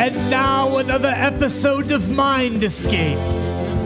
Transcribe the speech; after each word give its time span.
And 0.00 0.30
now 0.30 0.78
another 0.78 1.12
episode 1.14 1.92
of 1.92 2.08
Mind 2.08 2.64
Escape 2.64 3.18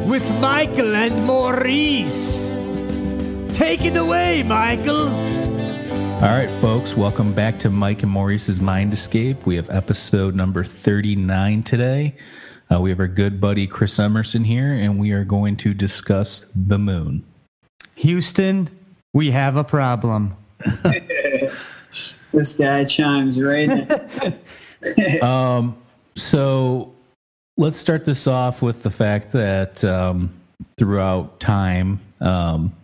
with 0.06 0.22
Michael 0.38 0.94
and 0.94 1.26
Maurice. 1.26 2.50
Take 3.52 3.84
it 3.84 3.96
away, 3.96 4.44
Michael. 4.44 5.08
All 5.08 6.30
right, 6.30 6.48
folks, 6.60 6.96
welcome 6.96 7.34
back 7.34 7.58
to 7.58 7.68
Mike 7.68 8.04
and 8.04 8.12
Maurice's 8.12 8.60
Mind 8.60 8.92
Escape. 8.92 9.44
We 9.44 9.56
have 9.56 9.68
episode 9.70 10.36
number 10.36 10.62
39 10.62 11.64
today. 11.64 12.14
Uh, 12.72 12.80
we 12.80 12.90
have 12.90 13.00
our 13.00 13.08
good 13.08 13.40
buddy 13.40 13.66
Chris 13.66 13.98
Emerson 13.98 14.44
here, 14.44 14.72
and 14.72 15.00
we 15.00 15.10
are 15.10 15.24
going 15.24 15.56
to 15.56 15.74
discuss 15.74 16.46
the 16.54 16.78
moon. 16.78 17.24
Houston, 17.96 18.70
we 19.12 19.32
have 19.32 19.56
a 19.56 19.64
problem. 19.64 20.36
this 22.32 22.54
guy 22.56 22.84
chimes 22.84 23.42
right 23.42 23.68
in. 23.68 25.20
um, 25.20 25.76
so 26.16 26.94
let's 27.56 27.78
start 27.78 28.04
this 28.04 28.26
off 28.26 28.62
with 28.62 28.82
the 28.82 28.90
fact 28.90 29.32
that 29.32 29.84
um, 29.84 30.32
throughout 30.76 31.40
time, 31.40 32.00
um, 32.20 32.74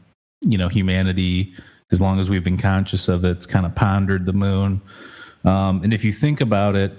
you 0.42 0.58
know, 0.58 0.68
humanity, 0.68 1.54
as 1.92 2.00
long 2.00 2.20
as 2.20 2.30
we've 2.30 2.44
been 2.44 2.58
conscious 2.58 3.08
of 3.08 3.24
it, 3.24 3.30
it's 3.30 3.46
kind 3.46 3.66
of 3.66 3.74
pondered 3.74 4.26
the 4.26 4.32
moon. 4.32 4.80
Um, 5.44 5.82
and 5.82 5.92
if 5.92 6.04
you 6.04 6.12
think 6.12 6.40
about 6.40 6.76
it, 6.76 6.92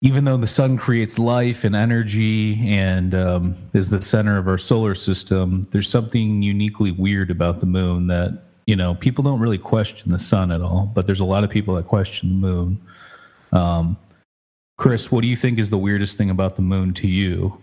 even 0.00 0.24
though 0.24 0.36
the 0.36 0.48
sun 0.48 0.76
creates 0.76 1.16
life 1.16 1.62
and 1.62 1.76
energy 1.76 2.68
and 2.68 3.14
um, 3.14 3.56
is 3.72 3.88
the 3.88 4.02
center 4.02 4.36
of 4.36 4.48
our 4.48 4.58
solar 4.58 4.96
system, 4.96 5.68
there's 5.70 5.88
something 5.88 6.42
uniquely 6.42 6.90
weird 6.90 7.30
about 7.30 7.60
the 7.60 7.66
moon 7.66 8.08
that 8.08 8.42
you 8.66 8.74
know 8.74 8.94
people 8.96 9.22
don't 9.22 9.38
really 9.38 9.58
question 9.58 10.10
the 10.10 10.18
sun 10.18 10.50
at 10.50 10.60
all, 10.60 10.90
but 10.92 11.06
there's 11.06 11.20
a 11.20 11.24
lot 11.24 11.44
of 11.44 11.50
people 11.50 11.76
that 11.76 11.86
question 11.86 12.28
the 12.28 12.46
moon. 12.48 12.80
Um, 13.52 13.96
Chris, 14.82 15.12
what 15.12 15.20
do 15.20 15.28
you 15.28 15.36
think 15.36 15.60
is 15.60 15.70
the 15.70 15.78
weirdest 15.78 16.18
thing 16.18 16.28
about 16.28 16.56
the 16.56 16.60
moon 16.60 16.92
to 16.92 17.06
you? 17.06 17.56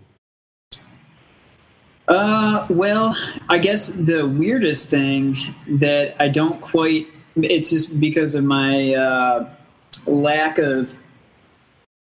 Uh, 2.08 2.66
well, 2.70 3.14
I 3.50 3.58
guess 3.58 3.88
the 3.88 4.26
weirdest 4.26 4.88
thing 4.88 5.36
that 5.68 6.16
I 6.18 6.28
don't 6.28 6.62
quite, 6.62 7.08
it's 7.36 7.68
just 7.68 8.00
because 8.00 8.34
of 8.34 8.44
my 8.44 8.94
uh, 8.94 9.50
lack 10.06 10.56
of 10.56 10.94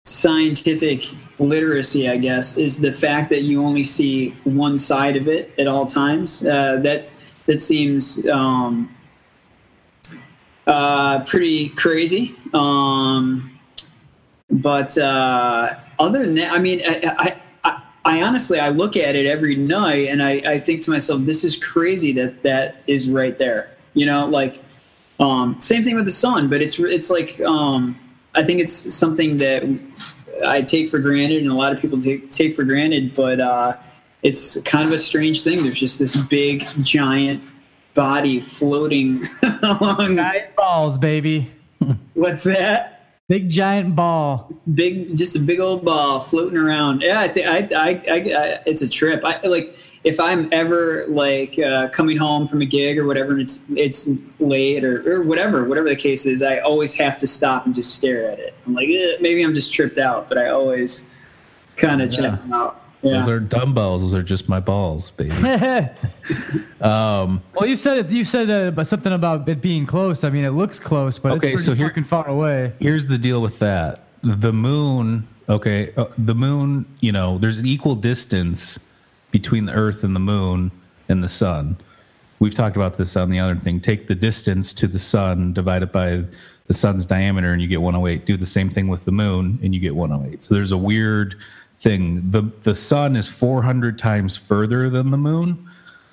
scientific 0.05 1.05
literacy, 1.39 2.11
I 2.11 2.19
guess, 2.19 2.59
is 2.59 2.79
the 2.79 2.93
fact 2.93 3.31
that 3.31 3.45
you 3.45 3.65
only 3.65 3.85
see 3.85 4.37
one 4.45 4.77
side 4.77 5.17
of 5.17 5.27
it 5.27 5.59
at 5.59 5.67
all 5.67 5.87
times. 5.87 6.45
Uh, 6.45 6.81
that 6.81 7.11
that 7.47 7.63
seems 7.63 8.29
um, 8.29 8.95
uh, 10.67 11.25
pretty 11.25 11.71
crazy. 11.71 12.37
Um, 12.53 13.58
but 14.51 14.97
uh, 14.97 15.75
other 15.99 16.25
than 16.25 16.35
that, 16.35 16.53
I 16.53 16.59
mean, 16.59 16.83
I, 16.87 17.41
I, 17.65 17.83
I, 18.05 18.23
honestly 18.23 18.59
I 18.59 18.71
look 18.71 18.97
at 18.97 19.15
it 19.15 19.27
every 19.27 19.55
night 19.55 20.09
and 20.09 20.23
I, 20.23 20.33
I 20.47 20.59
think 20.59 20.83
to 20.85 20.91
myself, 20.91 21.23
this 21.23 21.45
is 21.45 21.57
crazy 21.57 22.13
that 22.13 22.43
that 22.43 22.83
is 22.87 23.11
right 23.11 23.37
there. 23.37 23.77
You 23.95 24.07
know, 24.07 24.27
like 24.27 24.63
um, 25.21 25.61
same 25.61 25.83
thing 25.83 25.97
with 25.97 26.05
the 26.05 26.11
sun, 26.11 26.49
but 26.49 26.63
it's 26.63 26.79
it's 26.79 27.11
like 27.11 27.41
um, 27.41 27.99
I 28.35 28.45
think 28.45 28.61
it's 28.61 28.95
something 28.95 29.37
that 29.39 29.65
I 30.47 30.63
take 30.63 30.89
for 30.89 30.99
granted, 30.99 31.43
and 31.43 31.51
a 31.51 31.55
lot 31.55 31.73
of 31.73 31.81
people 31.81 31.99
take 31.99 32.31
take 32.31 32.55
for 32.55 32.65
granted. 32.65 33.15
But 33.15 33.41
uh, 33.41 33.77
it's 34.23 34.61
kind 34.63 34.87
of 34.87 34.93
a 34.93 34.99
strange 34.99 35.43
thing. 35.43 35.63
There's 35.63 35.79
just 35.79 35.99
this 35.99 36.15
big, 36.15 36.67
giant 36.83 37.43
body 37.95 38.41
floating 38.41 39.25
along. 39.63 40.21
Balls, 40.57 40.99
baby. 40.99 41.51
What's 42.15 42.45
that? 42.45 42.98
Big 43.29 43.51
giant 43.51 43.95
ball. 43.95 44.51
Big, 44.73 45.15
just 45.15 45.37
a 45.37 45.39
big 45.39 45.61
old 45.61 45.85
ball 45.85 46.19
floating 46.19 46.57
around. 46.57 47.03
Yeah, 47.03 47.21
I 47.21 47.25
I, 47.25 47.59
I, 47.77 47.89
I, 48.09 48.15
I, 48.15 48.61
it's 48.65 48.81
a 48.81 48.89
trip. 48.89 49.23
I 49.23 49.39
like 49.47 49.77
if 50.05 50.19
I'm 50.19 50.49
ever 50.51 51.05
like 51.09 51.59
uh, 51.59 51.89
coming 51.89 52.17
home 52.17 52.47
from 52.47 52.63
a 52.63 52.65
gig 52.65 52.99
or 52.99 53.05
whatever, 53.07 53.33
and 53.33 53.43
it's 53.43 53.63
it's 53.77 54.09
late 54.41 54.83
or, 54.83 55.07
or 55.13 55.23
whatever, 55.23 55.65
whatever 55.65 55.91
the 55.91 55.97
case 55.97 56.25
is, 56.25 56.43
I 56.43 56.61
always 56.61 56.95
have 56.95 57.19
to 57.19 57.27
stop 57.27 57.67
and 57.67 57.75
just 57.75 57.95
stare 57.95 58.31
at 58.31 58.39
it. 58.39 58.55
I'm 58.67 58.75
like, 58.75 58.89
eh, 58.89 59.17
maybe 59.21 59.43
I'm 59.43 59.53
just 59.53 59.75
tripped 59.75 59.99
out, 59.99 60.31
but 60.31 60.39
I 60.39 60.49
always 60.49 61.05
kind 61.77 62.01
of 62.01 62.11
yeah. 62.11 62.17
check 62.17 62.41
them 62.41 62.53
out. 62.55 62.88
Yeah. 63.03 63.13
Those 63.13 63.29
are 63.29 63.41
dumbbells. 63.41 64.03
Those 64.03 64.15
are 64.15 64.23
just 64.23 64.49
my 64.49 64.59
balls, 64.59 65.11
baby. 65.11 65.31
um, 66.81 67.43
well, 67.55 67.67
you 67.67 67.77
said 67.77 67.99
it. 67.99 68.11
You 68.11 68.25
said 68.25 68.51
uh, 68.51 68.85
something 68.85 69.13
about 69.13 69.49
it 69.49 69.61
being 69.61 69.87
close. 69.87 70.25
I 70.25 70.31
mean, 70.31 70.45
it 70.45 70.51
looks 70.51 70.81
close, 70.81 71.19
but 71.19 71.33
okay, 71.33 71.57
so 71.57 71.75
here, 71.75 71.89
fucking 71.89 72.05
far 72.05 72.27
away. 72.27 72.73
Here's 72.81 73.07
the 73.07 73.19
deal 73.19 73.41
with 73.41 73.61
that: 73.61 74.05
the 74.23 74.53
moon. 74.53 75.29
Okay, 75.49 75.93
uh, 75.97 76.07
the 76.19 76.35
moon. 76.35 76.87
You 77.01 77.13
know, 77.13 77.39
there's 77.39 77.57
an 77.59 77.67
equal 77.67 77.95
distance 77.95 78.81
between 79.31 79.67
the 79.67 79.73
Earth 79.73 80.03
and 80.03 80.17
the 80.17 80.21
moon 80.21 80.73
and 81.09 81.23
the 81.23 81.29
sun. 81.29 81.77
We've 82.41 82.55
talked 82.55 82.77
about 82.77 82.97
this 82.97 83.17
on 83.17 83.31
the 83.31 83.39
other 83.39 83.57
thing. 83.57 83.81
Take 83.81 84.09
the 84.09 84.15
distance 84.15 84.73
to 84.75 84.89
the 84.89 84.99
sun, 84.99 85.53
divide 85.53 85.83
it 85.83 85.93
by 85.93 86.25
the 86.67 86.75
sun's 86.75 87.07
diameter, 87.07 87.53
and 87.53 87.63
you 87.63 87.69
get 87.69 87.81
108. 87.81 88.27
Do 88.27 88.37
the 88.37 88.47
same 88.47 88.71
thing 88.71 88.89
with 88.89 89.05
the 89.05 89.13
moon, 89.13 89.59
and 89.63 89.75
you 89.75 89.81
get 89.81 89.95
108. 89.95 90.43
So 90.43 90.55
there's 90.55 90.73
a 90.73 90.77
weird 90.77 91.37
thing. 91.79 92.31
The 92.31 92.43
the 92.63 92.75
sun 92.75 93.17
is 93.17 93.29
400 93.29 93.99
times 93.99 94.37
further 94.37 94.91
than 94.91 95.11
the 95.11 95.17
moon, 95.17 95.69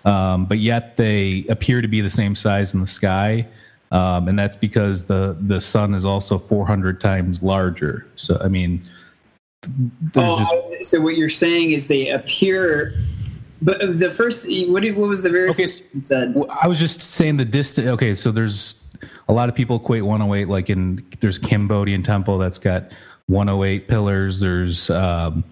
um, 0.05 0.45
but 0.45 0.59
yet 0.59 0.97
they 0.97 1.45
appear 1.49 1.81
to 1.81 1.87
be 1.87 2.01
the 2.01 2.09
same 2.09 2.35
size 2.35 2.73
in 2.73 2.79
the 2.79 2.87
sky, 2.87 3.47
um, 3.91 4.27
and 4.27 4.37
that's 4.37 4.55
because 4.55 5.05
the 5.05 5.37
the 5.41 5.59
sun 5.59 5.93
is 5.93 6.05
also 6.05 6.37
400 6.37 7.01
times 7.01 7.41
larger. 7.41 8.07
So 8.15 8.37
I 8.41 8.47
mean, 8.47 8.85
oh, 10.15 10.39
just, 10.39 10.91
so 10.91 11.01
what 11.01 11.17
you're 11.17 11.29
saying 11.29 11.71
is 11.71 11.87
they 11.87 12.09
appear. 12.09 12.93
But 13.61 13.97
the 13.97 14.11
first, 14.11 14.45
what, 14.67 14.83
did, 14.83 14.95
what 14.95 15.09
was 15.09 15.23
the 15.23 15.29
very 15.29 15.49
okay, 15.49 15.63
first 15.63 15.81
you 15.93 16.01
said? 16.01 16.35
I 16.61 16.67
was 16.67 16.77
just 16.77 17.01
saying 17.01 17.37
the 17.37 17.45
distance. 17.45 17.87
Okay, 17.87 18.13
so 18.13 18.29
there's 18.29 18.75
a 19.27 19.33
lot 19.33 19.49
of 19.49 19.55
people 19.55 19.77
equate 19.77 20.03
108 20.03 20.49
like 20.49 20.69
in 20.69 21.05
there's 21.19 21.37
Cambodian 21.39 22.03
temple 22.03 22.37
that's 22.37 22.59
got 22.59 22.91
108 23.27 23.87
pillars. 23.87 24.39
There's 24.39 24.89
um, 24.89 25.43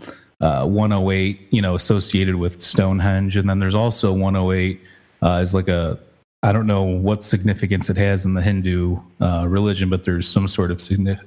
uh, 0.42 0.66
108, 0.66 1.48
you 1.52 1.62
know, 1.62 1.76
associated 1.76 2.36
with 2.36 2.62
Stonehenge, 2.62 3.38
and 3.38 3.50
then 3.50 3.60
there's 3.60 3.76
also 3.76 4.12
108 4.12 4.82
uh, 5.22 5.40
is 5.42 5.54
like 5.54 5.68
a 5.68 5.98
I 6.46 6.52
don't 6.52 6.68
know 6.68 6.84
what 6.84 7.24
significance 7.24 7.90
it 7.90 7.96
has 7.96 8.26
in 8.26 8.34
the 8.34 8.42
Hindu 8.42 8.98
uh, 9.22 9.46
religion, 9.48 9.90
but 9.90 10.04
there's 10.04 10.28
some 10.28 10.50
sort 10.50 10.72
of 10.72 10.82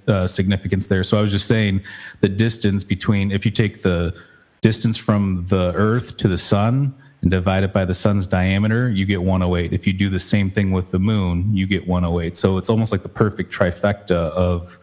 uh, 0.06 0.26
significance 0.26 0.88
there. 0.88 1.02
So 1.02 1.16
I 1.16 1.22
was 1.22 1.32
just 1.32 1.46
saying 1.46 1.80
the 2.20 2.28
distance 2.28 2.84
between 2.84 3.32
if 3.32 3.46
you 3.46 3.50
take 3.50 3.80
the 3.80 4.14
distance 4.60 4.98
from 4.98 5.46
the 5.48 5.72
Earth 5.74 6.18
to 6.18 6.28
the 6.28 6.36
Sun 6.36 6.94
and 7.22 7.30
divide 7.30 7.64
it 7.64 7.72
by 7.72 7.86
the 7.86 7.94
sun's 7.94 8.26
diameter, 8.26 8.90
you 8.90 9.06
get 9.06 9.22
108. 9.22 9.72
If 9.72 9.86
you 9.86 9.94
do 9.94 10.10
the 10.10 10.20
same 10.20 10.50
thing 10.50 10.70
with 10.70 10.90
the 10.90 10.98
moon, 10.98 11.56
you 11.56 11.66
get 11.66 11.88
108. 11.88 12.36
So 12.36 12.58
it's 12.58 12.68
almost 12.68 12.92
like 12.92 13.02
the 13.02 13.08
perfect 13.08 13.50
trifecta 13.50 14.10
of 14.10 14.78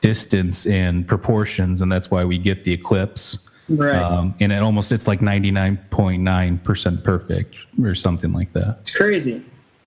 distance 0.00 0.66
and 0.66 1.06
proportions, 1.06 1.82
and 1.82 1.90
that's 1.90 2.10
why 2.10 2.24
we 2.24 2.38
get 2.38 2.64
the 2.64 2.72
eclipse. 2.72 3.38
Right. 3.68 3.96
Um, 3.96 4.34
and 4.40 4.50
it 4.52 4.62
almost 4.62 4.92
it's 4.92 5.06
like 5.06 5.20
ninety 5.20 5.50
nine 5.50 5.78
point 5.90 6.22
nine 6.22 6.58
percent 6.58 7.04
perfect 7.04 7.58
or 7.82 7.94
something 7.94 8.32
like 8.32 8.52
that. 8.54 8.78
It's 8.80 8.90
crazy. 8.90 9.44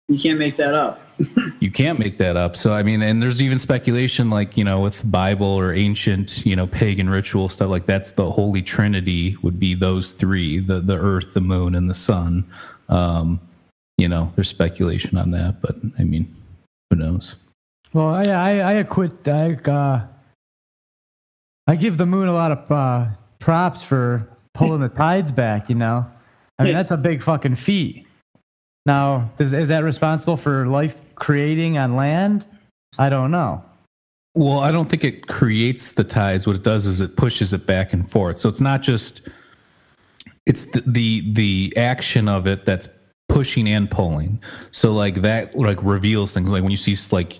You 0.07 0.19
can't 0.19 0.37
make 0.37 0.55
that 0.57 0.73
up. 0.73 1.01
you 1.59 1.71
can't 1.71 1.97
make 1.97 2.17
that 2.17 2.35
up. 2.35 2.55
So 2.55 2.73
I 2.73 2.83
mean, 2.83 3.01
and 3.01 3.21
there's 3.21 3.41
even 3.41 3.57
speculation 3.57 4.29
like 4.29 4.57
you 4.57 4.63
know 4.63 4.81
with 4.81 5.09
Bible 5.09 5.47
or 5.47 5.73
ancient 5.73 6.45
you 6.45 6.55
know 6.55 6.67
pagan 6.67 7.09
ritual 7.09 7.49
stuff 7.49 7.69
like 7.69 7.85
that's 7.85 8.11
the 8.11 8.29
Holy 8.29 8.61
Trinity 8.61 9.35
would 9.41 9.59
be 9.59 9.73
those 9.73 10.13
three: 10.13 10.59
the 10.59 10.79
the 10.79 10.97
Earth, 10.97 11.33
the 11.33 11.41
Moon, 11.41 11.75
and 11.75 11.89
the 11.89 11.95
Sun. 11.95 12.45
Um, 12.89 13.39
you 13.97 14.07
know, 14.07 14.31
there's 14.35 14.49
speculation 14.49 15.17
on 15.17 15.31
that, 15.31 15.61
but 15.61 15.75
I 15.97 16.03
mean, 16.03 16.35
who 16.89 16.97
knows? 16.97 17.35
Well, 17.93 18.07
I 18.07 18.23
I, 18.23 18.79
I 18.79 18.83
quit. 18.83 19.27
I 19.27 19.53
uh, 19.53 20.07
I 21.67 21.75
give 21.75 21.97
the 21.97 22.05
moon 22.05 22.27
a 22.27 22.33
lot 22.33 22.51
of 22.51 22.71
uh, 22.71 23.05
props 23.39 23.83
for 23.83 24.27
pulling 24.53 24.81
the 24.81 24.89
tides 24.89 25.31
back. 25.31 25.69
You 25.69 25.75
know, 25.75 26.05
I 26.57 26.63
mean 26.63 26.73
that's 26.73 26.91
a 26.91 26.97
big 26.97 27.21
fucking 27.21 27.55
feat. 27.55 28.07
Now, 28.85 29.31
is 29.39 29.53
is 29.53 29.69
that 29.69 29.83
responsible 29.83 30.37
for 30.37 30.67
life 30.67 31.01
creating 31.15 31.77
on 31.77 31.95
land? 31.95 32.45
I 32.97 33.09
don't 33.09 33.31
know. 33.31 33.63
Well, 34.33 34.59
I 34.59 34.71
don't 34.71 34.89
think 34.89 35.03
it 35.03 35.27
creates 35.27 35.93
the 35.93 36.03
tides. 36.03 36.47
What 36.47 36.55
it 36.55 36.63
does 36.63 36.85
is 36.87 37.01
it 37.01 37.17
pushes 37.17 37.51
it 37.51 37.65
back 37.65 37.91
and 37.91 38.09
forth. 38.09 38.37
So 38.39 38.47
it's 38.47 38.61
not 38.61 38.81
just 38.81 39.21
it's 40.45 40.65
the 40.67 40.83
the, 40.87 41.33
the 41.33 41.73
action 41.77 42.27
of 42.27 42.47
it 42.47 42.65
that's 42.65 42.87
pushing 43.27 43.67
and 43.67 43.91
pulling. 43.91 44.41
So 44.71 44.93
like 44.93 45.21
that 45.21 45.57
like 45.57 45.81
reveals 45.83 46.33
things 46.33 46.49
like 46.49 46.63
when 46.63 46.71
you 46.71 46.77
see 46.77 46.95
like 47.13 47.39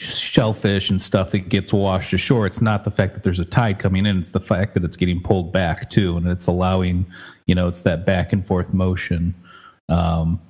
shellfish 0.00 0.88
and 0.88 1.00
stuff 1.00 1.30
that 1.30 1.50
gets 1.50 1.74
washed 1.74 2.14
ashore. 2.14 2.46
It's 2.46 2.62
not 2.62 2.84
the 2.84 2.90
fact 2.90 3.12
that 3.14 3.22
there's 3.22 3.38
a 3.40 3.44
tide 3.44 3.78
coming 3.78 4.06
in; 4.06 4.18
it's 4.18 4.32
the 4.32 4.40
fact 4.40 4.74
that 4.74 4.84
it's 4.84 4.96
getting 4.96 5.20
pulled 5.20 5.52
back 5.52 5.90
too, 5.90 6.16
and 6.16 6.26
it's 6.26 6.46
allowing, 6.46 7.04
you 7.46 7.54
know, 7.54 7.68
it's 7.68 7.82
that 7.82 8.06
back 8.06 8.32
and 8.32 8.46
forth 8.46 8.72
motion. 8.72 9.34
Um, 9.90 10.40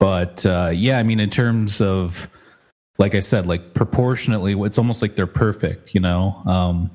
but 0.00 0.46
uh, 0.46 0.70
yeah, 0.72 0.98
I 0.98 1.02
mean, 1.02 1.20
in 1.20 1.28
terms 1.28 1.80
of, 1.82 2.30
like 2.96 3.14
I 3.14 3.20
said, 3.20 3.46
like 3.46 3.74
proportionately, 3.74 4.58
it's 4.64 4.78
almost 4.78 5.02
like 5.02 5.16
they're 5.16 5.26
perfect. 5.26 5.94
You 5.94 6.00
know, 6.00 6.40
um, 6.46 6.90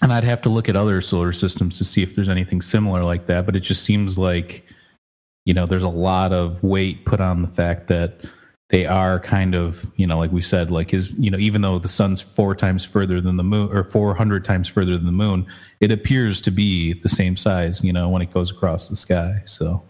and 0.00 0.12
I'd 0.12 0.24
have 0.24 0.42
to 0.42 0.48
look 0.48 0.68
at 0.68 0.76
other 0.76 1.00
solar 1.00 1.32
systems 1.32 1.76
to 1.78 1.84
see 1.84 2.02
if 2.04 2.14
there's 2.14 2.28
anything 2.28 2.62
similar 2.62 3.02
like 3.02 3.26
that. 3.26 3.46
But 3.46 3.56
it 3.56 3.60
just 3.60 3.82
seems 3.82 4.16
like, 4.16 4.64
you 5.44 5.54
know, 5.54 5.66
there's 5.66 5.82
a 5.82 5.88
lot 5.88 6.32
of 6.32 6.62
weight 6.62 7.04
put 7.04 7.20
on 7.20 7.42
the 7.42 7.48
fact 7.48 7.88
that 7.88 8.20
they 8.72 8.86
are 8.86 9.20
kind 9.20 9.54
of, 9.54 9.92
you 9.96 10.06
know, 10.06 10.18
like 10.18 10.32
we 10.32 10.40
said, 10.40 10.70
like 10.70 10.94
is, 10.94 11.12
you 11.12 11.30
know, 11.30 11.36
even 11.36 11.60
though 11.60 11.78
the 11.78 11.88
sun's 11.88 12.22
four 12.22 12.54
times 12.54 12.86
further 12.86 13.20
than 13.20 13.36
the 13.36 13.44
moon 13.44 13.70
or 13.70 13.84
400 13.84 14.46
times 14.46 14.66
further 14.66 14.96
than 14.96 15.04
the 15.04 15.12
moon, 15.12 15.46
it 15.80 15.92
appears 15.92 16.40
to 16.40 16.50
be 16.50 16.94
the 16.94 17.08
same 17.08 17.36
size, 17.36 17.84
you 17.84 17.92
know, 17.92 18.08
when 18.08 18.22
it 18.22 18.32
goes 18.32 18.50
across 18.50 18.88
the 18.88 18.96
sky. 18.96 19.42
So, 19.44 19.82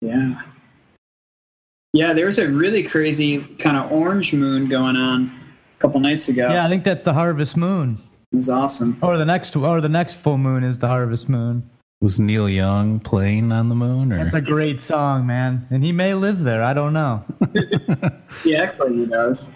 yeah. 0.00 0.42
Yeah, 1.92 2.12
there 2.12 2.26
was 2.26 2.38
a 2.38 2.48
really 2.48 2.84
crazy 2.84 3.40
kind 3.58 3.76
of 3.76 3.90
orange 3.90 4.32
moon 4.32 4.68
going 4.68 4.96
on 4.96 5.24
a 5.76 5.80
couple 5.80 5.98
nights 5.98 6.28
ago. 6.28 6.48
Yeah, 6.48 6.64
I 6.64 6.68
think 6.68 6.84
that's 6.84 7.02
the 7.02 7.12
harvest 7.12 7.56
moon. 7.56 7.98
it's 8.30 8.48
awesome. 8.48 8.96
Or 9.02 9.16
the 9.16 9.24
next, 9.24 9.56
or 9.56 9.80
the 9.80 9.88
next 9.88 10.14
full 10.14 10.38
moon 10.38 10.62
is 10.62 10.78
the 10.78 10.88
harvest 10.88 11.28
moon. 11.28 11.68
Was 12.04 12.20
Neil 12.20 12.48
Young 12.48 13.00
playing 13.00 13.50
on 13.50 13.68
the 13.68 13.74
moon 13.74 14.12
or 14.12 14.22
That's 14.22 14.34
a 14.34 14.40
great 14.40 14.80
song, 14.80 15.26
man, 15.26 15.66
and 15.70 15.82
he 15.82 15.90
may 15.90 16.14
live 16.14 16.42
there. 16.44 16.62
I 16.62 16.72
don't 16.74 16.92
know. 16.92 17.24
Yeah, 18.44 18.62
actually, 18.62 18.96
he 18.96 19.06
does. 19.06 19.48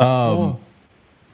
um 0.00 0.06
Oh. 0.06 0.60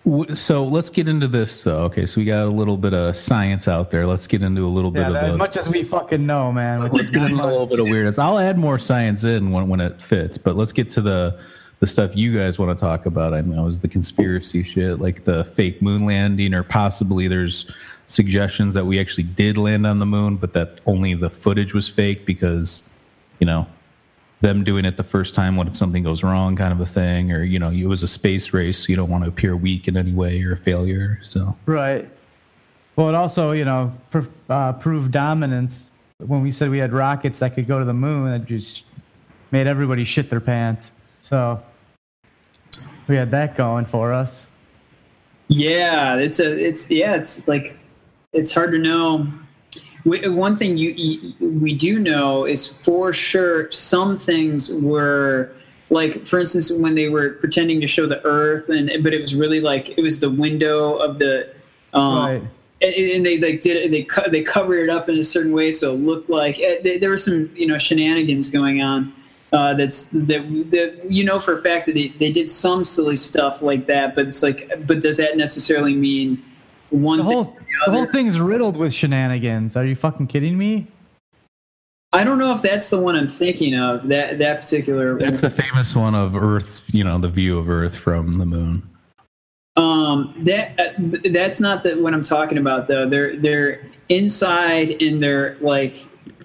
w- 0.05 0.35
so 0.35 0.65
let's 0.65 0.89
get 0.91 1.09
into 1.09 1.29
this 1.29 1.63
though. 1.63 1.85
Okay, 1.85 2.05
so 2.07 2.21
we 2.21 2.25
got 2.25 2.47
a 2.47 2.51
little 2.51 2.77
bit 2.79 2.95
of 2.95 3.17
science 3.17 3.69
out 3.69 3.91
there. 3.91 4.07
Let's 4.07 4.27
get 4.27 4.43
into 4.43 4.67
a 4.67 4.69
little 4.69 4.93
Yeah, 4.95 5.05
bit 5.05 5.13
that- 5.13 5.25
of 5.25 5.31
as 5.31 5.37
much 5.37 5.57
as 5.57 5.69
we 5.69 5.83
fucking 5.85 6.27
know, 6.27 6.51
man. 6.51 6.83
which 6.83 6.93
let's 6.95 7.11
get 7.11 7.21
not 7.21 7.31
into 7.31 7.45
a 7.45 7.47
little 7.47 7.67
bit 7.67 7.81
of 7.81 7.87
weirdness. 7.89 8.19
I'll 8.19 8.39
add 8.39 8.59
more 8.59 8.79
science 8.79 9.25
in 9.25 9.51
when, 9.53 9.69
when 9.69 9.81
it 9.81 10.01
fits, 10.03 10.37
but 10.39 10.57
let's 10.57 10.73
get 10.73 10.89
to 10.91 11.01
the 11.01 11.39
the 11.81 11.87
stuff 11.87 12.11
you 12.17 12.37
guys 12.37 12.59
want 12.59 12.77
to 12.77 12.81
talk 12.81 13.07
about. 13.07 13.33
I 13.35 13.41
know 13.43 13.67
is 13.67 13.79
the 13.79 13.87
conspiracy 13.89 14.65
shit, 14.65 14.99
like 14.99 15.23
the 15.25 15.45
fake 15.45 15.81
moon 15.81 16.05
landing, 16.05 16.53
or 16.55 16.65
possibly 16.65 17.29
there's 17.29 17.71
suggestions 18.09 18.75
that 18.75 18.87
we 18.87 18.99
actually 18.99 19.23
did 19.23 19.57
land 19.57 19.87
on 19.87 20.01
the 20.01 20.07
moon, 20.07 20.37
but 20.37 20.53
that 20.55 20.81
only 20.87 21.15
the 21.15 21.31
footage 21.31 21.73
was 21.73 21.89
fake 21.89 22.27
because, 22.27 22.83
you 23.39 23.47
know, 23.47 23.67
them 24.41 24.65
doing 24.65 24.85
it 24.85 24.97
the 24.97 25.05
first 25.05 25.35
time. 25.35 25.57
What 25.57 25.69
if 25.69 25.77
something 25.77 26.03
goes 26.03 26.23
wrong, 26.23 26.57
kind 26.57 26.73
of 26.73 26.81
a 26.81 26.87
thing, 26.87 27.33
or 27.33 27.43
you 27.43 27.59
know, 27.59 27.71
it 27.71 27.87
was 27.87 28.03
a 28.03 28.09
space 28.09 28.53
race, 28.53 28.79
so 28.79 28.87
you 28.89 28.97
don't 28.97 29.11
want 29.11 29.25
to 29.25 29.29
appear 29.29 29.57
weak 29.57 29.87
in 29.89 29.97
any 29.97 30.13
way 30.13 30.43
or 30.43 30.53
a 30.53 30.57
failure. 30.57 31.21
So 31.23 31.57
Right. 31.67 32.09
Well, 32.97 33.09
it 33.09 33.15
also, 33.15 33.53
you 33.53 33.65
know, 33.65 33.93
pr- 34.11 34.27
uh, 34.51 34.73
proved 34.73 35.13
dominance 35.13 35.91
when 36.19 36.43
we 36.43 36.51
said 36.51 36.69
we 36.71 36.79
had 36.79 36.93
rockets 36.93 37.39
that 37.39 37.55
could 37.55 37.69
go 37.69 37.79
to 37.79 37.85
the 37.85 37.95
moon. 37.95 38.31
That 38.31 38.45
just 38.47 38.85
made 39.53 39.69
everybody 39.69 40.05
shit 40.05 40.31
their 40.31 40.41
pants. 40.41 40.93
So 41.21 41.63
we 43.07 43.15
had 43.15 43.31
that 43.31 43.57
going 43.57 43.85
for 43.85 44.13
us. 44.13 44.47
Yeah, 45.47 46.17
it's 46.17 46.41
a, 46.41 46.59
it's 46.59 46.91
yeah, 46.91 47.15
it's 47.15 47.47
like, 47.47 47.78
it's 48.33 48.53
hard 48.53 48.73
to 48.73 48.79
know. 48.79 49.27
We, 50.05 50.27
one 50.29 50.57
thing 50.57 50.77
you, 50.77 50.91
you 50.91 51.35
we 51.61 51.75
do 51.75 51.99
know 51.99 52.45
is 52.45 52.67
for 52.67 53.13
sure 53.13 53.71
some 53.71 54.17
things 54.17 54.73
were 54.73 55.53
like, 55.91 56.25
for 56.25 56.39
instance, 56.39 56.71
when 56.71 56.95
they 56.95 57.09
were 57.09 57.31
pretending 57.31 57.81
to 57.81 57.87
show 57.87 58.07
the 58.07 58.25
Earth, 58.25 58.69
and 58.69 58.91
but 59.03 59.15
it 59.15 59.21
was 59.21 59.35
really 59.35 59.61
like 59.61 59.91
it 59.99 60.03
was 60.03 60.21
the 60.21 60.31
window 60.31 60.95
of 60.95 61.19
the. 61.19 61.53
Um, 61.95 62.19
right. 62.19 62.43
and, 62.83 62.95
and 62.95 63.27
they 63.27 63.39
like 63.39 63.63
did 63.63 63.77
it, 63.79 63.91
they 63.91 64.03
co- 64.03 64.29
they 64.29 64.43
covered 64.43 64.81
it 64.81 64.91
up 64.91 65.09
in 65.09 65.19
a 65.19 65.25
certain 65.25 65.53
way 65.53 65.73
so 65.73 65.95
it 65.95 66.01
looked 66.01 66.29
like 66.29 66.61
eh, 66.61 66.81
there 66.85 66.99
there 66.99 67.11
was 67.11 67.25
some 67.25 67.51
you 67.57 67.67
know 67.67 67.79
shenanigans 67.79 68.51
going 68.51 68.83
on 68.83 69.11
uh, 69.55 69.73
that's 69.73 70.09
that, 70.09 70.43
that 70.71 71.01
you 71.09 71.25
know 71.25 71.39
for 71.39 71.55
a 71.55 71.63
fact 71.63 71.87
that 71.87 71.95
they, 71.95 72.09
they 72.19 72.31
did 72.31 72.51
some 72.51 72.85
silly 72.85 73.17
stuff 73.17 73.63
like 73.63 73.87
that 73.87 74.15
but 74.15 74.27
it's 74.27 74.43
like 74.43 74.71
but 74.87 75.01
does 75.01 75.17
that 75.17 75.39
necessarily 75.39 75.95
mean 75.95 76.45
one 76.91 77.19
The 77.19 77.25
whole, 77.25 77.45
the 77.45 77.57
the 77.87 77.93
whole 77.93 78.07
thing's 78.07 78.41
riddled 78.41 78.77
with 78.77 78.93
shenanigans. 78.93 79.77
Are 79.77 79.85
you 79.85 79.95
fucking 79.97 80.27
kidding 80.29 80.57
me? 80.59 80.87
I 82.13 82.25
don't 82.25 82.39
know 82.39 82.53
if 82.53 82.63
that's 82.63 82.89
the 82.89 82.99
one 82.99 83.15
I'm 83.17 83.27
thinking 83.27 83.75
of 83.75 84.09
that 84.09 84.39
that 84.39 84.63
particular 84.63 85.19
that's 85.19 85.43
the 85.43 85.51
famous 85.51 85.95
one 85.95 86.15
of 86.15 86.35
Earth's, 86.35 86.83
you 86.93 87.05
know, 87.05 87.19
the 87.19 87.29
view 87.29 87.59
of 87.59 87.69
Earth 87.69 87.95
from 87.95 88.33
the 88.35 88.47
moon. 88.47 88.83
Um, 89.77 90.35
that 90.45 90.79
uh, 90.81 91.29
that's 91.31 91.61
not 91.61 91.83
the, 91.83 91.95
what 91.97 92.15
I'm 92.15 92.23
talking 92.23 92.59
about 92.59 92.87
though. 92.87 93.09
They're 93.09 93.37
they're 93.37 93.87
inside 94.09 95.03
and 95.03 95.23
they're 95.23 95.57
like 95.61 95.97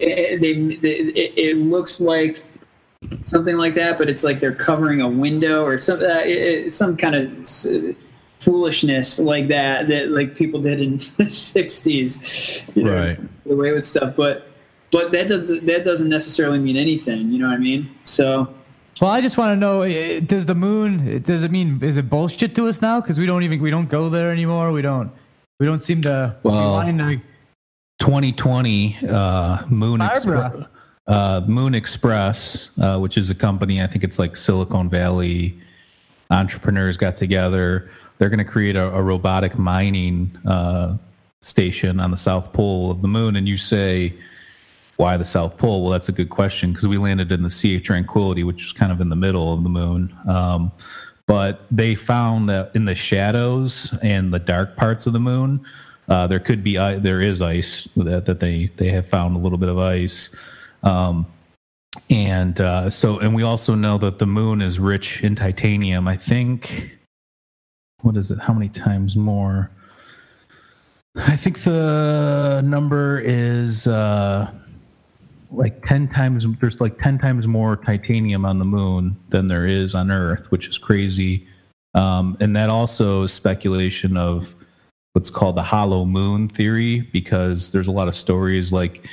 eh, 0.02 0.36
they, 0.36 0.52
they 0.76 0.96
it, 0.98 1.32
it 1.38 1.56
looks 1.56 1.98
like 2.00 2.44
something 3.20 3.56
like 3.56 3.74
that, 3.74 3.96
but 3.98 4.08
it's 4.10 4.22
like 4.22 4.40
they're 4.40 4.54
covering 4.54 5.00
a 5.00 5.08
window 5.08 5.64
or 5.64 5.78
some 5.78 5.98
uh, 6.00 6.20
it, 6.24 6.28
it- 6.66 6.72
some 6.74 6.96
kind 6.96 7.14
of 7.14 7.32
s- 7.40 7.66
foolishness 8.40 9.18
like 9.18 9.48
that 9.48 9.88
that 9.88 10.10
like 10.10 10.34
people 10.34 10.60
did 10.60 10.80
in 10.80 10.92
the 11.18 11.24
60s. 11.24 12.74
You 12.76 12.84
know, 12.84 12.94
Right. 12.94 13.44
get 13.44 13.52
away 13.52 13.72
with 13.72 13.84
stuff, 13.84 14.14
but 14.16 14.48
but 14.92 15.10
that 15.12 15.28
does 15.28 15.60
that 15.62 15.84
doesn't 15.84 16.08
necessarily 16.08 16.58
mean 16.58 16.76
anything. 16.76 17.30
You 17.30 17.38
know 17.38 17.48
what 17.48 17.54
I 17.54 17.58
mean? 17.58 17.90
So. 18.04 18.52
Well, 19.00 19.10
I 19.10 19.20
just 19.20 19.36
want 19.36 19.50
to 19.50 19.56
know: 19.56 19.82
eh, 19.82 20.20
Does 20.20 20.46
the 20.46 20.54
moon? 20.54 21.20
Does 21.22 21.42
it 21.42 21.50
mean? 21.50 21.82
Is 21.82 21.96
it 21.96 22.08
bullshit 22.08 22.54
to 22.54 22.68
us 22.68 22.80
now? 22.80 23.00
Because 23.00 23.18
we 23.18 23.26
don't 23.26 23.42
even 23.42 23.60
we 23.60 23.70
don't 23.70 23.88
go 23.88 24.08
there 24.08 24.30
anymore. 24.30 24.70
We 24.70 24.82
don't. 24.82 25.10
We 25.58 25.66
don't 25.66 25.82
seem 25.82 26.00
to. 26.02 26.36
be 26.44 26.48
Well, 26.50 26.72
wanting 26.74 26.98
to 26.98 27.20
2020 27.98 28.96
uh, 29.08 29.66
Moon 29.68 29.98
Barbara. 29.98 30.46
Express, 30.46 30.68
uh, 31.08 31.40
Moon 31.48 31.74
Express, 31.74 32.68
uh, 32.80 32.98
which 32.98 33.18
is 33.18 33.30
a 33.30 33.34
company. 33.34 33.82
I 33.82 33.88
think 33.88 34.04
it's 34.04 34.18
like 34.20 34.36
Silicon 34.36 34.88
Valley 34.88 35.58
entrepreneurs 36.30 36.96
got 36.96 37.16
together. 37.16 37.90
They're 38.18 38.28
going 38.28 38.38
to 38.38 38.44
create 38.44 38.76
a, 38.76 38.86
a 38.94 39.02
robotic 39.02 39.58
mining 39.58 40.36
uh, 40.46 40.96
station 41.40 42.00
on 42.00 42.10
the 42.10 42.16
South 42.16 42.52
Pole 42.52 42.90
of 42.90 43.02
the 43.02 43.08
Moon. 43.08 43.36
And 43.36 43.48
you 43.48 43.56
say, 43.56 44.14
why 44.96 45.16
the 45.16 45.24
South 45.24 45.58
Pole? 45.58 45.82
Well, 45.82 45.90
that's 45.90 46.08
a 46.08 46.12
good 46.12 46.30
question 46.30 46.72
because 46.72 46.86
we 46.86 46.98
landed 46.98 47.32
in 47.32 47.42
the 47.42 47.50
Sea 47.50 47.76
of 47.76 47.82
Tranquility, 47.82 48.44
which 48.44 48.66
is 48.66 48.72
kind 48.72 48.92
of 48.92 49.00
in 49.00 49.08
the 49.08 49.16
middle 49.16 49.52
of 49.52 49.62
the 49.64 49.68
moon. 49.68 50.16
Um, 50.28 50.70
but 51.26 51.66
they 51.70 51.94
found 51.94 52.48
that 52.48 52.70
in 52.74 52.84
the 52.84 52.94
shadows 52.94 53.92
and 54.02 54.32
the 54.32 54.38
dark 54.38 54.76
parts 54.76 55.06
of 55.06 55.12
the 55.12 55.20
moon, 55.20 55.64
uh, 56.08 56.26
there 56.26 56.38
could 56.38 56.62
be 56.62 56.76
i- 56.78 56.98
there 56.98 57.20
is 57.22 57.40
ice 57.40 57.88
that, 57.96 58.26
that 58.26 58.38
they 58.40 58.66
they 58.76 58.90
have 58.90 59.08
found 59.08 59.34
a 59.34 59.38
little 59.38 59.56
bit 59.58 59.70
of 59.70 59.78
ice. 59.78 60.28
Um, 60.82 61.26
and 62.10 62.60
uh, 62.60 62.90
so, 62.90 63.18
and 63.20 63.34
we 63.34 63.42
also 63.42 63.74
know 63.74 63.96
that 63.98 64.18
the 64.18 64.26
moon 64.26 64.60
is 64.60 64.78
rich 64.78 65.22
in 65.22 65.34
titanium. 65.34 66.06
I 66.06 66.16
think, 66.18 66.98
what 68.04 68.16
is 68.16 68.30
it? 68.30 68.38
How 68.38 68.52
many 68.52 68.68
times 68.68 69.16
more? 69.16 69.70
I 71.16 71.36
think 71.36 71.62
the 71.62 72.60
number 72.62 73.18
is 73.18 73.86
uh, 73.86 74.50
like 75.50 75.84
10 75.86 76.08
times, 76.08 76.46
there's 76.60 76.80
like 76.80 76.98
10 76.98 77.18
times 77.18 77.48
more 77.48 77.76
titanium 77.76 78.44
on 78.44 78.58
the 78.58 78.64
moon 78.64 79.16
than 79.30 79.46
there 79.46 79.66
is 79.66 79.94
on 79.94 80.10
Earth, 80.10 80.50
which 80.50 80.68
is 80.68 80.76
crazy. 80.76 81.46
Um, 81.94 82.36
and 82.40 82.54
that 82.56 82.68
also 82.68 83.22
is 83.22 83.32
speculation 83.32 84.16
of 84.16 84.54
what's 85.14 85.30
called 85.30 85.56
the 85.56 85.62
hollow 85.62 86.04
moon 86.04 86.48
theory, 86.48 87.00
because 87.00 87.72
there's 87.72 87.88
a 87.88 87.92
lot 87.92 88.08
of 88.08 88.14
stories 88.14 88.72
like 88.72 89.08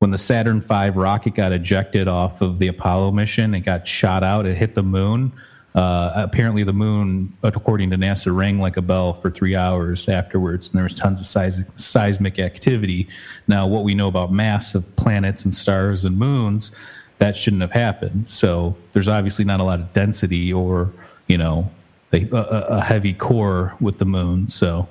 when 0.00 0.10
the 0.10 0.18
Saturn 0.18 0.60
V 0.60 0.90
rocket 0.90 1.34
got 1.34 1.52
ejected 1.52 2.08
off 2.08 2.42
of 2.42 2.58
the 2.58 2.66
Apollo 2.66 3.12
mission, 3.12 3.54
it 3.54 3.60
got 3.60 3.86
shot 3.86 4.22
out, 4.22 4.44
it 4.44 4.56
hit 4.56 4.74
the 4.74 4.82
moon. 4.82 5.32
Uh, 5.74 6.12
apparently, 6.14 6.62
the 6.62 6.72
moon, 6.72 7.32
according 7.42 7.90
to 7.90 7.96
NASA, 7.96 8.34
rang 8.34 8.60
like 8.60 8.76
a 8.76 8.82
bell 8.82 9.12
for 9.12 9.28
three 9.28 9.56
hours 9.56 10.08
afterwards, 10.08 10.68
and 10.68 10.76
there 10.76 10.84
was 10.84 10.94
tons 10.94 11.18
of 11.18 11.26
seismic, 11.26 11.66
seismic 11.76 12.38
activity. 12.38 13.08
Now, 13.48 13.66
what 13.66 13.82
we 13.82 13.94
know 13.94 14.06
about 14.06 14.32
mass 14.32 14.76
of 14.76 14.84
planets 14.94 15.44
and 15.44 15.52
stars 15.52 16.04
and 16.04 16.16
moons, 16.16 16.70
that 17.18 17.36
shouldn't 17.36 17.62
have 17.62 17.72
happened. 17.72 18.28
So, 18.28 18.76
there's 18.92 19.08
obviously 19.08 19.44
not 19.44 19.58
a 19.58 19.64
lot 19.64 19.80
of 19.80 19.92
density 19.92 20.52
or, 20.52 20.92
you 21.26 21.38
know, 21.38 21.68
a, 22.12 22.28
a, 22.30 22.80
heavy 22.80 23.12
core 23.12 23.74
with 23.80 23.98
the 23.98 24.04
moon. 24.04 24.46
So, 24.46 24.86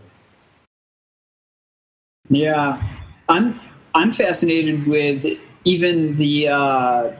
Yeah, 2.30 2.86
I'm 3.30 3.58
I'm 3.96 4.12
fascinated 4.12 4.86
with 4.86 5.26
even 5.64 6.18
the 6.18 6.50
uh, 6.50 7.12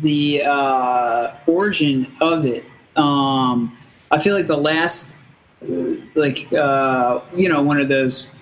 the 0.00 0.42
uh, 0.44 1.34
origin 1.46 2.12
of 2.20 2.46
it. 2.46 2.64
Um, 2.96 3.76
I 4.10 4.18
feel 4.18 4.34
like 4.36 4.46
the 4.46 4.56
last, 4.56 5.16
uh, 5.62 5.94
like 6.14 6.52
uh, 6.52 7.20
you 7.34 7.48
know, 7.48 7.62
one 7.62 7.78
of 7.78 7.88
those 7.88 8.34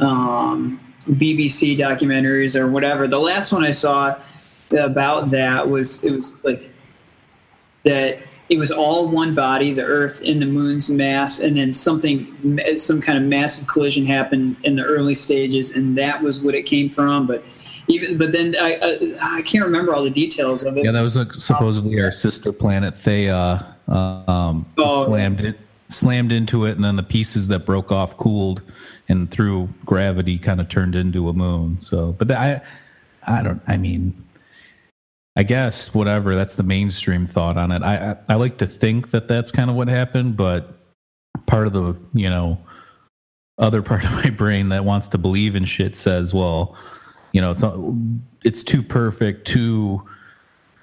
um, 0.00 0.80
BBC 1.02 1.76
documentaries 1.76 2.58
or 2.58 2.70
whatever. 2.70 3.06
The 3.06 3.18
last 3.18 3.52
one 3.52 3.64
I 3.64 3.72
saw 3.72 4.16
about 4.78 5.30
that 5.30 5.68
was 5.68 6.04
it 6.04 6.12
was 6.12 6.42
like 6.44 6.70
that 7.84 8.18
it 8.48 8.58
was 8.58 8.72
all 8.72 9.06
one 9.06 9.34
body, 9.34 9.72
the 9.72 9.84
Earth 9.84 10.20
and 10.24 10.42
the 10.42 10.46
Moon's 10.46 10.88
mass, 10.88 11.38
and 11.38 11.56
then 11.56 11.72
something, 11.72 12.58
some 12.76 13.00
kind 13.00 13.16
of 13.16 13.24
massive 13.24 13.68
collision 13.68 14.04
happened 14.04 14.56
in 14.64 14.74
the 14.74 14.82
early 14.82 15.14
stages, 15.14 15.76
and 15.76 15.96
that 15.96 16.20
was 16.20 16.42
what 16.42 16.56
it 16.56 16.62
came 16.62 16.90
from. 16.90 17.28
But 17.28 17.44
even, 17.90 18.16
but 18.18 18.32
then 18.32 18.54
I, 18.60 18.78
I, 18.82 19.36
I 19.38 19.42
can't 19.42 19.64
remember 19.64 19.94
all 19.94 20.04
the 20.04 20.10
details 20.10 20.64
of 20.64 20.76
it. 20.76 20.84
yeah, 20.84 20.92
that 20.92 21.00
was 21.00 21.16
uh 21.16 21.26
supposedly 21.38 22.00
our 22.00 22.12
sister 22.12 22.52
planet, 22.52 22.94
Theia. 22.94 23.64
Uh, 23.88 23.94
um, 23.94 24.66
Oh, 24.78 25.04
slammed 25.06 25.40
it, 25.40 25.58
slammed 25.88 26.32
into 26.32 26.64
it, 26.64 26.76
and 26.76 26.84
then 26.84 26.96
the 26.96 27.02
pieces 27.02 27.48
that 27.48 27.66
broke 27.66 27.90
off 27.90 28.16
cooled, 28.16 28.62
and 29.08 29.30
through 29.30 29.68
gravity, 29.84 30.38
kind 30.38 30.60
of 30.60 30.68
turned 30.68 30.94
into 30.94 31.28
a 31.28 31.32
moon. 31.32 31.78
So, 31.80 32.12
but 32.12 32.30
I, 32.30 32.62
I 33.26 33.42
don't. 33.42 33.60
I 33.66 33.76
mean, 33.76 34.14
I 35.36 35.42
guess 35.42 35.92
whatever. 35.92 36.36
That's 36.36 36.54
the 36.54 36.62
mainstream 36.62 37.26
thought 37.26 37.56
on 37.56 37.72
it. 37.72 37.82
I, 37.82 38.12
I 38.12 38.16
I 38.30 38.34
like 38.36 38.58
to 38.58 38.66
think 38.66 39.10
that 39.10 39.26
that's 39.26 39.50
kind 39.50 39.68
of 39.70 39.76
what 39.76 39.88
happened, 39.88 40.36
but 40.36 40.72
part 41.46 41.66
of 41.66 41.72
the 41.72 41.96
you 42.12 42.30
know 42.30 42.58
other 43.58 43.82
part 43.90 44.04
of 44.04 44.12
my 44.12 44.30
brain 44.30 44.68
that 44.70 44.84
wants 44.84 45.08
to 45.08 45.18
believe 45.18 45.56
in 45.56 45.64
shit 45.64 45.96
says, 45.96 46.32
well, 46.32 46.76
you 47.32 47.40
know, 47.40 47.50
it's 47.52 47.64
it's 48.44 48.62
too 48.62 48.82
perfect, 48.82 49.46
too 49.46 50.06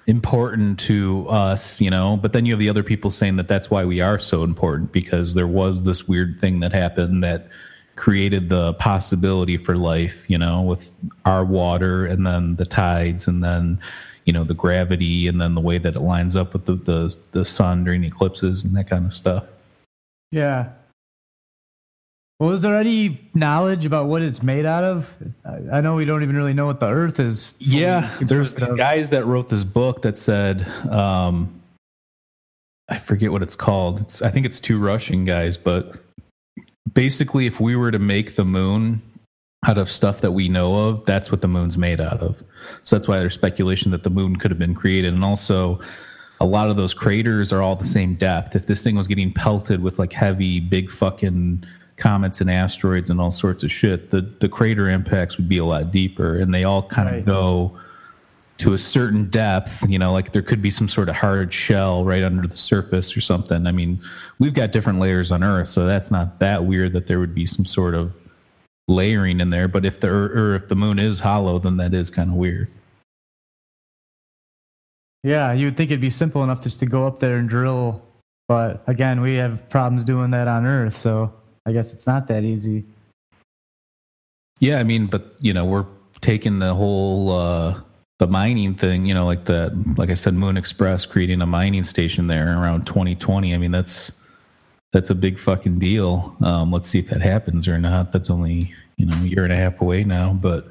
important 0.08 0.80
to 0.80 1.27
us, 1.27 1.80
you 1.82 1.89
know. 1.89 2.18
But 2.18 2.34
then 2.34 2.46
you 2.46 2.54
have 2.54 2.60
the 2.60 2.70
other 2.70 2.84
people 2.84 3.12
saying 3.12 3.36
that 3.36 3.48
that's 3.48 3.70
why 3.70 3.86
we 3.86 4.00
are 4.01 4.20
so 4.20 4.44
important 4.44 4.92
because 4.92 5.34
there 5.34 5.48
was 5.48 5.84
this 5.84 6.08
weird 6.08 6.39
thing 6.39 6.62
that 6.62 6.74
happened 6.74 7.24
that 7.24 7.50
created 7.96 8.50
the 8.50 8.74
possibility 8.75 9.58
for 9.58 9.75
life, 9.75 10.24
you 10.27 10.38
know, 10.38 10.62
with 10.62 10.94
our 11.25 11.44
water 11.44 12.06
and 12.06 12.25
then 12.25 12.56
the 12.56 12.66
tides 12.66 13.27
and 13.27 13.44
then 13.44 13.80
you 14.25 14.34
know 14.34 14.44
the 14.44 14.54
gravity 14.54 15.27
and 15.27 15.39
then 15.39 15.56
the 15.56 15.62
way 15.62 15.77
that 15.77 15.96
it 15.96 16.01
lines 16.01 16.36
up 16.36 16.54
with 16.54 16.66
the 16.66 16.75
the, 16.75 17.18
the 17.32 17.46
sun 17.46 17.84
during 17.84 18.04
eclipses 18.04 18.63
and 18.63 18.75
that 18.75 18.89
kind 18.89 19.06
of 19.06 19.13
stuff. 19.13 19.46
Yeah. 20.32 20.70
Well, 22.39 22.51
is 22.51 22.62
there 22.62 22.77
any 22.77 23.20
knowledge 23.34 23.86
about 23.86 24.06
what 24.06 24.22
it's 24.22 24.44
made 24.44 24.65
out 24.65 24.84
of? 24.84 25.12
I, 25.44 25.77
I 25.77 25.82
know 25.82 25.96
we 25.96 26.06
don't 26.06 26.22
even 26.22 26.36
really 26.36 26.53
know 26.53 26.67
what 26.67 26.79
the 26.79 26.88
Earth 26.88 27.20
is. 27.20 27.56
Yeah, 27.58 28.15
there's 28.22 28.53
these 28.53 28.72
guys 28.74 29.10
that 29.10 29.25
wrote 29.25 29.50
this 29.50 29.63
book 29.63 30.03
that 30.03 30.20
said, 30.20 30.67
um, 30.91 31.62
I 32.89 33.00
forget 33.00 33.32
what 33.32 33.41
it's 33.41 33.56
called. 33.56 34.01
It's 34.01 34.22
I 34.22 34.29
think 34.29 34.46
it's 34.46 34.60
two 34.60 34.79
Russian 34.79 35.25
guys, 35.25 35.58
but 35.58 35.96
basically, 36.94 37.48
if 37.48 37.60
we 37.60 37.75
were 37.75 37.89
to 37.89 38.00
make 38.00 38.36
the 38.36 38.46
moon 38.46 39.01
out 39.65 39.79
of 39.79 39.91
stuff 39.91 40.22
that 40.22 40.32
we 40.32 40.48
know 40.48 40.89
of, 40.89 41.06
that's 41.06 41.32
what 41.32 41.41
the 41.41 41.48
moon's 41.48 41.75
made 41.75 42.00
out 42.00 42.22
of. 42.22 42.44
So 42.84 42.96
that's 42.96 43.08
why 43.08 43.17
there's 43.17 43.34
speculation 43.34 43.89
that 43.91 44.03
the 44.03 44.12
moon 44.12 44.36
could 44.36 44.51
have 44.51 44.60
been 44.60 44.75
created, 44.75 45.12
and 45.12 45.25
also 45.25 45.79
a 46.39 46.46
lot 46.46 46.70
of 46.70 46.77
those 46.77 46.94
craters 46.94 47.51
are 47.51 47.63
all 47.63 47.75
the 47.75 47.84
same 47.84 48.13
depth. 48.13 48.56
If 48.56 48.67
this 48.67 48.84
thing 48.84 48.96
was 48.96 49.08
getting 49.08 49.34
pelted 49.34 49.82
with 49.82 49.98
like 49.98 50.13
heavy, 50.13 50.60
big 50.60 50.91
fucking 50.91 51.63
comets 51.98 52.39
and 52.39 52.50
asteroids 52.50 53.10
and 53.10 53.20
all 53.20 53.32
sorts 53.32 53.63
of 53.63 53.72
shit, 53.72 54.12
the 54.12 54.22
the 54.39 54.48
crater 54.48 54.89
impacts 54.89 55.38
would 55.38 55.50
be 55.50 55.58
a 55.58 55.66
lot 55.66 55.92
deeper, 55.92 56.38
and 56.38 56.54
they 56.54 56.63
all 56.63 56.84
kind 56.84 57.10
right. 57.10 57.20
of 57.20 57.25
go 57.25 57.77
to 58.58 58.74
a 58.74 58.77
certain 58.77 59.30
depth. 59.30 59.88
You 59.89 60.00
know, 60.00 60.13
like 60.13 60.32
there 60.32 60.42
could 60.42 60.62
be 60.62 60.72
some 60.72 60.88
sort 60.88 61.10
of 61.10 61.16
hard 61.16 61.51
shell 61.51 62.06
right 62.06 62.24
under 62.24 62.48
the 62.48 62.56
surface 62.56 63.18
or 63.18 63.22
something. 63.22 63.68
I 63.68 63.72
mean, 63.72 64.00
we've 64.39 64.54
got 64.54 64.72
different 64.72 65.00
layers 65.00 65.32
on 65.32 65.44
Earth, 65.44 65.68
so 65.68 65.86
that's 65.86 66.12
not 66.12 66.39
that 66.39 66.66
weird 66.66 66.94
that 66.94 67.08
there 67.08 67.20
would 67.20 67.36
be 67.36 67.46
some 67.46 67.66
sort 67.66 67.96
of 67.96 68.16
layering 68.88 69.42
in 69.42 69.50
there. 69.50 69.68
But 69.68 69.84
if 69.84 70.00
the 70.00 70.08
or 70.08 70.56
if 70.56 70.68
the 70.70 70.75
moon 70.75 71.00
is 71.00 71.20
hollow, 71.20 71.60
then 71.60 71.77
that 71.77 71.94
is 71.94 72.10
kind 72.10 72.30
of 72.30 72.36
weird. 72.36 72.70
Yeah, 75.24 75.51
you 75.51 75.66
would 75.66 75.75
think 75.75 75.89
it'd 75.89 76.00
be 76.00 76.12
simple 76.12 76.44
enough 76.44 76.62
just 76.62 76.80
to 76.80 76.86
go 76.86 77.06
up 77.06 77.20
there 77.20 77.38
and 77.38 77.50
drill, 77.50 78.01
but 78.48 78.84
again, 78.88 79.20
we 79.20 79.36
have 79.36 79.68
problems 79.68 80.06
doing 80.06 80.30
that 80.32 80.48
on 80.48 80.66
Earth, 80.66 80.96
so 80.96 81.34
I 81.68 81.74
guess 81.74 81.94
it's 81.94 82.08
not 82.08 82.28
that 82.30 82.44
easy. 82.44 82.86
Yeah, 84.60 84.80
I 84.80 84.84
mean, 84.84 85.08
but 85.08 85.36
you 85.42 85.54
know, 85.54 85.66
we're 85.66 85.86
taking 86.22 86.60
the 86.60 86.74
whole 86.74 87.32
uh 87.32 87.82
the 88.20 88.28
mining 88.28 88.74
thing, 88.74 89.06
you 89.06 89.14
know, 89.14 89.26
like 89.26 89.46
the 89.46 89.78
like 89.98 90.10
I 90.10 90.16
said, 90.16 90.34
Moon 90.34 90.58
Express 90.58 91.06
creating 91.06 91.42
a 91.42 91.46
mining 91.46 91.84
station 91.84 92.28
there 92.28 92.60
around 92.60 92.88
2020. 92.88 93.54
I 93.54 93.58
mean, 93.58 93.72
that's 93.72 94.12
that's 94.94 95.10
a 95.10 95.16
big 95.16 95.38
fucking 95.38 95.78
deal. 95.78 96.36
Um, 96.42 96.72
let's 96.72 96.88
see 96.88 97.00
if 97.00 97.08
that 97.08 97.22
happens 97.22 97.68
or 97.68 97.78
not. 97.78 98.14
That's 98.14 98.30
only 98.30 98.74
you 98.96 99.06
know 99.06 99.18
a 99.18 99.28
year 99.28 99.44
and 99.44 99.54
a 99.54 99.58
half 99.58 99.82
away 99.82 100.06
now, 100.06 100.34
but 100.34 100.70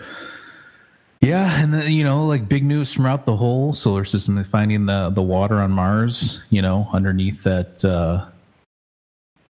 yeah, 1.21 1.63
and 1.63 1.75
then 1.75 1.93
you 1.93 2.05
know, 2.05 2.27
like 2.27 2.49
big 2.49 2.65
news 2.65 2.93
from 2.93 3.07
out 3.07 3.27
the 3.27 3.37
whole 3.37 3.73
solar 3.73 4.05
system, 4.05 4.35
They're 4.35 4.45
finding 4.45 4.87
the 4.87 5.11
the 5.11 5.23
water 5.23 5.57
on 5.57 5.73
Mars, 5.73 6.43
you 6.51 6.63
know, 6.63 6.89
underneath 6.93 7.43
that 7.43 7.85
uh, 7.85 8.27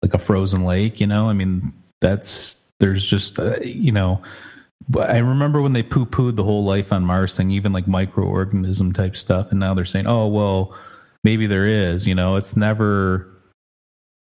like 0.03 0.15
a 0.15 0.19
frozen 0.19 0.65
lake. 0.65 1.01
You 1.01 1.07
know, 1.07 1.29
I 1.29 1.33
mean, 1.33 1.73
that's 2.01 2.57
there's 2.81 3.05
just 3.05 3.39
uh, 3.39 3.61
you 3.61 3.93
know. 3.93 4.21
I 4.99 5.19
remember 5.19 5.63
when 5.63 5.75
they 5.75 5.85
poo 5.85 6.05
pooed 6.05 6.35
the 6.35 6.43
whole 6.43 6.65
life 6.65 6.93
on 6.93 7.05
Mars 7.05 7.37
thing, 7.37 7.53
even 7.53 7.73
like 7.73 7.87
microorganism 7.87 8.93
type 8.93 9.17
stuff, 9.17 9.53
and 9.53 9.61
now 9.61 9.75
they're 9.75 9.85
saying, 9.85 10.09
oh 10.09 10.27
well, 10.27 10.77
maybe 11.23 11.47
there 11.47 11.67
is. 11.67 12.07
You 12.07 12.15
know, 12.15 12.37
it's 12.37 12.57
never, 12.57 13.29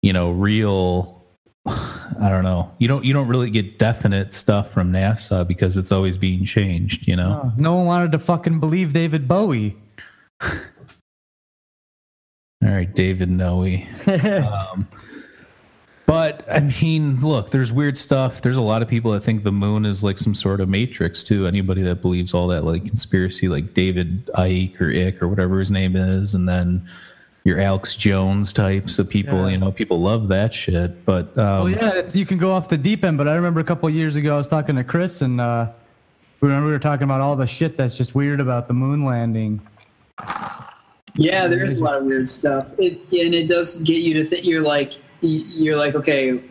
you 0.02 0.14
know, 0.14 0.32
real. 0.32 1.24
I 1.68 2.30
don't 2.30 2.44
know. 2.44 2.72
You 2.80 2.88
don't 2.88 3.06
you 3.06 3.14
don't 3.14 3.28
really 3.28 3.52
get 3.52 3.78
definite 3.78 4.34
stuff 4.34 4.72
from 4.72 4.92
NASA 4.92 5.48
because 5.48 5.78
it's 5.78 5.92
always 5.92 6.18
being 6.18 6.44
changed. 6.44 7.08
You 7.08 7.16
know, 7.16 7.42
oh, 7.44 7.54
no 7.58 7.76
one 7.76 7.86
wanted 7.86 8.12
to 8.14 8.20
fucking 8.20 8.60
believe 8.60 8.94
David 8.94 9.28
Bowie. 9.28 9.78
All 10.42 10.50
right, 12.74 12.94
David 12.94 13.30
Noe. 13.30 13.64
um, 14.08 14.88
but 16.08 16.46
I 16.50 16.62
mean, 16.62 17.20
look, 17.20 17.52
there's 17.52 17.72
weird 17.72 17.98
stuff. 17.98 18.42
There's 18.42 18.56
a 18.56 18.62
lot 18.62 18.82
of 18.82 18.88
people 18.88 19.12
that 19.12 19.24
think 19.24 19.44
the 19.44 19.52
moon 19.52 19.86
is 19.86 20.06
like 20.06 20.18
some 20.18 20.34
sort 20.34 20.62
of 20.62 20.70
matrix 20.70 21.22
too. 21.22 21.46
Anybody 21.46 21.82
that 21.82 22.02
believes 22.02 22.34
all 22.34 22.48
that 22.48 22.64
like 22.64 22.86
conspiracy, 22.86 23.50
like 23.50 23.74
David 23.74 24.26
Icke 24.28 24.80
or 24.80 24.90
Ick 24.90 25.22
or 25.22 25.28
whatever 25.28 25.60
his 25.60 25.70
name 25.70 25.98
is, 25.98 26.34
and 26.34 26.48
then 26.48 26.88
your 27.44 27.60
Alex 27.60 27.94
Jones 27.94 28.54
types 28.54 29.00
of 29.00 29.10
people, 29.10 29.40
yeah. 29.40 29.50
you 29.50 29.58
know, 29.58 29.70
people 29.70 30.00
love 30.00 30.30
that 30.30 30.54
shit. 30.54 31.04
But 31.06 31.38
um, 31.38 31.64
well, 31.64 31.70
yeah, 31.70 32.10
you 32.14 32.26
can 32.26 32.38
go 32.38 32.54
off 32.54 32.70
the 32.70 32.78
deep 32.78 33.04
end. 33.04 33.18
But 33.18 33.28
I 33.28 33.36
remember 33.36 33.60
a 33.60 33.66
couple 33.66 33.90
years 33.90 34.16
ago, 34.16 34.34
I 34.34 34.38
was 34.38 34.48
talking 34.48 34.78
to 34.78 34.86
Chris, 34.86 35.22
and 35.22 35.42
uh, 35.42 35.68
we 36.40 36.48
remember 36.48 36.68
we 36.68 36.74
were 36.74 36.80
talking 36.80 37.04
about 37.04 37.20
all 37.20 37.36
the 37.36 37.48
shit 37.48 37.76
that's 37.76 37.98
just 37.98 38.16
weird 38.16 38.40
about 38.40 38.70
the 38.70 38.74
moon 38.74 39.04
landing. 39.04 39.60
Yeah, 41.16 41.48
there 41.48 41.66
is 41.66 41.78
a 41.78 41.84
lot 41.84 41.96
of 41.98 42.06
weird 42.06 42.30
stuff, 42.30 42.72
it, 42.80 42.94
and 43.12 43.36
it 43.36 43.48
does 43.48 43.78
get 43.80 44.04
you 44.04 44.14
to 44.14 44.24
think. 44.24 44.46
You're 44.46 44.62
like, 44.62 44.94
you're 45.22 45.78
like, 45.78 45.96
okay, 45.96 46.42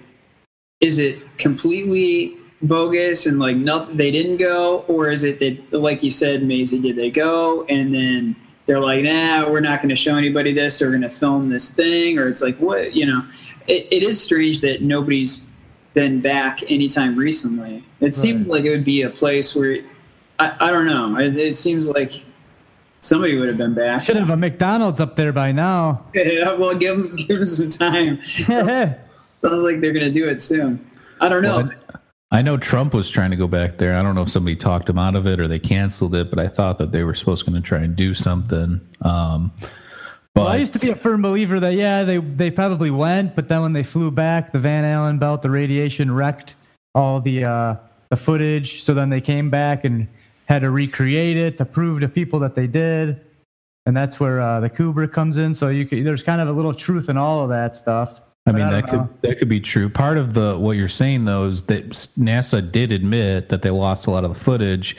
is 0.80 0.98
it 0.98 1.18
completely 1.38 2.36
bogus 2.62 3.26
and 3.26 3.38
like 3.38 3.56
nothing? 3.56 3.96
They 3.96 4.10
didn't 4.10 4.38
go, 4.38 4.80
or 4.88 5.08
is 5.08 5.24
it 5.24 5.38
that, 5.40 5.78
like 5.78 6.02
you 6.02 6.10
said, 6.10 6.42
Maisie, 6.42 6.80
did 6.80 6.96
they 6.96 7.10
go 7.10 7.64
and 7.64 7.94
then 7.94 8.36
they're 8.66 8.80
like, 8.80 9.04
nah, 9.04 9.48
we're 9.48 9.60
not 9.60 9.80
going 9.80 9.90
to 9.90 9.96
show 9.96 10.16
anybody 10.16 10.52
this. 10.52 10.82
Or 10.82 10.86
we're 10.86 10.98
going 10.98 11.02
to 11.02 11.10
film 11.10 11.48
this 11.48 11.70
thing, 11.70 12.18
or 12.18 12.28
it's 12.28 12.42
like, 12.42 12.56
what? 12.56 12.94
You 12.94 13.06
know, 13.06 13.26
it, 13.68 13.86
it 13.90 14.02
is 14.02 14.20
strange 14.20 14.60
that 14.60 14.82
nobody's 14.82 15.46
been 15.94 16.20
back 16.20 16.68
anytime 16.70 17.16
recently. 17.16 17.76
It 17.76 18.06
right. 18.06 18.12
seems 18.12 18.48
like 18.48 18.64
it 18.64 18.70
would 18.70 18.84
be 18.84 19.02
a 19.02 19.10
place 19.10 19.54
where 19.54 19.78
I, 20.40 20.54
I 20.60 20.70
don't 20.72 20.86
know. 20.86 21.16
It, 21.16 21.36
it 21.36 21.56
seems 21.56 21.88
like 21.88 22.22
Somebody 23.00 23.36
would 23.36 23.48
have 23.48 23.58
been 23.58 23.74
back. 23.74 24.02
Should 24.02 24.16
have 24.16 24.30
a 24.30 24.36
McDonald's 24.36 25.00
up 25.00 25.16
there 25.16 25.32
by 25.32 25.52
now. 25.52 26.04
Yeah, 26.14 26.52
well, 26.54 26.74
give 26.74 26.96
them 26.98 27.16
give 27.16 27.38
them 27.38 27.46
some 27.46 27.70
time. 27.70 28.22
sounds 28.22 28.98
like 29.42 29.80
they're 29.80 29.92
gonna 29.92 30.10
do 30.10 30.28
it 30.28 30.42
soon. 30.42 30.84
I 31.20 31.28
don't 31.28 31.42
know. 31.42 31.58
Well, 31.58 32.00
I 32.30 32.42
know 32.42 32.56
Trump 32.56 32.92
was 32.92 33.08
trying 33.08 33.30
to 33.30 33.36
go 33.36 33.46
back 33.46 33.78
there. 33.78 33.96
I 33.96 34.02
don't 34.02 34.14
know 34.14 34.22
if 34.22 34.30
somebody 34.30 34.56
talked 34.56 34.88
him 34.88 34.98
out 34.98 35.14
of 35.14 35.26
it 35.26 35.38
or 35.38 35.46
they 35.46 35.60
canceled 35.60 36.14
it, 36.14 36.28
but 36.28 36.38
I 36.38 36.48
thought 36.48 36.78
that 36.78 36.90
they 36.90 37.04
were 37.04 37.14
supposed 37.14 37.46
to 37.46 37.60
try 37.60 37.78
and 37.80 37.94
do 37.94 38.14
something. 38.14 38.80
Um, 39.02 39.52
but 40.34 40.42
well, 40.42 40.48
I 40.48 40.56
used 40.56 40.72
to 40.72 40.78
be 40.78 40.90
a 40.90 40.96
firm 40.96 41.22
believer 41.22 41.60
that 41.60 41.74
yeah, 41.74 42.02
they 42.02 42.18
they 42.18 42.50
probably 42.50 42.90
went, 42.90 43.36
but 43.36 43.48
then 43.48 43.62
when 43.62 43.72
they 43.72 43.82
flew 43.82 44.10
back, 44.10 44.52
the 44.52 44.58
Van 44.58 44.84
Allen 44.84 45.18
belt, 45.18 45.42
the 45.42 45.50
radiation 45.50 46.12
wrecked 46.12 46.56
all 46.94 47.20
the 47.20 47.44
uh, 47.44 47.76
the 48.10 48.16
footage. 48.16 48.82
So 48.82 48.92
then 48.92 49.08
they 49.08 49.20
came 49.20 49.48
back 49.48 49.84
and 49.84 50.08
had 50.46 50.60
to 50.60 50.70
recreate 50.70 51.36
it 51.36 51.58
to 51.58 51.64
prove 51.64 52.00
to 52.00 52.08
people 52.08 52.38
that 52.40 52.54
they 52.54 52.66
did. 52.66 53.20
And 53.84 53.96
that's 53.96 54.18
where 54.18 54.40
uh, 54.40 54.60
the 54.60 54.70
Kubrick 54.70 55.12
comes 55.12 55.38
in. 55.38 55.54
So 55.54 55.68
you 55.68 55.86
could, 55.86 56.04
there's 56.04 56.22
kind 56.22 56.40
of 56.40 56.48
a 56.48 56.52
little 56.52 56.74
truth 56.74 57.08
in 57.08 57.16
all 57.16 57.42
of 57.42 57.50
that 57.50 57.76
stuff. 57.76 58.20
I 58.46 58.52
mean, 58.52 58.62
I 58.62 58.80
that 58.80 58.92
know. 58.92 58.98
could 59.00 59.22
that 59.22 59.38
could 59.38 59.48
be 59.48 59.60
true. 59.60 59.88
Part 59.88 60.18
of 60.18 60.34
the 60.34 60.56
what 60.56 60.76
you're 60.76 60.88
saying 60.88 61.24
though 61.24 61.48
is 61.48 61.62
that 61.64 61.90
NASA 61.90 62.70
did 62.70 62.92
admit 62.92 63.48
that 63.48 63.62
they 63.62 63.70
lost 63.70 64.06
a 64.06 64.10
lot 64.10 64.24
of 64.24 64.34
the 64.34 64.38
footage. 64.38 64.96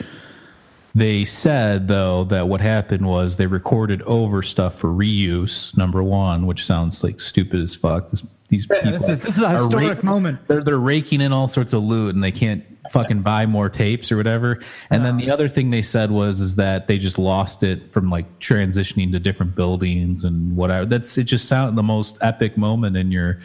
They 0.98 1.24
said 1.24 1.86
though 1.86 2.24
that 2.24 2.48
what 2.48 2.60
happened 2.60 3.06
was 3.06 3.36
they 3.36 3.46
recorded 3.46 4.02
over 4.02 4.42
stuff 4.42 4.74
for 4.74 4.88
reuse. 4.88 5.76
Number 5.76 6.02
one, 6.02 6.44
which 6.46 6.66
sounds 6.66 7.04
like 7.04 7.20
stupid 7.20 7.60
as 7.60 7.72
fuck. 7.72 8.08
This, 8.08 8.26
these 8.48 8.66
yeah, 8.68 8.82
people 8.82 8.98
this 8.98 9.08
is 9.08 9.22
this 9.22 9.36
is 9.36 9.42
a 9.42 9.50
historic 9.50 10.02
ra- 10.02 10.10
moment. 10.10 10.40
They're 10.48 10.62
they're 10.62 10.78
raking 10.78 11.20
in 11.20 11.32
all 11.32 11.46
sorts 11.46 11.72
of 11.72 11.84
loot 11.84 12.16
and 12.16 12.24
they 12.24 12.32
can't 12.32 12.64
fucking 12.90 13.22
buy 13.22 13.46
more 13.46 13.68
tapes 13.68 14.10
or 14.10 14.16
whatever. 14.16 14.60
And 14.90 15.04
then 15.04 15.18
the 15.18 15.30
other 15.30 15.48
thing 15.48 15.70
they 15.70 15.82
said 15.82 16.10
was 16.10 16.40
is 16.40 16.56
that 16.56 16.88
they 16.88 16.98
just 16.98 17.18
lost 17.18 17.62
it 17.62 17.92
from 17.92 18.10
like 18.10 18.40
transitioning 18.40 19.12
to 19.12 19.20
different 19.20 19.54
buildings 19.54 20.24
and 20.24 20.56
whatever. 20.56 20.84
That's 20.84 21.16
it. 21.16 21.24
Just 21.24 21.46
sounded 21.46 21.76
the 21.76 21.82
most 21.84 22.18
epic 22.22 22.56
moment 22.56 22.96
in 22.96 23.12
your 23.12 23.38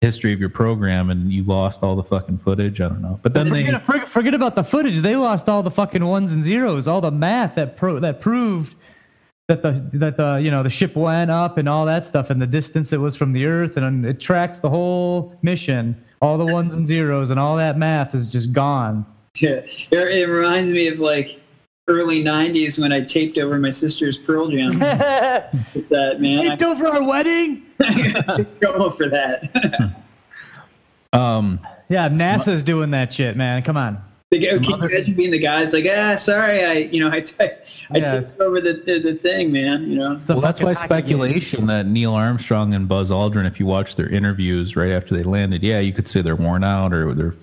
history 0.00 0.32
of 0.32 0.40
your 0.40 0.48
program, 0.48 1.10
and 1.10 1.32
you 1.32 1.44
lost 1.44 1.82
all 1.82 1.94
the 1.94 2.02
fucking 2.02 2.38
footage. 2.38 2.80
I 2.80 2.88
don't 2.88 3.02
know, 3.02 3.18
but 3.22 3.34
then 3.34 3.48
forget, 3.48 3.86
they 3.86 3.98
forget 4.06 4.34
about 4.34 4.54
the 4.54 4.64
footage. 4.64 4.98
They 4.98 5.16
lost 5.16 5.48
all 5.48 5.62
the 5.62 5.70
fucking 5.70 6.04
ones 6.04 6.32
and 6.32 6.42
zeros, 6.42 6.88
all 6.88 7.00
the 7.00 7.10
math 7.10 7.54
that 7.56 7.76
pro 7.76 8.00
that 8.00 8.20
proved 8.20 8.74
that 9.48 9.62
the 9.62 9.98
that 9.98 10.16
the 10.16 10.36
you 10.36 10.50
know 10.50 10.62
the 10.62 10.70
ship 10.70 10.96
went 10.96 11.30
up 11.30 11.58
and 11.58 11.68
all 11.68 11.84
that 11.84 12.06
stuff 12.06 12.30
and 12.30 12.40
the 12.40 12.46
distance 12.46 12.92
it 12.92 12.98
was 12.98 13.16
from 13.16 13.32
the 13.32 13.46
Earth 13.46 13.76
and 13.76 14.06
it 14.06 14.20
tracks 14.20 14.60
the 14.60 14.70
whole 14.70 15.36
mission. 15.42 16.00
All 16.22 16.38
the 16.38 16.46
ones 16.46 16.74
and 16.74 16.86
zeros 16.86 17.30
and 17.30 17.40
all 17.40 17.56
that 17.56 17.78
math 17.78 18.14
is 18.14 18.30
just 18.30 18.52
gone. 18.52 19.04
Yeah, 19.36 19.50
it, 19.66 19.92
it 19.92 20.26
reminds 20.26 20.70
me 20.70 20.88
of 20.88 20.98
like 20.98 21.40
early 21.88 22.22
'90s 22.22 22.78
when 22.78 22.92
I 22.92 23.00
taped 23.00 23.38
over 23.38 23.58
my 23.58 23.70
sister's 23.70 24.16
Pearl 24.18 24.48
Jam. 24.48 24.78
What's 25.72 25.88
that, 25.88 26.20
man? 26.20 26.42
Taped 26.50 26.62
over 26.62 26.86
our 26.88 27.02
wedding. 27.02 27.62
I 27.80 28.46
go 28.60 28.90
for 28.90 29.08
that. 29.08 29.94
Um, 31.12 31.60
Yeah, 31.88 32.08
NASA's 32.08 32.62
doing 32.62 32.90
that 32.92 33.12
shit, 33.12 33.36
man. 33.36 33.62
Come 33.62 33.76
on. 33.76 34.00
The 34.30 34.38
guy, 34.38 34.50
Some 34.50 34.62
can 34.62 34.70
you 34.70 34.76
other- 34.76 34.90
imagine 34.90 35.14
being 35.14 35.30
the 35.32 35.40
guy? 35.40 35.60
It's 35.62 35.72
like, 35.72 35.86
ah, 35.90 36.14
sorry, 36.14 36.64
I, 36.64 36.72
you 36.74 37.00
know, 37.00 37.10
I, 37.10 37.18
t- 37.20 37.34
I 37.40 37.50
Yeah. 37.98 38.04
tipped 38.04 38.40
over 38.40 38.60
the, 38.60 38.74
the 38.86 39.00
the 39.00 39.14
thing, 39.16 39.50
man. 39.50 39.90
You 39.90 39.96
know, 39.98 40.14
The 40.24 40.34
well, 40.34 40.40
that's 40.40 40.60
why 40.60 40.72
hockey 40.72 40.86
game. 40.86 40.86
speculation 40.86 41.66
that 41.66 41.86
Neil 41.86 42.12
Armstrong 42.14 42.72
and 42.72 42.86
Buzz 42.86 43.10
Aldrin, 43.10 43.44
if 43.48 43.58
you 43.58 43.66
watch 43.66 43.96
their 43.96 44.08
interviews 44.08 44.76
right 44.76 44.92
after 44.92 45.16
they 45.16 45.24
landed, 45.24 45.64
yeah, 45.64 45.80
you 45.80 45.92
could 45.92 46.06
say 46.06 46.22
they're 46.22 46.36
worn 46.36 46.62
out 46.62 46.92
or 46.92 47.12
they're, 47.12 47.34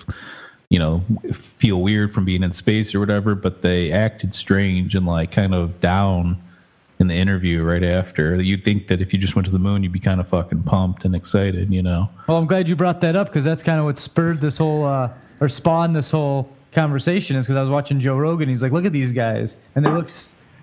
you 0.69 0.79
know, 0.79 1.01
feel 1.31 1.81
weird 1.81 2.13
from 2.13 2.25
being 2.25 2.43
in 2.43 2.53
space 2.53 2.93
or 2.93 3.00
whatever, 3.00 3.36
but 3.36 3.62
they 3.62 3.91
acted 3.91 4.33
strange 4.33 4.95
and 4.95 5.05
like 5.05 5.31
kind 5.31 5.53
of 5.53 5.79
down 5.79 6.41
in 7.00 7.07
the 7.07 7.15
interview 7.15 7.63
right 7.63 7.83
after. 7.83 8.41
You'd 8.41 8.65
think 8.65 8.88
that 8.88 9.01
if 9.01 9.13
you 9.13 9.19
just 9.19 9.36
went 9.36 9.45
to 9.45 9.51
the 9.51 9.59
moon, 9.59 9.83
you'd 9.83 9.91
be 9.93 10.00
kind 10.00 10.19
of 10.19 10.27
fucking 10.27 10.63
pumped 10.63 11.05
and 11.05 11.15
excited, 11.15 11.71
you 11.71 11.81
know? 11.81 12.09
Well, 12.27 12.38
I'm 12.38 12.47
glad 12.47 12.67
you 12.67 12.75
brought 12.75 13.01
that 13.01 13.15
up 13.15 13.27
because 13.27 13.43
that's 13.43 13.63
kind 13.63 13.79
of 13.79 13.86
what 13.86 13.97
spurred 13.97 14.41
this 14.41 14.57
whole 14.57 14.86
uh, 14.86 15.09
or 15.39 15.47
spawned 15.47 15.95
this 15.95 16.12
whole 16.12 16.50
conversation. 16.74 17.38
Is 17.38 17.45
because 17.45 17.57
I 17.57 17.62
was 17.62 17.69
watching 17.69 18.00
Joe 18.00 18.17
Rogan. 18.17 18.50
He's 18.50 18.62
like, 18.62 18.71
"Look 18.71 18.86
at 18.86 18.91
these 18.93 19.12
guys, 19.12 19.55
and 19.75 19.86
they 19.86 19.89
look 19.89 20.09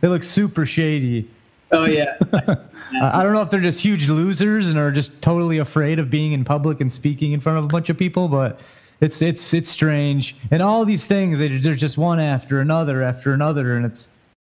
they 0.00 0.08
look 0.08 0.22
super 0.22 0.66
shady." 0.66 1.30
oh 1.72 1.86
yeah, 1.86 2.16
Uh, 2.94 3.10
I 3.12 3.22
don't 3.22 3.32
know 3.32 3.40
if 3.40 3.50
they're 3.50 3.60
just 3.60 3.80
huge 3.80 4.08
losers 4.08 4.68
and 4.68 4.78
are 4.78 4.92
just 4.92 5.10
totally 5.22 5.58
afraid 5.58 5.98
of 5.98 6.10
being 6.10 6.32
in 6.32 6.44
public 6.44 6.80
and 6.80 6.92
speaking 6.92 7.32
in 7.32 7.40
front 7.40 7.58
of 7.58 7.64
a 7.64 7.68
bunch 7.68 7.88
of 7.88 7.96
people, 7.96 8.28
but. 8.28 8.60
It's 9.04 9.20
it's 9.20 9.52
it's 9.52 9.68
strange, 9.68 10.34
and 10.50 10.62
all 10.62 10.84
these 10.84 11.04
things 11.04 11.38
there's 11.38 11.80
just 11.80 11.98
one 11.98 12.18
after 12.18 12.60
another 12.60 13.02
after 13.02 13.32
another, 13.32 13.76
and 13.76 13.84
it's 13.84 14.08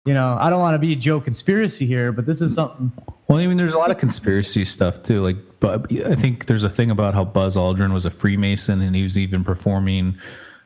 you 0.06 0.14
know 0.14 0.38
I 0.40 0.50
don't 0.50 0.60
want 0.60 0.76
to 0.76 0.80
be 0.80 0.94
a 0.94 0.96
Joe 0.96 1.20
conspiracy 1.20 1.86
here, 1.86 2.12
but 2.12 2.26
this 2.26 2.42
is 2.42 2.54
something. 2.54 2.92
Well, 3.28 3.40
I 3.40 3.48
mean, 3.48 3.58
there's 3.58 3.74
a 3.74 3.80
lot 3.80 3.90
of 3.90 3.98
conspiracy 3.98 4.64
stuff 4.66 5.02
too. 5.02 5.24
Like, 5.24 5.38
but 5.60 5.92
I 6.06 6.16
think 6.16 6.46
there's 6.46 6.64
a 6.64 6.70
thing 6.70 6.92
about 6.92 7.16
how 7.16 7.26
Buzz 7.26 7.56
Aldrin 7.56 7.92
was 7.92 8.06
a 8.06 8.12
Freemason 8.12 8.82
and 8.82 8.96
he 8.96 9.04
was 9.04 9.18
even 9.18 9.44
performing 9.44 10.20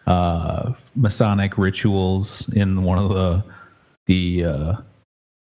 uh, 0.08 0.74
Masonic 0.96 1.58
rituals 1.58 2.50
in 2.50 2.84
one 2.84 2.98
of 2.98 3.10
the 3.10 3.44
the 4.08 4.44
uh, 4.44 4.74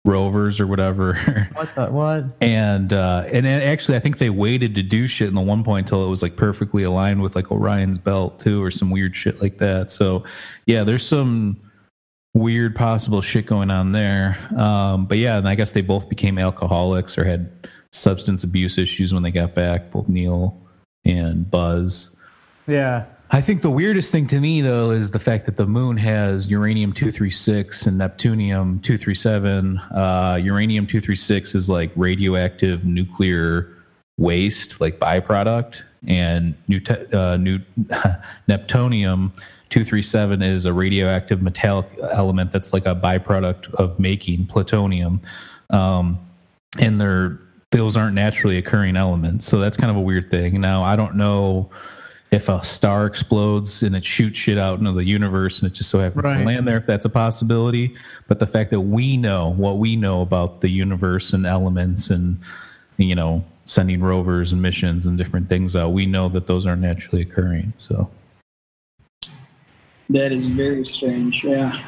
rovers 0.05 0.59
or 0.59 0.67
whatever. 0.67 1.49
What 1.53 1.75
the 1.75 1.85
what? 1.87 2.25
and 2.41 2.91
uh, 2.91 3.25
and 3.31 3.45
actually, 3.47 3.97
I 3.97 3.99
think 3.99 4.17
they 4.17 4.29
waited 4.29 4.75
to 4.75 4.83
do 4.83 5.07
shit 5.07 5.27
in 5.27 5.35
the 5.35 5.41
one 5.41 5.63
point 5.63 5.87
until 5.87 6.05
it 6.05 6.09
was 6.09 6.21
like 6.21 6.35
perfectly 6.35 6.83
aligned 6.83 7.21
with 7.21 7.35
like 7.35 7.51
Orion's 7.51 7.97
belt 7.97 8.39
too, 8.39 8.63
or 8.63 8.71
some 8.71 8.89
weird 8.89 9.15
shit 9.15 9.41
like 9.41 9.57
that. 9.59 9.91
So, 9.91 10.23
yeah, 10.65 10.83
there's 10.83 11.05
some 11.05 11.57
weird 12.33 12.75
possible 12.75 13.21
shit 13.21 13.45
going 13.45 13.69
on 13.69 13.91
there. 13.91 14.37
Um, 14.57 15.05
but 15.05 15.17
yeah, 15.17 15.37
and 15.37 15.47
I 15.47 15.55
guess 15.55 15.71
they 15.71 15.81
both 15.81 16.09
became 16.09 16.37
alcoholics 16.37 17.17
or 17.17 17.25
had 17.25 17.51
substance 17.91 18.43
abuse 18.43 18.77
issues 18.77 19.13
when 19.13 19.23
they 19.23 19.31
got 19.31 19.53
back, 19.53 19.91
both 19.91 20.07
Neil 20.07 20.57
and 21.05 21.49
Buzz. 21.49 22.15
Yeah, 22.67 23.05
I 23.33 23.39
think 23.39 23.61
the 23.61 23.69
weirdest 23.69 24.11
thing 24.11 24.27
to 24.27 24.41
me 24.41 24.59
though 24.59 24.91
is 24.91 25.11
the 25.11 25.19
fact 25.19 25.45
that 25.45 25.55
the 25.55 25.65
moon 25.65 25.95
has 25.97 26.47
uranium 26.47 26.91
236 26.91 27.85
and 27.85 27.97
neptunium 27.97 28.81
237. 28.83 29.77
Uh, 29.77 30.37
uranium 30.41 30.85
236 30.85 31.55
is 31.55 31.69
like 31.69 31.91
radioactive 31.95 32.83
nuclear 32.83 33.69
waste, 34.17 34.81
like 34.81 34.99
byproduct, 34.99 35.81
and 36.05 36.55
Newt- 36.67 37.13
uh, 37.13 37.37
new 37.37 37.59
neptunium 38.49 39.31
237 39.69 40.41
is 40.41 40.65
a 40.65 40.73
radioactive 40.73 41.41
metallic 41.41 41.87
element 42.11 42.51
that's 42.51 42.73
like 42.73 42.85
a 42.85 42.93
byproduct 42.93 43.73
of 43.75 43.97
making 43.97 44.45
plutonium. 44.45 45.21
Um, 45.69 46.19
and 46.79 46.99
they're 46.99 47.39
those 47.71 47.95
aren't 47.95 48.15
naturally 48.15 48.57
occurring 48.57 48.97
elements. 48.97 49.45
So 49.45 49.59
that's 49.59 49.77
kind 49.77 49.89
of 49.89 49.95
a 49.95 50.01
weird 50.01 50.29
thing. 50.29 50.59
Now 50.59 50.83
I 50.83 50.97
don't 50.97 51.15
know 51.15 51.69
if 52.31 52.47
a 52.47 52.63
star 52.63 53.05
explodes 53.05 53.83
and 53.83 53.93
it 53.93 54.05
shoots 54.05 54.37
shit 54.39 54.57
out 54.57 54.79
into 54.79 54.93
the 54.93 55.03
universe 55.03 55.61
and 55.61 55.69
it 55.69 55.75
just 55.75 55.89
so 55.89 55.99
happens 55.99 56.23
Right. 56.23 56.37
to 56.39 56.45
land 56.45 56.65
there, 56.65 56.77
if 56.77 56.85
that's 56.85 57.03
a 57.03 57.09
possibility. 57.09 57.93
But 58.27 58.39
the 58.39 58.47
fact 58.47 58.71
that 58.71 58.79
we 58.79 59.17
know 59.17 59.49
what 59.49 59.77
we 59.79 59.97
know 59.97 60.21
about 60.21 60.61
the 60.61 60.69
universe 60.69 61.33
and 61.33 61.45
elements 61.45 62.09
and 62.09 62.39
you 62.97 63.15
know 63.15 63.43
sending 63.65 63.99
rovers 63.99 64.53
and 64.53 64.61
missions 64.61 65.05
and 65.05 65.17
different 65.17 65.49
things 65.49 65.75
out, 65.75 65.89
we 65.89 66.05
know 66.05 66.29
that 66.29 66.47
those 66.47 66.65
aren't 66.65 66.81
naturally 66.81 67.21
occurring. 67.21 67.73
So 67.77 68.09
that 70.09 70.31
is 70.31 70.47
very 70.47 70.85
strange. 70.85 71.43
Yeah. 71.43 71.83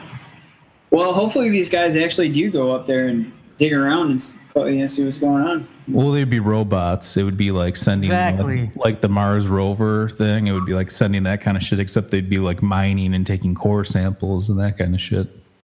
Well, 0.91 1.13
hopefully 1.13 1.49
these 1.49 1.69
guys 1.69 1.95
actually 1.95 2.29
do 2.29 2.51
go 2.51 2.71
up 2.71 2.86
there 2.86 3.08
and 3.08 3.32
dig 3.58 3.74
around 3.74 4.08
and 4.12 4.16
s- 4.16 4.38
oh, 4.56 4.66
you 4.66 4.80
know, 4.80 4.86
see 4.86 5.04
what's 5.04 5.18
going 5.18 5.44
on. 5.44 5.68
Well, 5.88 6.12
they'd 6.12 6.30
be 6.30 6.39
robots. 6.39 7.18
It 7.18 7.24
would 7.24 7.38
be 7.38 7.52
like 7.52 7.76
sending 7.76 8.10
Exactly. 8.10 8.62
like, 8.62 8.76
like 8.76 9.02
the 9.02 9.10
Mars 9.10 9.48
rover 9.48 10.10
thing. 10.10 10.48
It 10.48 10.52
would 10.54 10.66
be 10.66 10.74
like 10.74 10.92
sending 10.92 11.24
that 11.24 11.42
kind 11.42 11.58
of 11.58 11.63
shit, 11.63 11.80
except 11.80 12.12
they'd 12.12 12.30
be 12.30 12.39
like 12.39 12.62
mining 12.62 13.13
and 13.13 13.26
taking 13.28 13.54
core 13.56 13.84
samples 13.84 14.50
and 14.50 14.60
that 14.60 14.78
kind 14.78 14.94
of 14.96 15.02
shit. 15.02 15.28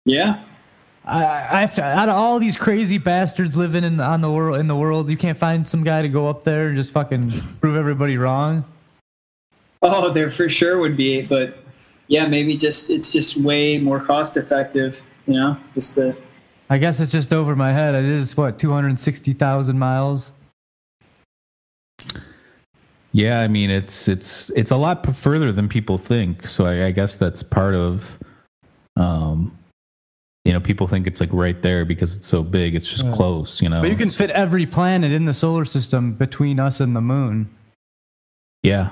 Yeah. 0.05 0.45
I, 1.05 1.25
I 1.25 1.61
have 1.61 1.75
to, 1.77 1.85
out 1.85 2.09
of 2.09 2.17
all 2.17 2.41
these 2.41 2.57
crazy 2.57 2.99
bastards 2.99 3.57
living 3.57 3.85
in 3.85 4.01
on 4.01 4.21
the 4.21 4.31
world 4.31 4.59
in 4.59 4.67
the 4.67 4.75
world, 4.77 5.09
you 5.09 5.17
can't 5.17 5.39
find 5.39 5.69
some 5.69 5.85
guy 5.85 6.03
to 6.03 6.09
go 6.09 6.29
up 6.29 6.43
there 6.43 6.69
and 6.69 6.77
just 6.77 6.91
fucking 6.93 7.31
prove 7.61 7.77
everybody 7.77 8.17
wrong. 8.19 8.65
Oh, 9.83 10.11
there 10.13 10.31
for 10.31 10.49
sure 10.49 10.79
would 10.79 10.97
be, 10.97 11.23
but 11.23 11.59
yeah, 12.09 12.27
maybe 12.27 12.57
just 12.57 12.91
it's 12.91 13.13
just 13.13 13.37
way 13.37 13.79
more 13.79 14.01
cost 14.01 14.37
effective. 14.37 15.01
You 15.29 15.35
know, 15.35 15.57
just 15.75 15.95
the 15.95 16.17
I 16.69 16.79
guess 16.79 16.99
it's 17.01 17.13
just 17.13 17.33
over 17.33 17.55
my 17.55 17.73
head. 17.73 17.95
It 17.95 18.05
is 18.05 18.37
what 18.37 18.59
two 18.59 18.73
hundred 18.73 18.99
sixty 18.99 19.33
thousand 19.33 19.79
miles. 19.79 20.33
Yeah, 23.13 23.41
I 23.41 23.49
mean 23.49 23.71
it's 23.71 24.09
it's 24.09 24.51
it's 24.51 24.71
a 24.71 24.77
lot 24.77 25.15
further 25.17 25.53
than 25.53 25.69
people 25.69 25.97
think. 25.97 26.47
So 26.47 26.67
I, 26.67 26.87
I 26.87 26.91
guess 26.91 27.17
that's 27.17 27.43
part 27.43 27.75
of, 27.75 28.19
um, 28.97 29.57
you 30.45 30.53
know, 30.53 30.61
people 30.61 30.87
think 30.87 31.07
it's 31.07 31.21
like 31.21 31.31
right 31.33 31.61
there 31.63 31.85
because 31.85 32.15
it's 32.17 32.27
so 32.27 32.43
big. 32.43 32.75
It's 32.75 32.91
just 32.91 33.05
Yeah. 33.05 33.13
close, 33.15 33.63
you 33.63 33.69
know. 33.69 33.81
But 33.81 33.91
you 33.91 33.97
can 33.97 34.11
fit 34.11 34.31
every 34.31 34.67
planet 34.67 35.13
in 35.13 35.25
the 35.25 35.33
solar 35.35 35.65
system 35.65 36.13
between 36.13 36.61
us 36.61 36.81
and 36.81 36.95
the 36.95 37.01
moon. 37.01 37.49
yeah, 38.63 38.91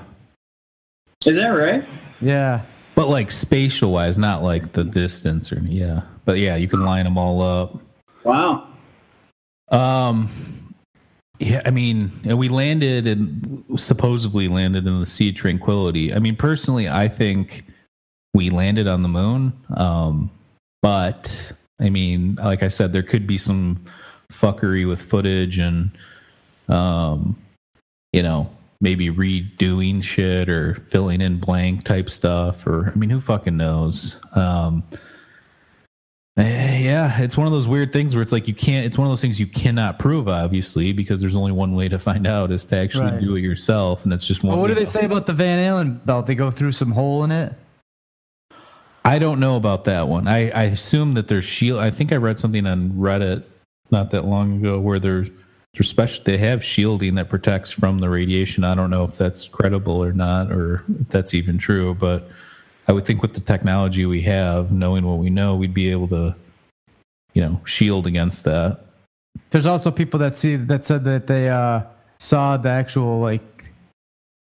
is 1.25 1.35
that 1.37 1.49
right? 1.49 1.85
Yeah. 2.21 2.61
but 2.95 3.09
like 3.09 3.29
spatial 3.31 3.91
wise, 3.91 4.17
not 4.17 4.41
like 4.41 4.71
the 4.71 4.83
distance 4.85 5.51
or 5.51 5.59
yeah. 5.59 6.01
But 6.25 6.39
yeah, 6.39 6.55
you 6.55 6.67
can 6.67 6.83
line 6.83 7.05
them 7.05 7.17
all 7.17 7.41
up. 7.41 7.79
Wow. 8.23 8.67
Um, 9.69 10.29
yeah, 11.39 11.61
I 11.65 11.69
mean, 11.69 12.11
and 12.23 12.37
we 12.37 12.49
landed 12.49 13.07
and 13.07 13.63
supposedly 13.77 14.47
landed 14.47 14.87
in 14.87 14.99
the 14.99 15.05
Sea 15.05 15.29
of 15.29 15.35
Tranquility. 15.35 16.13
I 16.13 16.19
mean, 16.19 16.35
personally, 16.35 16.89
I 16.89 17.07
think 17.07 17.65
we 18.33 18.49
landed 18.49 18.87
on 18.87 19.01
the 19.01 19.09
moon. 19.09 19.53
Um, 19.75 20.31
but 20.81 21.53
I 21.79 21.89
mean, 21.89 22.35
like 22.35 22.63
I 22.63 22.67
said, 22.69 22.93
there 22.93 23.03
could 23.03 23.27
be 23.27 23.37
some 23.37 23.83
fuckery 24.31 24.87
with 24.87 25.01
footage 25.01 25.59
and, 25.59 25.91
um, 26.67 27.37
you 28.13 28.23
know, 28.23 28.49
maybe 28.81 29.09
redoing 29.09 30.03
shit 30.03 30.49
or 30.49 30.75
filling 30.75 31.21
in 31.21 31.39
blank 31.39 31.83
type 31.83 32.09
stuff, 32.09 32.67
or 32.67 32.91
I 32.93 32.95
mean, 32.95 33.09
who 33.09 33.19
fucking 33.19 33.57
knows? 33.57 34.19
Um, 34.35 34.83
Eh, 36.37 36.79
yeah, 36.79 37.21
it's 37.21 37.37
one 37.37 37.47
of 37.47 37.53
those 37.53 37.67
weird 37.67 37.93
things 37.93 38.13
where 38.13 38.21
it's 38.21 38.33
like 38.33 38.45
you 38.47 38.53
can't. 38.53 38.85
It's 38.85 38.97
one 38.97 39.07
of 39.07 39.11
those 39.11 39.21
things 39.21 39.39
you 39.39 39.47
cannot 39.47 39.99
prove, 39.99 40.27
obviously, 40.27 40.91
because 40.91 41.21
there's 41.21 41.35
only 41.35 41.53
one 41.53 41.75
way 41.75 41.87
to 41.87 41.97
find 41.97 42.27
out 42.27 42.51
is 42.51 42.65
to 42.65 42.75
actually 42.75 43.11
Right. 43.11 43.21
do 43.21 43.35
it 43.37 43.41
yourself, 43.41 44.03
and 44.03 44.11
that's 44.11 44.27
just 44.27 44.43
one. 44.43 44.51
Well, 44.53 44.61
what 44.61 44.67
do 44.67 44.75
they 44.75 44.83
say 44.83 45.05
about 45.05 45.27
the 45.27 45.33
Van 45.33 45.59
Allen 45.59 46.01
belt? 46.03 46.27
They 46.27 46.35
go 46.35 46.51
through 46.51 46.73
some 46.73 46.91
hole 46.91 47.23
in 47.23 47.31
it. 47.31 47.53
I 49.05 49.17
don't 49.17 49.39
know 49.39 49.55
about 49.55 49.85
that 49.85 50.09
one. 50.09 50.27
I, 50.27 50.49
I 50.49 50.63
assume 50.63 51.13
that 51.13 51.29
there's 51.29 51.45
shield. 51.45 51.79
I 51.79 51.89
think 51.91 52.11
I 52.11 52.15
read 52.17 52.37
something 52.39 52.65
on 52.65 52.91
Reddit 52.93 53.43
not 53.91 54.09
that 54.11 54.25
long 54.25 54.57
ago 54.57 54.79
where 54.79 54.99
they're 54.99 55.27
they're 55.73 55.83
special. 55.83 56.23
They 56.23 56.37
have 56.39 56.63
shielding 56.63 57.15
that 57.15 57.29
protects 57.29 57.69
from 57.71 57.99
the 57.99 58.09
radiation. 58.09 58.63
I 58.63 58.75
don't 58.75 58.89
know 58.89 59.03
if 59.03 59.17
that's 59.17 59.47
credible 59.47 60.03
or 60.03 60.11
not, 60.11 60.51
or 60.51 60.83
if 61.01 61.09
that's 61.09 61.33
even 61.33 61.57
true. 61.57 61.93
But 61.93 62.27
I 62.87 62.91
would 62.91 63.05
think 63.05 63.21
with 63.21 63.33
the 63.33 63.39
technology 63.39 64.05
we 64.05 64.21
have, 64.21 64.71
knowing 64.71 65.05
what 65.05 65.17
we 65.17 65.29
know, 65.29 65.55
we'd 65.55 65.73
be 65.73 65.89
able 65.89 66.07
to, 66.09 66.35
you 67.33 67.41
know, 67.41 67.59
shield 67.65 68.05
against 68.07 68.43
that. 68.45 68.81
There's 69.49 69.65
also 69.65 69.91
people 69.91 70.19
that 70.19 70.37
see 70.37 70.55
that 70.55 70.85
said 70.85 71.03
that 71.05 71.27
they 71.27 71.49
uh, 71.49 71.81
saw 72.19 72.57
the 72.57 72.69
actual 72.69 73.19
like 73.19 73.41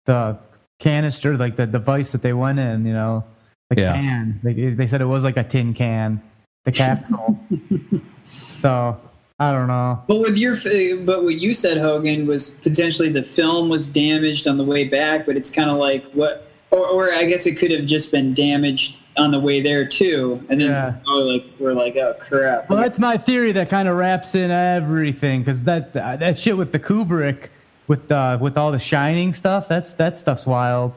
the 0.05 0.37
canister, 0.79 1.37
like 1.37 1.55
the 1.55 1.67
device 1.67 2.11
that 2.13 2.21
they 2.21 2.33
went 2.33 2.59
in. 2.59 2.85
You 2.85 2.93
know, 2.93 3.23
the 3.69 3.81
Yeah. 3.81 3.93
can. 3.93 4.39
They 4.43 4.53
they 4.69 4.87
said 4.87 5.01
it 5.01 5.05
was 5.05 5.23
like 5.23 5.37
a 5.37 5.43
tin 5.43 5.73
can, 5.73 6.21
the 6.65 6.71
capsule. 6.71 7.39
so 8.23 8.97
I 9.41 9.51
don't 9.51 9.67
know. 9.67 9.99
But 10.07 10.19
with 10.19 10.37
your, 10.37 10.55
but 11.03 11.23
what 11.23 11.39
you 11.39 11.51
said, 11.53 11.77
Hogan, 11.77 12.27
was 12.27 12.51
potentially 12.51 13.09
the 13.09 13.23
film 13.23 13.69
was 13.69 13.87
damaged 13.87 14.47
on 14.47 14.57
the 14.57 14.63
way 14.63 14.87
back, 14.87 15.25
but 15.25 15.35
it's 15.35 15.49
kind 15.49 15.69
of 15.71 15.77
like 15.77 16.03
what, 16.11 16.50
or, 16.71 16.87
or 16.87 17.13
I 17.13 17.25
guess 17.25 17.45
it 17.45 17.55
could 17.55 17.71
have 17.71 17.85
just 17.85 18.11
been 18.11 18.33
damaged 18.33 18.97
on 19.17 19.31
the 19.31 19.39
way 19.39 19.61
there 19.61 19.85
too, 19.85 20.41
and 20.49 20.59
then 20.59 20.69
Yeah. 20.71 20.95
oh, 21.07 21.19
like 21.19 21.43
we're 21.59 21.73
like, 21.73 21.95
oh 21.97 22.15
crap. 22.19 22.69
Well, 22.69 22.79
that's 22.79 22.97
my 22.99 23.17
theory 23.17 23.51
that 23.51 23.69
kind 23.69 23.87
of 23.87 23.97
wraps 23.97 24.35
in 24.35 24.51
everything 24.51 25.41
because 25.41 25.63
that 25.65 25.93
that 25.93 26.39
shit 26.39 26.55
with 26.57 26.71
the 26.71 26.79
Kubrick 26.79 27.49
with 27.87 28.09
uh, 28.11 28.37
with 28.39 28.57
all 28.57 28.71
the 28.71 28.79
Shining 28.79 29.33
stuff. 29.33 29.67
That's 29.67 29.93
that 29.95 30.17
stuff's 30.17 30.45
wild. 30.45 30.93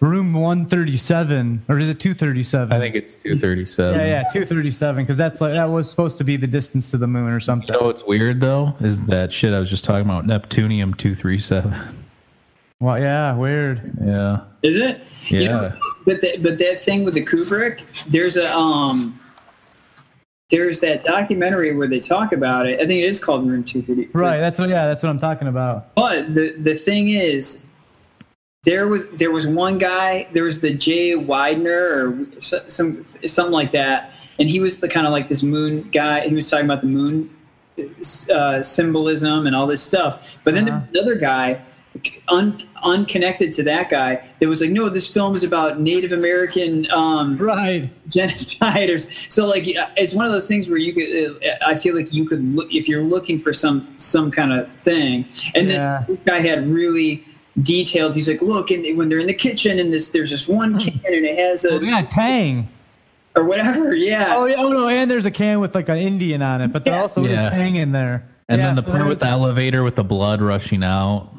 Room 0.00 0.32
one 0.32 0.66
thirty 0.66 0.96
seven, 0.96 1.62
or 1.68 1.78
is 1.78 1.88
it 1.88 2.00
two 2.00 2.12
thirty 2.14 2.42
seven? 2.42 2.72
I 2.76 2.80
think 2.80 2.96
it's 2.96 3.14
237. 3.22 4.00
Yeah, 4.00 4.06
yeah, 4.06 4.24
two 4.32 4.44
thirty 4.44 4.70
seven 4.72 5.04
because 5.04 5.16
that's 5.16 5.40
like 5.40 5.52
that 5.52 5.66
was 5.70 5.88
supposed 5.88 6.18
to 6.18 6.24
be 6.24 6.36
the 6.36 6.46
distance 6.48 6.90
to 6.90 6.96
the 6.98 7.06
moon 7.06 7.30
or 7.30 7.38
something. 7.38 7.68
You 7.72 7.78
know 7.78 7.86
what's 7.86 8.02
weird 8.04 8.40
though 8.40 8.74
is 8.80 9.04
that 9.04 9.32
shit 9.32 9.52
I 9.54 9.60
was 9.60 9.70
just 9.70 9.84
talking 9.84 10.00
about 10.06 10.26
Neptunium 10.26 10.96
237. 10.96 11.72
Well, 12.82 12.98
yeah, 12.98 13.36
weird. 13.36 13.92
Yeah. 14.04 14.40
Is 14.62 14.76
it? 14.76 15.00
You 15.28 15.38
Yeah. 15.38 15.48
know, 15.48 15.72
but 16.04 16.20
that 16.22 16.42
but 16.42 16.58
that 16.58 16.82
thing 16.82 17.04
with 17.04 17.14
the 17.14 17.24
Kubrick, 17.24 17.82
there's 18.10 18.36
a 18.36 18.52
um, 18.56 19.18
there's 20.50 20.80
that 20.80 21.02
documentary 21.04 21.74
where 21.76 21.86
they 21.86 22.00
talk 22.00 22.32
about 22.32 22.66
it. 22.66 22.80
I 22.80 22.86
think 22.86 23.00
it 23.00 23.04
is 23.06 23.20
called 23.20 23.46
Room 23.48 23.62
Two 23.62 23.82
Thirty. 23.82 24.08
Right. 24.12 24.40
That's 24.40 24.58
what. 24.58 24.68
Yeah, 24.68 24.88
that's 24.88 25.02
what 25.04 25.10
I'm 25.10 25.20
talking 25.20 25.46
about. 25.46 25.94
But 25.94 26.34
the 26.34 26.56
the 26.58 26.74
thing 26.74 27.08
is, 27.10 27.64
there 28.64 28.88
was 28.88 29.08
there 29.10 29.30
was 29.30 29.46
one 29.46 29.78
guy. 29.78 30.26
There 30.32 30.42
was 30.44 30.60
the 30.60 30.74
Jay 30.74 31.12
Weidner 31.12 32.34
or 32.40 32.40
some 32.68 33.04
something 33.04 33.52
like 33.52 33.70
that, 33.72 34.10
and 34.40 34.50
he 34.50 34.58
was 34.58 34.80
the 34.80 34.88
kind 34.88 35.06
of 35.06 35.12
like 35.12 35.28
this 35.28 35.44
moon 35.44 35.88
guy. 35.92 36.26
He 36.26 36.34
was 36.34 36.50
talking 36.50 36.66
about 36.66 36.80
the 36.80 36.88
moon 36.88 37.30
uh, 38.34 38.60
symbolism 38.60 39.46
and 39.46 39.54
all 39.54 39.68
this 39.68 39.82
stuff. 39.84 40.36
But 40.42 40.54
then 40.54 40.68
Uh-huh. 40.68 40.80
there 40.92 41.02
was 41.04 41.10
another 41.10 41.14
guy, 41.20 41.60
un, 42.28 42.58
unconnected 42.82 43.52
to 43.52 43.62
that 43.64 43.88
guy, 43.90 44.22
that 44.38 44.48
was 44.48 44.60
like, 44.60 44.70
no, 44.70 44.88
this 44.88 45.06
film 45.06 45.34
is 45.34 45.44
about 45.44 45.80
Native 45.80 46.12
American 46.12 46.90
um, 46.90 47.36
Right. 47.38 47.90
genocide 48.08 48.90
or 48.90 48.94
s- 48.94 49.26
so 49.28 49.46
like 49.46 49.64
it's 49.66 50.14
one 50.14 50.26
of 50.26 50.32
those 50.32 50.46
things 50.48 50.68
where 50.68 50.78
you 50.78 50.92
could 50.92 51.42
uh, 51.44 51.56
i 51.66 51.74
feel 51.74 51.94
like 51.94 52.12
you 52.12 52.26
could 52.26 52.42
look 52.54 52.72
if 52.72 52.88
you're 52.88 53.02
looking 53.04 53.38
for 53.38 53.52
some 53.52 53.86
some 53.98 54.30
kind 54.30 54.52
of 54.52 54.68
thing 54.80 55.24
and 55.54 55.68
Yeah. 55.68 56.04
then 56.06 56.16
this 56.16 56.24
guy 56.26 56.40
had 56.40 56.66
really 56.68 57.24
detailed 57.62 58.14
he's 58.14 58.28
like 58.28 58.42
look 58.42 58.70
and 58.70 58.96
when 58.96 59.08
they're 59.08 59.18
in 59.18 59.26
the 59.26 59.34
kitchen 59.34 59.78
and 59.78 59.92
this 59.92 60.10
there's 60.10 60.30
this 60.30 60.48
one 60.48 60.78
can 60.78 61.00
and 61.06 61.24
it 61.24 61.36
has 61.38 61.64
Oh, 61.64 61.78
a 61.78 61.84
yeah, 61.84 62.02
Tang. 62.10 62.68
or 63.36 63.44
whatever 63.44 63.94
yeah 64.10 64.34
Oh, 64.36 64.46
yeah, 64.46 64.56
oh 64.58 64.68
no, 64.70 64.88
and 64.88 65.10
there's 65.10 65.24
a 65.26 65.30
can 65.30 65.60
with 65.60 65.74
like 65.74 65.88
an 65.88 65.98
Indian 65.98 66.42
on 66.42 66.60
it, 66.60 66.72
but 66.72 66.84
there 66.84 66.94
Yeah. 66.94 67.02
also 67.02 67.24
Yeah. 67.24 67.44
is 67.46 67.50
Tang 67.50 67.76
in 67.76 67.92
there. 67.92 68.28
And 68.48 68.60
Yeah, 68.60 68.66
then 68.68 68.74
the 68.76 68.82
so 68.82 68.90
part 68.90 69.06
with 69.06 69.20
the 69.20 69.26
elevator 69.26 69.82
with 69.84 69.94
the 69.94 70.04
blood 70.04 70.42
rushing 70.42 70.82
out. 70.84 71.32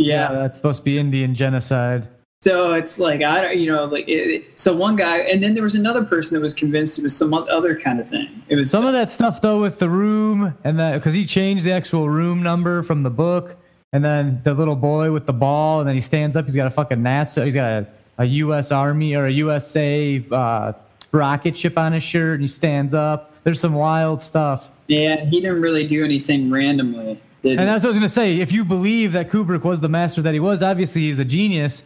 Yeah, 0.00 0.32
yeah 0.32 0.38
that's 0.40 0.56
supposed 0.56 0.78
to 0.78 0.84
be 0.84 0.98
Indian 0.98 1.34
genocide. 1.34 2.08
so 2.42 2.72
it's 2.72 2.98
like 2.98 3.22
i 3.22 3.40
don't 3.42 3.58
you 3.58 3.68
know 3.70 3.84
like 3.84 4.08
it, 4.08 4.58
so 4.58 4.74
one 4.74 4.96
guy 4.96 5.18
and 5.18 5.42
then 5.42 5.52
there 5.54 5.62
was 5.62 5.74
another 5.74 6.02
person 6.04 6.34
that 6.34 6.40
was 6.40 6.54
convinced 6.54 6.98
it 6.98 7.02
was 7.02 7.14
some 7.14 7.34
other 7.34 7.78
kind 7.78 8.00
of 8.00 8.06
thing 8.08 8.28
it 8.48 8.56
was 8.56 8.70
Some 8.70 8.86
of 8.86 8.94
that 8.94 9.10
stuff 9.12 9.42
though 9.42 9.60
with 9.60 9.78
the 9.78 9.90
room 9.90 10.54
and 10.64 10.78
that 10.78 10.94
because 10.94 11.12
he 11.12 11.26
changed 11.26 11.64
the 11.66 11.72
actual 11.72 12.08
room 12.08 12.42
number 12.42 12.82
from 12.82 13.02
the 13.02 13.10
book, 13.10 13.56
and 13.92 14.02
then 14.04 14.40
the 14.44 14.54
little 14.54 14.76
boy 14.76 15.12
with 15.12 15.26
the 15.26 15.32
ball, 15.34 15.80
and 15.80 15.88
then 15.88 15.96
he 15.96 16.00
stands 16.00 16.34
up. 16.36 16.44
He's 16.46 16.54
got 16.56 16.66
a 16.68 16.70
fucking 16.70 16.98
NASA. 16.98 17.44
He's 17.44 17.54
got 17.54 17.70
a, 17.82 17.86
a 18.18 18.24
U.S. 18.24 18.70
Army 18.72 19.14
or 19.16 19.26
a 19.26 19.30
USA 19.32 20.24
uh, 20.30 20.72
rocket 21.12 21.58
ship 21.58 21.76
on 21.76 21.92
his 21.92 22.04
shirt, 22.04 22.34
and 22.34 22.42
he 22.42 22.48
stands 22.48 22.94
up. 22.94 23.34
There's 23.44 23.58
some 23.60 23.74
wild 23.74 24.22
stuff. 24.22 24.70
yeah 24.86 25.24
he 25.26 25.40
didn't 25.40 25.60
really 25.60 25.86
do 25.86 26.04
anything 26.04 26.50
randomly 26.50 27.20
did 27.42 27.58
And 27.58 27.68
that's 27.68 27.82
what 27.82 27.88
I 27.88 27.92
was 27.92 27.96
gonna 27.96 28.08
say. 28.08 28.40
If 28.40 28.52
you 28.52 28.64
believe 28.64 29.12
that 29.12 29.30
Kubrick 29.30 29.62
was 29.62 29.80
the 29.80 29.88
master 29.88 30.22
that 30.22 30.34
he 30.34 30.40
was, 30.40 30.62
obviously 30.62 31.02
he's 31.02 31.18
a 31.18 31.24
genius. 31.24 31.82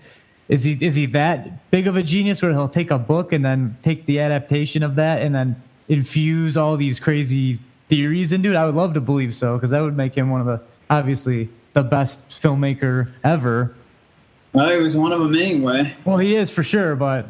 Is 0.48 0.64
he 0.64 0.76
is 0.80 0.94
he 0.94 1.06
that 1.06 1.70
big 1.70 1.86
of 1.86 1.96
a 1.96 2.02
genius 2.02 2.42
where 2.42 2.52
he'll 2.52 2.68
take 2.68 2.90
a 2.90 2.98
book 2.98 3.32
and 3.32 3.44
then 3.44 3.76
take 3.82 4.04
the 4.06 4.20
adaptation 4.20 4.82
of 4.82 4.94
that 4.96 5.22
and 5.22 5.34
then 5.34 5.60
infuse 5.88 6.56
all 6.56 6.76
these 6.76 7.00
crazy 7.00 7.58
theories 7.88 8.32
into 8.32 8.50
it? 8.50 8.56
I 8.56 8.66
would 8.66 8.74
love 8.74 8.94
to 8.94 9.00
believe 9.00 9.34
so 9.34 9.56
because 9.56 9.70
that 9.70 9.80
would 9.80 9.96
make 9.96 10.14
him 10.14 10.30
one 10.30 10.40
of 10.40 10.46
the 10.46 10.60
obviously 10.90 11.48
the 11.72 11.82
best 11.82 12.20
filmmaker 12.28 13.12
ever. 13.24 13.74
well, 14.52 14.68
it 14.70 14.80
was 14.80 14.96
one 14.96 15.12
of 15.12 15.20
them 15.20 15.34
anyway 15.34 15.94
Well, 16.04 16.18
he 16.18 16.36
is 16.36 16.50
for 16.50 16.62
sure, 16.62 16.94
but 16.94 17.26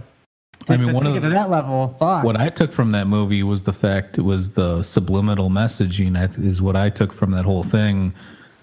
I 0.68 0.76
mean, 0.76 0.92
one 0.92 1.06
of 1.06 1.14
the- 1.20 1.28
that 1.28 1.50
level, 1.50 1.94
fuck. 1.98 2.24
What 2.24 2.36
I 2.40 2.48
took 2.48 2.72
from 2.72 2.92
that 2.92 3.06
movie 3.06 3.42
was 3.42 3.62
the 3.64 3.72
fact 3.72 4.18
it 4.18 4.22
was 4.22 4.52
the 4.52 4.82
subliminal 4.82 5.50
messaging 5.50 6.18
I 6.18 6.26
th- 6.26 6.38
is 6.38 6.62
what 6.62 6.76
I 6.76 6.90
took 6.90 7.12
from 7.12 7.32
that 7.32 7.44
whole 7.44 7.62
thing. 7.62 8.12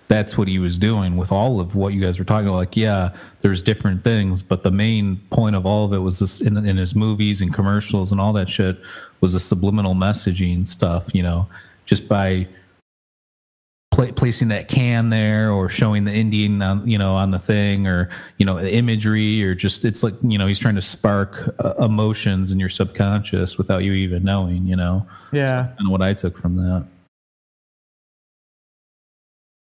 That's 0.07 0.37
what 0.37 0.47
he 0.49 0.59
was 0.59 0.77
doing 0.77 1.15
with 1.15 1.31
all 1.31 1.59
of 1.61 1.73
what 1.73 1.93
you 1.93 2.01
guys 2.01 2.19
were 2.19 2.25
talking 2.25 2.47
about. 2.47 2.57
Like, 2.57 2.75
yeah, 2.75 3.11
there's 3.41 3.61
different 3.61 4.03
things, 4.03 4.41
but 4.41 4.63
the 4.63 4.71
main 4.71 5.21
point 5.29 5.55
of 5.55 5.65
all 5.65 5.85
of 5.85 5.93
it 5.93 5.99
was 5.99 6.19
this 6.19 6.41
in, 6.41 6.57
in 6.57 6.75
his 6.77 6.95
movies 6.95 7.39
and 7.39 7.53
commercials 7.53 8.11
and 8.11 8.19
all 8.19 8.33
that 8.33 8.49
shit 8.49 8.77
was 9.21 9.33
the 9.33 9.39
subliminal 9.39 9.95
messaging 9.95 10.67
stuff. 10.67 11.13
You 11.15 11.23
know, 11.23 11.47
just 11.85 12.09
by 12.09 12.47
pla 13.91 14.12
placing 14.13 14.47
that 14.47 14.67
can 14.67 15.10
there 15.10 15.51
or 15.51 15.69
showing 15.69 16.06
the 16.06 16.13
Indian 16.13 16.62
on 16.62 16.88
you 16.88 16.97
know 16.97 17.13
on 17.13 17.32
the 17.32 17.39
thing 17.39 17.88
or 17.88 18.10
you 18.38 18.45
know 18.45 18.60
imagery 18.60 19.43
or 19.43 19.54
just 19.54 19.86
it's 19.86 20.01
like 20.01 20.13
you 20.23 20.38
know 20.38 20.47
he's 20.47 20.60
trying 20.60 20.75
to 20.75 20.82
spark 20.82 21.54
uh, 21.63 21.73
emotions 21.75 22.51
in 22.51 22.60
your 22.60 22.69
subconscious 22.69 23.58
without 23.58 23.84
you 23.84 23.93
even 23.93 24.23
knowing 24.23 24.65
you 24.65 24.75
know 24.75 25.06
yeah, 25.32 25.71
and 25.77 25.89
what 25.89 26.01
I 26.01 26.13
took 26.13 26.38
from 26.38 26.56
that. 26.58 26.86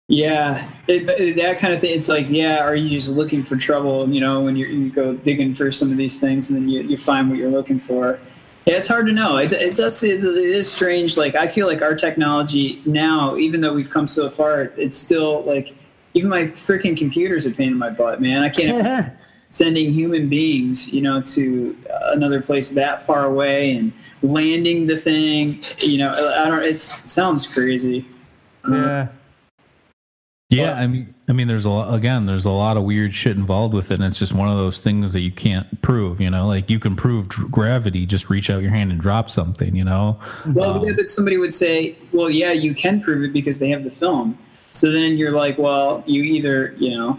Yeah, 0.09 0.69
it, 0.89 1.07
but 1.07 1.19
that 1.37 1.59
kind 1.59 1.73
of 1.73 1.81
thing. 1.81 1.97
It's 1.97 2.09
like, 2.09 2.27
yeah, 2.29 2.59
are 2.59 2.75
you 2.75 2.89
just 2.89 3.11
looking 3.11 3.45
for 3.45 3.57
trouble? 3.57 4.11
You 4.11 4.21
know, 4.21 4.41
when 4.41 4.57
you 4.57 4.67
you 4.67 4.91
go 4.91 5.15
digging 5.15 5.55
for 5.55 5.71
some 5.71 5.93
of 5.93 5.97
these 5.99 6.19
things, 6.19 6.51
and 6.51 6.61
then 6.61 6.69
you, 6.69 6.81
you 6.83 6.99
find 6.99 7.31
what 7.31 7.39
you're 7.39 7.51
looking 7.51 7.79
for. 7.79 8.19
Yeah, 8.71 8.77
it's 8.77 8.87
hard 8.87 9.07
to 9.07 9.13
know. 9.13 9.37
It, 9.39 9.53
it 9.53 9.75
does. 9.75 10.01
It, 10.05 10.23
it 10.23 10.25
is 10.25 10.71
strange. 10.71 11.17
Like 11.17 11.35
I 11.35 11.49
feel 11.49 11.67
like 11.67 11.83
our 11.83 11.97
technology 11.97 12.81
now, 12.87 13.37
even 13.37 13.61
though 13.61 13.75
we've 13.75 13.91
come 13.91 14.07
so 14.07 14.31
far, 14.31 14.63
it's 14.77 14.97
still 14.97 15.43
like 15.43 15.75
even 16.15 16.31
my 16.31 16.45
freaking 16.45 16.97
computer's 16.97 17.47
a 17.47 17.51
pain 17.51 17.73
in 17.73 17.79
my 17.79 17.91
butt, 17.91 18.23
man. 18.23 18.45
I 18.45 18.49
can't 18.49 19.13
sending 19.49 19.93
human 19.93 20.29
beings, 20.29 20.93
you 20.93 21.01
know, 21.01 21.21
to 21.21 21.77
another 22.13 22.41
place 22.41 22.71
that 22.71 23.03
far 23.03 23.25
away 23.25 23.75
and 23.75 23.93
landing 24.23 24.87
the 24.87 24.97
thing. 24.97 25.65
You 25.79 25.99
know, 25.99 26.11
I 26.11 26.49
don't. 26.49 26.63
It 26.63 26.81
sounds 26.81 27.49
crazy. 27.49 28.07
yeah. 28.69 29.09
Yeah, 30.51 30.73
I 30.73 30.89
mean, 30.89 31.15
I 31.29 31.33
mean, 31.33 31.47
there's 31.47 31.65
a 31.65 31.71
lot, 31.71 31.95
again, 31.95 32.27
there's 32.27 32.45
a 32.45 32.51
lot 32.51 32.77
of 32.77 32.83
weird 32.83 33.15
shit 33.15 33.37
involved 33.37 33.73
with 33.73 33.93
it, 33.93 33.95
and 33.95 34.05
it's 34.05 34.19
just 34.19 34.33
one 34.33 34.49
of 34.49 34.59
those 34.59 34.83
things 34.83 35.13
that 35.13 35.21
you 35.21 35.31
can't 35.31 35.81
prove. 35.81 36.21
You 36.21 36.29
know, 36.29 36.49
like 36.49 36.69
you 36.69 36.81
can 36.81 36.97
prove 36.97 37.29
gravity, 37.29 38.05
just 38.05 38.29
reach 38.29 38.51
out 38.51 38.61
your 38.61 38.73
hand 38.73 38.91
and 38.91 39.01
drop 39.01 39.31
something. 39.31 39.77
You 39.77 39.85
know, 39.85 40.19
Well, 40.47 40.79
Um, 40.79 40.85
yeah, 40.85 40.93
but 40.93 41.09
somebody 41.09 41.37
would 41.37 41.55
say, 41.55 41.97
well, 42.13 42.29
yeah, 42.29 42.51
you 42.51 42.75
can 42.75 43.01
prove 43.01 43.23
it 43.23 43.33
because 43.33 43.61
they 43.61 43.69
have 43.71 43.85
the 43.85 43.91
film. 43.91 44.37
So 44.73 44.91
then 44.91 45.17
you're 45.17 45.33
like, 45.33 45.57
well, 45.57 46.03
you 46.07 46.23
either, 46.23 46.75
you 46.79 46.97
know, 46.97 47.19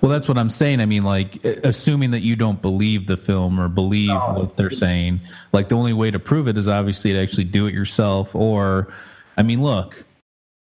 Well, 0.00 0.10
that's 0.10 0.28
what 0.28 0.38
I'm 0.38 0.50
saying. 0.50 0.80
I 0.80 0.86
mean, 0.86 1.02
like, 1.02 1.44
assuming 1.44 2.12
that 2.12 2.20
you 2.20 2.36
don't 2.36 2.62
believe 2.62 3.06
the 3.06 3.16
film 3.16 3.58
or 3.58 3.68
believe 3.68 4.14
what 4.14 4.56
they're 4.56 4.70
saying, 4.70 5.20
like, 5.52 5.68
the 5.68 5.74
only 5.76 5.92
way 5.92 6.10
to 6.10 6.18
prove 6.18 6.46
it 6.46 6.56
is 6.56 6.68
obviously 6.68 7.12
to 7.12 7.18
actually 7.18 7.44
do 7.44 7.66
it 7.66 7.74
yourself. 7.74 8.34
Or, 8.34 8.92
I 9.36 9.42
mean, 9.42 9.62
look, 9.62 10.04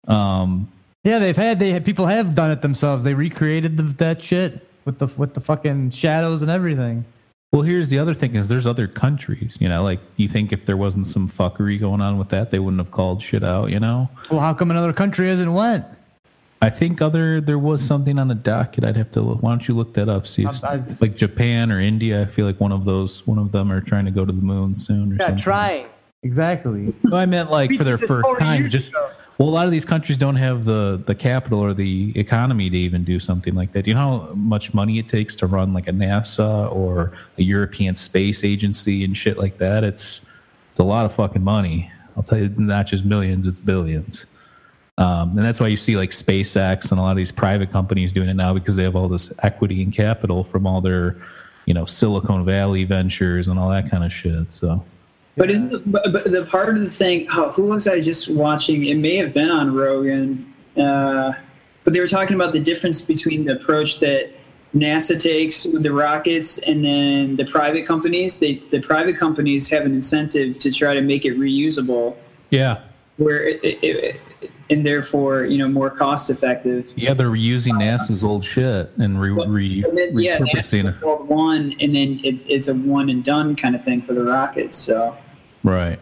um, 0.07 0.67
Yeah, 1.03 1.19
they've 1.19 1.35
had 1.35 1.59
they 1.59 1.71
had, 1.71 1.83
people 1.85 2.07
have 2.07 2.33
done 2.35 2.51
it 2.51 2.61
themselves. 2.61 3.03
They 3.03 3.13
recreated 3.13 3.75
the, 3.77 3.83
that 3.83 4.23
shit 4.23 4.65
with 4.85 4.99
the 4.99 5.07
with 5.17 5.33
the 5.33 5.41
fucking 5.41 5.91
shadows 5.91 6.41
and 6.41 6.49
everything. 6.51 7.03
well, 7.51 7.61
here's 7.61 7.89
the 7.89 7.99
other 7.99 8.13
thing: 8.13 8.35
is 8.35 8.47
there's 8.47 8.65
other 8.67 8.87
countries. 8.87 9.57
You 9.59 9.67
know, 9.69 9.83
like, 9.83 9.99
you 10.15 10.29
think 10.29 10.53
if 10.53 10.65
there 10.65 10.77
wasn't 10.77 11.07
some 11.07 11.29
fuckery 11.29 11.79
going 11.79 11.99
on 12.01 12.17
with 12.17 12.29
that, 12.29 12.51
they 12.51 12.59
wouldn't 12.59 12.79
have 12.79 12.91
called 12.91 13.21
shit 13.21 13.43
out. 13.43 13.69
You 13.69 13.79
know, 13.81 14.09
Well, 14.31 14.39
how 14.39 14.53
come 14.53 14.71
another 14.71 14.93
country 14.93 15.27
hasn't 15.27 15.51
went? 15.51 15.85
I 16.61 16.69
think 16.69 17.01
other 17.01 17.41
there 17.41 17.59
was 17.59 17.83
something 17.85 18.17
on 18.17 18.29
the 18.29 18.35
docket. 18.35 18.85
I'd 18.85 18.95
have 18.95 19.11
to. 19.11 19.21
Look. 19.21 19.43
Why 19.43 19.51
don't 19.51 19.67
you 19.67 19.73
look 19.75 19.93
that 19.95 20.07
up? 20.07 20.25
See, 20.25 20.43
if, 20.43 20.63
I'm- 20.63 20.95
like 21.01 21.17
Japan 21.17 21.69
or 21.69 21.81
India. 21.81 22.21
I 22.21 22.25
feel 22.25 22.45
like 22.45 22.61
one 22.61 22.71
of 22.71 22.85
those, 22.85 23.27
one 23.27 23.37
of 23.39 23.51
them 23.51 23.69
are 23.73 23.81
trying 23.81 24.05
to 24.05 24.11
go 24.11 24.23
to 24.23 24.31
the 24.31 24.41
moon 24.41 24.73
soon. 24.77 25.11
Or 25.11 25.15
Yeah, 25.17 25.25
something. 25.25 25.43
trying 25.43 25.87
exactly. 26.23 26.93
No, 27.03 27.17
I 27.17 27.25
meant 27.25 27.51
like 27.51 27.73
for 27.73 27.83
their 27.83 27.97
first 27.97 28.25
time. 28.39 28.69
Just 28.69 28.87
ago. 28.89 29.09
Well, 29.37 29.49
a 29.49 29.51
lot 29.51 29.65
of 29.65 29.71
these 29.71 29.85
countries 29.85 30.17
don't 30.17 30.35
have 30.35 30.65
the 30.65 31.01
the 31.05 31.15
capital 31.15 31.59
or 31.59 31.73
the 31.73 32.17
economy 32.17 32.69
to 32.69 32.77
even 32.77 33.03
do 33.03 33.19
something 33.19 33.55
like 33.55 33.71
that. 33.71 33.83
Do 33.83 33.89
you 33.89 33.95
know 33.95 34.27
how 34.27 34.33
much 34.35 34.73
money 34.73 34.99
it 34.99 35.07
takes 35.07 35.33
to 35.35 35.47
run 35.47 35.73
like 35.73 35.87
a 35.87 35.91
NASA 35.91 36.71
or 36.71 37.13
a 37.37 37.43
European 37.43 37.95
Space 37.95 38.43
Agency 38.43 39.03
and 39.03 39.17
shit 39.17 39.37
like 39.37 39.57
that? 39.57 39.83
It's 39.83 40.21
it's 40.69 40.79
a 40.79 40.83
lot 40.83 41.05
of 41.05 41.13
fucking 41.13 41.43
money. 41.43 41.91
I'll 42.15 42.23
tell 42.23 42.37
you, 42.37 42.49
not 42.49 42.87
just 42.87 43.05
millions, 43.05 43.47
it's 43.47 43.59
billions. 43.59 44.27
Um, 44.97 45.35
and 45.37 45.39
that's 45.39 45.59
why 45.59 45.67
you 45.67 45.77
see 45.77 45.97
like 45.97 46.11
SpaceX 46.11 46.91
and 46.91 46.99
a 46.99 47.03
lot 47.03 47.11
of 47.11 47.17
these 47.17 47.31
private 47.31 47.71
companies 47.71 48.11
doing 48.11 48.29
it 48.29 48.35
now 48.35 48.53
because 48.53 48.75
they 48.75 48.83
have 48.83 48.95
all 48.95 49.07
this 49.07 49.33
equity 49.39 49.81
and 49.81 49.91
capital 49.91 50.43
from 50.43 50.67
all 50.67 50.81
their, 50.81 51.19
you 51.65 51.73
know, 51.73 51.85
Silicon 51.85 52.45
Valley 52.45 52.83
ventures 52.83 53.47
and 53.47 53.57
all 53.57 53.69
that 53.69 53.89
kind 53.89 54.03
of 54.03 54.13
shit. 54.13 54.51
So 54.51 54.85
But 55.35 55.49
isn't 55.49 55.71
the, 55.71 55.79
but, 55.79 56.13
but 56.13 56.31
the 56.31 56.45
part 56.45 56.69
of 56.69 56.79
the 56.79 56.89
thing? 56.89 57.27
Oh, 57.33 57.51
who 57.51 57.63
was 57.63 57.87
I 57.87 57.99
just 58.01 58.29
watching? 58.29 58.85
It 58.85 58.95
may 58.97 59.15
have 59.17 59.33
been 59.33 59.49
on 59.49 59.73
Rogan, 59.73 60.53
uh, 60.77 61.33
but 61.83 61.93
they 61.93 61.99
were 61.99 62.07
talking 62.07 62.35
about 62.35 62.53
the 62.53 62.59
difference 62.59 63.01
between 63.01 63.45
the 63.45 63.53
approach 63.53 63.99
that 63.99 64.31
NASA 64.75 65.19
takes 65.19 65.65
with 65.65 65.83
the 65.83 65.91
rockets 65.91 66.57
and 66.59 66.83
then 66.85 67.35
the 67.35 67.45
private 67.45 67.85
companies. 67.87 68.39
They 68.39 68.55
the 68.69 68.79
private 68.79 69.17
companies 69.17 69.69
have 69.69 69.85
an 69.85 69.93
incentive 69.93 70.59
to 70.59 70.71
try 70.71 70.93
to 70.93 71.01
make 71.01 71.25
it 71.25 71.37
reusable, 71.37 72.15
Yeah. 72.51 72.81
where 73.17 73.43
it, 73.43 73.63
it 73.63 74.21
and 74.69 74.85
therefore 74.85 75.45
you 75.45 75.57
know 75.57 75.67
more 75.67 75.89
cost 75.89 76.29
effective. 76.29 76.91
Yeah, 76.95 77.13
they're 77.13 77.35
using 77.35 77.75
NASA's 77.75 78.23
old 78.23 78.43
shit 78.45 78.91
and 78.97 79.19
re, 79.19 79.29
re, 79.31 79.83
And 79.83 79.97
then, 79.97 80.17
yeah, 80.17 80.37
repurposing 80.39 80.83
NASA 80.83 80.89
it. 80.89 80.99
built 81.01 81.25
one, 81.25 81.75
and 81.79 81.95
then 81.95 82.19
it, 82.23 82.35
it's 82.47 82.67
a 82.67 82.75
one 82.75 83.09
and 83.09 83.23
done 83.23 83.55
kind 83.55 83.75
of 83.75 83.83
thing 83.83 84.01
for 84.01 84.13
the 84.13 84.23
rockets. 84.23 84.77
So 84.77 85.15
Right. 85.63 85.99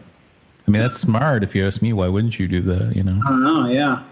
I 0.66 0.70
mean, 0.70 0.80
that's 0.82 0.98
smart 0.98 1.42
if 1.44 1.54
you 1.54 1.66
ask 1.66 1.82
me. 1.82 1.92
Why 1.92 2.08
wouldn't 2.08 2.38
you 2.38 2.46
do 2.48 2.60
that? 2.62 2.94
You 2.96 3.02
know? 3.02 3.20
I 3.26 3.30
don't 3.30 3.42
know. 3.44 3.68
Yeah. 3.68 4.02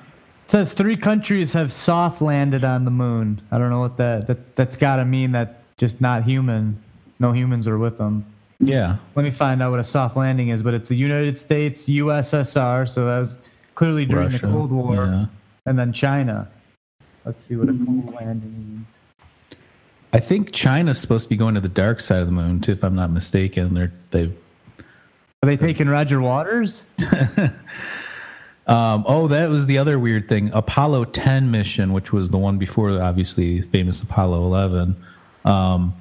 It 0.45 0.51
says 0.51 0.73
three 0.73 0.97
countries 0.97 1.53
have 1.53 1.73
soft 1.73 2.21
landed 2.21 2.65
on 2.65 2.85
the 2.85 2.91
moon. 2.91 3.41
I 3.53 3.59
don't 3.59 3.71
know 3.71 3.81
what 3.81 3.97
that 3.99 4.27
that 4.27 4.57
that's 4.57 4.77
got 4.77 4.97
to 4.97 5.05
mean. 5.05 5.33
That 5.33 5.63
just 5.77 6.01
not 6.01 6.25
human. 6.25 6.81
No 7.21 7.33
humans 7.33 7.67
are 7.69 7.79
with 7.79 7.99
them. 7.99 8.25
Yeah. 8.59 8.97
Let 9.15 9.23
me 9.23 9.31
find 9.31 9.63
out 9.63 9.71
what 9.71 9.81
a 9.81 9.85
soft 9.85 10.17
landing 10.17 10.49
is. 10.49 10.63
But 10.63 10.75
it's 10.75 10.89
the 10.89 10.97
United 10.97 11.39
States, 11.39 11.87
USSR. 11.87 12.89
So 12.89 13.07
that 13.07 13.19
was 13.19 13.39
clearly 13.75 14.05
during 14.07 14.27
Russia. 14.31 14.47
the 14.47 14.53
Cold 14.53 14.71
War, 14.73 14.95
Yeah. 15.07 15.27
and 15.67 15.79
then 15.79 15.93
China. 15.93 16.49
Let's 17.25 17.43
see 17.43 17.57
what 17.57 17.69
a 17.69 17.73
cold 17.73 18.15
landing 18.15 18.53
means. 18.57 18.89
I 20.13 20.19
think 20.21 20.53
China's 20.53 20.99
supposed 21.01 21.25
to 21.27 21.29
be 21.29 21.37
going 21.37 21.55
to 21.55 21.61
the 21.61 21.69
dark 21.69 22.01
side 22.01 22.21
of 22.21 22.27
the 22.27 22.33
moon 22.33 22.61
too, 22.61 22.73
if 22.73 22.83
I'm 22.83 22.95
not 22.97 23.11
mistaken. 23.11 23.75
They're 23.75 23.93
they. 24.11 24.33
Are 25.43 25.47
they 25.47 25.57
taking 25.57 25.89
Roger 25.89 26.21
Waters? 26.21 26.83
Um, 28.67 29.05
oh, 29.09 29.27
that 29.29 29.49
was 29.51 29.67
the 29.67 29.79
other 29.79 29.99
weird 29.99 30.29
thing. 30.29 30.51
Apollo 30.53 31.07
10 31.07 31.51
mission, 31.51 31.93
which 31.93 32.13
was 32.13 32.31
the 32.31 32.39
one 32.39 32.57
before, 32.57 33.03
obviously, 33.03 33.63
famous 33.63 34.01
Apollo 34.01 34.45
11. 34.45 34.95
Um, 35.45 35.93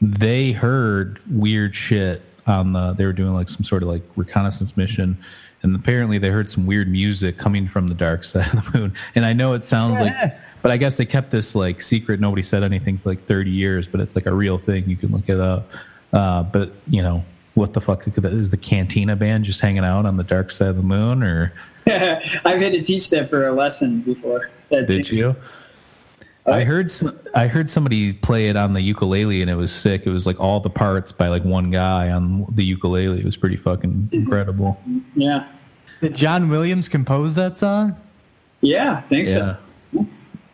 they 0.00 0.52
heard 0.52 1.20
weird 1.28 1.74
shit 1.74 2.22
on 2.46 2.74
the. 2.74 2.92
They 2.92 3.06
were 3.06 3.12
doing 3.12 3.32
like 3.32 3.48
some 3.48 3.64
sort 3.64 3.82
of 3.82 3.88
like 3.88 4.02
reconnaissance 4.14 4.76
mission, 4.76 5.16
and 5.62 5.74
apparently 5.76 6.18
they 6.18 6.28
heard 6.28 6.50
some 6.50 6.66
weird 6.66 6.88
music 6.90 7.38
coming 7.38 7.68
from 7.68 7.88
the 7.88 7.94
dark 7.94 8.24
side 8.24 8.52
of 8.54 8.72
the 8.72 8.78
moon. 8.78 8.94
And 9.14 9.24
I 9.24 9.32
know 9.32 9.54
it 9.54 9.64
sounds 9.64 10.00
like, 10.00 10.14
but 10.62 10.70
I 10.70 10.76
guess 10.76 10.96
they 10.96 11.06
kept 11.06 11.30
this 11.30 11.54
like 11.54 11.82
secret. 11.82 12.20
Nobody 12.20 12.42
said 12.42 12.62
anything 12.62 12.98
for 12.98 13.10
like 13.10 13.22
30 13.24 13.50
years, 13.50 13.86
but 13.86 14.00
it's 14.00 14.16
like 14.16 14.26
a 14.26 14.34
real 14.34 14.58
thing. 14.58 14.88
You 14.88 14.96
can 14.96 15.10
look 15.10 15.28
it 15.28 15.40
up. 15.40 15.70
Uh, 16.12 16.42
but 16.42 16.72
you 16.88 17.02
know, 17.02 17.24
what 17.54 17.72
the 17.72 17.80
fuck 17.80 18.06
is 18.06 18.50
the 18.50 18.56
Cantina 18.56 19.16
band 19.16 19.44
just 19.44 19.60
hanging 19.60 19.84
out 19.84 20.06
on 20.06 20.16
the 20.16 20.24
dark 20.24 20.50
side 20.50 20.68
of 20.68 20.76
the 20.76 20.82
moon, 20.82 21.22
or 21.22 21.52
I've 21.86 22.60
had 22.60 22.72
to 22.72 22.82
teach 22.82 23.10
that 23.10 23.28
for 23.28 23.46
a 23.46 23.52
lesson 23.52 24.00
before. 24.00 24.50
That 24.70 24.88
did 24.88 25.10
you? 25.10 25.36
I 26.44 26.64
heard 26.64 26.90
some, 26.90 27.16
I 27.34 27.46
heard 27.46 27.70
somebody 27.70 28.12
play 28.14 28.48
it 28.48 28.56
on 28.56 28.72
the 28.72 28.80
ukulele 28.80 29.42
and 29.42 29.50
it 29.50 29.54
was 29.54 29.72
sick. 29.72 30.06
It 30.06 30.10
was 30.10 30.26
like 30.26 30.40
all 30.40 30.58
the 30.58 30.70
parts 30.70 31.12
by 31.12 31.28
like 31.28 31.44
one 31.44 31.70
guy 31.70 32.10
on 32.10 32.46
the 32.52 32.64
ukulele. 32.64 33.18
It 33.20 33.24
was 33.24 33.36
pretty 33.36 33.56
fucking 33.56 34.08
incredible. 34.12 34.76
Yeah. 35.14 35.46
Did 36.00 36.16
John 36.16 36.48
Williams 36.48 36.88
compose 36.88 37.36
that 37.36 37.56
song? 37.56 37.96
Yeah, 38.60 38.94
I 38.98 39.00
think 39.02 39.28
Yeah. 39.28 39.56
so. 39.92 40.06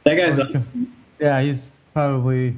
That 0.04 0.14
guy's 0.16 0.38
awesome. 0.40 0.94
Yeah, 1.18 1.40
he's 1.40 1.70
probably 1.94 2.56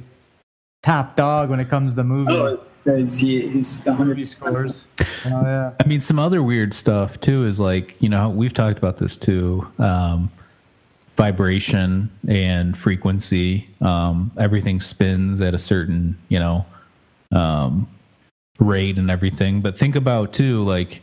top 0.83 1.15
dog 1.15 1.49
when 1.49 1.59
it 1.61 1.69
comes 1.69 1.93
to 1.95 2.03
movie, 2.03 2.33
Oh, 2.33 2.59
he's, 2.97 3.17
he, 3.17 3.47
he's 3.47 3.81
100 3.85 4.27
scores. 4.27 4.87
Oh 4.99 5.05
yeah. 5.25 5.71
I 5.79 5.87
mean, 5.87 6.01
some 6.01 6.19
other 6.19 6.43
weird 6.43 6.73
stuff 6.73 7.19
too 7.21 7.45
is 7.45 7.59
like, 7.61 7.95
you 8.01 8.09
know, 8.09 8.29
we've 8.29 8.53
talked 8.53 8.77
about 8.77 8.97
this 8.97 9.15
too. 9.15 9.65
Um, 9.79 10.31
vibration 11.15 12.09
and 12.27 12.77
frequency. 12.77 13.69
Um, 13.81 14.31
everything 14.37 14.79
spins 14.79 15.41
at 15.41 15.53
a 15.53 15.59
certain, 15.59 16.17
you 16.29 16.39
know, 16.39 16.65
um, 17.31 17.87
rate 18.59 18.97
and 18.97 19.11
everything. 19.11 19.61
But 19.61 19.77
think 19.77 19.95
about 19.95 20.33
too, 20.33 20.63
like, 20.65 21.01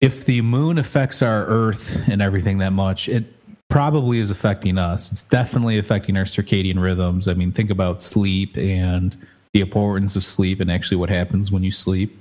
if 0.00 0.24
the 0.24 0.42
moon 0.42 0.78
affects 0.78 1.22
our 1.22 1.46
Earth 1.46 2.02
and 2.08 2.20
everything 2.20 2.58
that 2.58 2.72
much, 2.72 3.08
it 3.08 3.24
probably 3.70 4.18
is 4.18 4.30
affecting 4.30 4.76
us. 4.76 5.12
It's 5.12 5.22
definitely 5.22 5.78
affecting 5.78 6.16
our 6.16 6.24
circadian 6.24 6.82
rhythms. 6.82 7.28
I 7.28 7.34
mean, 7.34 7.52
think 7.52 7.70
about 7.70 8.02
sleep 8.02 8.56
and 8.56 9.16
the 9.52 9.60
importance 9.60 10.16
of 10.16 10.24
sleep 10.24 10.60
and 10.60 10.70
actually 10.70 10.96
what 10.96 11.08
happens 11.08 11.52
when 11.52 11.62
you 11.62 11.70
sleep. 11.70 12.18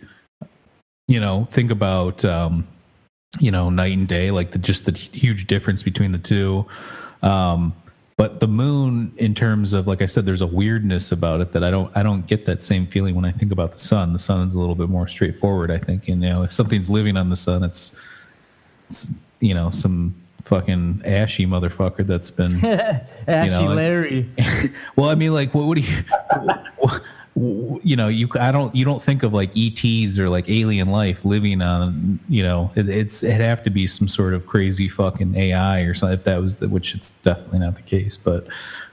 You 1.07 1.19
know, 1.19 1.47
think 1.51 1.71
about 1.71 2.23
um, 2.23 2.67
you 3.39 3.51
know 3.51 3.69
night 3.69 3.97
and 3.97 4.07
day, 4.07 4.31
like 4.31 4.51
the 4.51 4.59
just 4.59 4.85
the 4.85 4.91
huge 4.91 5.47
difference 5.47 5.83
between 5.83 6.11
the 6.11 6.17
two. 6.17 6.65
Um, 7.21 7.73
but 8.17 8.39
the 8.39 8.47
moon, 8.47 9.13
in 9.17 9.33
terms 9.33 9.73
of 9.73 9.87
like 9.87 10.01
I 10.01 10.05
said, 10.05 10.25
there's 10.25 10.41
a 10.41 10.47
weirdness 10.47 11.11
about 11.11 11.41
it 11.41 11.53
that 11.53 11.63
I 11.63 11.71
don't 11.71 11.95
I 11.95 12.03
don't 12.03 12.27
get 12.27 12.45
that 12.45 12.61
same 12.61 12.85
feeling 12.85 13.15
when 13.15 13.25
I 13.25 13.31
think 13.31 13.51
about 13.51 13.71
the 13.71 13.79
sun. 13.79 14.13
The 14.13 14.19
sun 14.19 14.47
is 14.47 14.55
a 14.55 14.59
little 14.59 14.75
bit 14.75 14.89
more 14.89 15.07
straightforward, 15.07 15.71
I 15.71 15.77
think. 15.77 16.07
And 16.07 16.21
you 16.21 16.29
know, 16.29 16.43
if 16.43 16.51
something's 16.53 16.89
living 16.89 17.17
on 17.17 17.29
the 17.29 17.35
sun, 17.35 17.63
it's 17.63 17.91
it's 18.89 19.07
you 19.39 19.53
know 19.53 19.69
some 19.69 20.13
fucking 20.43 21.01
ashy 21.05 21.45
motherfucker 21.45 22.05
that's 22.05 22.31
been 22.31 22.53
Ashy 23.27 23.51
know, 23.53 23.65
like- 23.65 23.75
Larry. 23.75 24.29
well, 24.95 25.09
I 25.09 25.15
mean, 25.15 25.33
like, 25.33 25.53
what 25.53 25.65
would 25.67 25.87
you, 25.87 26.03
you 27.35 27.95
know, 27.95 28.09
you, 28.09 28.27
I 28.37 28.51
don't, 28.51 28.75
you 28.75 28.83
don't 28.83 29.01
think 29.01 29.23
of 29.23 29.33
like 29.33 29.51
ETs 29.55 30.19
or 30.19 30.27
like 30.27 30.49
alien 30.49 30.89
life 30.89 31.23
living 31.23 31.61
on, 31.61 32.19
you 32.27 32.43
know, 32.43 32.71
it, 32.75 32.89
it's, 32.89 33.23
it'd 33.23 33.39
have 33.39 33.63
to 33.63 33.69
be 33.69 33.87
some 33.87 34.09
sort 34.09 34.33
of 34.33 34.45
crazy 34.45 34.89
fucking 34.89 35.35
AI 35.35 35.81
or 35.81 35.93
something 35.93 36.17
if 36.17 36.25
that 36.25 36.41
was 36.41 36.57
the, 36.57 36.67
which 36.67 36.93
it's 36.93 37.11
definitely 37.23 37.59
not 37.59 37.75
the 37.75 37.83
case. 37.83 38.17
But, 38.17 38.47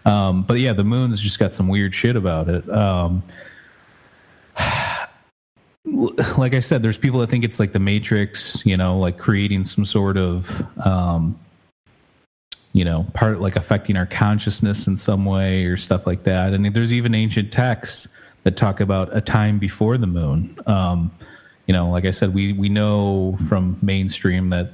um, 0.05 0.44
but 0.44 0.61
yeah, 0.61 0.72
the 0.72 0.85
moon's 0.85 1.20
just 1.20 1.40
got 1.40 1.51
some 1.51 1.66
weird 1.66 1.92
shit 1.92 2.14
about 2.14 2.48
it. 2.48 2.68
Um, 2.70 3.24
like 5.85 6.55
I 6.55 6.61
said, 6.61 6.81
there's 6.81 6.98
people 6.98 7.18
that 7.20 7.31
think 7.31 7.44
it's 7.44 7.59
like 7.59 7.72
the 7.72 7.81
Matrix, 7.81 8.64
you 8.64 8.77
know, 8.77 8.98
like 8.98 9.18
creating 9.18 9.64
some 9.64 9.85
sort 9.85 10.16
of, 10.16 10.64
um, 10.87 11.37
you 12.72 12.85
know, 12.85 13.05
part 13.14 13.40
like 13.40 13.57
affecting 13.57 13.96
our 13.96 14.07
consciousness 14.07 14.87
in 14.87 14.96
some 14.96 15.24
way 15.24 15.64
or 15.64 15.77
stuff 15.77 16.07
like 16.07 16.22
that. 16.22 16.53
And 16.53 16.72
there's 16.72 16.94
even 16.94 17.16
ancient 17.16 17.51
texts 17.51 18.07
that 18.48 18.56
talk 18.56 18.80
about 18.80 19.14
a 19.14 19.20
time 19.20 19.58
before 19.58 19.98
the 19.98 20.06
moon. 20.06 20.58
Um, 20.66 21.11
you 21.66 21.74
know, 21.74 21.90
like 21.90 22.06
I 22.06 22.11
said, 22.12 22.32
we 22.32 22.54
we 22.54 22.70
know 22.70 23.37
from 23.46 23.78
mainstream 23.82 24.48
that 24.50 24.70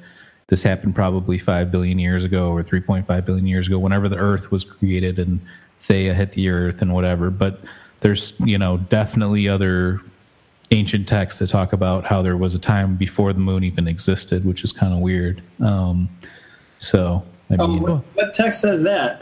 this 0.46 0.62
happened 0.62 0.94
probably 0.94 1.38
five 1.40 1.72
billion 1.72 1.98
years 1.98 2.22
ago 2.22 2.50
or 2.52 2.62
3.5 2.62 3.24
billion 3.24 3.48
years 3.48 3.66
ago, 3.66 3.80
whenever 3.80 4.08
the 4.08 4.16
Earth 4.16 4.52
was 4.52 4.64
created 4.64 5.18
and 5.18 5.40
Theia 5.82 6.14
hit 6.14 6.32
the 6.32 6.50
Earth 6.50 6.82
and 6.82 6.94
whatever. 6.94 7.30
But 7.30 7.62
there's 7.98 8.34
you 8.38 8.58
know 8.58 8.76
definitely 8.76 9.48
other 9.48 10.00
ancient 10.70 11.08
texts 11.08 11.40
that 11.40 11.48
talk 11.48 11.72
about 11.72 12.04
how 12.04 12.22
there 12.22 12.36
was 12.36 12.54
a 12.54 12.60
time 12.60 12.94
before 12.94 13.32
the 13.32 13.40
moon 13.40 13.64
even 13.64 13.88
existed, 13.88 14.44
which 14.44 14.62
is 14.62 14.70
kind 14.72 14.92
of 14.94 15.00
weird. 15.00 15.42
Um, 15.60 16.08
so 16.78 17.24
I 17.50 17.56
Oh, 17.58 17.66
mean, 17.66 17.82
what, 17.82 18.04
what 18.14 18.32
text 18.34 18.60
says 18.60 18.84
that? 18.84 19.20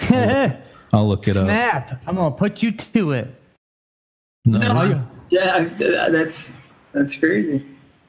I'll 0.94 1.06
look 1.06 1.28
it 1.28 1.36
up. 1.36 1.44
Snap! 1.44 2.02
I'm 2.06 2.16
gonna 2.16 2.30
put 2.30 2.62
you 2.62 2.72
to 2.72 3.12
it. 3.12 3.34
No, 4.44 5.04
Yeah, 5.30 5.64
that's 6.08 6.52
that's 6.92 7.14
crazy. 7.16 7.66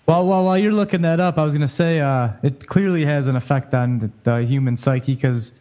Well, 0.07 0.25
while 0.25 0.43
while 0.43 0.57
you're 0.57 0.71
looking 0.71 1.01
that 1.03 1.19
up, 1.19 1.37
I 1.37 1.43
was 1.43 1.53
gonna 1.53 1.67
say 1.67 1.99
uh, 1.99 2.29
it 2.43 2.67
clearly 2.67 3.05
has 3.05 3.27
an 3.27 3.35
effect 3.35 3.73
on 3.73 3.99
the, 3.99 4.11
the 4.23 4.45
human 4.45 4.75
psyche 4.75 5.15
because 5.15 5.51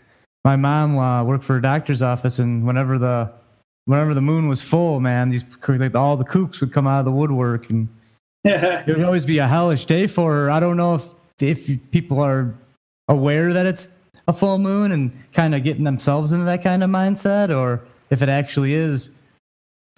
my 0.44 0.56
mom 0.56 0.98
uh, 0.98 1.22
worked 1.24 1.44
for 1.44 1.56
a 1.56 1.62
doctor's 1.62 2.02
office, 2.02 2.38
and 2.38 2.66
whenever 2.66 2.98
the 2.98 3.30
whenever 3.84 4.14
the 4.14 4.20
moon 4.20 4.48
was 4.48 4.62
full, 4.62 5.00
man, 5.00 5.30
these 5.30 5.44
like 5.68 5.94
all 5.94 6.16
the 6.16 6.24
kooks 6.24 6.60
would 6.60 6.72
come 6.72 6.86
out 6.86 7.00
of 7.00 7.04
the 7.04 7.12
woodwork, 7.12 7.68
and 7.70 7.88
it 8.44 8.86
would 8.86 9.04
always 9.04 9.24
be 9.24 9.38
a 9.38 9.48
hellish 9.48 9.84
day 9.84 10.06
for 10.06 10.32
her. 10.32 10.50
I 10.50 10.60
don't 10.60 10.76
know 10.76 10.94
if 10.94 11.04
if 11.40 11.90
people 11.90 12.20
are 12.20 12.54
aware 13.08 13.52
that 13.52 13.66
it's 13.66 13.88
a 14.28 14.32
full 14.32 14.58
moon 14.58 14.92
and 14.92 15.12
kind 15.32 15.54
of 15.54 15.64
getting 15.64 15.84
themselves 15.84 16.32
into 16.32 16.44
that 16.46 16.62
kind 16.62 16.82
of 16.82 16.90
mindset, 16.90 17.54
or 17.54 17.82
if 18.10 18.22
it 18.22 18.28
actually 18.28 18.74
is 18.74 19.10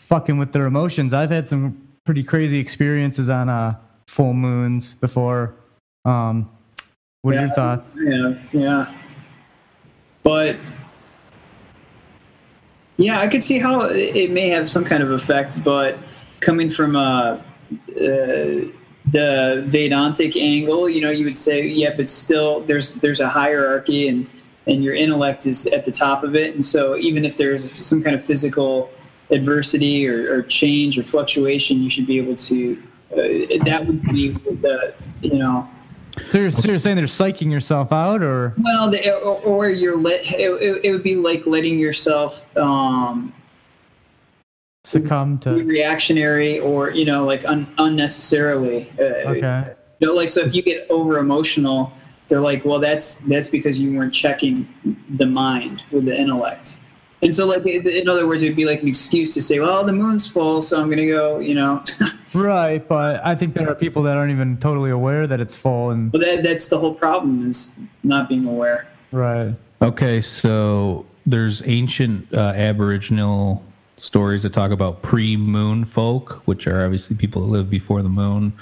fucking 0.07 0.39
with 0.39 0.53
their 0.53 0.67
emotions. 0.67 1.15
I've 1.15 1.31
had 1.31 1.49
some 1.49 1.81
pretty 2.05 2.23
crazy 2.23 2.59
experiences 2.59 3.31
on 3.31 3.49
uh, 3.49 3.77
full 4.07 4.35
moons 4.35 4.95
before. 4.95 5.55
Um, 6.05 6.51
what 7.23 7.37
are 7.37 7.41
your 7.41 7.49
thoughts? 7.51 7.95
Yeah, 7.97 8.35
yeah. 8.53 8.99
But 10.23 10.57
yeah, 12.97 13.21
I 13.21 13.29
could 13.29 13.43
see 13.43 13.59
how 13.59 13.83
it 13.83 14.17
it 14.17 14.31
may 14.31 14.49
have 14.49 14.69
some 14.69 14.85
kind 14.85 15.03
of 15.03 15.11
effect, 15.11 15.63
but 15.63 15.99
coming 16.41 16.69
from 16.69 16.97
uh, 16.97 17.01
uh, 17.01 17.41
the 19.11 19.65
Vedantic 19.69 20.37
angle, 20.37 20.89
you 20.89 21.01
know, 21.01 21.11
you 21.11 21.25
would 21.25 21.37
say, 21.37 21.67
yeah, 21.67 21.95
but 21.97 22.11
still, 22.11 22.61
there's 22.61 22.93
there's 22.95 23.21
a 23.21 23.29
hierarchy, 23.29 24.09
and 24.09 24.29
and 24.67 24.85
your 24.85 24.95
intellect 24.95 25.47
is 25.47 25.67
at 25.67 25.85
the 25.85 25.93
top 25.93 26.25
of 26.25 26.35
it, 26.35 26.55
and 26.55 26.65
so 26.65 26.97
even 26.97 27.25
if 27.25 27.37
there's 27.37 27.71
some 27.73 28.03
kind 28.03 28.15
of 28.15 28.25
physical 28.25 28.91
adversity 29.33 30.07
or, 30.07 30.33
or 30.33 30.43
change 30.43 30.99
or 30.99 31.03
fluctuation, 31.03 31.83
you 31.83 31.89
should 31.89 32.07
be 32.07 32.19
able 32.19 32.37
to 32.37 32.81
uh, 33.13 33.17
that 33.65 33.85
would 33.87 34.03
be 34.05 34.31
the 34.31 34.95
you 35.21 35.35
know. 35.35 35.69
So 36.31 36.39
you're, 36.39 36.51
so 36.51 36.69
you're 36.69 36.79
saying 36.79 36.97
they're 36.97 37.07
psyching 37.07 37.51
yourself 37.51 37.93
out, 37.93 38.23
or 38.23 38.55
Well, 38.59 38.91
the, 38.91 39.19
or, 39.21 39.41
or 39.41 39.69
you're 39.71 39.97
let. 39.97 40.31
It, 40.31 40.51
it, 40.63 40.85
it 40.85 40.93
would 40.93 41.03
be 41.03 41.17
like 41.17 41.47
letting 41.47 41.79
yourself 41.79 42.43
um, 42.57 43.35
succumb 44.85 45.37
be 45.37 45.43
to? 45.43 45.65
reactionary, 45.65 46.61
or 46.61 46.91
you 46.91 47.05
know, 47.05 47.25
like 47.25 47.45
un, 47.47 47.73
unnecessarily. 47.79 48.91
Uh, 48.99 49.31
Okay. 49.31 49.75
You 50.01 50.09
know, 50.09 50.15
like 50.15 50.31
so 50.31 50.41
if 50.41 50.53
you 50.53 50.63
get 50.63 50.87
over 50.91 51.19
emotional, 51.19 51.93
they're 52.27 52.41
like, 52.41 52.65
well, 52.65 52.81
that's 52.81 53.19
that's 53.19 53.49
because 53.49 53.81
you 53.81 53.97
weren't 53.97 54.13
checking 54.13 54.67
the 55.11 55.27
mind 55.27 55.85
with 55.93 56.07
the 56.07 56.19
intellect. 56.19 56.79
And 57.23 57.33
so, 57.33 57.47
like, 57.47 57.65
in 57.65 57.87
in 57.89 58.09
other 58.09 58.27
words, 58.27 58.43
it'd 58.43 58.57
be 58.57 58.65
like 58.65 58.83
an 58.83 58.89
excuse 58.89 59.33
to 59.35 59.43
say, 59.43 59.61
well, 59.61 59.85
the 59.85 59.93
moon's 59.93 60.27
full, 60.27 60.61
so 60.61 60.81
I'm 60.81 60.91
gonna 60.91 61.07
go. 61.07 61.39
You 61.39 61.55
know, 61.55 61.83
Right, 62.35 62.87
but 62.87 63.25
I 63.25 63.35
think 63.35 63.55
there 63.55 63.71
are 63.71 63.75
people 63.75 64.03
that 64.05 64.17
aren't 64.17 64.33
even 64.33 64.57
totally 64.57 64.91
aware 64.91 65.27
that 65.27 65.41
it's 65.41 65.55
full, 65.55 65.91
and 65.91 66.11
but 66.11 66.21
that 66.23 66.43
that's 66.43 66.69
the 66.69 66.79
whole 66.79 66.95
problem 66.95 67.49
is 67.49 67.73
not 68.03 68.29
being 68.29 68.47
aware. 68.47 68.89
right. 69.13 69.55
Okay, 69.81 70.21
so 70.21 71.05
there's 71.27 71.61
ancient 71.67 72.33
uh, 72.33 72.53
Aboriginal 72.55 73.63
stories 73.97 74.43
that 74.45 74.53
talk 74.53 74.71
about 74.71 75.03
pre-moon 75.03 75.85
folk, 75.85 76.43
which 76.45 76.67
are 76.67 76.85
obviously 76.85 77.17
people 77.17 77.43
that 77.43 77.49
live 77.49 77.69
before 77.69 78.03
the 78.03 78.09
moon. 78.09 78.53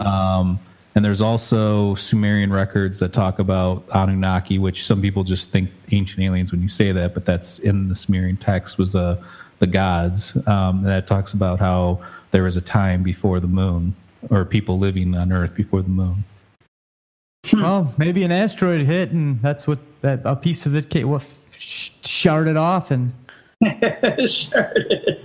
Um, 0.00 0.58
and 0.94 1.04
there's 1.04 1.20
also 1.20 1.94
Sumerian 1.94 2.52
records 2.52 2.98
that 2.98 3.12
talk 3.12 3.38
about 3.38 3.84
Anunnaki, 3.94 4.58
which 4.58 4.84
some 4.84 5.00
people 5.00 5.22
just 5.22 5.50
think 5.50 5.70
ancient 5.92 6.20
aliens 6.20 6.50
when 6.50 6.62
you 6.62 6.68
say 6.68 6.90
that, 6.92 7.14
but 7.14 7.24
that's 7.24 7.58
in 7.60 7.88
the 7.88 7.94
Sumerian 7.94 8.36
text 8.36 8.76
was 8.76 8.94
uh, 8.94 9.22
the 9.60 9.66
gods. 9.66 10.36
Um, 10.48 10.82
that 10.82 11.06
talks 11.06 11.32
about 11.32 11.60
how 11.60 12.00
there 12.32 12.42
was 12.42 12.56
a 12.56 12.60
time 12.60 13.02
before 13.02 13.38
the 13.38 13.48
moon, 13.48 13.94
or 14.30 14.44
people 14.44 14.78
living 14.78 15.14
on 15.16 15.32
Earth 15.32 15.54
before 15.54 15.82
the 15.82 15.90
moon. 15.90 16.24
Well, 17.52 17.94
maybe 17.96 18.22
an 18.24 18.32
asteroid 18.32 18.84
hit, 18.86 19.10
and 19.12 19.40
that's 19.40 19.66
what 19.66 19.78
that 20.02 20.20
a 20.24 20.36
piece 20.36 20.66
of 20.66 20.74
it 20.74 20.90
came, 20.90 21.08
well, 21.08 21.22
sh- 21.52 21.90
sharded 22.02 22.58
off, 22.58 22.90
and 22.90 23.12
sure. 24.26 24.72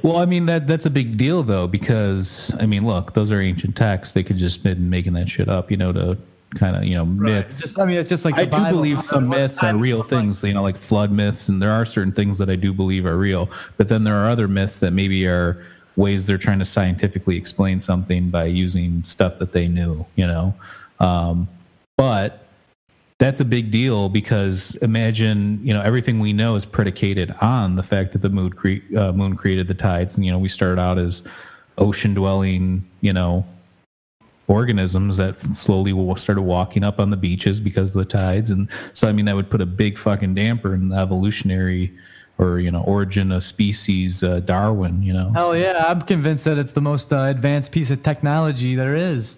Well, 0.04 0.18
I 0.18 0.26
mean 0.26 0.46
that 0.48 0.68
that's 0.68 0.86
a 0.86 0.90
big 0.90 1.18
deal 1.18 1.42
though 1.42 1.68
because 1.68 2.54
I 2.60 2.66
mean, 2.66 2.86
look, 2.86 3.14
those 3.14 3.32
are 3.32 3.40
ancient 3.40 3.76
texts. 3.76 4.14
They 4.14 4.24
could 4.24 4.38
just 4.38 4.62
been 4.62 4.90
making 4.90 5.14
that 5.14 5.30
shit 5.30 5.48
up, 5.48 5.72
you 5.72 5.78
know, 5.78 5.94
to 5.94 6.18
kind 6.56 6.76
of 6.76 6.84
you 6.84 6.96
know 6.96 7.06
myths. 7.06 7.62
just 7.62 7.80
I 7.80 7.86
mean, 7.86 7.98
it's 7.98 8.10
just 8.10 8.26
like 8.26 8.36
I 8.36 8.46
the 8.46 8.52
do 8.52 8.52
Bible. 8.52 8.78
believe 8.78 9.02
some 9.02 9.30
myths 9.30 9.64
are 9.64 9.76
real 9.76 10.04
things, 10.04 10.44
you 10.44 10.54
know, 10.54 10.64
like 10.64 10.78
flood 10.78 11.12
myths, 11.12 11.48
and 11.48 11.62
there 11.62 11.72
are 11.72 11.86
certain 11.86 12.12
things 12.12 12.38
that 12.38 12.50
I 12.50 12.56
do 12.56 12.74
believe 12.74 13.06
are 13.06 13.18
real. 13.18 13.50
But 13.78 13.88
then 13.88 14.04
there 14.04 14.16
are 14.16 14.30
other 14.30 14.48
myths 14.48 14.82
that 14.82 14.92
maybe 14.92 15.26
are 15.28 15.64
ways 15.96 16.28
they're 16.28 16.38
trying 16.38 16.60
to 16.60 16.66
scientifically 16.66 17.38
explain 17.38 17.80
something 17.80 18.30
by 18.30 18.46
using 18.46 19.04
stuff 19.06 19.40
that 19.40 19.54
they 19.54 19.68
knew, 19.68 20.06
you 20.16 20.28
know. 20.28 20.54
Um, 21.00 21.48
but 21.98 22.45
that's 23.18 23.40
a 23.40 23.46
big 23.46 23.72
deal 23.72 24.10
because 24.10 24.76
imagine 24.76 25.60
you 25.64 25.74
know 25.74 25.82
everything 25.82 26.20
we 26.20 26.34
know 26.34 26.56
is 26.56 26.66
predicated 26.66 27.32
on 27.42 27.76
the 27.76 27.84
fact 27.84 28.12
that 28.12 28.22
the 28.22 28.30
moon, 28.30 28.52
cre- 28.52 28.98
uh, 28.98 29.12
moon 29.14 29.36
created 29.36 29.68
the 29.68 29.74
tides. 29.74 30.16
And 30.16 30.26
you 30.26 30.32
know 30.32 30.40
we 30.40 30.50
started 30.50 30.80
out 30.80 30.98
as 30.98 31.22
ocean 31.78 32.14
dwelling 32.14 32.90
you 33.02 33.14
know 33.14 33.46
organisms 34.48 35.18
that 35.18 35.40
slowly 35.56 35.92
started 36.18 36.42
walking 36.42 36.84
up 36.84 37.00
on 37.00 37.10
the 37.10 37.18
beaches 37.18 37.60
because 37.60 37.96
of 37.96 38.00
the 38.00 38.06
tides. 38.06 38.50
And 38.50 38.70
so 38.94 39.08
i 39.08 39.12
mean 39.12 39.26
that 39.26 39.36
would 39.36 39.50
put 39.50 39.62
a 39.62 39.66
big 39.66 39.98
fucking 39.98 40.36
damper 40.36 40.74
in 40.74 40.90
the 40.90 40.98
evolutionary 40.98 41.94
or 42.38 42.60
you 42.60 42.70
know 42.70 42.84
origin 42.84 43.32
of 43.32 43.46
species 43.46 44.22
uh, 44.24 44.42
darwin 44.42 45.02
you 45.02 45.14
know? 45.14 45.32
Hell 45.32 45.56
yeah, 45.56 45.86
I'm 45.88 46.02
convinced 46.02 46.44
that 46.46 46.58
it's 46.58 46.74
the 46.74 46.82
most 46.82 47.14
uh, 47.14 47.24
advanced 47.24 47.72
piece 47.72 47.92
of 47.92 48.04
technology 48.04 48.76
there 48.76 48.96
is. 48.96 49.38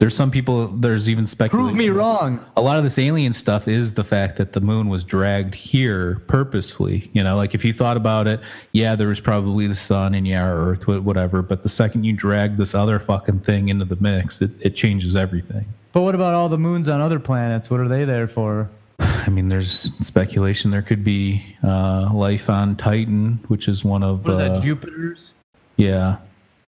There's 0.00 0.16
some 0.16 0.30
people 0.30 0.66
there's 0.68 1.08
even 1.10 1.26
speculation 1.26 1.68
Prove 1.68 1.78
me 1.78 1.90
wrong. 1.90 2.44
a 2.56 2.60
lot 2.62 2.78
of 2.78 2.84
this 2.84 2.98
alien 2.98 3.34
stuff 3.34 3.68
is 3.68 3.94
the 3.94 4.02
fact 4.02 4.36
that 4.38 4.54
the 4.54 4.60
moon 4.60 4.88
was 4.88 5.04
dragged 5.04 5.54
here 5.54 6.20
purposefully. 6.26 7.10
You 7.12 7.22
know, 7.22 7.36
like 7.36 7.54
if 7.54 7.64
you 7.66 7.72
thought 7.74 7.98
about 7.98 8.26
it, 8.26 8.40
yeah, 8.72 8.96
there 8.96 9.08
was 9.08 9.20
probably 9.20 9.66
the 9.66 9.74
sun 9.74 10.14
and 10.14 10.26
yeah, 10.26 10.48
Earth, 10.50 10.86
whatever. 10.88 11.42
But 11.42 11.62
the 11.62 11.68
second 11.68 12.04
you 12.04 12.14
drag 12.14 12.56
this 12.56 12.74
other 12.74 12.98
fucking 12.98 13.40
thing 13.40 13.68
into 13.68 13.84
the 13.84 13.96
mix, 13.96 14.40
it, 14.40 14.50
it 14.60 14.74
changes 14.74 15.14
everything. 15.14 15.66
But 15.92 16.00
what 16.00 16.14
about 16.14 16.32
all 16.34 16.48
the 16.48 16.58
moons 16.58 16.88
on 16.88 17.00
other 17.02 17.20
planets? 17.20 17.68
What 17.70 17.80
are 17.80 17.88
they 17.88 18.04
there 18.06 18.26
for? 18.26 18.70
I 19.00 19.28
mean, 19.28 19.48
there's 19.48 19.90
speculation 20.00 20.70
there 20.70 20.82
could 20.82 21.04
be 21.04 21.44
uh, 21.62 22.10
life 22.14 22.48
on 22.48 22.74
Titan, 22.76 23.38
which 23.48 23.68
is 23.68 23.84
one 23.84 24.02
of 24.02 24.24
What 24.24 24.32
is 24.34 24.40
uh, 24.40 24.48
that? 24.54 24.62
Jupiter's? 24.62 25.32
yeah. 25.76 26.16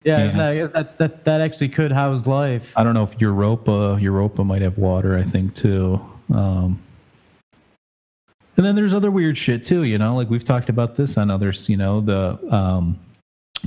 Yeah, 0.04 0.24
isn't 0.24 0.38
yeah. 0.38 0.44
that, 0.44 0.52
I 0.52 0.56
guess 0.56 0.70
that's, 0.70 0.94
that 0.94 1.24
that 1.24 1.40
actually 1.40 1.68
could 1.68 1.92
house 1.92 2.26
life. 2.26 2.72
I 2.76 2.82
don't 2.82 2.94
know 2.94 3.04
if 3.04 3.20
Europa 3.20 3.98
Europa 4.00 4.44
might 4.44 4.62
have 4.62 4.78
water. 4.78 5.16
I 5.16 5.22
think 5.22 5.54
too. 5.54 6.00
Um, 6.32 6.82
and 8.56 8.66
then 8.66 8.74
there's 8.74 8.94
other 8.94 9.10
weird 9.10 9.38
shit 9.38 9.62
too. 9.62 9.84
You 9.84 9.98
know, 9.98 10.16
like 10.16 10.28
we've 10.28 10.44
talked 10.44 10.68
about 10.68 10.96
this 10.96 11.16
on 11.16 11.30
others. 11.30 11.68
You 11.68 11.76
know, 11.76 12.00
the 12.00 12.38
um, 12.54 12.98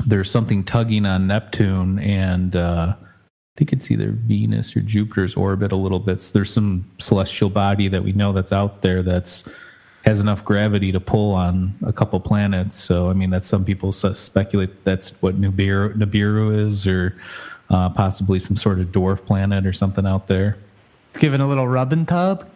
there's 0.06 0.30
something 0.30 0.64
tugging 0.64 1.06
on 1.06 1.28
Neptune, 1.28 2.00
and 2.00 2.56
uh, 2.56 2.96
I 2.98 3.58
think 3.58 3.72
it's 3.72 3.90
either 3.90 4.12
Venus 4.12 4.76
or 4.76 4.82
Jupiter's 4.82 5.36
orbit 5.36 5.72
a 5.72 5.78
little 5.78 6.00
bit. 6.00 6.22
So 6.22 6.34
there's 6.34 6.52
some 6.52 6.90
celestial 7.00 7.50
body 7.50 7.88
that 7.88 8.04
we 8.04 8.12
know 8.12 8.34
that's 8.34 8.52
out 8.52 8.82
there 8.82 9.02
that's 9.02 9.46
has 10.06 10.20
enough 10.20 10.46
gravity 10.46 10.92
to 10.92 11.00
pull 11.00 11.34
on 11.34 11.76
a 11.84 11.92
couple 11.92 12.20
planets. 12.20 12.82
So 12.82 13.10
I 13.10 13.14
mean, 13.14 13.30
that's 13.30 13.48
some 13.48 13.66
people 13.66 13.92
speculate 13.92 14.86
that's 14.86 15.12
what 15.22 15.40
Nibiru, 15.40 15.96
Nibiru 15.96 16.68
is, 16.68 16.88
or 16.88 17.18
uh, 17.70 17.90
possibly 17.90 18.40
some 18.40 18.56
sort 18.56 18.80
of 18.80 18.88
dwarf 18.88 19.26
planet 19.26 19.66
or 19.66 19.74
something 19.74 20.06
out 20.06 20.28
there. 20.28 20.58
It's 21.10 21.20
giving 21.20 21.42
a 21.42 21.48
little 21.48 21.68
rub 21.68 21.92
and 21.92 22.08
tug. 22.08 22.46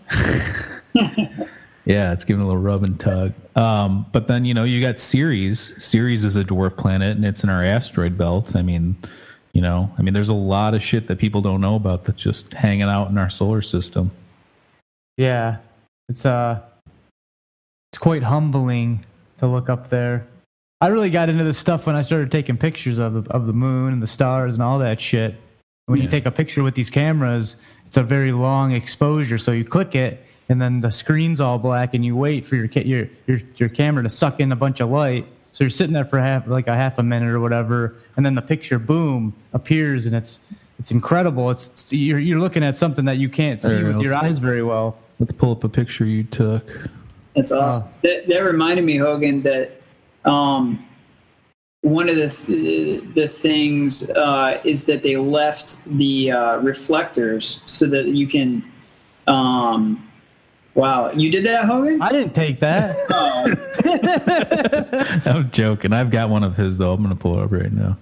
Yeah, 1.89 2.13
it's 2.13 2.23
giving 2.23 2.43
a 2.43 2.45
little 2.45 2.61
rub 2.61 2.83
and 2.83 2.99
tug. 2.99 3.33
Um, 3.57 4.05
but 4.11 4.27
then 4.27 4.45
you 4.45 4.53
know 4.53 4.63
you 4.63 4.79
got 4.79 4.99
Ceres. 4.99 5.73
Ceres 5.83 6.23
is 6.23 6.35
a 6.35 6.43
dwarf 6.43 6.77
planet, 6.77 7.15
and 7.17 7.25
it's 7.25 7.43
in 7.43 7.49
our 7.49 7.63
asteroid 7.63 8.15
belt. 8.15 8.55
I 8.55 8.61
mean, 8.61 8.95
you 9.53 9.61
know, 9.61 9.91
I 9.97 10.03
mean, 10.03 10.13
there's 10.13 10.29
a 10.29 10.35
lot 10.35 10.75
of 10.75 10.83
shit 10.83 11.07
that 11.07 11.17
people 11.17 11.41
don't 11.41 11.61
know 11.61 11.73
about 11.73 12.03
that's 12.03 12.21
just 12.21 12.53
hanging 12.53 12.83
out 12.83 13.09
in 13.09 13.17
our 13.17 13.31
solar 13.31 13.63
system. 13.63 14.11
Yeah, 15.17 15.57
it's 16.09 16.27
uh, 16.27 16.61
it's 17.91 17.97
quite 17.97 18.23
humbling 18.23 19.03
to 19.39 19.47
look 19.47 19.69
up 19.69 19.89
there. 19.89 20.27
I 20.81 20.87
really 20.87 21.09
got 21.09 21.27
into 21.29 21.43
this 21.43 21.57
stuff 21.57 21.85
when 21.87 21.95
I 21.95 22.01
started 22.01 22.31
taking 22.31 22.55
pictures 22.57 22.99
of 22.99 23.13
the 23.25 23.31
of 23.31 23.47
the 23.47 23.53
moon 23.53 23.91
and 23.93 24.01
the 24.01 24.07
stars 24.07 24.53
and 24.53 24.63
all 24.63 24.79
that 24.79 25.01
shit. 25.01 25.35
When 25.87 25.99
you 25.99 26.07
take 26.07 26.27
a 26.27 26.31
picture 26.31 26.61
with 26.61 26.75
these 26.75 26.89
cameras, 26.91 27.55
it's 27.87 27.97
a 27.97 28.03
very 28.03 28.31
long 28.31 28.73
exposure. 28.73 29.39
So 29.39 29.51
you 29.51 29.65
click 29.65 29.95
it, 29.95 30.23
and 30.47 30.61
then 30.61 30.81
the 30.81 30.91
screen's 30.91 31.41
all 31.41 31.57
black, 31.57 31.95
and 31.95 32.05
you 32.05 32.15
wait 32.15 32.45
for 32.45 32.55
your 32.55 32.65
your 32.67 33.07
your 33.27 33.39
your 33.57 33.69
camera 33.69 34.03
to 34.03 34.09
suck 34.09 34.39
in 34.39 34.51
a 34.51 34.55
bunch 34.55 34.79
of 34.81 34.89
light. 34.89 35.25
So 35.51 35.63
you're 35.63 35.71
sitting 35.71 35.93
there 35.93 36.05
for 36.05 36.19
half 36.19 36.47
like 36.47 36.67
a 36.67 36.75
half 36.75 36.99
a 36.99 37.03
minute 37.03 37.29
or 37.29 37.39
whatever, 37.39 37.95
and 38.15 38.25
then 38.25 38.35
the 38.35 38.41
picture 38.41 38.77
boom 38.77 39.33
appears, 39.53 40.05
and 40.05 40.15
it's 40.15 40.39
it's 40.77 40.91
incredible. 40.91 41.49
It's, 41.49 41.65
it's- 41.67 41.91
you're 41.91 42.19
you're 42.19 42.39
looking 42.39 42.63
at 42.63 42.77
something 42.77 43.03
that 43.05 43.17
you 43.17 43.27
can't 43.29 43.61
see 43.61 43.83
with 43.83 43.99
your 43.99 44.15
eyes 44.15 44.37
very 44.37 44.63
well. 44.63 44.95
Let's 45.17 45.33
pull 45.33 45.51
up 45.51 45.63
a 45.65 45.69
picture 45.69 46.05
you 46.05 46.23
took. 46.23 46.71
That's 47.39 47.53
awesome. 47.53 47.85
That, 48.01 48.27
that 48.27 48.39
reminded 48.39 48.83
me, 48.83 48.97
Hogan, 48.97 49.41
that 49.43 49.81
um, 50.25 50.85
one 51.83 52.09
of 52.09 52.17
the 52.17 52.27
th- 52.27 53.01
the 53.15 53.29
things 53.29 54.09
uh, 54.09 54.59
is 54.65 54.83
that 54.87 55.03
they 55.03 55.15
left 55.15 55.81
the 55.85 56.33
uh, 56.33 56.57
reflectors 56.57 57.61
so 57.65 57.85
that 57.85 58.07
you 58.07 58.27
can. 58.27 58.69
Um, 59.27 60.05
wow, 60.73 61.13
you 61.13 61.31
did 61.31 61.45
that, 61.45 61.63
Hogan? 61.63 62.01
I 62.01 62.11
didn't 62.11 62.35
take 62.35 62.59
that. 62.59 62.97
Oh, 63.31 63.45
I'm 65.25 65.49
joking. 65.51 65.93
I've 65.93 66.11
got 66.11 66.29
one 66.29 66.43
of 66.43 66.57
his 66.57 66.77
though. 66.77 66.91
I'm 66.91 67.01
gonna 67.01 67.15
pull 67.15 67.39
it 67.39 67.43
up 67.43 67.51
right 67.51 67.71
now. 67.71 67.97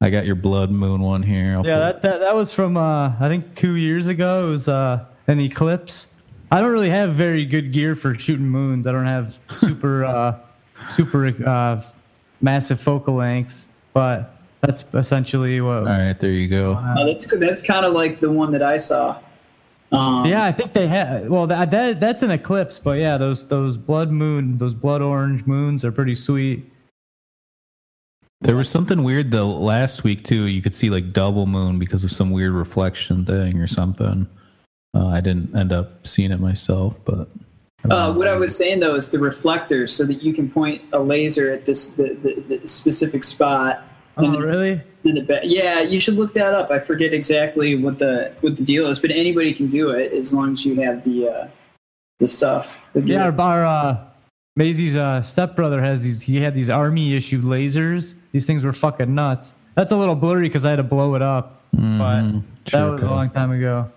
I 0.00 0.08
got 0.08 0.24
your 0.24 0.36
blood 0.36 0.70
moon 0.70 1.00
one 1.00 1.24
here. 1.24 1.54
I'll 1.54 1.66
yeah, 1.66 1.78
that, 1.80 2.02
that 2.02 2.20
that 2.20 2.34
was 2.36 2.52
from 2.52 2.76
uh, 2.76 3.12
I 3.18 3.28
think 3.28 3.56
two 3.56 3.74
years 3.74 4.06
ago. 4.06 4.46
It 4.46 4.50
was 4.50 4.68
uh, 4.68 5.04
an 5.26 5.40
eclipse. 5.40 6.06
I 6.50 6.60
don't 6.60 6.72
really 6.72 6.90
have 6.90 7.14
very 7.14 7.44
good 7.44 7.72
gear 7.72 7.94
for 7.94 8.14
shooting 8.14 8.48
moons. 8.48 8.86
I 8.86 8.92
don't 8.92 9.06
have 9.06 9.38
super 9.56 10.04
uh, 10.06 10.38
super 10.88 11.26
uh, 11.46 11.82
massive 12.40 12.80
focal 12.80 13.14
lengths, 13.14 13.68
but 13.92 14.34
that's 14.60 14.84
essentially 14.94 15.60
what. 15.60 15.78
All 15.78 15.84
right, 15.84 16.18
there 16.18 16.30
you 16.30 16.48
go. 16.48 16.78
oh, 16.96 17.06
that's. 17.06 17.26
That's 17.26 17.62
kind 17.62 17.86
of 17.86 17.92
like 17.92 18.20
the 18.20 18.30
one 18.30 18.52
that 18.52 18.62
I 18.62 18.76
saw. 18.76 19.18
Um, 19.92 20.24
Yeah, 20.24 20.44
I 20.44 20.52
think 20.52 20.72
they 20.72 20.86
had. 20.86 21.28
Well, 21.28 21.46
that, 21.46 21.70
that 21.70 22.00
that's 22.00 22.22
an 22.22 22.30
eclipse, 22.30 22.78
but 22.78 22.98
yeah, 22.98 23.16
those 23.16 23.46
those 23.46 23.76
blood 23.76 24.10
moon, 24.10 24.58
those 24.58 24.74
blood 24.74 25.02
orange 25.02 25.46
moons 25.46 25.84
are 25.84 25.92
pretty 25.92 26.14
sweet. 26.14 26.64
There 28.42 28.56
was 28.56 28.70
something 28.70 29.02
weird 29.02 29.30
though 29.30 29.50
last 29.50 30.02
week 30.02 30.24
too. 30.24 30.44
You 30.44 30.62
could 30.62 30.74
see 30.74 30.90
like 30.90 31.12
double 31.12 31.46
moon 31.46 31.78
because 31.78 32.04
of 32.04 32.10
some 32.10 32.30
weird 32.30 32.52
reflection 32.52 33.24
thing 33.24 33.58
or 33.60 33.66
something. 33.66 34.26
Uh, 34.94 35.06
I 35.06 35.20
didn't 35.20 35.54
end 35.56 35.72
up 35.72 36.06
seeing 36.06 36.32
it 36.32 36.40
myself, 36.40 36.98
but 37.04 37.28
Uh, 37.88 38.12
what 38.12 38.26
I 38.28 38.36
was 38.36 38.54
saying 38.56 38.80
though 38.80 38.94
is 38.94 39.10
the 39.10 39.18
reflectors, 39.18 39.92
so 39.94 40.04
that 40.04 40.22
you 40.22 40.32
can 40.34 40.50
point 40.50 40.82
a 40.92 40.98
laser 40.98 41.52
at 41.52 41.64
this 41.64 41.90
the, 41.90 42.14
the, 42.20 42.58
the 42.58 42.66
specific 42.66 43.24
spot, 43.24 43.84
Oh, 44.16 44.38
really? 44.38 44.82
in 45.04 45.14
the 45.14 45.22
back. 45.22 45.42
Yeah, 45.44 45.80
you 45.80 45.98
should 46.00 46.16
look 46.16 46.34
that 46.34 46.52
up. 46.52 46.70
I 46.70 46.78
forget 46.78 47.14
exactly 47.14 47.74
what 47.76 47.98
the 47.98 48.32
what 48.40 48.56
the 48.56 48.64
deal 48.64 48.86
is, 48.88 48.98
but 48.98 49.10
anybody 49.10 49.52
can 49.54 49.66
do 49.68 49.90
it 49.90 50.12
as 50.12 50.34
long 50.34 50.52
as 50.52 50.66
you 50.66 50.74
have 50.82 51.02
the 51.04 51.28
uh, 51.28 51.48
the 52.18 52.28
stuff. 52.28 52.76
The 52.92 53.00
Yeah, 53.00 53.30
gear. 53.30 53.40
our, 53.40 53.64
our 53.64 53.64
uh, 53.66 53.96
Maisie's 54.56 54.96
uh, 54.96 55.22
stepbrother 55.22 55.80
has 55.80 56.02
these. 56.02 56.20
He 56.20 56.38
had 56.40 56.52
these 56.54 56.68
army 56.68 57.14
issued 57.14 57.44
lasers. 57.44 58.14
These 58.32 58.44
things 58.44 58.62
were 58.64 58.74
fucking 58.74 59.14
nuts. 59.14 59.54
That's 59.76 59.92
a 59.92 59.96
little 59.96 60.16
blurry 60.16 60.48
because 60.48 60.64
I 60.66 60.70
had 60.70 60.76
to 60.76 60.82
blow 60.82 61.14
it 61.14 61.22
up, 61.22 61.62
but 61.72 61.78
Mhm. 61.80 62.42
that 62.64 62.70
Sure, 62.70 62.90
was 62.90 63.04
a 63.04 63.10
long 63.10 63.30
time 63.30 63.52
ago. 63.52 63.88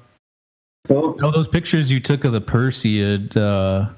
Oh, 0.89 1.15
those 1.31 1.47
pictures 1.47 1.91
you 1.91 2.01
took 2.01 2.25
of 2.25 2.34
the 2.34 2.41
Perseid 2.41 3.38
uh, 3.38 3.89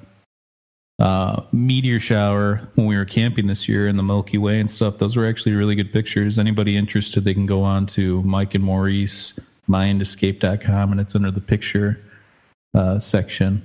uh, 1.00 1.42
meteor 1.52 2.00
shower 2.00 2.68
when 2.76 2.86
we 2.86 2.96
were 2.96 3.06
camping 3.06 3.48
this 3.48 3.68
year 3.68 3.88
in 3.88 3.98
the 3.98 4.04
Milky 4.04 4.38
Way 4.38 4.60
and 4.60 4.70
stuff, 4.70 5.00
those 5.00 5.16
were 5.16 5.28
actually 5.28 5.54
really 5.54 5.76
good 5.76 5.92
pictures. 5.92 6.38
Anybody 6.38 6.78
interested, 6.78 7.24
they 7.24 7.34
can 7.34 7.48
go 7.48 7.64
on 7.64 7.86
to 7.88 8.22
Mike 8.22 8.54
and 8.54 8.64
Maurice, 8.64 9.34
mindescape.com, 9.68 10.92
and 10.92 11.02
it's 11.02 11.16
under 11.16 11.32
the 11.32 11.42
picture 11.42 12.00
uh, 12.76 13.00
section. 13.00 13.64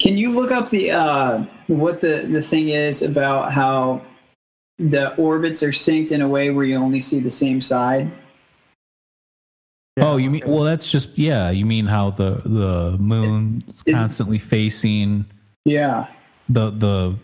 Can 0.00 0.16
you 0.16 0.30
look 0.30 0.50
up 0.50 0.70
the 0.70 0.90
uh, 0.90 1.44
what 1.66 2.00
the 2.00 2.26
the 2.30 2.40
thing 2.40 2.70
is 2.70 3.02
about 3.02 3.52
how 3.52 4.02
the 4.78 5.14
orbits 5.16 5.62
are 5.62 5.72
synced 5.72 6.10
in 6.10 6.22
a 6.22 6.28
way 6.28 6.50
where 6.50 6.64
you 6.64 6.76
only 6.76 7.00
see 7.00 7.20
the 7.20 7.30
same 7.30 7.60
side? 7.60 8.10
Yeah, 10.00 10.08
oh, 10.08 10.16
you 10.16 10.30
mean, 10.30 10.42
okay. 10.42 10.50
well, 10.50 10.64
that's 10.64 10.90
just, 10.90 11.16
yeah, 11.18 11.50
you 11.50 11.64
mean 11.66 11.86
how 11.86 12.10
the, 12.10 12.40
the 12.44 12.96
moon's 12.98 13.82
It- 13.86 13.92
constantly 13.92 14.38
facing 14.38 15.24
Yeah. 15.64 16.08
the, 16.48 16.70
the, 16.70 17.16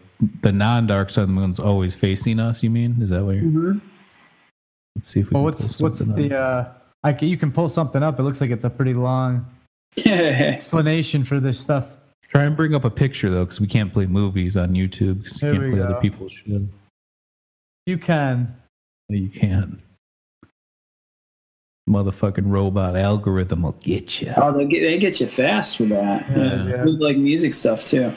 the 0.43 0.53
non-dark 0.53 1.11
side 1.11 1.23
of 1.23 1.29
the 1.29 1.35
moon's 1.35 1.59
always 1.59 1.95
facing 1.95 2.39
us. 2.41 2.63
You 2.63 2.71
mean? 2.71 3.01
Is 3.03 3.11
that 3.11 3.25
what 3.25 3.37
you're? 3.37 3.45
hmm 3.45 3.79
Let's 4.95 5.09
see 5.09 5.21
if 5.21 5.31
we. 5.31 5.35
Well, 5.35 5.43
can 5.43 5.45
what's 5.45 5.73
pull 5.77 5.85
what's 5.89 5.99
the? 5.99 6.35
up. 6.39 6.67
Uh, 6.67 6.79
I 7.05 7.13
can, 7.13 7.29
you 7.29 7.37
can 7.37 7.53
pull 7.53 7.69
something 7.69 8.03
up. 8.03 8.19
It 8.19 8.23
looks 8.23 8.41
like 8.41 8.51
it's 8.51 8.65
a 8.65 8.71
pretty 8.71 8.95
long 8.95 9.45
explanation 10.07 11.23
for 11.25 11.39
this 11.41 11.59
stuff. 11.61 11.85
Try 12.29 12.45
and 12.45 12.57
bring 12.57 12.75
up 12.75 12.85
a 12.85 12.91
picture 12.91 13.31
though, 13.31 13.45
because 13.45 13.61
we 13.61 13.67
can't 13.67 13.93
play 13.93 14.07
movies 14.07 14.57
on 14.57 14.71
YouTube 14.71 15.23
because 15.23 15.41
you 15.43 15.49
There 15.49 15.53
can't 15.53 15.65
we 15.65 15.71
play 15.79 15.83
other 15.83 16.01
people's 16.01 16.33
shit. 16.33 16.63
You 17.87 17.99
can. 17.99 18.57
No, 19.09 19.17
You 19.19 19.29
can't. 19.29 19.81
Motherfucking 21.89 22.43
robot 22.51 22.97
algorithm 22.97 23.63
will 23.63 23.73
get 23.81 24.21
you. 24.21 24.33
Oh, 24.37 24.53
they 24.57 24.67
get 24.67 24.81
they 24.81 24.99
get 24.99 25.21
you 25.21 25.29
fast 25.29 25.79
with 25.79 25.91
that. 25.91 26.29
Yeah, 26.31 26.37
Yeah. 26.37 26.67
yeah. 26.67 26.85
With 26.85 27.01
like 27.01 27.17
music 27.17 27.55
stuff 27.55 27.85
too. 27.85 28.13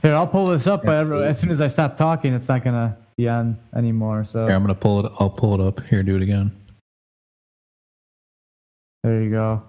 Here, 0.00 0.14
I'll 0.14 0.26
pull 0.26 0.46
this 0.46 0.66
up, 0.66 0.82
but 0.84 0.96
Absolutely. 0.96 1.28
as 1.28 1.38
soon 1.38 1.50
as 1.50 1.60
I 1.60 1.68
stop 1.68 1.96
talking, 1.96 2.32
it's 2.32 2.48
not 2.48 2.64
gonna 2.64 2.96
be 3.18 3.28
on 3.28 3.58
anymore. 3.76 4.24
So 4.24 4.46
Here, 4.46 4.56
I'm 4.56 4.62
gonna 4.62 4.74
pull 4.74 5.04
it. 5.04 5.12
I'll 5.20 5.28
pull 5.30 5.54
it 5.54 5.60
up. 5.60 5.84
Here, 5.86 6.02
do 6.02 6.16
it 6.16 6.22
again. 6.22 6.50
there 9.04 9.20
you 9.22 9.30
go. 9.30 9.62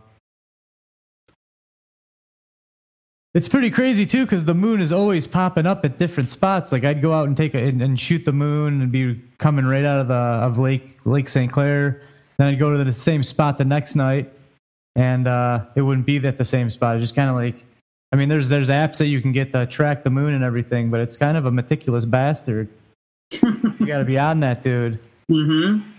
It's 3.33 3.47
pretty 3.49 3.71
crazy 3.71 4.05
too, 4.05 4.25
because 4.25 4.45
the 4.45 4.53
moon 4.53 4.79
is 4.79 4.91
always 4.93 5.25
popping 5.25 5.65
up 5.65 5.83
at 5.83 5.97
different 5.97 6.29
spots. 6.31 6.71
Like 6.71 6.83
I'd 6.85 7.01
go 7.01 7.11
out 7.13 7.27
and 7.27 7.35
take 7.35 7.55
a 7.55 7.57
and, 7.57 7.81
and 7.81 7.99
shoot 7.99 8.23
the 8.25 8.31
moon 8.31 8.81
and 8.81 8.91
be 8.91 9.19
coming 9.39 9.65
right 9.65 9.83
out 9.83 9.99
of 9.99 10.07
the 10.07 10.13
of 10.13 10.59
Lake 10.59 10.99
Lake 11.05 11.27
St. 11.27 11.51
Clair. 11.51 12.03
Then 12.37 12.47
I'd 12.47 12.59
go 12.59 12.75
to 12.75 12.83
the 12.83 12.93
same 12.93 13.23
spot 13.23 13.57
the 13.57 13.65
next 13.65 13.95
night, 13.95 14.31
and 14.95 15.27
uh, 15.27 15.65
it 15.75 15.81
wouldn't 15.81 16.05
be 16.05 16.17
at 16.25 16.37
the 16.37 16.45
same 16.45 16.69
spot. 16.69 16.95
It's 16.95 17.03
just 17.03 17.15
kind 17.15 17.29
of 17.29 17.35
like, 17.35 17.63
I 18.11 18.15
mean, 18.15 18.29
there's 18.29 18.49
there's 18.49 18.69
apps 18.69 18.97
that 18.97 19.07
you 19.07 19.21
can 19.21 19.31
get 19.31 19.51
to 19.53 19.65
track 19.65 20.03
the 20.03 20.09
moon 20.09 20.33
and 20.33 20.43
everything, 20.43 20.89
but 20.89 20.99
it's 20.99 21.17
kind 21.17 21.37
of 21.37 21.45
a 21.45 21.51
meticulous 21.51 22.05
bastard. 22.05 22.69
you 23.31 23.85
got 23.85 23.99
to 23.99 24.05
be 24.05 24.17
on 24.17 24.39
that, 24.41 24.63
dude. 24.63 24.99
Mm-hmm. 25.31 25.89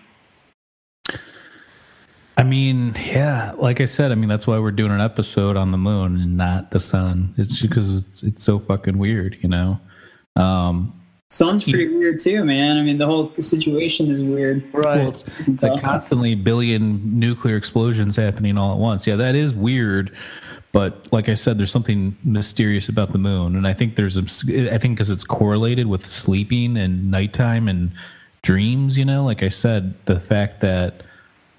I 2.36 2.42
mean, 2.42 2.96
yeah, 2.98 3.52
like 3.56 3.80
I 3.80 3.84
said, 3.84 4.10
I 4.10 4.16
mean 4.16 4.28
that's 4.28 4.46
why 4.46 4.58
we're 4.58 4.72
doing 4.72 4.90
an 4.90 5.00
episode 5.00 5.56
on 5.56 5.70
the 5.70 5.78
moon 5.78 6.20
and 6.20 6.36
not 6.36 6.72
the 6.72 6.80
sun. 6.80 7.32
It's 7.38 7.48
just 7.48 7.62
because 7.62 8.06
it's, 8.06 8.22
it's 8.24 8.42
so 8.42 8.58
fucking 8.58 8.98
weird, 8.98 9.38
you 9.40 9.48
know. 9.48 9.78
Um, 10.34 11.00
Sun's 11.34 11.64
pretty 11.64 11.92
weird 11.92 12.20
too, 12.20 12.44
man. 12.44 12.76
I 12.76 12.82
mean, 12.82 12.98
the 12.98 13.06
whole 13.06 13.34
situation 13.34 14.08
is 14.08 14.22
weird. 14.22 14.62
Right. 14.72 14.98
Well, 14.98 15.08
it's, 15.08 15.24
it's 15.48 15.64
like 15.64 15.82
constantly 15.82 16.36
billion 16.36 17.18
nuclear 17.18 17.56
explosions 17.56 18.14
happening 18.14 18.56
all 18.56 18.72
at 18.72 18.78
once. 18.78 19.04
Yeah, 19.04 19.16
that 19.16 19.34
is 19.34 19.52
weird. 19.52 20.16
But 20.70 21.12
like 21.12 21.28
I 21.28 21.34
said, 21.34 21.58
there's 21.58 21.72
something 21.72 22.16
mysterious 22.22 22.88
about 22.88 23.10
the 23.10 23.18
moon, 23.18 23.56
and 23.56 23.66
I 23.66 23.72
think 23.72 23.96
there's 23.96 24.16
a, 24.16 24.22
I 24.72 24.78
think 24.78 24.96
because 24.96 25.10
it's 25.10 25.24
correlated 25.24 25.88
with 25.88 26.06
sleeping 26.06 26.76
and 26.76 27.10
nighttime 27.10 27.66
and 27.66 27.90
dreams. 28.42 28.96
You 28.96 29.04
know, 29.04 29.24
like 29.24 29.42
I 29.42 29.48
said, 29.48 29.94
the 30.04 30.20
fact 30.20 30.60
that 30.60 31.02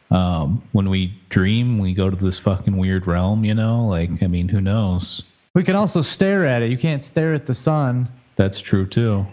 um, 0.10 0.64
when 0.72 0.90
we 0.90 1.14
dream, 1.28 1.80
we 1.80 1.94
go 1.94 2.10
to 2.10 2.16
this 2.16 2.40
fucking 2.40 2.78
weird 2.78 3.08
realm. 3.08 3.44
You 3.44 3.56
know, 3.56 3.86
like 3.86 4.24
I 4.24 4.28
mean, 4.28 4.48
who 4.48 4.62
knows? 4.62 5.22
We 5.54 5.66
can 5.66 5.76
also 5.76 6.02
stare 6.02 6.46
at 6.46 6.62
it. 6.62 6.72
You 6.72 6.78
can't 6.78 7.04
stare 7.04 7.34
at 7.34 7.46
the 7.46 7.54
sun. 7.54 8.08
That's 8.38 8.62
true 8.62 8.86
too. 8.86 9.26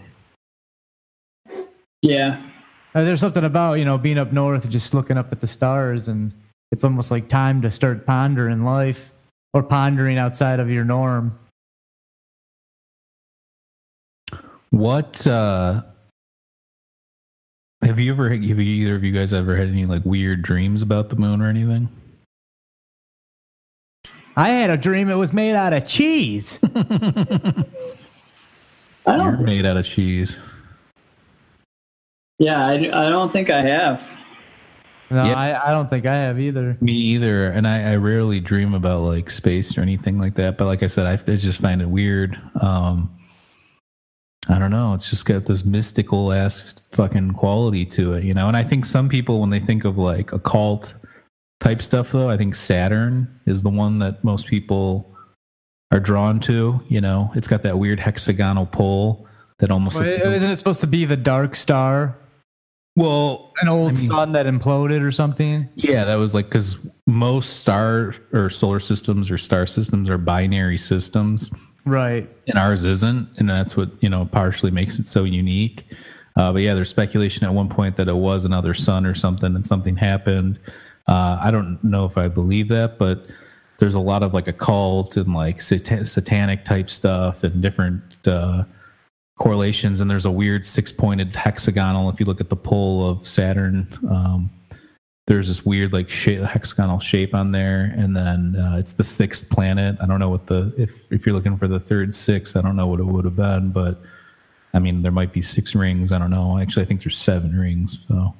Yeah. 2.03 2.41
Uh, 2.93 3.03
there's 3.03 3.21
something 3.21 3.45
about 3.45 3.75
you 3.75 3.85
know 3.85 3.97
being 3.97 4.19
up 4.19 4.31
north, 4.31 4.63
and 4.63 4.71
just 4.71 4.93
looking 4.93 5.17
up 5.17 5.31
at 5.31 5.41
the 5.41 5.47
stars, 5.47 6.07
and 6.07 6.31
it's 6.71 6.83
almost 6.83 7.09
like 7.09 7.27
time 7.27 7.61
to 7.63 7.71
start 7.71 8.05
pondering 8.05 8.63
life 8.63 9.11
or 9.53 9.63
pondering 9.63 10.17
outside 10.17 10.59
of 10.59 10.69
your 10.69 10.83
norm. 10.83 11.37
What 14.69 15.25
uh 15.25 15.83
have 17.83 17.99
you 17.99 18.11
ever 18.13 18.29
have 18.29 18.43
you, 18.43 18.55
either 18.55 18.95
of 18.95 19.03
you 19.03 19.11
guys 19.11 19.33
ever 19.33 19.55
had 19.55 19.69
any 19.69 19.85
like 19.85 20.03
weird 20.05 20.41
dreams 20.41 20.81
about 20.81 21.09
the 21.09 21.15
moon 21.15 21.41
or 21.41 21.49
anything? 21.49 21.89
I 24.35 24.49
had 24.49 24.69
a 24.71 24.77
dream 24.77 25.09
it 25.09 25.15
was 25.15 25.31
made 25.31 25.53
out 25.53 25.73
of 25.73 25.87
cheese. 25.87 26.59
I 29.05 29.15
You're 29.15 29.37
made 29.37 29.65
out 29.65 29.77
of 29.77 29.85
cheese. 29.85 30.37
Yeah, 32.43 32.65
I, 32.65 32.73
I 33.07 33.09
don't 33.09 33.31
think 33.31 33.49
I 33.49 33.61
have. 33.61 34.09
No, 35.09 35.23
Yeah. 35.25 35.33
I, 35.35 35.69
I 35.69 35.71
don't 35.71 35.89
think 35.89 36.05
I 36.05 36.15
have 36.15 36.39
either. 36.39 36.77
Me 36.81 36.91
either, 36.93 37.47
and 37.47 37.67
I, 37.67 37.91
I 37.91 37.95
rarely 37.97 38.39
dream 38.39 38.73
about 38.73 39.01
like 39.01 39.29
space 39.29 39.77
or 39.77 39.81
anything 39.81 40.19
like 40.19 40.35
that. 40.35 40.57
But 40.57 40.65
like 40.65 40.83
I 40.83 40.87
said, 40.87 41.05
I, 41.05 41.13
I 41.31 41.35
just 41.35 41.61
find 41.61 41.81
it 41.81 41.87
weird. 41.89 42.39
Um, 42.59 43.15
I 44.49 44.59
don't 44.59 44.71
know. 44.71 44.93
It's 44.93 45.09
just 45.09 45.25
got 45.25 45.45
this 45.45 45.63
mystical 45.63 46.33
ass 46.33 46.73
fucking 46.91 47.31
quality 47.31 47.85
to 47.87 48.13
it, 48.15 48.23
you 48.25 48.33
know. 48.33 48.47
And 48.49 48.57
I 48.57 48.63
think 48.63 48.83
some 48.85 49.07
people, 49.07 49.39
when 49.39 49.51
they 49.51 49.59
think 49.59 49.85
of 49.85 49.97
like 49.97 50.33
occult 50.33 50.93
type 51.61 51.81
stuff, 51.81 52.11
though, 52.11 52.29
I 52.29 52.35
think 52.35 52.55
Saturn 52.55 53.39
is 53.45 53.61
the 53.63 53.69
one 53.69 53.99
that 53.99 54.21
most 54.23 54.47
people 54.47 55.15
are 55.91 55.99
drawn 56.01 56.39
to. 56.41 56.81
You 56.89 56.99
know, 57.01 57.31
it's 57.35 57.47
got 57.47 57.61
that 57.63 57.79
weird 57.79 57.99
hexagonal 58.01 58.65
pole 58.65 59.27
that 59.59 59.71
almost 59.71 59.95
Well, 59.95 60.05
looks 60.07 60.15
like 60.19 60.25
a- 60.25 60.35
isn't 60.35 60.51
it 60.51 60.57
supposed 60.57 60.81
to 60.81 60.87
be 60.87 61.05
the 61.05 61.15
dark 61.17 61.55
star, 61.55 62.17
well, 62.95 63.51
an 63.61 63.69
old 63.69 63.89
I 63.91 63.93
mean- 63.93 64.07
sun 64.07 64.31
that 64.33 64.45
imploded 64.45 65.01
or 65.01 65.11
something? 65.11 65.67
Yeah, 65.75 66.05
that 66.05 66.15
was 66.15 66.33
like 66.33 66.45
because 66.45 66.77
most 67.05 67.57
star 67.57 68.15
or 68.31 68.49
solar 68.49 68.79
systems 68.79 69.31
or 69.31 69.37
star 69.37 69.65
systems 69.65 70.09
are 70.09 70.17
binary 70.17 70.77
systems, 70.77 71.49
Right. 71.85 72.29
and 72.47 72.57
ours 72.57 72.85
isn't, 72.85 73.29
and 73.37 73.49
that's 73.49 73.75
what 73.75 73.89
you 74.01 74.09
know 74.09 74.25
partially 74.25 74.71
makes 74.71 74.99
it 74.99 75.07
so 75.07 75.23
unique. 75.23 75.85
Uh, 76.35 76.51
but 76.51 76.61
yeah, 76.61 76.73
there's 76.73 76.89
speculation 76.89 77.45
at 77.45 77.53
one 77.53 77.69
point 77.69 77.95
that 77.97 78.07
it 78.07 78.15
was 78.15 78.43
another 78.45 78.73
sun 78.73 79.05
or 79.05 79.13
something, 79.13 79.55
and 79.55 79.65
something 79.65 79.97
happened. 79.97 80.59
Uh, 81.07 81.37
I 81.41 81.51
don't 81.51 81.83
know 81.83 82.05
if 82.05 82.17
I 82.17 82.27
believe 82.27 82.69
that, 82.69 82.97
but 82.97 83.27
there's 83.79 83.93
a 83.95 83.99
lot 83.99 84.23
of 84.23 84.33
like 84.33 84.47
occult 84.47 85.17
and 85.17 85.33
like 85.33 85.61
sat- 85.61 86.07
satanic 86.07 86.63
type 86.63 86.89
stuff 86.89 87.43
and 87.43 87.61
different 87.61 88.25
uh, 88.27 88.63
correlations. 89.37 89.99
And 89.99 90.09
there's 90.09 90.25
a 90.25 90.31
weird 90.31 90.65
six 90.65 90.91
pointed 90.91 91.35
hexagonal. 91.35 92.09
If 92.09 92.19
you 92.19 92.25
look 92.25 92.41
at 92.41 92.49
the 92.49 92.55
pole 92.55 93.09
of 93.09 93.27
Saturn, 93.27 93.87
um, 94.09 94.49
there's 95.27 95.47
this 95.47 95.65
weird 95.65 95.93
like 95.93 96.09
hexagonal 96.11 96.99
shape 96.99 97.33
on 97.33 97.51
there, 97.51 97.93
and 97.95 98.15
then 98.15 98.55
uh, 98.57 98.75
it's 98.77 98.93
the 98.93 99.05
sixth 99.05 99.49
planet. 99.49 99.95
I 100.01 100.05
don't 100.05 100.19
know 100.19 100.29
what 100.29 100.47
the 100.47 100.73
if 100.77 101.11
if 101.11 101.25
you're 101.25 101.33
looking 101.33 101.57
for 101.57 101.67
the 101.67 101.79
third 101.79 102.13
six, 102.13 102.55
I 102.55 102.61
don't 102.61 102.75
know 102.75 102.87
what 102.87 102.99
it 102.99 103.05
would 103.05 103.23
have 103.23 103.37
been, 103.37 103.71
but 103.71 104.01
I 104.73 104.79
mean 104.79 105.01
there 105.01 105.13
might 105.13 105.31
be 105.31 105.41
six 105.41 105.75
rings. 105.75 106.11
I 106.11 106.17
don't 106.19 106.31
know. 106.31 106.57
Actually, 106.57 106.83
I 106.83 106.85
think 106.87 107.03
there's 107.03 107.17
seven 107.17 107.57
rings. 107.57 107.99
So, 108.09 108.33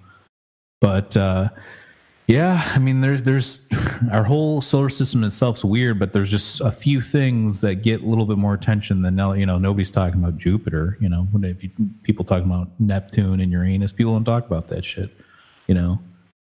but 0.82 1.16
uh, 1.16 1.50
yeah, 2.28 2.72
I 2.74 2.80
mean 2.80 3.02
there's 3.02 3.24
there's 3.24 3.60
our 4.12 4.24
whole 4.24 4.62
solar 4.62 4.90
system 4.90 5.24
itself's 5.26 5.64
weird, 5.64 6.00
but 6.00 6.14
there's 6.14 6.32
just 6.32 6.62
a 6.62 6.72
few 6.72 7.02
things 7.02 7.60
that 7.62 7.76
get 7.76 8.02
a 8.02 8.06
little 8.06 8.26
bit 8.26 8.38
more 8.38 8.54
attention 8.54 9.02
than 9.02 9.16
now. 9.16 9.34
You 9.34 9.46
know, 9.46 9.58
nobody's 9.58 9.92
talking 9.92 10.24
about 10.24 10.38
Jupiter. 10.38 10.98
You 11.02 11.10
know, 11.10 11.28
when 11.32 11.44
you, 11.44 11.70
people 12.04 12.24
talking 12.24 12.50
about 12.50 12.70
Neptune 12.80 13.42
and 13.42 13.52
Uranus, 13.52 13.92
people 13.92 14.14
don't 14.14 14.24
talk 14.24 14.46
about 14.46 14.68
that 14.70 14.86
shit. 14.86 15.12
You 15.68 15.76
know, 15.76 16.00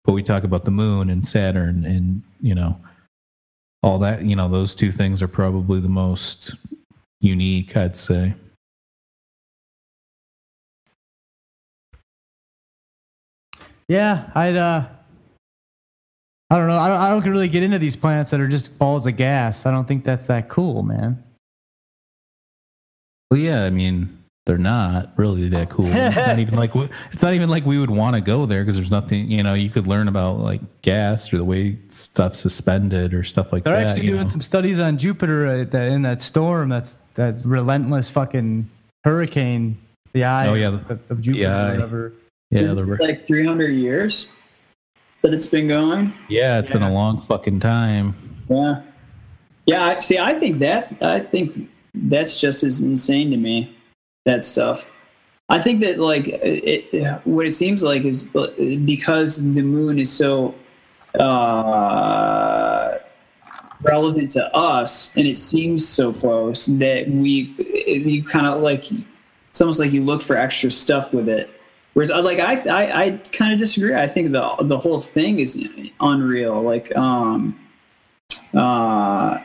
but 0.05 0.13
we 0.13 0.23
talk 0.23 0.45
about 0.45 0.65
the 0.65 0.71
moon 0.71 1.11
and 1.11 1.27
Saturn 1.27 1.85
and 1.85 2.23
you 2.41 2.55
know 2.55 2.81
all 3.83 3.99
that. 3.99 4.25
You 4.25 4.37
know, 4.37 4.49
those 4.49 4.75
two 4.75 4.91
things 4.91 5.21
are 5.21 5.29
probably 5.29 5.81
the 5.81 5.89
most 5.89 6.55
unique, 7.21 7.77
I'd 7.77 7.97
say. 7.97 8.35
Yeah, 13.87 14.31
I'd. 14.35 14.57
uh 14.57 14.87
I 16.51 16.57
don't 16.57 16.69
know. 16.69 16.79
I 16.79 16.89
don't, 16.89 17.01
I 17.01 17.11
don't 17.11 17.29
really 17.31 17.49
get 17.49 17.63
into 17.63 17.79
these 17.79 17.97
planets 17.97 18.31
that 18.31 18.41
are 18.41 18.49
just 18.49 18.77
balls 18.79 19.07
of 19.07 19.17
gas. 19.17 19.67
I 19.67 19.71
don't 19.71 19.87
think 19.87 20.05
that's 20.05 20.27
that 20.29 20.49
cool, 20.49 20.83
man. 20.83 21.23
Well, 23.31 23.39
yeah, 23.39 23.65
I 23.65 23.71
mean, 23.71 24.19
they're 24.47 24.57
not 24.57 25.13
really 25.17 25.51
that 25.51 25.69
cool. 25.69 25.85
It's 25.87 26.17
not 26.17 26.39
even 26.39 26.55
like 26.55 26.75
we- 26.75 26.89
it's 27.13 27.23
not 27.23 27.35
even 27.35 27.51
like 27.51 27.67
we 27.67 27.79
would 27.79 27.91
want 27.91 28.15
to 28.15 28.23
go 28.23 28.47
there 28.47 28.63
because 28.63 28.77
there's 28.77 28.91
nothing. 28.91 29.31
You 29.31 29.43
know, 29.43 29.53
you 29.53 29.69
could 29.69 29.87
learn 29.87 30.09
about 30.09 30.39
like 30.39 30.63
gas 30.81 31.31
or 31.35 31.37
the 31.37 31.45
way 31.45 31.77
stuff's 31.89 32.39
suspended 32.39 33.13
or 33.13 33.25
stuff 33.25 33.53
like 33.53 33.65
that. 33.65 33.71
They're 33.71 33.87
actually 33.87 34.07
doing 34.07 34.23
know. 34.23 34.27
some 34.27 34.41
studies 34.41 34.81
on 34.81 34.97
Jupiter 34.97 35.47
uh, 35.47 35.65
that, 35.65 35.89
in 35.89 36.01
that 36.03 36.23
storm. 36.23 36.71
That's 36.71 36.97
that 37.15 37.45
relentless 37.45 38.09
fucking 38.09 38.71
hurricane. 39.05 39.77
The 40.15 40.25
eye. 40.25 40.47
Oh, 40.47 40.55
yeah, 40.55 40.69
of, 40.69 40.91
of 41.11 41.21
Jupiter. 41.21 41.45
the 41.47 41.55
eye. 41.55 41.69
or 41.69 41.73
whatever. 41.73 42.13
yeah, 42.51 42.61
Is 42.61 42.73
it 42.73 42.87
like 43.01 43.27
300 43.27 43.69
years 43.69 44.29
that 45.23 45.35
it's 45.35 45.47
been 45.47 45.69
going? 45.69 46.13
yeah, 46.29 46.59
it's 46.59 46.71
been 46.71 46.83
a 46.83 46.93
long 46.93 47.21
fucking 47.23 47.61
time. 47.61 48.15
Yeah. 48.49 48.83
Yeah. 49.67 49.85
I- 49.87 49.99
See, 49.99 50.19
I 50.19 50.39
think 50.39 50.59
that 50.61 51.03
I 51.03 51.21
think 51.21 51.69
that's 51.95 52.41
just 52.41 52.63
as 52.63 52.81
insane 52.81 53.31
to 53.31 53.37
me. 53.37 53.75
That 54.25 54.45
stuff. 54.45 54.89
I 55.49 55.59
think 55.61 55.81
that 55.81 55.99
like 55.99 56.29
it, 56.29 57.25
what 57.27 57.47
it 57.47 57.53
seems 57.53 57.83
like 57.83 58.05
is 58.05 58.29
because 58.85 59.37
the 59.55 59.63
moon 59.63 59.99
is 59.99 60.13
so 60.13 60.55
uh, 61.19 62.99
relevant 63.83 64.31
to 64.33 64.55
us, 64.55 65.15
and 65.17 65.27
it 65.27 65.37
seems 65.37 65.87
so 65.89 66.13
close 66.13 66.67
that 66.67 67.09
we 67.09 67.55
you 67.87 68.23
kind 68.25 68.47
of 68.47 68.61
like 68.63 68.85
it's 69.51 69.61
almost 69.61 69.81
like 69.81 69.93
you 69.93 70.03
look 70.03 70.21
for 70.23 70.37
extra 70.37 70.71
stuff 70.71 71.13
with 71.15 71.29
it. 71.29 71.49
Whereas, 71.99 72.13
uh, 72.13 72.23
like 72.23 72.39
I, 72.39 72.55
I, 72.71 73.03
I 73.07 73.11
kind 73.33 73.53
of 73.53 73.59
disagree. 73.59 73.93
I 73.93 74.07
think 74.07 74.31
the 74.31 74.55
the 74.61 74.79
whole 74.79 75.01
thing 75.01 75.41
is 75.41 75.61
unreal. 75.99 76.63
Like, 76.63 76.97
um, 76.97 77.59
uh, 78.55 79.39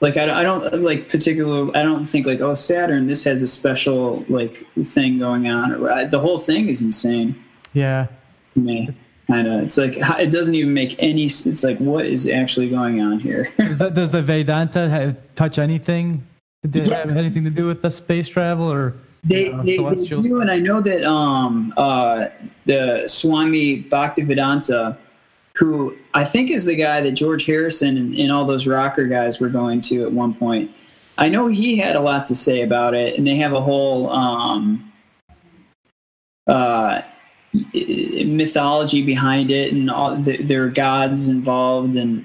like 0.00 0.16
I, 0.16 0.24
don't- 0.24 0.36
I 0.36 0.44
don't 0.44 0.80
like 0.84 1.08
particular. 1.08 1.76
I 1.76 1.82
don't 1.82 2.04
think 2.04 2.24
like 2.24 2.40
oh 2.40 2.54
Saturn, 2.54 3.06
this 3.06 3.24
has 3.24 3.42
a 3.42 3.48
special 3.48 4.24
like 4.28 4.64
thing 4.84 5.18
going 5.18 5.48
on. 5.48 5.72
Or 5.72 5.90
I, 5.90 6.04
the 6.04 6.20
whole 6.20 6.38
thing 6.38 6.68
is 6.68 6.82
insane 6.82 7.34
Yeah. 7.72 8.06
to 8.54 8.60
me. 8.60 8.90
Kind 9.26 9.48
of, 9.48 9.64
it's 9.64 9.76
like 9.76 9.96
it 9.96 10.30
doesn't 10.30 10.54
even 10.54 10.72
make 10.72 10.94
any. 11.00 11.24
It's 11.24 11.64
like 11.64 11.78
what 11.78 12.06
is 12.06 12.28
actually 12.28 12.70
going 12.70 13.02
on 13.02 13.18
here? 13.18 13.52
Does, 13.58 13.78
that, 13.78 13.94
does 13.94 14.10
the 14.10 14.22
Vedanta 14.22 14.88
have, 14.88 15.16
touch 15.34 15.58
anything? 15.58 16.24
Did 16.62 16.86
it 16.86 16.90
Yeah. 16.90 16.98
have 16.98 17.16
anything 17.16 17.42
to 17.42 17.50
do 17.50 17.66
with 17.66 17.82
the 17.82 17.90
space 17.90 18.28
travel 18.28 18.72
or? 18.72 18.94
They, 19.24 19.50
uh, 19.50 19.62
they, 19.62 19.76
they 19.76 20.04
do, 20.04 20.40
and 20.40 20.50
I 20.50 20.58
know 20.58 20.80
that 20.80 21.02
um, 21.04 21.74
uh, 21.76 22.28
the 22.66 23.04
Swami 23.06 23.82
Bhaktivedanta, 23.82 24.96
who 25.54 25.96
I 26.14 26.24
think 26.24 26.50
is 26.50 26.64
the 26.64 26.76
guy 26.76 27.00
that 27.00 27.12
George 27.12 27.44
Harrison 27.44 27.96
and, 27.96 28.14
and 28.14 28.30
all 28.30 28.44
those 28.44 28.66
rocker 28.66 29.06
guys 29.06 29.40
were 29.40 29.48
going 29.48 29.80
to 29.82 30.04
at 30.04 30.12
one 30.12 30.34
point. 30.34 30.70
I 31.18 31.28
know 31.28 31.48
he 31.48 31.76
had 31.76 31.96
a 31.96 32.00
lot 32.00 32.26
to 32.26 32.34
say 32.34 32.62
about 32.62 32.94
it, 32.94 33.18
and 33.18 33.26
they 33.26 33.34
have 33.36 33.52
a 33.52 33.60
whole 33.60 34.08
um, 34.10 34.92
uh, 36.46 37.02
mythology 37.74 39.02
behind 39.02 39.50
it, 39.50 39.72
and 39.72 39.90
all 39.90 40.16
the, 40.16 40.36
there 40.42 40.62
are 40.64 40.68
gods 40.68 41.28
involved, 41.28 41.96
and 41.96 42.24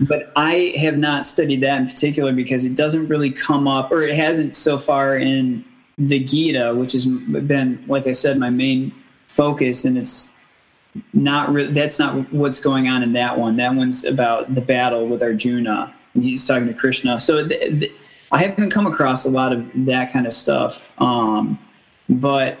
but 0.00 0.32
I 0.36 0.74
have 0.78 0.96
not 0.96 1.26
studied 1.26 1.60
that 1.60 1.80
in 1.80 1.86
particular 1.86 2.32
because 2.32 2.64
it 2.64 2.76
doesn't 2.76 3.08
really 3.08 3.30
come 3.30 3.68
up, 3.68 3.92
or 3.92 4.02
it 4.02 4.16
hasn't 4.16 4.56
so 4.56 4.78
far 4.78 5.18
in 5.18 5.64
the 6.00 6.18
Gita, 6.20 6.74
which 6.74 6.92
has 6.92 7.06
been, 7.06 7.84
like 7.86 8.06
I 8.06 8.12
said, 8.12 8.38
my 8.38 8.50
main 8.50 8.92
focus, 9.28 9.84
and 9.84 9.96
it's 9.98 10.30
not 11.12 11.52
really. 11.52 11.72
That's 11.72 11.98
not 11.98 12.32
what's 12.32 12.58
going 12.58 12.88
on 12.88 13.02
in 13.02 13.12
that 13.12 13.38
one. 13.38 13.56
That 13.56 13.74
one's 13.74 14.04
about 14.04 14.54
the 14.54 14.60
battle 14.60 15.06
with 15.06 15.22
Arjuna, 15.22 15.94
and 16.14 16.24
he's 16.24 16.44
talking 16.44 16.66
to 16.66 16.74
Krishna. 16.74 17.20
So 17.20 17.46
th- 17.46 17.80
th- 17.80 17.92
I 18.32 18.38
haven't 18.42 18.70
come 18.70 18.86
across 18.86 19.24
a 19.26 19.30
lot 19.30 19.52
of 19.52 19.64
that 19.86 20.12
kind 20.12 20.26
of 20.26 20.32
stuff, 20.32 20.90
um, 21.00 21.58
but 22.08 22.58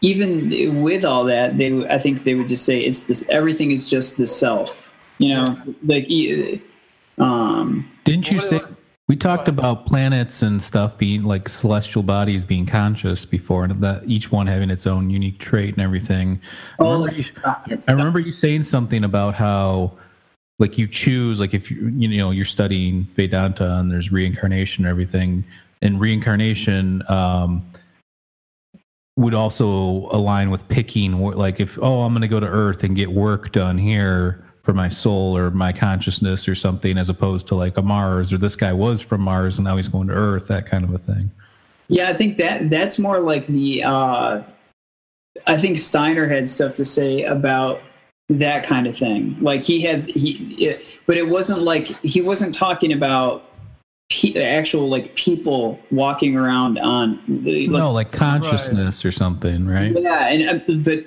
even 0.00 0.82
with 0.82 1.04
all 1.04 1.24
that, 1.24 1.58
they 1.58 1.84
I 1.88 1.98
think 1.98 2.22
they 2.22 2.34
would 2.34 2.48
just 2.48 2.64
say 2.64 2.78
it's 2.80 3.04
this. 3.04 3.26
Everything 3.28 3.70
is 3.72 3.88
just 3.90 4.16
the 4.18 4.26
self. 4.26 4.92
You 5.18 5.30
know, 5.34 5.56
like 5.84 6.08
e- 6.08 6.62
um, 7.18 7.90
Didn't 8.04 8.30
you 8.30 8.38
say 8.40 8.56
about- 8.58 8.76
we 9.08 9.16
talked 9.16 9.48
about 9.48 9.86
planets 9.86 10.42
and 10.42 10.62
stuff 10.62 10.98
being 10.98 11.22
like 11.22 11.48
celestial 11.48 12.02
bodies 12.02 12.44
being 12.44 12.66
conscious 12.66 13.24
before, 13.24 13.64
and 13.64 13.80
that 13.82 14.02
each 14.06 14.30
one 14.30 14.46
having 14.46 14.68
its 14.68 14.86
own 14.86 15.08
unique 15.08 15.38
trait 15.38 15.74
and 15.74 15.82
everything? 15.82 16.38
I 16.78 16.84
Oh, 16.84 16.92
remember, 16.92 17.14
you, 17.14 17.24
I 17.88 17.92
remember 17.92 18.20
you 18.20 18.32
saying 18.32 18.64
something 18.64 19.04
about 19.04 19.34
how, 19.34 19.92
like, 20.58 20.76
you 20.76 20.86
choose, 20.86 21.40
like, 21.40 21.54
if 21.54 21.70
you 21.70 21.88
you 21.88 22.18
know 22.18 22.30
you're 22.30 22.44
studying 22.44 23.08
Vedanta 23.16 23.78
and 23.78 23.90
there's 23.90 24.12
reincarnation 24.12 24.84
and 24.84 24.90
everything, 24.90 25.42
and 25.80 25.98
reincarnation 25.98 27.02
um, 27.08 27.66
would 29.16 29.32
also 29.32 30.08
align 30.12 30.50
with 30.50 30.68
picking, 30.68 31.18
like, 31.18 31.60
if 31.60 31.78
oh, 31.80 32.02
I'm 32.02 32.12
going 32.12 32.20
to 32.20 32.28
go 32.28 32.40
to 32.40 32.46
Earth 32.46 32.84
and 32.84 32.94
get 32.94 33.10
work 33.10 33.52
done 33.52 33.78
here 33.78 34.44
for 34.68 34.74
my 34.74 34.88
soul 34.88 35.34
or 35.34 35.50
my 35.50 35.72
consciousness 35.72 36.46
or 36.46 36.54
something, 36.54 36.98
as 36.98 37.08
opposed 37.08 37.46
to 37.46 37.54
like 37.54 37.78
a 37.78 37.82
Mars 37.82 38.34
or 38.34 38.36
this 38.36 38.54
guy 38.54 38.70
was 38.70 39.00
from 39.00 39.22
Mars 39.22 39.56
and 39.56 39.64
now 39.64 39.78
he's 39.78 39.88
going 39.88 40.08
to 40.08 40.12
Earth, 40.12 40.46
that 40.48 40.66
kind 40.66 40.84
of 40.84 40.92
a 40.92 40.98
thing. 40.98 41.30
Yeah, 41.88 42.10
I 42.10 42.12
think 42.12 42.36
that 42.36 42.68
that's 42.68 42.98
more 42.98 43.18
like 43.18 43.46
the. 43.46 43.82
Uh, 43.82 44.42
I 45.46 45.56
think 45.56 45.78
Steiner 45.78 46.28
had 46.28 46.50
stuff 46.50 46.74
to 46.74 46.84
say 46.84 47.22
about 47.22 47.80
that 48.28 48.62
kind 48.62 48.86
of 48.86 48.94
thing. 48.94 49.38
Like 49.40 49.64
he 49.64 49.80
had 49.80 50.06
he, 50.10 50.32
it, 50.62 51.00
but 51.06 51.16
it 51.16 51.26
wasn't 51.26 51.62
like 51.62 51.86
he 52.04 52.20
wasn't 52.20 52.54
talking 52.54 52.92
about 52.92 53.50
pe- 54.10 54.38
actual 54.38 54.90
like 54.90 55.14
people 55.14 55.80
walking 55.90 56.36
around 56.36 56.78
on. 56.78 57.18
no, 57.26 57.90
like 57.90 58.12
consciousness 58.12 59.02
or 59.02 59.12
something, 59.12 59.66
right? 59.66 59.94
yeah, 59.98 60.28
and 60.28 60.60
uh, 60.60 60.74
but 60.84 61.06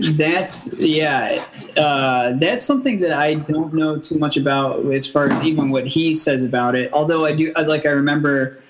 that's 0.00 0.72
yeah, 0.78 1.44
uh, 1.76 2.32
that's 2.38 2.64
something 2.64 3.00
that 3.00 3.12
I 3.12 3.34
don't 3.34 3.72
know 3.74 3.98
too 3.98 4.18
much 4.18 4.36
about 4.36 4.84
as 4.92 5.06
far 5.06 5.28
as 5.28 5.42
even 5.42 5.70
what 5.70 5.86
he 5.86 6.14
says 6.14 6.42
about 6.42 6.74
it. 6.74 6.92
Although 6.92 7.26
I 7.26 7.32
do, 7.32 7.52
like 7.66 7.86
I 7.86 7.90
remember, 7.90 8.62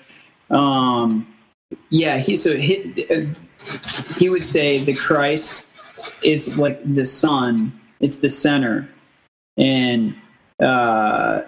um, 0.49 1.33
yeah, 1.89 2.17
he 2.17 2.35
so 2.35 2.55
he 2.55 3.05
uh, 3.09 3.25
he 4.17 4.29
would 4.29 4.43
say 4.43 4.83
the 4.83 4.93
Christ 4.93 5.65
is 6.23 6.57
like 6.57 6.79
the 6.95 7.05
sun; 7.05 7.79
it's 7.99 8.19
the 8.19 8.29
center, 8.29 8.89
and 9.57 10.15
uh, 10.59 11.41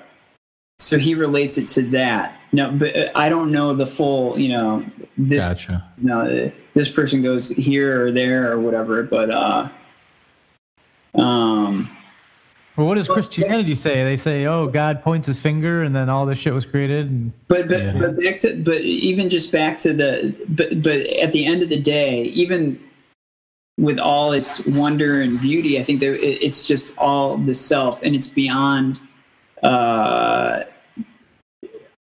so 0.79 0.97
he 0.97 1.15
relates 1.15 1.57
it 1.57 1.67
to 1.69 1.81
that. 1.83 2.39
No, 2.53 2.71
but 2.71 2.95
uh, 2.95 3.09
I 3.15 3.29
don't 3.29 3.51
know 3.51 3.73
the 3.73 3.87
full, 3.87 4.39
you 4.39 4.49
know, 4.49 4.85
this 5.17 5.49
Gotcha. 5.49 5.83
no, 5.97 6.21
uh, 6.21 6.51
this 6.75 6.87
person 6.89 7.21
goes 7.23 7.49
here 7.49 8.05
or 8.05 8.11
there 8.11 8.51
or 8.51 8.59
whatever. 8.59 9.01
But 9.03 9.31
uh, 9.31 9.69
um, 11.15 11.89
Well, 12.77 12.87
what 12.87 12.95
does 12.95 13.07
Christianity 13.07 13.73
say? 13.75 14.03
They 14.03 14.15
say, 14.17 14.45
"Oh, 14.45 14.67
God 14.67 15.01
points 15.01 15.27
His 15.27 15.39
finger, 15.39 15.83
and 15.83 15.95
then 15.95 16.09
all 16.09 16.25
this 16.27 16.37
shit 16.37 16.53
was 16.53 16.65
created." 16.65 17.07
And 17.09 17.31
but 17.47 17.67
but 17.69 17.83
Yeah. 17.83 17.93
but 17.99 18.17
back 18.21 18.37
to 18.39 18.55
but 18.63 18.81
even 18.81 19.29
just 19.29 19.51
back 19.51 19.79
to 19.81 19.91
the 19.93 20.35
but 20.49 20.81
but 20.83 21.01
at 21.17 21.31
the 21.31 21.45
end 21.45 21.63
of 21.63 21.69
the 21.69 21.79
day, 21.79 22.23
even 22.35 22.79
with 23.79 23.97
all 23.97 24.31
its 24.31 24.63
wonder 24.67 25.21
and 25.21 25.41
beauty, 25.41 25.79
I 25.79 25.83
think 25.83 25.99
there 25.99 26.13
it- 26.15 26.43
it's 26.43 26.67
just 26.67 26.95
all 26.99 27.37
the 27.37 27.55
self, 27.55 28.01
and 28.03 28.13
it's 28.15 28.27
beyond 28.27 28.99
uh, 29.63 30.63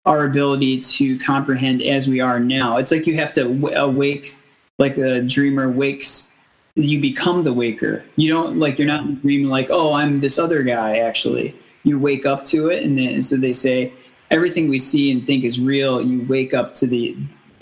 our 0.10 0.26
ability 0.26 0.80
to 0.80 1.20
comprehend 1.20 1.84
as 1.84 2.08
we 2.08 2.20
are 2.20 2.40
now. 2.40 2.78
It's 2.78 2.92
like 2.92 3.06
you 3.06 3.16
have 3.16 3.32
to 3.34 3.44
w- 3.44 3.76
awake, 3.78 4.36
like 4.80 4.98
a 4.98 5.22
dreamer 5.22 5.70
wakes. 5.70 6.30
You 6.74 7.00
become 7.00 7.44
the 7.44 7.54
waker. 7.54 8.04
You 8.16 8.34
don't 8.34 8.58
like 8.58 8.80
you're 8.80 8.88
not 8.88 9.22
dreaming 9.22 9.50
like, 9.50 9.68
oh, 9.70 9.94
I'm 9.94 10.20
this 10.20 10.40
other 10.40 10.64
guy. 10.64 10.98
Actually, 10.98 11.56
you 11.84 12.00
wake 12.00 12.26
up 12.26 12.44
to 12.46 12.70
it, 12.70 12.84
and 12.84 12.98
then 12.98 13.22
so 13.22 13.38
they 13.38 13.54
say 13.54 13.94
everything 14.32 14.68
we 14.68 14.80
see 14.80 15.12
and 15.12 15.24
think 15.24 15.44
is 15.44 15.60
real. 15.60 16.02
You 16.02 16.26
wake 16.28 16.56
up 16.56 16.74
to 16.76 16.88
the 16.88 17.16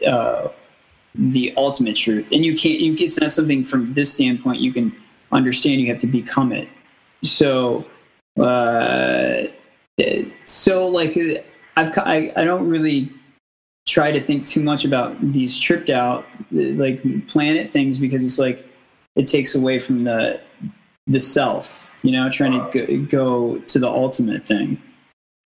uh, 0.05 0.47
the 1.15 1.53
ultimate 1.57 1.97
truth, 1.97 2.31
and 2.31 2.45
you 2.45 2.55
can't. 2.55 2.79
You 2.79 2.95
not 3.19 3.31
something 3.31 3.65
from 3.65 3.93
this 3.93 4.13
standpoint 4.13 4.61
you 4.61 4.71
can 4.71 4.95
understand. 5.33 5.81
You 5.81 5.87
have 5.87 5.99
to 5.99 6.07
become 6.07 6.53
it. 6.53 6.69
So, 7.23 7.85
uh, 8.39 9.47
so 10.45 10.87
like 10.87 11.17
I've 11.77 11.97
I, 11.97 12.33
I 12.35 12.43
don't 12.43 12.67
really 12.67 13.11
try 13.87 14.11
to 14.11 14.19
think 14.19 14.45
too 14.45 14.61
much 14.61 14.83
about 14.83 15.19
these 15.31 15.57
tripped 15.57 15.89
out 15.89 16.25
like 16.51 17.01
planet 17.27 17.71
things 17.71 17.97
because 17.97 18.25
it's 18.25 18.37
like 18.37 18.65
it 19.15 19.27
takes 19.27 19.55
away 19.55 19.79
from 19.79 20.03
the 20.03 20.41
the 21.07 21.21
self 21.21 21.87
you 22.01 22.11
know 22.11 22.29
trying 22.29 22.51
to 22.51 22.85
go, 22.85 23.05
go 23.05 23.59
to 23.59 23.79
the 23.79 23.87
ultimate 23.87 24.45
thing 24.45 24.77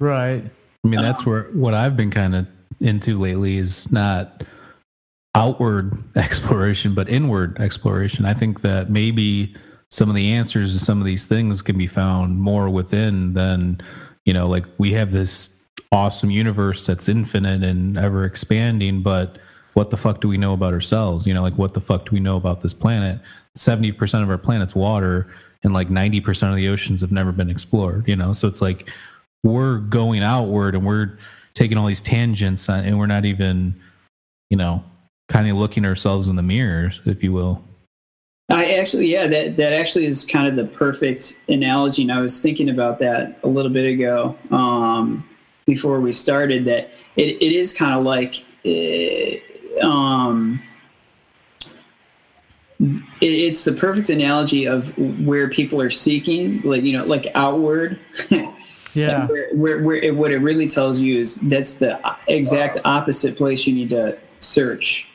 right, 0.01 0.43
I 0.83 0.87
mean, 0.87 1.01
that's 1.01 1.21
um, 1.21 1.25
where 1.27 1.43
what 1.53 1.73
I've 1.73 1.95
been 1.95 2.11
kind 2.11 2.35
of 2.35 2.47
into 2.79 3.19
lately 3.19 3.57
is 3.57 3.91
not 3.91 4.43
outward 5.35 6.03
exploration, 6.15 6.93
but 6.93 7.07
inward 7.07 7.59
exploration. 7.59 8.25
I 8.25 8.33
think 8.33 8.61
that 8.61 8.89
maybe 8.89 9.55
some 9.89 10.09
of 10.09 10.15
the 10.15 10.31
answers 10.33 10.73
to 10.73 10.83
some 10.83 10.99
of 10.99 11.05
these 11.05 11.27
things 11.27 11.61
can 11.61 11.77
be 11.77 11.87
found 11.87 12.39
more 12.39 12.69
within 12.69 13.33
than 13.33 13.81
you 14.25 14.33
know 14.33 14.47
like 14.47 14.65
we 14.77 14.93
have 14.93 15.11
this 15.11 15.49
awesome 15.91 16.31
universe 16.31 16.85
that's 16.85 17.09
infinite 17.09 17.63
and 17.63 17.97
ever 17.97 18.23
expanding 18.23 19.01
but 19.01 19.37
what 19.73 19.89
the 19.89 19.97
fuck 19.97 20.19
do 20.19 20.27
we 20.27 20.37
know 20.37 20.53
about 20.53 20.73
ourselves? 20.73 21.25
You 21.25 21.33
know 21.33 21.41
like 21.41 21.57
what 21.57 21.73
the 21.73 21.81
fuck 21.81 22.05
do 22.05 22.11
we 22.13 22.19
know 22.19 22.37
about 22.37 22.61
this 22.61 22.73
planet? 22.73 23.19
70% 23.57 24.23
of 24.23 24.29
our 24.29 24.37
planet's 24.37 24.75
water 24.75 25.31
and 25.63 25.73
like 25.73 25.89
90% 25.89 26.49
of 26.49 26.55
the 26.55 26.67
oceans 26.69 27.01
have 27.01 27.11
never 27.11 27.31
been 27.31 27.49
explored 27.49 28.07
you 28.07 28.15
know? 28.15 28.33
So 28.33 28.47
it's 28.47 28.61
like 28.61 28.89
we're 29.43 29.79
going 29.79 30.23
outward 30.23 30.75
and 30.75 30.85
we're 30.85 31.17
taking 31.53 31.77
all 31.77 31.87
these 31.87 32.01
tangents 32.01 32.69
and 32.69 32.97
we're 32.97 33.07
not 33.07 33.25
even 33.25 33.75
you 34.49 34.57
know 34.57 34.83
kind 35.29 35.49
of 35.49 35.57
looking 35.57 35.85
ourselves 35.85 36.27
in 36.27 36.35
the 36.35 36.43
mirrors 36.43 36.99
if 37.05 37.23
you 37.23 37.31
will. 37.31 37.63
I 38.49 38.73
actually, 38.73 39.07
yeah, 39.07 39.27
that 39.27 39.55
that 39.57 39.73
actually 39.73 40.05
is 40.05 40.25
kind 40.25 40.45
of 40.47 40.55
the 40.55 40.65
perfect 40.65 41.37
analogy, 41.47 42.01
and 42.01 42.11
I 42.11 42.19
was 42.19 42.39
thinking 42.41 42.69
about 42.69 42.99
that 42.99 43.39
a 43.43 43.47
little 43.47 43.71
bit 43.71 43.85
ago. 43.85 44.37
Um, 44.51 45.27
before 45.73 45.99
we 45.99 46.11
started. 46.11 46.65
That 46.65 46.91
it, 47.15 47.41
it 47.41 47.51
is 47.53 47.73
kind 47.73 47.95
of 47.95 48.03
like, 48.03 48.43
uh, 48.65 49.85
um, 49.85 50.61
it, 52.79 53.03
it's 53.21 53.63
the 53.63 53.73
perfect 53.73 54.09
analogy 54.09 54.65
of 54.65 54.97
where 55.25 55.49
people 55.49 55.81
are 55.81 55.89
seeking, 55.89 56.61
like 56.61 56.83
you 56.83 56.93
know, 56.93 57.05
like 57.05 57.27
outward. 57.35 57.99
Yeah. 58.93 59.25
where, 59.27 59.55
where, 59.55 59.81
where, 59.81 60.13
what 60.13 60.31
it 60.31 60.39
really 60.39 60.67
tells 60.67 60.99
you 60.99 61.21
is 61.21 61.35
that's 61.35 61.75
the 61.75 61.97
exact 62.27 62.77
opposite 62.83 63.37
place 63.37 63.65
you 63.65 63.73
need 63.73 63.89
to 63.91 64.17
search 64.41 65.07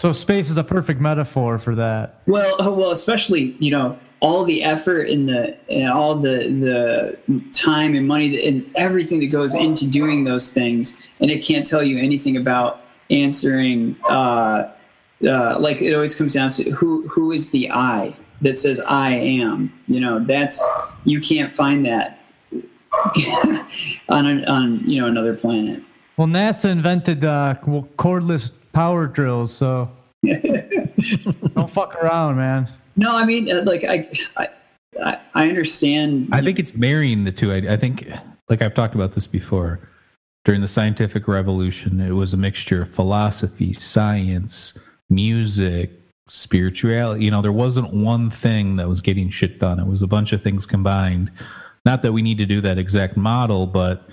so 0.00 0.12
space 0.12 0.48
is 0.48 0.56
a 0.56 0.64
perfect 0.64 0.98
metaphor 0.98 1.58
for 1.58 1.74
that. 1.74 2.22
Well, 2.26 2.54
uh, 2.62 2.72
well, 2.72 2.90
especially 2.90 3.54
you 3.58 3.70
know 3.70 3.98
all 4.20 4.44
the 4.44 4.62
effort 4.62 5.08
and 5.08 5.28
the 5.28 5.56
and 5.70 5.90
all 5.90 6.14
the 6.14 6.48
the 6.48 7.50
time 7.52 7.94
and 7.94 8.06
money 8.06 8.46
and 8.46 8.70
everything 8.76 9.20
that 9.20 9.28
goes 9.28 9.54
into 9.54 9.86
doing 9.86 10.24
those 10.24 10.52
things, 10.52 10.96
and 11.20 11.30
it 11.30 11.44
can't 11.44 11.66
tell 11.66 11.82
you 11.82 11.98
anything 11.98 12.36
about 12.36 12.82
answering. 13.10 13.96
Uh, 14.08 14.70
uh, 15.26 15.58
like 15.58 15.82
it 15.82 15.94
always 15.94 16.14
comes 16.14 16.34
down 16.34 16.48
to 16.50 16.70
who 16.70 17.06
who 17.08 17.32
is 17.32 17.50
the 17.50 17.70
I 17.70 18.14
that 18.40 18.58
says 18.58 18.80
I 18.80 19.12
am. 19.12 19.72
You 19.86 20.00
know, 20.00 20.18
that's 20.18 20.66
you 21.04 21.20
can't 21.20 21.54
find 21.54 21.84
that 21.86 22.20
on 24.08 24.26
an, 24.26 24.44
on 24.46 24.80
you 24.88 25.00
know 25.00 25.06
another 25.06 25.36
planet. 25.36 25.82
Well, 26.16 26.28
NASA 26.28 26.70
invented 26.70 27.24
uh, 27.24 27.54
cordless 27.64 28.50
power 28.72 29.06
drills, 29.06 29.54
so 29.54 29.90
don't 30.24 31.70
fuck 31.70 31.94
around, 31.96 32.36
man. 32.36 32.68
No, 32.96 33.16
I 33.16 33.24
mean, 33.24 33.50
uh, 33.50 33.62
like 33.64 33.84
I, 33.84 34.10
I, 35.02 35.18
I 35.34 35.48
understand. 35.48 36.28
I 36.32 36.42
think 36.42 36.58
it's 36.58 36.74
marrying 36.74 37.24
the 37.24 37.32
two. 37.32 37.52
I, 37.52 37.56
I 37.56 37.76
think, 37.76 38.10
like 38.48 38.62
I've 38.62 38.74
talked 38.74 38.94
about 38.94 39.12
this 39.12 39.26
before, 39.26 39.88
during 40.44 40.60
the 40.60 40.68
scientific 40.68 41.28
revolution, 41.28 42.00
it 42.00 42.12
was 42.12 42.32
a 42.32 42.36
mixture 42.36 42.82
of 42.82 42.94
philosophy, 42.94 43.72
science, 43.74 44.74
music, 45.08 45.92
spirituality. 46.28 47.24
You 47.24 47.30
know, 47.30 47.42
there 47.42 47.52
wasn't 47.52 47.92
one 47.92 48.30
thing 48.30 48.76
that 48.76 48.88
was 48.88 49.00
getting 49.00 49.30
shit 49.30 49.58
done. 49.58 49.78
It 49.78 49.86
was 49.86 50.02
a 50.02 50.06
bunch 50.06 50.32
of 50.32 50.42
things 50.42 50.66
combined. 50.66 51.30
Not 51.84 52.02
that 52.02 52.12
we 52.12 52.22
need 52.22 52.38
to 52.38 52.46
do 52.46 52.60
that 52.60 52.78
exact 52.78 53.16
model, 53.16 53.66
but 53.66 54.08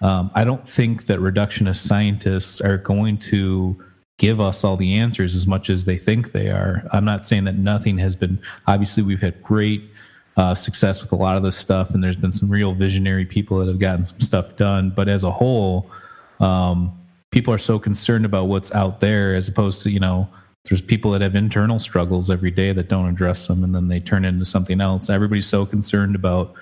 um, 0.00 0.30
I 0.34 0.44
don't 0.44 0.66
think 0.66 1.06
that 1.06 1.18
reductionist 1.18 1.86
scientists 1.86 2.60
are 2.60 2.78
going 2.78 3.18
to 3.18 3.82
give 4.20 4.38
us 4.38 4.64
all 4.64 4.76
the 4.76 4.96
answers 4.96 5.34
as 5.34 5.46
much 5.46 5.70
as 5.70 5.86
they 5.86 5.96
think 5.96 6.32
they 6.32 6.50
are. 6.50 6.86
I'm 6.92 7.06
not 7.06 7.24
saying 7.24 7.44
that 7.44 7.56
nothing 7.56 7.96
has 7.98 8.14
been, 8.14 8.38
obviously, 8.66 9.02
we've 9.02 9.22
had 9.22 9.42
great 9.42 9.82
uh, 10.36 10.54
success 10.54 11.00
with 11.00 11.10
a 11.10 11.16
lot 11.16 11.38
of 11.38 11.42
this 11.42 11.56
stuff, 11.56 11.94
and 11.94 12.04
there's 12.04 12.16
been 12.16 12.30
some 12.30 12.50
real 12.50 12.74
visionary 12.74 13.24
people 13.24 13.58
that 13.58 13.66
have 13.66 13.78
gotten 13.78 14.04
some 14.04 14.20
stuff 14.20 14.56
done. 14.56 14.90
But 14.90 15.08
as 15.08 15.24
a 15.24 15.30
whole, 15.30 15.90
um, 16.38 16.92
people 17.30 17.54
are 17.54 17.58
so 17.58 17.78
concerned 17.78 18.26
about 18.26 18.48
what's 18.48 18.70
out 18.72 19.00
there 19.00 19.34
as 19.34 19.48
opposed 19.48 19.80
to, 19.82 19.90
you 19.90 20.00
know, 20.00 20.28
there's 20.64 20.82
people 20.82 21.12
that 21.12 21.22
have 21.22 21.34
internal 21.34 21.78
struggles 21.78 22.28
every 22.28 22.50
day 22.50 22.74
that 22.74 22.90
don't 22.90 23.08
address 23.08 23.46
them 23.46 23.64
and 23.64 23.74
then 23.74 23.88
they 23.88 24.00
turn 24.00 24.26
into 24.26 24.44
something 24.44 24.82
else. 24.82 25.08
Everybody's 25.08 25.46
so 25.46 25.64
concerned 25.64 26.14
about, 26.14 26.52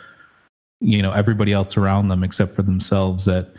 you 0.80 1.02
know, 1.02 1.10
everybody 1.10 1.52
else 1.52 1.76
around 1.76 2.06
them 2.06 2.22
except 2.22 2.54
for 2.54 2.62
themselves 2.62 3.24
that 3.24 3.52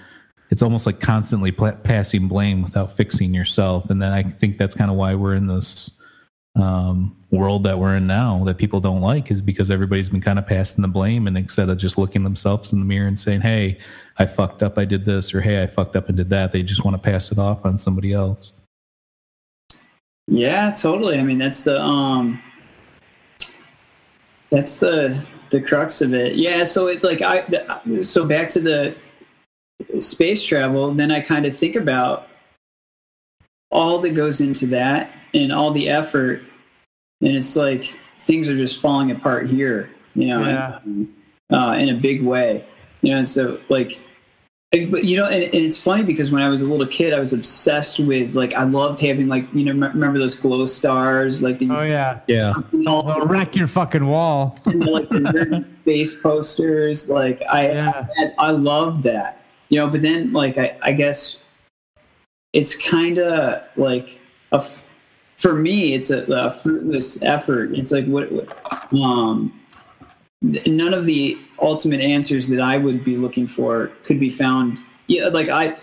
it's 0.49 0.61
almost 0.61 0.85
like 0.85 0.99
constantly 0.99 1.51
pl- 1.51 1.77
passing 1.83 2.27
blame 2.27 2.61
without 2.61 2.91
fixing 2.91 3.33
yourself. 3.33 3.89
And 3.89 4.01
then 4.01 4.11
I 4.11 4.23
think 4.23 4.57
that's 4.57 4.75
kind 4.75 4.89
of 4.89 4.97
why 4.97 5.13
we're 5.15 5.35
in 5.35 5.47
this 5.47 5.91
um, 6.55 7.15
world 7.31 7.63
that 7.63 7.77
we're 7.77 7.95
in 7.95 8.07
now 8.07 8.43
that 8.45 8.57
people 8.57 8.79
don't 8.79 9.01
like 9.01 9.29
is 9.29 9.41
because 9.41 9.69
everybody's 9.69 10.09
been 10.09 10.21
kind 10.21 10.39
of 10.39 10.47
passing 10.47 10.81
the 10.81 10.87
blame 10.87 11.27
and 11.27 11.37
instead 11.37 11.69
of 11.69 11.77
just 11.77 11.97
looking 11.97 12.23
themselves 12.23 12.73
in 12.73 12.79
the 12.79 12.85
mirror 12.85 13.07
and 13.07 13.17
saying, 13.17 13.41
Hey, 13.41 13.77
I 14.17 14.25
fucked 14.25 14.63
up. 14.63 14.77
I 14.77 14.85
did 14.85 15.05
this 15.05 15.33
or, 15.33 15.41
Hey, 15.41 15.61
I 15.61 15.67
fucked 15.67 15.95
up 15.95 16.07
and 16.07 16.17
did 16.17 16.29
that. 16.31 16.51
They 16.51 16.63
just 16.63 16.83
want 16.83 16.95
to 16.95 17.09
pass 17.09 17.31
it 17.31 17.37
off 17.37 17.65
on 17.65 17.77
somebody 17.77 18.13
else. 18.13 18.51
Yeah, 20.27 20.71
totally. 20.71 21.17
I 21.19 21.23
mean, 21.23 21.37
that's 21.37 21.61
the, 21.61 21.79
um, 21.81 22.41
that's 24.49 24.77
the, 24.77 25.23
the 25.51 25.61
crux 25.61 26.01
of 26.01 26.13
it. 26.13 26.35
Yeah. 26.35 26.63
So 26.63 26.87
it 26.87 27.03
like, 27.03 27.21
I, 27.21 27.45
so 28.01 28.25
back 28.25 28.49
to 28.49 28.59
the, 28.59 28.95
space 29.99 30.43
travel, 30.43 30.93
then 30.93 31.11
I 31.11 31.19
kind 31.19 31.45
of 31.45 31.55
think 31.55 31.75
about 31.75 32.27
all 33.71 33.99
that 33.99 34.11
goes 34.11 34.41
into 34.41 34.65
that 34.67 35.11
and 35.33 35.51
all 35.51 35.71
the 35.71 35.89
effort. 35.89 36.41
And 37.21 37.35
it's 37.35 37.55
like 37.55 37.97
things 38.19 38.49
are 38.49 38.57
just 38.57 38.81
falling 38.81 39.11
apart 39.11 39.49
here, 39.49 39.89
you 40.15 40.27
know, 40.27 40.41
yeah. 40.41 40.79
and, 40.83 41.13
uh, 41.51 41.75
in 41.79 41.89
a 41.89 41.99
big 41.99 42.23
way. 42.23 42.65
You 43.01 43.11
know, 43.11 43.17
and 43.19 43.27
so 43.27 43.59
like, 43.69 43.99
but 44.71 45.03
you 45.03 45.17
know, 45.17 45.25
and, 45.25 45.43
and, 45.43 45.55
it's 45.55 45.79
funny 45.79 46.03
because 46.03 46.31
when 46.31 46.43
I 46.43 46.49
was 46.49 46.61
a 46.61 46.67
little 46.67 46.85
kid, 46.85 47.11
I 47.11 47.19
was 47.19 47.33
obsessed 47.33 47.99
with 47.99 48.35
like 48.35 48.53
I 48.53 48.65
loved 48.65 48.99
having 48.99 49.27
like 49.27 49.51
you 49.53 49.65
know 49.65 49.87
remember 49.87 50.19
those 50.19 50.35
glow 50.35 50.67
stars 50.67 51.41
like 51.41 51.57
the 51.57 51.71
oh 51.71 51.81
yeah 51.81 52.19
yeah 52.27 52.53
well, 52.71 53.25
wreck 53.25 53.55
your 53.55 53.65
fucking 53.65 54.05
wall 54.05 54.59
and, 54.65 54.85
like 54.85 55.09
the 55.09 55.65
space 55.81 56.19
posters 56.19 57.09
like 57.09 57.41
I 57.49 57.71
yeah. 57.71 58.07
I, 58.17 58.31
I 58.37 58.51
loved 58.51 59.01
that 59.03 59.38
you 59.69 59.77
know 59.77 59.89
but 59.89 60.01
then 60.01 60.31
like 60.33 60.57
i, 60.57 60.77
I 60.81 60.91
guess 60.91 61.37
it's 62.53 62.75
kind 62.75 63.17
of 63.17 63.61
like 63.75 64.19
a 64.51 64.63
for 65.37 65.53
me 65.53 65.93
it's 65.93 66.09
a, 66.09 66.23
a, 66.31 66.49
fruitless 66.49 67.21
effort 67.21 67.73
it's 67.73 67.91
like 67.91 68.05
what, 68.05 68.31
what 68.31 68.93
um 68.93 69.53
none 70.41 70.93
of 70.93 71.05
the 71.05 71.37
ultimate 71.61 72.01
answers 72.01 72.47
that 72.49 72.59
i 72.59 72.77
would 72.77 73.03
be 73.03 73.17
looking 73.17 73.47
for 73.47 73.91
could 74.03 74.19
be 74.19 74.29
found 74.29 74.79
yeah 75.07 75.27
like 75.27 75.49
i 75.49 75.77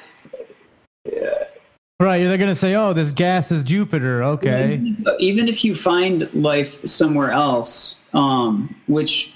Right, 1.99 2.25
they're 2.25 2.37
gonna 2.37 2.55
say, 2.55 2.75
"Oh, 2.75 2.93
this 2.93 3.11
gas 3.11 3.51
is 3.51 3.65
Jupiter." 3.65 4.23
Okay. 4.23 4.83
Even 5.19 5.49
if 5.49 5.65
you 5.65 5.75
find 5.75 6.29
life 6.35 6.85
somewhere 6.87 7.31
else, 7.31 7.97
um, 8.13 8.75
which 8.87 9.33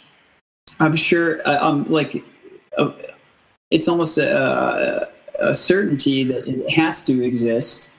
I'm 0.78 0.94
sure, 0.94 1.40
uh, 1.48 1.58
um, 1.66 1.86
like, 1.88 2.22
uh, 2.76 2.92
it's 3.70 3.88
almost 3.88 4.18
a, 4.18 5.08
a 5.38 5.54
certainty 5.54 6.24
that 6.24 6.46
it 6.46 6.70
has 6.70 7.04
to 7.04 7.24
exist, 7.24 7.90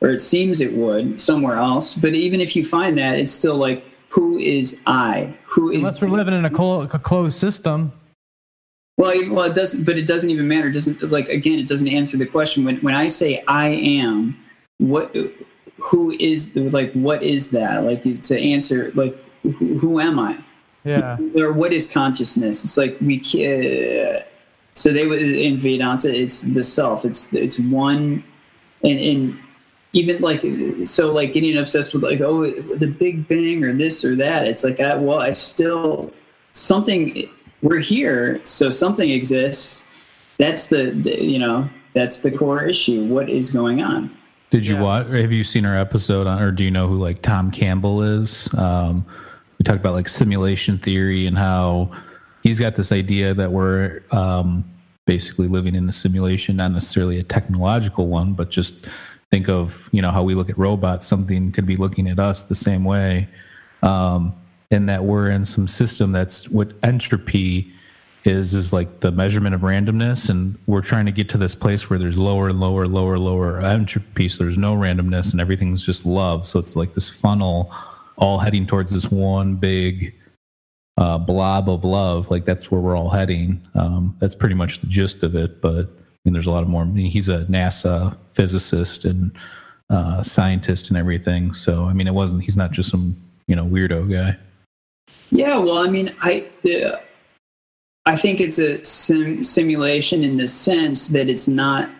or 0.00 0.10
it 0.10 0.20
seems 0.20 0.60
it 0.60 0.72
would 0.74 1.20
somewhere 1.20 1.56
else. 1.56 1.94
But 1.94 2.14
even 2.14 2.40
if 2.40 2.56
you 2.56 2.64
find 2.64 2.98
that, 2.98 3.18
it's 3.18 3.32
still 3.32 3.56
like, 3.56 3.84
who 4.08 4.38
is 4.38 4.80
I? 4.86 5.36
Who 5.46 5.70
is? 5.70 5.86
Unless 5.86 6.02
we're 6.02 6.08
living 6.08 6.34
in 6.34 6.44
a, 6.44 6.50
co- 6.50 6.82
a 6.82 6.98
closed 6.98 7.38
system. 7.38 7.92
Well, 8.96 9.32
well, 9.32 9.44
it 9.44 9.54
doesn't. 9.54 9.84
But 9.84 9.96
it 9.96 10.06
doesn't 10.06 10.30
even 10.30 10.48
matter. 10.48 10.68
It 10.68 10.72
doesn't 10.72 11.02
like 11.10 11.28
again. 11.28 11.58
It 11.58 11.66
doesn't 11.66 11.88
answer 11.88 12.16
the 12.16 12.26
question. 12.26 12.64
When 12.64 12.76
when 12.78 12.94
I 12.94 13.06
say 13.06 13.42
I 13.46 13.68
am, 13.68 14.36
what? 14.78 15.16
Who 15.78 16.10
is 16.18 16.54
like? 16.56 16.92
What 16.92 17.22
is 17.22 17.50
that? 17.52 17.84
Like 17.84 18.02
to 18.22 18.38
answer 18.38 18.92
like 18.94 19.16
who, 19.42 19.78
who 19.78 20.00
am 20.00 20.18
I? 20.18 20.36
Yeah. 20.84 21.18
Or 21.36 21.52
what 21.52 21.72
is 21.72 21.90
consciousness? 21.90 22.64
It's 22.64 22.76
like 22.76 22.98
we 23.00 23.18
can't 23.20 24.24
so 24.80 24.94
they 24.94 25.06
would 25.06 25.20
in 25.20 25.58
Vedanta, 25.58 26.08
it's 26.10 26.40
the 26.40 26.64
self. 26.64 27.04
It's 27.04 27.30
it's 27.34 27.58
one, 27.58 28.24
and, 28.82 28.98
and 28.98 29.38
even 29.92 30.22
like 30.22 30.42
so 30.84 31.12
like 31.12 31.34
getting 31.34 31.58
obsessed 31.58 31.92
with 31.92 32.02
like 32.02 32.22
oh 32.22 32.50
the 32.50 32.86
Big 32.86 33.28
Bang 33.28 33.62
or 33.62 33.74
this 33.74 34.02
or 34.06 34.16
that. 34.16 34.46
It's 34.46 34.64
like 34.64 34.80
I, 34.80 34.96
well 34.96 35.20
I 35.20 35.32
still 35.32 36.10
something. 36.52 37.28
We're 37.60 37.80
here, 37.80 38.40
so 38.44 38.70
something 38.70 39.10
exists. 39.10 39.84
That's 40.38 40.68
the, 40.68 40.92
the 40.92 41.22
you 41.22 41.38
know 41.38 41.68
that's 41.92 42.20
the 42.20 42.30
core 42.30 42.64
issue. 42.64 43.04
What 43.04 43.28
is 43.28 43.50
going 43.50 43.82
on? 43.82 44.16
Did 44.48 44.66
you 44.66 44.76
yeah. 44.76 44.82
watch? 44.82 45.08
Have 45.08 45.30
you 45.30 45.44
seen 45.44 45.66
our 45.66 45.76
episode 45.76 46.26
on, 46.26 46.40
or 46.40 46.52
do 46.52 46.64
you 46.64 46.70
know 46.70 46.88
who 46.88 46.98
like 46.98 47.20
Tom 47.20 47.50
Campbell 47.50 48.02
is? 48.02 48.48
Um, 48.54 49.04
we 49.58 49.64
talked 49.64 49.80
about 49.80 49.92
like 49.92 50.08
simulation 50.08 50.78
theory 50.78 51.26
and 51.26 51.36
how 51.36 51.90
he's 52.42 52.60
got 52.60 52.76
this 52.76 52.92
idea 52.92 53.34
that 53.34 53.52
we're 53.52 54.02
um, 54.10 54.64
basically 55.06 55.48
living 55.48 55.74
in 55.74 55.88
a 55.88 55.92
simulation, 55.92 56.56
not 56.56 56.72
necessarily 56.72 57.18
a 57.18 57.22
technological 57.22 58.06
one, 58.06 58.34
but 58.34 58.50
just 58.50 58.74
think 59.30 59.48
of 59.48 59.88
you 59.92 60.02
know 60.02 60.10
how 60.10 60.22
we 60.22 60.34
look 60.34 60.50
at 60.50 60.58
robots. 60.58 61.06
Something 61.06 61.52
could 61.52 61.66
be 61.66 61.76
looking 61.76 62.08
at 62.08 62.18
us 62.18 62.42
the 62.42 62.54
same 62.54 62.84
way. 62.84 63.28
Um, 63.82 64.34
and 64.70 64.88
that 64.88 65.04
we're 65.04 65.30
in 65.30 65.44
some 65.44 65.66
system 65.66 66.12
that's 66.12 66.48
what 66.48 66.72
entropy 66.82 67.72
is 68.24 68.54
is 68.54 68.72
like 68.72 69.00
the 69.00 69.10
measurement 69.10 69.54
of 69.54 69.62
randomness 69.62 70.28
and 70.28 70.58
we're 70.66 70.82
trying 70.82 71.06
to 71.06 71.12
get 71.12 71.28
to 71.28 71.38
this 71.38 71.54
place 71.54 71.88
where 71.88 71.98
there's 71.98 72.18
lower 72.18 72.50
and 72.50 72.60
lower 72.60 72.86
lower 72.86 73.18
lower 73.18 73.60
entropy 73.60 74.28
so 74.28 74.44
there's 74.44 74.58
no 74.58 74.74
randomness 74.74 75.32
and 75.32 75.40
everything's 75.40 75.84
just 75.84 76.04
love 76.04 76.46
so 76.46 76.58
it's 76.58 76.76
like 76.76 76.94
this 76.94 77.08
funnel 77.08 77.72
all 78.16 78.38
heading 78.38 78.66
towards 78.66 78.90
this 78.90 79.10
one 79.10 79.56
big 79.56 80.14
uh, 81.00 81.18
blob 81.18 81.68
of 81.68 81.82
love 81.84 82.30
like 82.30 82.44
that's 82.44 82.70
where 82.70 82.80
we're 82.80 82.96
all 82.96 83.10
heading. 83.10 83.60
Um, 83.74 84.16
that's 84.20 84.36
pretty 84.36 84.54
much 84.54 84.80
the 84.80 84.86
gist 84.86 85.24
of 85.24 85.34
it 85.34 85.60
but 85.60 85.86
i 85.86 86.22
mean 86.24 86.32
there's 86.32 86.46
a 86.46 86.50
lot 86.50 86.62
of 86.62 86.68
more. 86.68 86.82
I 86.82 86.86
mean, 86.86 87.10
he's 87.10 87.28
a 87.28 87.44
nasa 87.46 88.16
physicist 88.32 89.04
and 89.04 89.32
uh, 89.88 90.22
scientist 90.22 90.88
and 90.88 90.96
everything 90.96 91.52
so 91.52 91.86
i 91.86 91.92
mean 91.92 92.06
it 92.06 92.14
wasn't 92.14 92.44
he's 92.44 92.56
not 92.56 92.70
just 92.70 92.90
some 92.90 93.16
you 93.50 93.56
know 93.56 93.66
weirdo 93.66 94.08
guy. 94.10 94.38
Yeah, 95.30 95.58
well, 95.58 95.78
I 95.78 95.88
mean, 95.90 96.14
I 96.22 96.46
I 98.06 98.16
think 98.16 98.40
it's 98.40 98.58
a 98.58 98.82
sim- 98.84 99.42
simulation 99.42 100.22
in 100.22 100.36
the 100.36 100.46
sense 100.46 101.08
that 101.08 101.28
it's 101.28 101.48
not 101.48 101.90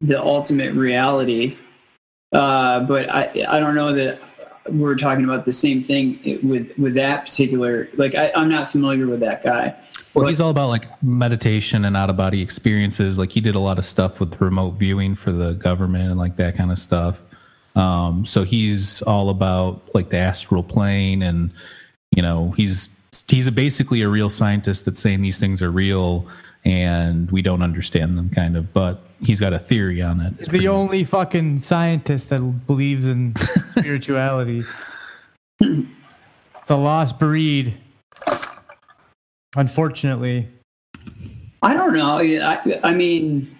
the 0.00 0.22
ultimate 0.22 0.72
reality. 0.74 1.56
Uh, 2.32 2.80
but 2.80 3.10
I 3.10 3.44
I 3.48 3.58
don't 3.58 3.74
know 3.74 3.92
that 3.92 4.20
we're 4.70 4.96
talking 4.96 5.24
about 5.24 5.44
the 5.44 5.52
same 5.52 5.82
thing 5.82 6.40
with 6.42 6.76
with 6.78 6.94
that 6.94 7.26
particular. 7.26 7.88
Like 7.96 8.14
I, 8.14 8.32
I'm 8.34 8.48
not 8.48 8.70
familiar 8.70 9.06
with 9.06 9.20
that 9.20 9.42
guy. 9.44 9.74
Well, 10.14 10.24
But- 10.24 10.28
he's 10.28 10.40
all 10.40 10.50
about 10.50 10.68
like 10.68 11.02
meditation 11.02 11.84
and 11.84 11.96
out 11.96 12.10
of 12.10 12.16
body 12.16 12.40
experiences. 12.40 13.18
Like 13.18 13.32
he 13.32 13.40
did 13.40 13.54
a 13.54 13.58
lot 13.58 13.78
of 13.78 13.84
stuff 13.84 14.20
with 14.20 14.40
remote 14.40 14.72
viewing 14.72 15.14
for 15.14 15.32
the 15.32 15.52
government 15.52 16.10
and 16.10 16.18
like 16.18 16.36
that 16.36 16.56
kind 16.56 16.70
of 16.70 16.78
stuff. 16.78 17.20
Um, 17.76 18.24
so 18.24 18.44
he's 18.44 19.02
all 19.02 19.30
about 19.30 19.94
like 19.94 20.10
the 20.10 20.18
astral 20.18 20.62
plane 20.62 21.22
and 21.22 21.50
you 22.12 22.22
know 22.22 22.52
he's 22.56 22.88
he's 23.28 23.46
a, 23.48 23.52
basically 23.52 24.02
a 24.02 24.08
real 24.08 24.30
scientist 24.30 24.84
that's 24.84 25.00
saying 25.00 25.22
these 25.22 25.38
things 25.38 25.60
are 25.60 25.70
real 25.70 26.26
and 26.64 27.30
we 27.30 27.42
don't 27.42 27.62
understand 27.62 28.16
them 28.16 28.30
kind 28.30 28.56
of 28.56 28.72
but 28.72 29.00
he's 29.24 29.40
got 29.40 29.52
a 29.52 29.58
theory 29.58 30.02
on 30.02 30.20
it 30.20 30.34
He's 30.38 30.48
the 30.48 30.68
only 30.68 31.04
fucking 31.04 31.60
scientist 31.60 32.28
that 32.30 32.66
believes 32.66 33.06
in 33.06 33.34
spirituality. 33.70 34.64
It's 35.60 36.70
a 36.70 36.76
lost 36.76 37.18
breed. 37.18 37.76
Unfortunately. 39.56 40.48
I 41.62 41.74
don't 41.74 41.94
know. 41.94 42.18
I, 42.18 42.80
I 42.82 42.92
mean, 42.92 43.56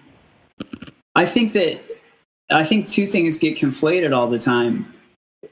I 1.15 1.25
think 1.25 1.53
that 1.53 1.79
I 2.51 2.63
think 2.63 2.87
two 2.87 3.07
things 3.07 3.37
get 3.37 3.57
conflated 3.57 4.15
all 4.15 4.29
the 4.29 4.37
time. 4.37 4.93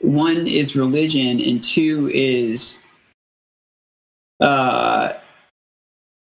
One 0.02 0.46
is 0.46 0.76
religion, 0.76 1.40
and 1.40 1.64
two 1.64 2.12
is 2.14 2.78
uh, 4.40 5.03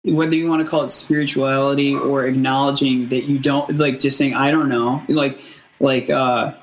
whether 0.05 0.35
you 0.35 0.49
want 0.49 0.65
to 0.65 0.69
call 0.69 0.85
it 0.85 0.91
spirituality 0.91 1.95
or 1.95 2.27
acknowledging 2.27 3.09
that 3.09 3.25
you 3.25 3.39
don't 3.39 3.77
like 3.77 4.01
just 4.01 4.17
saying 4.17 4.35
I 4.35 4.51
don't 4.51 4.69
know. 4.69 5.03
Like 5.09 5.41
like 5.79 6.09
uh, 6.11 6.55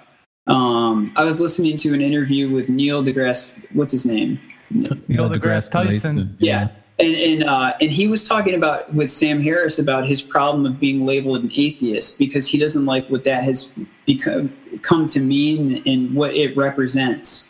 um, 0.48 1.12
I 1.16 1.24
was 1.24 1.40
listening 1.42 1.78
to 1.78 1.94
an 1.94 2.02
interview 2.02 2.50
with 2.50 2.70
Neil 2.70 3.04
deGrasse. 3.04 3.76
What's 3.76 3.92
his 3.92 4.06
name? 4.06 4.40
Neil 4.72 5.30
deGrasse 5.30 5.70
Tyson. 5.70 6.36
Yeah. 6.40 6.70
and 7.00 7.16
and 7.16 7.44
uh, 7.44 7.74
and 7.80 7.92
he 7.92 8.08
was 8.08 8.24
talking 8.24 8.56
about 8.56 8.92
with 8.94 9.12
Sam 9.12 9.42
Harris 9.42 9.78
about 9.78 10.08
his 10.08 10.22
problem 10.22 10.66
of 10.66 10.80
being 10.80 11.06
labeled 11.06 11.44
an 11.44 11.52
atheist 11.56 12.18
because 12.18 12.48
he 12.48 12.58
doesn't 12.58 12.86
like 12.86 13.08
what 13.10 13.24
that 13.26 13.44
has 13.44 13.72
become 14.06 14.56
come 14.82 15.06
to 15.08 15.20
mean 15.20 15.84
and 15.86 16.16
what 16.16 16.34
it 16.34 16.58
represents. 16.58 17.48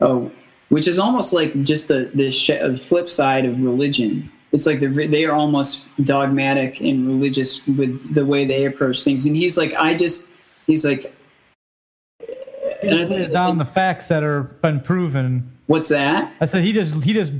Oh, 0.00 0.30
which 0.68 0.88
is 0.88 0.98
almost 0.98 1.32
like 1.32 1.52
just 1.62 1.88
the 1.88 2.10
the, 2.14 2.30
sh- 2.30 2.48
the 2.48 2.78
flip 2.78 3.08
side 3.08 3.44
of 3.44 3.60
religion. 3.60 4.30
It's 4.56 4.66
like 4.66 4.80
they're 4.80 5.06
they 5.06 5.24
are 5.26 5.34
almost 5.34 5.88
dogmatic 6.04 6.80
and 6.80 7.06
religious 7.06 7.64
with 7.66 8.14
the 8.14 8.24
way 8.24 8.46
they 8.46 8.64
approach 8.64 9.02
things. 9.02 9.26
And 9.26 9.36
he's 9.36 9.56
like, 9.58 9.74
I 9.74 9.94
just 9.94 10.26
he's 10.66 10.84
like, 10.84 11.14
He 12.20 12.26
and 12.82 12.94
I 12.94 12.96
just 12.98 13.08
think- 13.08 13.20
lays 13.20 13.28
down 13.32 13.58
the 13.58 13.64
facts 13.64 14.08
that 14.08 14.22
are 14.22 14.44
been 14.62 14.80
proven. 14.80 15.52
what's 15.66 15.90
that? 15.90 16.32
I 16.40 16.46
said 16.46 16.64
he 16.64 16.72
just 16.72 16.94
he 17.04 17.12
just 17.12 17.32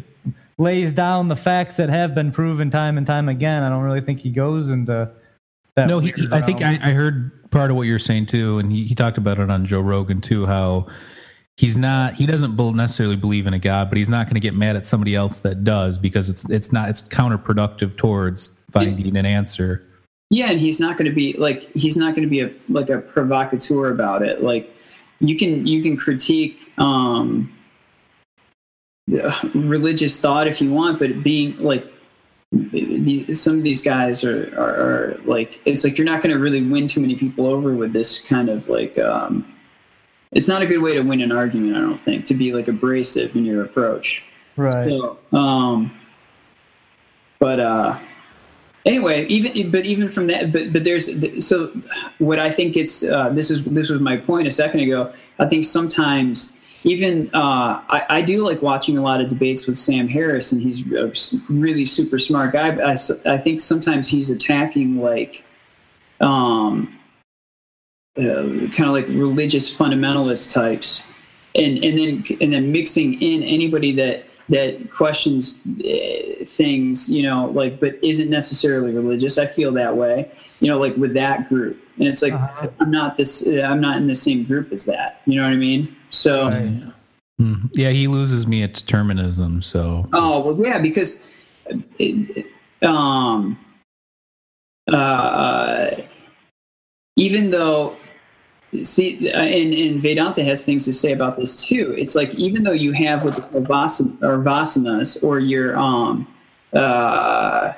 lays 0.58 0.92
down 0.92 1.28
the 1.28 1.36
facts 1.36 1.76
that 1.78 1.88
have 1.88 2.14
been 2.14 2.32
proven 2.32 2.70
time 2.70 2.98
and 2.98 3.06
time 3.06 3.28
again. 3.28 3.62
I 3.62 3.68
don't 3.70 3.82
really 3.82 4.00
think 4.02 4.20
he 4.20 4.30
goes 4.30 4.70
into 4.70 5.10
that. 5.74 5.88
no, 5.88 5.98
he, 6.00 6.12
I 6.32 6.40
think 6.42 6.62
I. 6.62 6.78
I 6.82 6.90
heard 6.92 7.50
part 7.50 7.70
of 7.70 7.76
what 7.76 7.82
you're 7.84 7.98
saying 7.98 8.26
too, 8.26 8.58
and 8.58 8.70
he, 8.72 8.84
he 8.84 8.94
talked 8.94 9.18
about 9.18 9.38
it 9.38 9.50
on 9.50 9.64
Joe 9.66 9.80
Rogan 9.80 10.20
too. 10.20 10.46
How 10.46 10.86
he's 11.56 11.76
not 11.76 12.14
he 12.14 12.26
doesn't 12.26 12.56
necessarily 12.76 13.16
believe 13.16 13.46
in 13.46 13.54
a 13.54 13.58
god, 13.58 13.88
but 13.88 13.98
he's 13.98 14.08
not 14.08 14.26
going 14.26 14.34
to 14.34 14.40
get 14.40 14.54
mad 14.54 14.76
at 14.76 14.84
somebody 14.84 15.14
else 15.14 15.40
that 15.40 15.64
does 15.64 15.98
because 15.98 16.28
it's 16.30 16.48
it's 16.50 16.72
not 16.72 16.88
it's 16.88 17.02
counterproductive 17.02 17.96
towards 17.96 18.50
finding 18.70 19.16
an 19.16 19.26
answer. 19.26 19.86
Yeah, 20.30 20.50
and 20.50 20.58
he's 20.58 20.80
not 20.80 20.96
going 20.96 21.08
to 21.08 21.14
be 21.14 21.34
like 21.34 21.70
he's 21.74 21.96
not 21.96 22.14
going 22.14 22.24
to 22.24 22.30
be 22.30 22.40
a 22.40 22.52
like 22.68 22.90
a 22.90 22.98
provocateur 22.98 23.90
about 23.90 24.22
it. 24.22 24.42
Like 24.42 24.74
you 25.20 25.36
can 25.36 25.66
you 25.66 25.82
can 25.82 25.96
critique 25.96 26.72
um 26.78 27.52
religious 29.54 30.18
thought 30.18 30.46
if 30.46 30.60
you 30.60 30.70
want, 30.72 30.98
but 30.98 31.22
being 31.22 31.58
like 31.58 31.86
these 32.52 33.42
some 33.42 33.58
of 33.58 33.62
these 33.62 33.80
guys 33.80 34.24
are, 34.24 34.52
are, 34.58 34.74
are 34.74 35.20
like 35.24 35.60
it's 35.64 35.84
like 35.84 35.98
you're 35.98 36.04
not 36.04 36.22
going 36.22 36.34
to 36.34 36.40
really 36.40 36.62
win 36.62 36.86
too 36.86 37.00
many 37.00 37.16
people 37.16 37.46
over 37.46 37.74
with 37.74 37.92
this 37.92 38.20
kind 38.20 38.48
of 38.48 38.68
like 38.68 38.98
um 38.98 39.44
it's 40.32 40.48
not 40.48 40.62
a 40.62 40.66
good 40.66 40.82
way 40.82 40.94
to 40.94 41.00
win 41.00 41.20
an 41.20 41.32
argument 41.32 41.76
i 41.76 41.80
don't 41.80 42.02
think 42.02 42.24
to 42.24 42.34
be 42.34 42.52
like 42.52 42.68
abrasive 42.68 43.34
in 43.36 43.44
your 43.44 43.64
approach 43.64 44.24
right. 44.56 44.88
so, 44.88 45.18
um, 45.32 45.92
but 47.38 47.60
uh, 47.60 47.98
anyway, 48.86 49.26
even 49.26 49.70
but 49.70 49.84
even 49.84 50.08
from 50.08 50.26
that, 50.28 50.52
but 50.52 50.72
but 50.72 50.84
there's 50.84 51.10
so 51.46 51.72
what 52.18 52.38
I 52.38 52.50
think 52.50 52.76
it's 52.76 53.02
uh, 53.02 53.28
this 53.30 53.50
is 53.50 53.64
this 53.64 53.90
was 53.90 54.00
my 54.00 54.16
point 54.16 54.48
a 54.48 54.50
second 54.50 54.80
ago. 54.80 55.12
I 55.38 55.46
think 55.46 55.64
sometimes 55.64 56.56
even 56.84 57.28
uh, 57.34 57.82
I, 57.88 58.04
I 58.08 58.22
do 58.22 58.44
like 58.44 58.62
watching 58.62 58.96
a 58.96 59.02
lot 59.02 59.20
of 59.20 59.28
debates 59.28 59.66
with 59.66 59.76
Sam 59.76 60.08
Harris, 60.08 60.52
and 60.52 60.62
he's 60.62 60.90
a 60.92 61.12
really 61.48 61.84
super 61.84 62.18
smart 62.18 62.52
guy. 62.52 62.70
But 62.70 62.84
I, 62.84 63.34
I 63.34 63.38
think 63.38 63.60
sometimes 63.60 64.08
he's 64.08 64.30
attacking 64.30 65.00
like 65.00 65.44
um, 66.20 66.96
uh, 68.18 68.68
kind 68.72 68.84
of 68.88 68.92
like 68.92 69.06
religious 69.08 69.72
fundamentalist 69.74 70.52
types 70.52 71.02
and 71.54 71.82
and 71.84 71.98
then 71.98 72.24
and 72.40 72.52
then 72.52 72.72
mixing 72.72 73.20
in 73.22 73.42
anybody 73.42 73.92
that 73.92 74.24
that 74.48 74.90
questions 74.90 75.58
uh, 75.84 76.44
things 76.44 77.08
you 77.10 77.22
know 77.22 77.46
like 77.50 77.80
but 77.80 77.98
isn't 78.02 78.30
necessarily 78.30 78.92
religious 78.92 79.38
i 79.38 79.44
feel 79.46 79.72
that 79.72 79.96
way 79.96 80.30
you 80.60 80.68
know 80.68 80.78
like 80.78 80.96
with 80.96 81.12
that 81.12 81.48
group 81.48 81.76
and 81.98 82.06
it's 82.08 82.22
like 82.22 82.32
Uh-huh. 82.32 82.68
i'm 82.80 82.90
not 82.90 83.16
this 83.16 83.46
uh, 83.46 83.62
i'm 83.62 83.80
not 83.80 83.96
in 83.96 84.06
the 84.06 84.14
same 84.14 84.44
group 84.44 84.72
as 84.72 84.84
that 84.84 85.20
you 85.26 85.34
know 85.36 85.42
what 85.44 85.52
i 85.52 85.56
mean 85.56 85.94
so 86.10 86.48
Right. 86.48 86.92
Mhm. 87.38 87.68
Yeah, 87.74 87.90
he 87.90 88.06
loses 88.08 88.46
me 88.46 88.62
at 88.62 88.72
determinism. 88.72 89.60
So 89.60 90.08
Oh 90.14 90.40
well, 90.40 90.58
yeah, 90.66 90.78
because 90.78 91.28
it, 91.98 92.46
um, 92.82 93.58
uh, 94.90 95.90
even 97.16 97.50
though 97.50 97.96
see, 98.82 99.30
and, 99.30 99.74
and 99.74 100.02
Vedanta 100.02 100.42
has 100.44 100.64
things 100.64 100.84
to 100.84 100.92
say 100.92 101.12
about 101.12 101.36
this 101.36 101.56
too. 101.56 101.94
It's 101.96 102.14
like 102.14 102.34
even 102.34 102.62
though 102.62 102.72
you 102.72 102.92
have 102.92 103.24
what 103.24 103.36
they 103.36 103.42
call 103.42 103.62
vasana, 103.62 104.22
or 104.22 104.38
vasanas 104.38 105.22
or 105.22 105.38
your 105.38 105.76
um, 105.78 106.26
uh, 106.72 107.72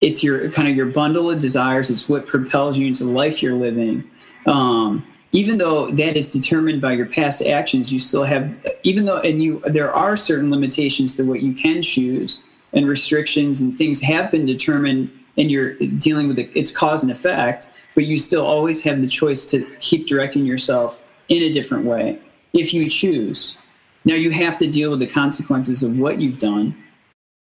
it's 0.00 0.22
your 0.22 0.50
kind 0.50 0.68
of 0.68 0.76
your 0.76 0.86
bundle 0.86 1.30
of 1.30 1.38
desires. 1.38 1.90
It's 1.90 2.08
what 2.08 2.26
propels 2.26 2.78
you 2.78 2.86
into 2.86 3.04
the 3.04 3.10
life 3.10 3.42
you're 3.42 3.54
living. 3.54 4.08
Um, 4.46 5.04
even 5.32 5.58
though 5.58 5.90
that 5.90 6.16
is 6.16 6.30
determined 6.30 6.80
by 6.80 6.92
your 6.92 7.06
past 7.06 7.42
actions, 7.42 7.92
you 7.92 7.98
still 7.98 8.22
have, 8.22 8.56
even 8.84 9.04
though, 9.04 9.18
and 9.18 9.42
you, 9.42 9.60
there 9.66 9.92
are 9.92 10.16
certain 10.16 10.50
limitations 10.50 11.16
to 11.16 11.24
what 11.24 11.42
you 11.42 11.52
can 11.52 11.82
choose 11.82 12.42
and 12.72 12.86
restrictions 12.86 13.60
and 13.60 13.76
things 13.76 14.00
have 14.00 14.30
been 14.30 14.46
determined 14.46 15.10
and 15.36 15.50
you're 15.50 15.74
dealing 15.98 16.28
with 16.28 16.38
it, 16.38 16.50
its 16.54 16.70
cause 16.70 17.02
and 17.02 17.10
effect, 17.10 17.68
but 17.94 18.04
you 18.04 18.18
still 18.18 18.44
always 18.44 18.82
have 18.82 19.00
the 19.00 19.08
choice 19.08 19.44
to 19.50 19.64
keep 19.80 20.06
directing 20.06 20.46
yourself 20.46 21.02
in 21.28 21.42
a 21.42 21.50
different 21.50 21.84
way 21.84 22.18
if 22.52 22.72
you 22.72 22.88
choose. 22.88 23.58
Now 24.04 24.14
you 24.14 24.30
have 24.30 24.58
to 24.58 24.66
deal 24.66 24.90
with 24.90 25.00
the 25.00 25.06
consequences 25.06 25.82
of 25.82 25.98
what 25.98 26.20
you've 26.20 26.38
done, 26.38 26.76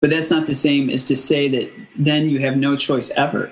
but 0.00 0.10
that's 0.10 0.30
not 0.30 0.46
the 0.46 0.54
same 0.54 0.90
as 0.90 1.06
to 1.06 1.16
say 1.16 1.48
that 1.48 1.72
then 1.98 2.28
you 2.28 2.38
have 2.40 2.56
no 2.56 2.76
choice 2.76 3.10
ever. 3.10 3.50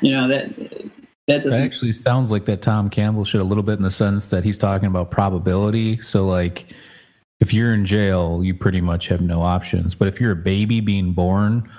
You 0.00 0.12
know, 0.12 0.28
that, 0.28 0.56
that 0.56 0.90
that 1.28 1.42
doesn't. 1.42 1.62
actually 1.62 1.92
sounds 1.92 2.32
like 2.32 2.46
that 2.46 2.62
Tom 2.62 2.88
Campbell 2.88 3.24
should 3.24 3.42
a 3.42 3.44
little 3.44 3.62
bit 3.62 3.74
in 3.74 3.82
the 3.82 3.90
sense 3.90 4.30
that 4.30 4.44
he's 4.44 4.56
talking 4.56 4.86
about 4.88 5.10
probability. 5.10 6.00
So 6.02 6.24
like 6.24 6.72
if 7.40 7.52
you're 7.52 7.74
in 7.74 7.84
jail, 7.84 8.42
you 8.42 8.54
pretty 8.54 8.80
much 8.80 9.08
have 9.08 9.20
no 9.20 9.42
options. 9.42 9.94
But 9.94 10.08
if 10.08 10.20
you're 10.20 10.32
a 10.32 10.36
baby 10.36 10.80
being 10.80 11.12
born, 11.12 11.70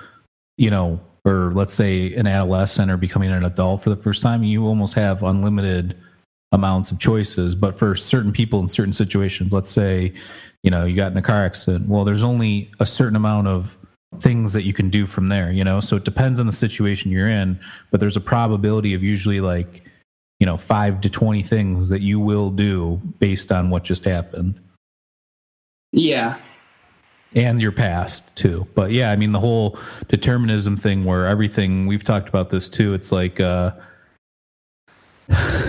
you 0.56 0.70
know, 0.70 1.00
or 1.24 1.52
let's 1.54 1.74
say 1.74 2.14
an 2.14 2.26
adolescent 2.26 2.90
or 2.90 2.96
becoming 2.96 3.30
an 3.30 3.44
adult 3.44 3.82
for 3.82 3.90
the 3.90 3.96
first 3.96 4.22
time, 4.22 4.42
you 4.42 4.66
almost 4.66 4.94
have 4.94 5.22
unlimited 5.22 5.96
amounts 6.52 6.90
of 6.90 6.98
choices. 6.98 7.54
But 7.54 7.78
for 7.78 7.94
certain 7.94 8.32
people 8.32 8.60
in 8.60 8.68
certain 8.68 8.92
situations, 8.92 9.52
let's 9.52 9.70
say, 9.70 10.12
you 10.62 10.70
know, 10.70 10.84
you 10.84 10.96
got 10.96 11.12
in 11.12 11.18
a 11.18 11.22
car 11.22 11.44
accident. 11.44 11.88
Well, 11.88 12.04
there's 12.04 12.22
only 12.22 12.70
a 12.80 12.86
certain 12.86 13.16
amount 13.16 13.48
of 13.48 13.76
things 14.18 14.52
that 14.52 14.62
you 14.62 14.72
can 14.72 14.90
do 14.90 15.06
from 15.06 15.28
there, 15.28 15.52
you 15.52 15.62
know? 15.62 15.80
So 15.80 15.96
it 15.96 16.04
depends 16.04 16.40
on 16.40 16.46
the 16.46 16.52
situation 16.52 17.10
you're 17.10 17.28
in, 17.28 17.60
but 17.90 18.00
there's 18.00 18.16
a 18.16 18.20
probability 18.20 18.94
of 18.94 19.02
usually 19.02 19.40
like, 19.40 19.84
you 20.40 20.46
know, 20.46 20.56
five 20.56 21.00
to 21.02 21.10
20 21.10 21.42
things 21.42 21.88
that 21.90 22.00
you 22.00 22.18
will 22.18 22.50
do 22.50 23.00
based 23.18 23.52
on 23.52 23.70
what 23.70 23.84
just 23.84 24.04
happened. 24.04 24.58
Yeah. 25.92 26.38
And 27.34 27.62
your 27.62 27.70
past 27.72 28.34
too. 28.34 28.66
But 28.74 28.90
yeah, 28.90 29.12
I 29.12 29.16
mean, 29.16 29.30
the 29.32 29.38
whole 29.40 29.78
determinism 30.08 30.76
thing 30.76 31.04
where 31.04 31.26
everything, 31.26 31.86
we've 31.86 32.02
talked 32.02 32.28
about 32.28 32.50
this 32.50 32.68
too. 32.68 32.92
It's 32.92 33.12
like, 33.12 33.38
uh, 33.38 33.70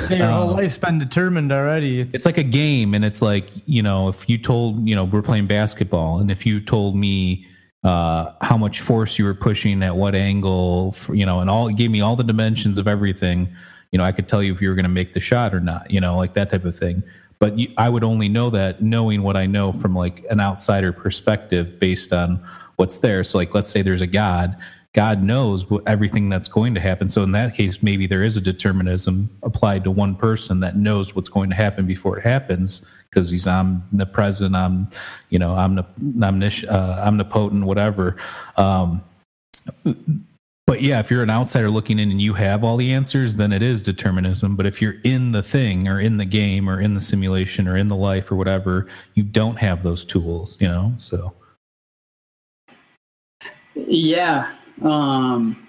Your 0.09 0.31
whole 0.31 0.49
Um, 0.49 0.55
life's 0.57 0.77
been 0.79 0.97
determined 0.97 1.51
already. 1.51 2.01
it's 2.13 2.25
like 2.25 2.39
a 2.39 2.43
game 2.43 2.95
and 2.95 3.05
it's 3.05 3.21
like 3.21 3.49
you 3.67 3.83
know 3.83 4.07
if 4.07 4.27
you 4.27 4.39
told 4.39 4.87
you 4.87 4.95
know 4.95 5.03
we're 5.03 5.21
playing 5.21 5.45
basketball 5.45 6.17
and 6.19 6.31
if 6.31 6.47
you 6.47 6.59
told 6.59 6.95
me 6.95 7.45
uh 7.83 8.31
how 8.41 8.57
much 8.57 8.79
force 8.81 9.19
you 9.19 9.25
were 9.25 9.35
pushing 9.35 9.83
at 9.83 9.95
what 9.95 10.15
angle 10.15 10.93
for, 10.93 11.13
you 11.13 11.25
know 11.27 11.41
and 11.41 11.49
all 11.49 11.67
it 11.67 11.77
gave 11.77 11.91
me 11.91 12.01
all 12.01 12.15
the 12.15 12.23
dimensions 12.23 12.79
of 12.79 12.87
everything 12.87 13.47
you 13.91 13.97
know 13.99 14.03
i 14.03 14.11
could 14.11 14.27
tell 14.27 14.41
you 14.41 14.51
if 14.51 14.61
you 14.63 14.67
were 14.69 14.75
going 14.75 14.83
to 14.83 14.89
make 14.89 15.13
the 15.13 15.19
shot 15.19 15.53
or 15.53 15.59
not 15.59 15.89
you 15.91 16.01
know 16.01 16.17
like 16.17 16.33
that 16.33 16.49
type 16.49 16.65
of 16.65 16.75
thing 16.75 17.03
but 17.41 17.59
you, 17.59 17.67
i 17.77 17.89
would 17.89 18.05
only 18.05 18.29
know 18.29 18.49
that 18.49 18.81
knowing 18.81 19.21
what 19.21 19.35
i 19.35 19.45
know 19.45 19.73
from 19.73 19.93
like 19.93 20.23
an 20.29 20.39
outsider 20.39 20.93
perspective 20.93 21.77
based 21.77 22.13
on 22.13 22.41
what's 22.81 22.97
there. 22.97 23.23
So 23.23 23.37
like 23.37 23.53
let's 23.53 23.69
say 23.69 23.83
there's 23.83 24.01
a 24.01 24.07
god. 24.07 24.57
God 24.93 25.21
knows 25.23 25.65
everything 25.85 26.27
that's 26.29 26.49
going 26.49 26.73
to 26.73 26.81
happen. 26.81 27.07
So 27.09 27.21
in 27.21 27.31
that 27.33 27.53
case 27.53 27.83
maybe 27.83 28.07
there 28.07 28.23
is 28.23 28.37
a 28.37 28.41
determinism 28.41 29.29
applied 29.43 29.83
to 29.83 29.91
one 29.91 30.15
person 30.15 30.61
that 30.61 30.75
knows 30.75 31.15
what's 31.15 31.29
going 31.29 31.51
to 31.51 31.55
happen 31.55 31.85
before 31.85 32.17
it 32.17 32.23
happens 32.23 32.83
because 33.09 33.29
he's 33.29 33.45
omnipresent 33.45 34.55
i'm 34.55 34.89
you 35.29 35.37
know 35.37 35.51
omnis, 35.51 36.63
uh, 36.63 37.03
omnipotent 37.05 37.65
whatever. 37.65 38.17
Um, 38.57 39.03
but 40.67 40.81
yeah, 40.81 40.99
if 40.99 41.11
you're 41.11 41.23
an 41.23 41.29
outsider 41.29 41.69
looking 41.69 41.99
in 41.99 42.11
and 42.11 42.21
you 42.21 42.33
have 42.35 42.63
all 42.63 42.77
the 42.77 42.93
answers, 42.93 43.35
then 43.35 43.51
it 43.51 43.61
is 43.61 43.81
determinism. 43.81 44.55
But 44.55 44.65
if 44.65 44.81
you're 44.81 44.95
in 45.03 45.31
the 45.33 45.43
thing 45.43 45.87
or 45.87 45.99
in 45.99 46.17
the 46.17 46.25
game 46.25 46.69
or 46.69 46.79
in 46.79 46.93
the 46.93 47.01
simulation 47.01 47.67
or 47.67 47.75
in 47.75 47.87
the 47.87 47.95
life 47.95 48.31
or 48.31 48.35
whatever, 48.35 48.87
you 49.15 49.23
don't 49.23 49.57
have 49.57 49.83
those 49.83 50.05
tools, 50.05 50.57
you 50.59 50.67
know? 50.67 50.93
So 50.97 51.33
Yeah. 53.75 54.53
Um, 54.81 55.67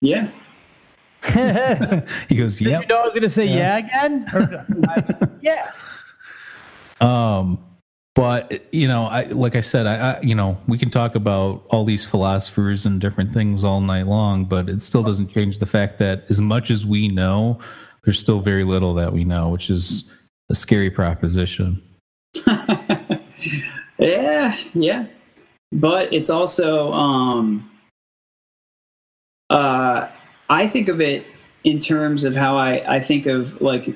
yeah. 0.00 0.28
he 2.28 2.34
goes, 2.36 2.60
yeah. 2.60 2.68
Yep. 2.70 2.82
you 2.82 2.88
know 2.88 2.96
I 2.96 3.04
was 3.04 3.14
gonna 3.14 3.28
say 3.30 3.46
yeah, 3.46 3.76
Yeah. 3.78 3.78
again? 3.78 4.26
Or- 4.34 5.38
yeah. 5.42 5.70
Um, 7.00 7.62
but 8.14 8.66
you 8.74 8.86
know, 8.86 9.06
I 9.06 9.24
like 9.24 9.56
I 9.56 9.62
said, 9.62 9.86
I, 9.86 10.12
I 10.12 10.20
you 10.20 10.34
know 10.34 10.58
we 10.66 10.76
can 10.76 10.90
talk 10.90 11.14
about 11.14 11.64
all 11.70 11.84
these 11.84 12.04
philosophers 12.04 12.84
and 12.84 13.00
different 13.00 13.32
things 13.32 13.64
all 13.64 13.80
night 13.80 14.06
long, 14.06 14.44
but 14.44 14.68
it 14.68 14.82
still 14.82 15.02
doesn't 15.02 15.28
change 15.28 15.58
the 15.58 15.66
fact 15.66 15.98
that 15.98 16.24
as 16.28 16.40
much 16.40 16.70
as 16.70 16.84
we 16.84 17.08
know, 17.08 17.58
there's 18.04 18.18
still 18.18 18.40
very 18.40 18.64
little 18.64 18.92
that 18.94 19.12
we 19.12 19.24
know, 19.24 19.48
which 19.48 19.70
is 19.70 20.04
a 20.50 20.54
scary 20.54 20.90
proposition. 20.90 21.82
yeah, 23.98 24.56
yeah. 24.74 25.06
But 25.72 26.12
it's 26.12 26.28
also 26.28 26.92
um 26.92 27.70
uh 29.48 30.08
I 30.50 30.66
think 30.66 30.88
of 30.88 31.00
it 31.00 31.26
in 31.64 31.78
terms 31.78 32.24
of 32.24 32.34
how 32.34 32.56
I, 32.56 32.96
I 32.96 33.00
think 33.00 33.24
of 33.24 33.58
like 33.62 33.88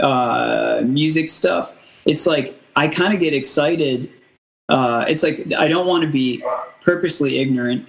uh 0.00 0.82
music 0.84 1.30
stuff. 1.30 1.72
It's 2.04 2.26
like 2.26 2.59
I 2.76 2.88
kind 2.88 3.12
of 3.14 3.20
get 3.20 3.34
excited. 3.34 4.10
Uh 4.68 5.04
it's 5.08 5.22
like 5.22 5.52
I 5.58 5.68
don't 5.68 5.86
want 5.86 6.02
to 6.04 6.08
be 6.10 6.42
purposely 6.80 7.38
ignorant 7.38 7.86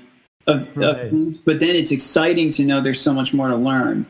of, 0.48 0.68
Right. 0.76 0.86
of 0.90 1.10
things, 1.12 1.38
but 1.38 1.60
then 1.60 1.76
it's 1.76 1.92
exciting 1.92 2.52
to 2.52 2.64
know 2.66 2.82
there's 2.82 3.00
so 3.00 3.14
much 3.14 3.34
more 3.34 3.48
to 3.50 3.56
learn. 3.56 4.06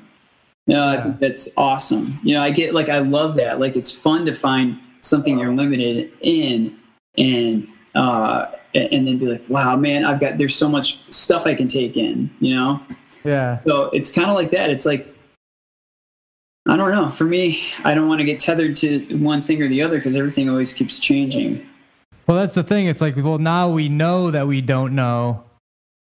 You 0.67 0.75
know, 0.75 0.83
I 0.85 0.93
Yeah. 0.95 1.03
think 1.03 1.19
that's 1.19 1.49
awesome. 1.57 2.19
You 2.23 2.35
know, 2.35 2.41
I 2.41 2.51
get 2.51 2.73
like 2.73 2.89
I 2.89 2.99
love 2.99 3.35
that. 3.35 3.59
Like 3.59 3.75
it's 3.75 3.91
fun 3.91 4.25
to 4.25 4.33
find 4.33 4.77
something 5.01 5.37
you're 5.39 5.53
limited 5.53 6.11
in 6.21 6.77
and 7.17 7.67
uh 7.95 8.45
and 8.73 8.87
and 8.93 9.07
then 9.07 9.17
be 9.17 9.25
like, 9.25 9.43
wow, 9.49 9.75
man, 9.75 10.05
I've 10.05 10.19
got 10.21 10.37
there's 10.37 10.55
so 10.55 10.69
much 10.69 10.99
stuff 11.09 11.45
I 11.45 11.53
can 11.55 11.67
take 11.67 11.97
in, 11.97 12.29
you 12.39 12.55
know? 12.55 12.79
Yeah. 13.25 13.59
So 13.67 13.85
it's 13.91 14.09
kind 14.09 14.29
of 14.29 14.35
like 14.35 14.49
that. 14.51 14.69
It's 14.69 14.85
like 14.85 15.13
I 16.67 16.75
don't 16.77 16.91
know. 16.91 17.09
For 17.09 17.23
me, 17.23 17.63
I 17.83 17.93
don't 17.93 18.07
want 18.07 18.19
to 18.19 18.25
get 18.25 18.39
tethered 18.39 18.75
to 18.77 18.99
one 19.17 19.41
thing 19.41 19.61
or 19.61 19.67
the 19.67 19.81
other 19.81 19.97
because 19.97 20.15
everything 20.15 20.49
always 20.49 20.71
keeps 20.71 20.99
changing. 20.99 21.67
Well, 22.27 22.37
that's 22.37 22.53
the 22.53 22.63
thing. 22.63 22.85
It's 22.85 23.01
like, 23.01 23.15
well, 23.17 23.39
now 23.39 23.69
we 23.69 23.89
know 23.89 24.29
that 24.31 24.47
we 24.47 24.61
don't 24.61 24.93
know. 24.95 25.43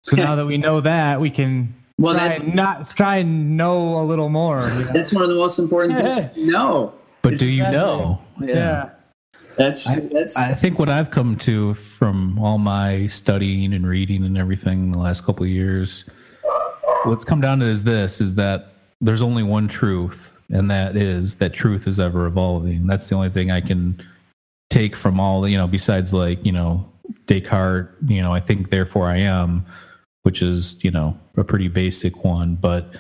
So 0.02 0.16
now 0.16 0.34
that 0.36 0.46
we 0.46 0.58
know 0.58 0.80
that, 0.82 1.20
we 1.20 1.30
can 1.30 1.74
Well, 1.98 2.14
try 2.14 2.28
that, 2.28 2.42
and 2.42 2.54
not 2.54 2.88
try 2.90 3.16
and 3.16 3.56
know 3.56 4.00
a 4.00 4.04
little 4.04 4.28
more. 4.28 4.68
You 4.68 4.84
know? 4.84 4.92
that's 4.92 5.12
one 5.12 5.22
of 5.22 5.28
the 5.30 5.34
most 5.34 5.58
important 5.58 5.98
things. 5.98 6.36
No, 6.46 6.52
know. 6.52 6.94
But 7.22 7.36
do 7.38 7.46
you 7.46 7.62
Exactly. 7.64 7.78
know? 7.78 8.20
yeah. 8.40 8.90
That's 9.56 9.86
I- 9.88 10.00
that's 10.00 10.36
I 10.36 10.54
think 10.54 10.78
what 10.78 10.88
I've 10.88 11.10
come 11.10 11.36
to 11.38 11.74
from 11.74 12.38
all 12.38 12.58
my 12.58 13.06
studying 13.08 13.74
and 13.74 13.86
reading 13.86 14.24
and 14.24 14.38
everything 14.38 14.92
the 14.92 14.98
last 14.98 15.24
couple 15.24 15.42
of 15.44 15.50
years, 15.50 16.04
what's 17.04 17.24
come 17.24 17.40
down 17.42 17.58
to 17.60 17.66
is 17.66 17.84
this: 17.84 18.20
is 18.22 18.36
that 18.36 18.72
there's 19.02 19.20
only 19.20 19.42
one 19.42 19.68
truth, 19.68 20.29
and 20.50 20.70
that 20.70 20.96
is 20.96 21.36
that 21.36 21.52
truth 21.52 21.86
is 21.86 22.00
ever 22.00 22.26
evolving. 22.26 22.86
That's 22.86 23.08
the 23.08 23.14
only 23.14 23.30
thing 23.30 23.50
I 23.50 23.60
can 23.60 24.02
take 24.68 24.96
from 24.96 25.20
all 25.20 25.46
you 25.48 25.56
know. 25.56 25.66
Besides, 25.66 26.12
like 26.12 26.44
you 26.44 26.52
know, 26.52 26.90
Descartes, 27.26 27.88
you 28.06 28.22
know, 28.22 28.32
I 28.32 28.40
think 28.40 28.70
therefore 28.70 29.06
I 29.06 29.18
am, 29.18 29.64
which 30.22 30.42
is 30.42 30.82
you 30.82 30.90
know 30.90 31.18
a 31.36 31.44
pretty 31.44 31.68
basic 31.68 32.24
one, 32.24 32.56
but 32.56 32.94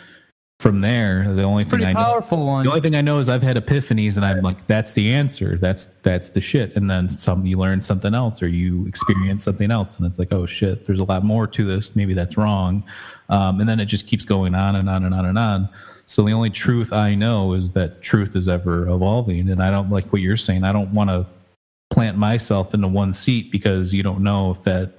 from 0.60 0.82
there, 0.82 1.32
the 1.32 1.42
only 1.42 1.64
thing 1.64 1.70
Pretty 1.70 1.86
I 1.86 1.92
know. 1.94 2.04
powerful 2.04 2.44
one. 2.44 2.64
The 2.64 2.70
only 2.70 2.82
thing 2.82 2.94
I 2.94 3.00
know 3.00 3.18
is 3.18 3.30
I've 3.30 3.42
had 3.42 3.56
epiphanies, 3.56 4.16
and 4.16 4.26
I'm 4.26 4.42
like, 4.42 4.66
"That's 4.66 4.92
the 4.92 5.10
answer. 5.10 5.56
That's 5.56 5.86
that's 6.02 6.28
the 6.28 6.42
shit." 6.42 6.76
And 6.76 6.90
then 6.90 7.08
some, 7.08 7.46
you 7.46 7.58
learn 7.58 7.80
something 7.80 8.14
else, 8.14 8.42
or 8.42 8.48
you 8.48 8.86
experience 8.86 9.42
something 9.42 9.70
else, 9.70 9.96
and 9.96 10.06
it's 10.06 10.18
like, 10.18 10.34
"Oh 10.34 10.44
shit, 10.44 10.86
there's 10.86 10.98
a 10.98 11.04
lot 11.04 11.24
more 11.24 11.46
to 11.46 11.64
this. 11.64 11.96
Maybe 11.96 12.12
that's 12.12 12.36
wrong." 12.36 12.84
Um, 13.30 13.58
and 13.60 13.66
then 13.66 13.80
it 13.80 13.86
just 13.86 14.06
keeps 14.06 14.26
going 14.26 14.54
on 14.54 14.76
and 14.76 14.90
on 14.90 15.02
and 15.02 15.14
on 15.14 15.24
and 15.24 15.38
on. 15.38 15.70
So 16.10 16.24
the 16.24 16.32
only 16.32 16.50
truth 16.50 16.92
I 16.92 17.14
know 17.14 17.52
is 17.52 17.70
that 17.70 18.02
truth 18.02 18.34
is 18.34 18.48
ever 18.48 18.88
evolving, 18.88 19.48
and 19.48 19.62
I 19.62 19.70
don't 19.70 19.90
like 19.90 20.12
what 20.12 20.20
you're 20.20 20.36
saying. 20.36 20.64
I 20.64 20.72
don't 20.72 20.90
want 20.90 21.08
to 21.08 21.24
plant 21.90 22.18
myself 22.18 22.74
into 22.74 22.88
one 22.88 23.12
seat 23.12 23.52
because 23.52 23.92
you 23.92 24.02
don't 24.02 24.24
know 24.24 24.50
if 24.50 24.64
that 24.64 24.94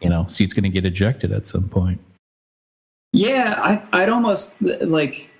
you 0.00 0.08
know 0.08 0.26
seat's 0.26 0.52
going 0.52 0.64
to 0.64 0.68
get 0.68 0.84
ejected 0.84 1.30
at 1.30 1.46
some 1.46 1.68
point. 1.68 2.00
Yeah, 3.12 3.60
I, 3.62 4.02
I'd 4.02 4.08
almost 4.08 4.60
like 4.60 5.32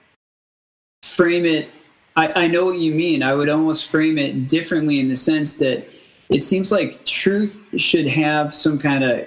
frame 1.02 1.44
it. 1.44 1.70
I, 2.14 2.44
I 2.44 2.46
know 2.46 2.66
what 2.66 2.78
you 2.78 2.94
mean. 2.94 3.24
I 3.24 3.34
would 3.34 3.48
almost 3.48 3.88
frame 3.88 4.16
it 4.16 4.46
differently 4.46 5.00
in 5.00 5.08
the 5.08 5.16
sense 5.16 5.54
that 5.54 5.88
it 6.28 6.38
seems 6.38 6.70
like 6.70 7.04
truth 7.04 7.61
should 7.76 8.06
have 8.06 8.54
some 8.54 8.78
kind 8.78 9.02
of 9.02 9.26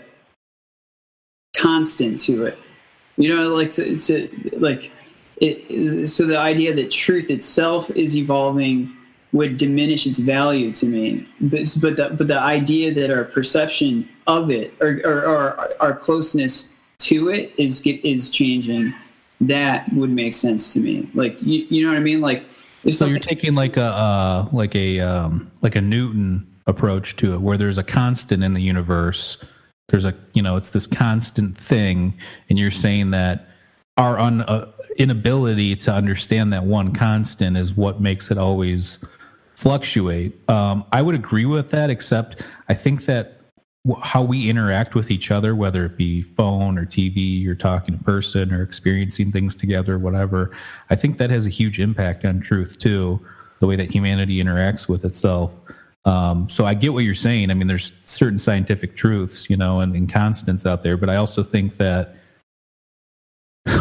constant 1.57 2.21
to 2.21 2.45
it. 2.45 2.57
You 3.17 3.36
know, 3.36 3.53
like 3.53 3.71
to, 3.71 3.97
to 3.97 4.49
like 4.59 4.89
it. 5.44 6.08
So 6.08 6.26
the 6.26 6.39
idea 6.39 6.74
that 6.74 6.89
truth 6.89 7.30
itself 7.30 7.89
is 7.91 8.16
evolving 8.16 8.96
would 9.34 9.58
diminish 9.58 10.06
its 10.08 10.20
value 10.20 10.72
to 10.72 10.86
me. 10.86 11.28
But 11.41 11.76
but 11.82 11.98
the, 11.98 12.16
but 12.18 12.28
the 12.28 12.39
idea 12.39 12.94
that 12.94 13.12
our 13.12 13.26
perception 13.26 14.08
of 14.28 14.50
it 14.50 14.74
or, 14.80 15.02
or, 15.04 15.26
or 15.26 15.82
our 15.82 15.96
closeness 15.96 16.70
to 17.00 17.30
it 17.30 17.54
is 17.58 17.82
is 17.86 18.30
changing. 18.30 18.94
That 19.41 19.91
would 19.94 20.12
make 20.12 20.34
sense 20.34 20.72
to 20.74 20.80
me. 20.80 21.10
Like 21.14 21.41
you, 21.41 21.66
you 21.70 21.84
know 21.84 21.91
what 21.91 21.98
I 21.98 22.02
mean? 22.02 22.22
Like 22.22 22.46
if 22.84 22.96
So 22.96 23.06
you're 23.08 23.20
taking 23.20 23.56
like 23.56 23.76
a 23.76 23.86
uh, 23.86 24.50
like 24.54 24.76
a 24.76 25.00
um, 25.02 25.52
like 25.62 25.76
a 25.76 25.82
Newton 25.82 26.48
approach 26.66 27.16
to 27.18 27.34
it, 27.34 27.41
where 27.41 27.58
there's 27.58 27.78
a 27.78 27.84
constant 27.84 28.44
in 28.44 28.54
the 28.54 28.62
universe. 28.62 29.38
There's 29.89 30.06
a 30.06 30.14
you 30.34 30.41
know 30.41 30.56
it's 30.56 30.70
this 30.70 30.88
constant 30.88 31.58
thing, 31.58 32.14
and 32.50 32.58
you're 32.58 32.72
saying 32.72 33.12
that 33.12 33.50
our 33.98 34.20
un, 34.20 34.41
uh, 34.41 34.72
inability 34.98 35.76
to 35.76 35.94
understand 35.94 36.52
that 36.54 36.64
one 36.64 36.94
constant 36.94 37.58
is 37.58 37.74
what 37.74 38.02
makes 38.02 38.32
it 38.32 38.38
always 38.38 39.00
fluctuate. 39.56 40.38
Um, 40.50 40.86
I 40.91 41.02
would 41.02 41.16
agree 41.16 41.46
with 41.46 41.70
that, 41.72 41.89
except 41.89 42.41
I 42.68 42.74
think 42.74 43.06
that 43.06 43.41
wh- 43.88 44.02
how 44.02 44.24
we 44.24 44.50
interact 44.50 44.96
with 44.96 45.12
each 45.12 45.32
other, 45.32 45.56
whether 45.56 45.86
it 45.86 45.96
be 45.96 46.22
phone 46.22 46.78
or 46.78 46.86
TV 46.86 47.48
or 47.48 47.56
talking 47.56 47.98
to 47.98 48.04
person 48.04 48.52
or 48.52 48.64
experiencing 48.64 49.32
things 49.32 49.56
together, 49.56 50.00
whatever, 50.00 50.52
I 50.89 50.96
think 50.96 51.18
that 51.20 51.30
has 51.30 51.46
a 51.46 51.52
huge 51.52 51.80
impact 51.80 52.26
on 52.26 52.39
truth 52.39 52.80
too, 52.80 53.24
the 53.60 53.68
way 53.68 53.76
that 53.76 53.91
humanity 53.91 54.44
interacts 54.44 54.88
with 54.88 55.06
itself. 55.06 55.54
Um, 56.06 56.50
so 56.50 56.66
I 56.66 56.74
get 56.74 56.94
what 56.94 57.06
you're 57.06 57.16
saying. 57.16 57.50
I 57.50 57.54
mean, 57.54 57.68
there's 57.68 57.94
certain 58.06 58.39
scientific 58.39 58.98
truths, 58.98 59.50
you 59.50 59.56
know, 59.56 59.80
and, 59.80 59.96
and 59.96 60.12
constants 60.12 60.66
out 60.66 60.84
there, 60.84 60.98
but 60.98 61.10
I 61.10 61.16
also 61.16 61.44
think 61.44 61.78
that 61.78 62.18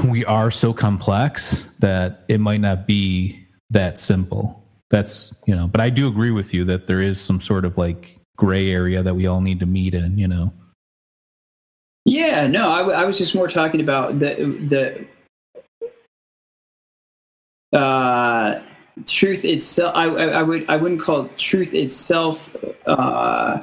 we 0.04 0.24
are 0.24 0.50
so 0.50 0.72
complex 0.72 1.68
that 1.80 2.24
it 2.28 2.40
might 2.40 2.60
not 2.60 2.86
be 2.86 3.46
that 3.70 3.98
simple. 3.98 4.62
That's 4.90 5.34
you 5.46 5.56
know, 5.56 5.66
but 5.66 5.80
I 5.80 5.90
do 5.90 6.06
agree 6.08 6.30
with 6.30 6.52
you 6.52 6.64
that 6.64 6.86
there 6.86 7.00
is 7.00 7.20
some 7.20 7.40
sort 7.40 7.64
of 7.64 7.78
like 7.78 8.18
gray 8.36 8.70
area 8.70 9.02
that 9.02 9.14
we 9.14 9.26
all 9.26 9.40
need 9.40 9.60
to 9.60 9.66
meet 9.66 9.94
in. 9.94 10.18
You 10.18 10.28
know. 10.28 10.52
Yeah, 12.04 12.48
no, 12.48 12.68
I, 12.70 13.04
was 13.04 13.16
just 13.16 13.34
more 13.34 13.48
talking 13.48 13.80
about 13.80 14.18
the 14.18 15.06
the 17.70 17.78
uh, 17.78 18.60
truth 19.06 19.44
itself. 19.44 19.94
I, 19.94 20.06
I, 20.06 20.24
I 20.26 20.42
would 20.42 20.68
I 20.68 20.76
wouldn't 20.76 21.00
call 21.00 21.28
truth 21.36 21.74
itself 21.74 22.54
uh, 22.86 23.62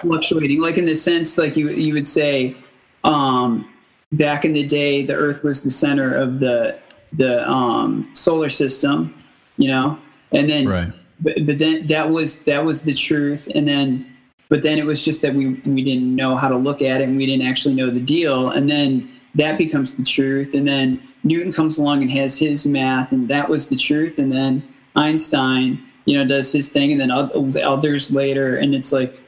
fluctuating, 0.00 0.60
like 0.60 0.78
in 0.78 0.84
the 0.84 0.94
sense 0.94 1.36
like 1.36 1.56
you 1.56 1.70
you 1.70 1.92
would 1.94 2.06
say 2.06 2.56
um, 3.04 3.68
back 4.12 4.44
in 4.44 4.52
the 4.52 4.66
day 4.66 5.04
the 5.04 5.14
Earth 5.14 5.44
was 5.44 5.62
the 5.62 5.70
center 5.70 6.14
of 6.14 6.40
the 6.40 6.78
the 7.12 7.48
um, 7.48 8.10
solar 8.14 8.50
system, 8.50 9.14
you 9.56 9.68
know, 9.68 9.98
and 10.32 10.48
then 10.48 10.68
Right. 10.68 10.92
but, 11.20 11.46
but 11.46 11.58
then 11.58 11.86
that 11.86 12.10
was 12.10 12.42
that 12.42 12.64
was 12.64 12.82
the 12.82 12.94
truth. 12.94 13.48
And 13.54 13.66
then 13.66 14.06
but 14.48 14.62
then 14.62 14.78
it 14.78 14.86
was 14.86 15.04
just 15.04 15.22
that 15.22 15.34
we 15.34 15.54
we 15.66 15.82
didn't 15.82 16.14
know 16.14 16.36
how 16.36 16.48
to 16.48 16.56
look 16.56 16.82
at 16.82 17.00
it 17.00 17.08
and 17.08 17.16
we 17.16 17.26
didn't 17.26 17.46
actually 17.46 17.74
know 17.74 17.90
the 17.90 18.00
deal. 18.00 18.50
And 18.50 18.68
then 18.68 19.10
that 19.34 19.58
becomes 19.58 19.94
the 19.94 20.02
truth. 20.02 20.54
And 20.54 20.66
then 20.66 21.02
newton 21.24 21.52
comes 21.52 21.78
along 21.78 22.02
and 22.02 22.10
has 22.10 22.38
his 22.38 22.66
math 22.66 23.12
and 23.12 23.28
that 23.28 23.48
was 23.48 23.68
the 23.68 23.76
truth. 23.76 24.18
And 24.18 24.32
then 24.32 24.62
einstein 24.96 25.82
you 26.04 26.16
know 26.16 26.26
does 26.26 26.52
his 26.52 26.70
thing 26.70 26.92
and 26.92 27.00
then 27.00 27.10
others 27.10 28.10
later. 28.10 28.56
And 28.56 28.74
it's 28.74 28.92
like 28.92 29.20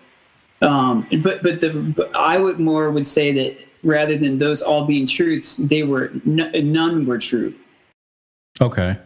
um 0.63 1.07
but 1.23 1.43
but 1.43 1.61
the 1.61 1.71
but 1.71 2.15
i 2.15 2.37
would 2.39 2.61
more 2.61 2.91
would 2.91 3.07
say 3.07 3.33
that 3.33 3.57
rather 3.83 4.17
than 4.17 4.39
those 4.39 4.63
all 4.63 4.85
being 4.85 5.07
truths 5.07 5.57
they 5.57 5.83
were 5.83 6.11
n- 6.27 6.51
none 6.73 7.07
were 7.07 7.19
true 7.19 7.55
Okay. 8.61 8.97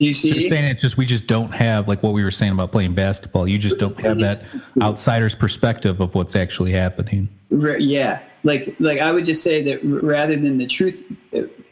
do 0.00 0.06
you 0.06 0.12
So 0.12 0.28
you're 0.28 0.48
saying 0.48 0.64
it's 0.64 0.80
just 0.80 0.96
we 0.96 1.04
just 1.04 1.26
don't 1.26 1.52
have 1.52 1.88
like 1.88 2.02
what 2.02 2.12
we 2.14 2.24
were 2.24 2.30
saying 2.30 2.52
about 2.52 2.72
playing 2.72 2.94
basketball. 2.94 3.46
You 3.46 3.58
just 3.58 3.78
don't 3.78 3.98
have 4.00 4.18
that 4.20 4.44
outsider's 4.80 5.34
perspective 5.34 6.00
of 6.00 6.14
what's 6.14 6.34
actually 6.34 6.72
happening. 6.72 7.28
R- 7.52 7.78
yeah 7.78 8.20
like 8.44 8.74
like 8.80 8.98
i 9.00 9.12
would 9.12 9.24
just 9.24 9.42
say 9.42 9.62
that 9.62 9.78
r- 9.84 10.00
rather 10.00 10.36
than 10.36 10.58
the 10.58 10.66
truth 10.66 11.04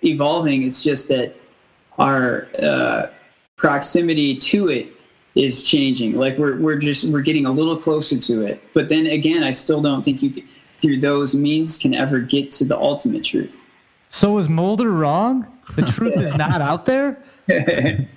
evolving 0.05 0.63
it's 0.63 0.83
just 0.83 1.09
that 1.09 1.35
our 1.99 2.49
uh, 2.63 3.07
proximity 3.57 4.37
to 4.37 4.69
it 4.69 4.87
is 5.35 5.63
changing 5.63 6.13
like 6.17 6.37
we're 6.39 6.59
we're 6.61 6.77
just 6.77 7.05
we're 7.07 7.21
getting 7.23 7.47
a 7.47 7.53
little 7.53 7.77
closer 7.77 8.19
to 8.19 8.43
it 8.43 8.63
but 8.75 8.89
then 8.89 9.07
again 9.07 9.43
i 9.43 9.51
still 9.51 9.81
don't 9.81 10.03
think 10.05 10.23
you 10.23 10.33
c- 10.35 10.45
through 10.79 10.99
those 10.99 11.35
means 11.35 11.79
can 11.79 11.95
ever 11.95 12.21
get 12.21 12.51
to 12.51 12.65
the 12.65 12.77
ultimate 12.77 13.25
truth 13.25 13.65
So 14.11 14.39
is 14.39 14.49
Mulder 14.49 14.91
wrong? 14.91 15.47
The 15.77 15.83
truth 15.83 16.17
is 16.19 16.35
not 16.35 16.61
out 16.61 16.87
there. 16.87 17.23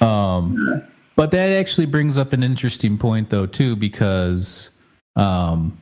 Um, 0.00 0.82
but 1.16 1.30
that 1.32 1.50
actually 1.50 1.86
brings 1.86 2.18
up 2.18 2.32
an 2.32 2.42
interesting 2.42 2.98
point, 2.98 3.30
though, 3.30 3.46
too, 3.46 3.76
because 3.76 4.70
um, 5.16 5.78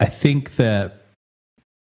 I 0.00 0.06
think 0.06 0.56
that 0.56 1.02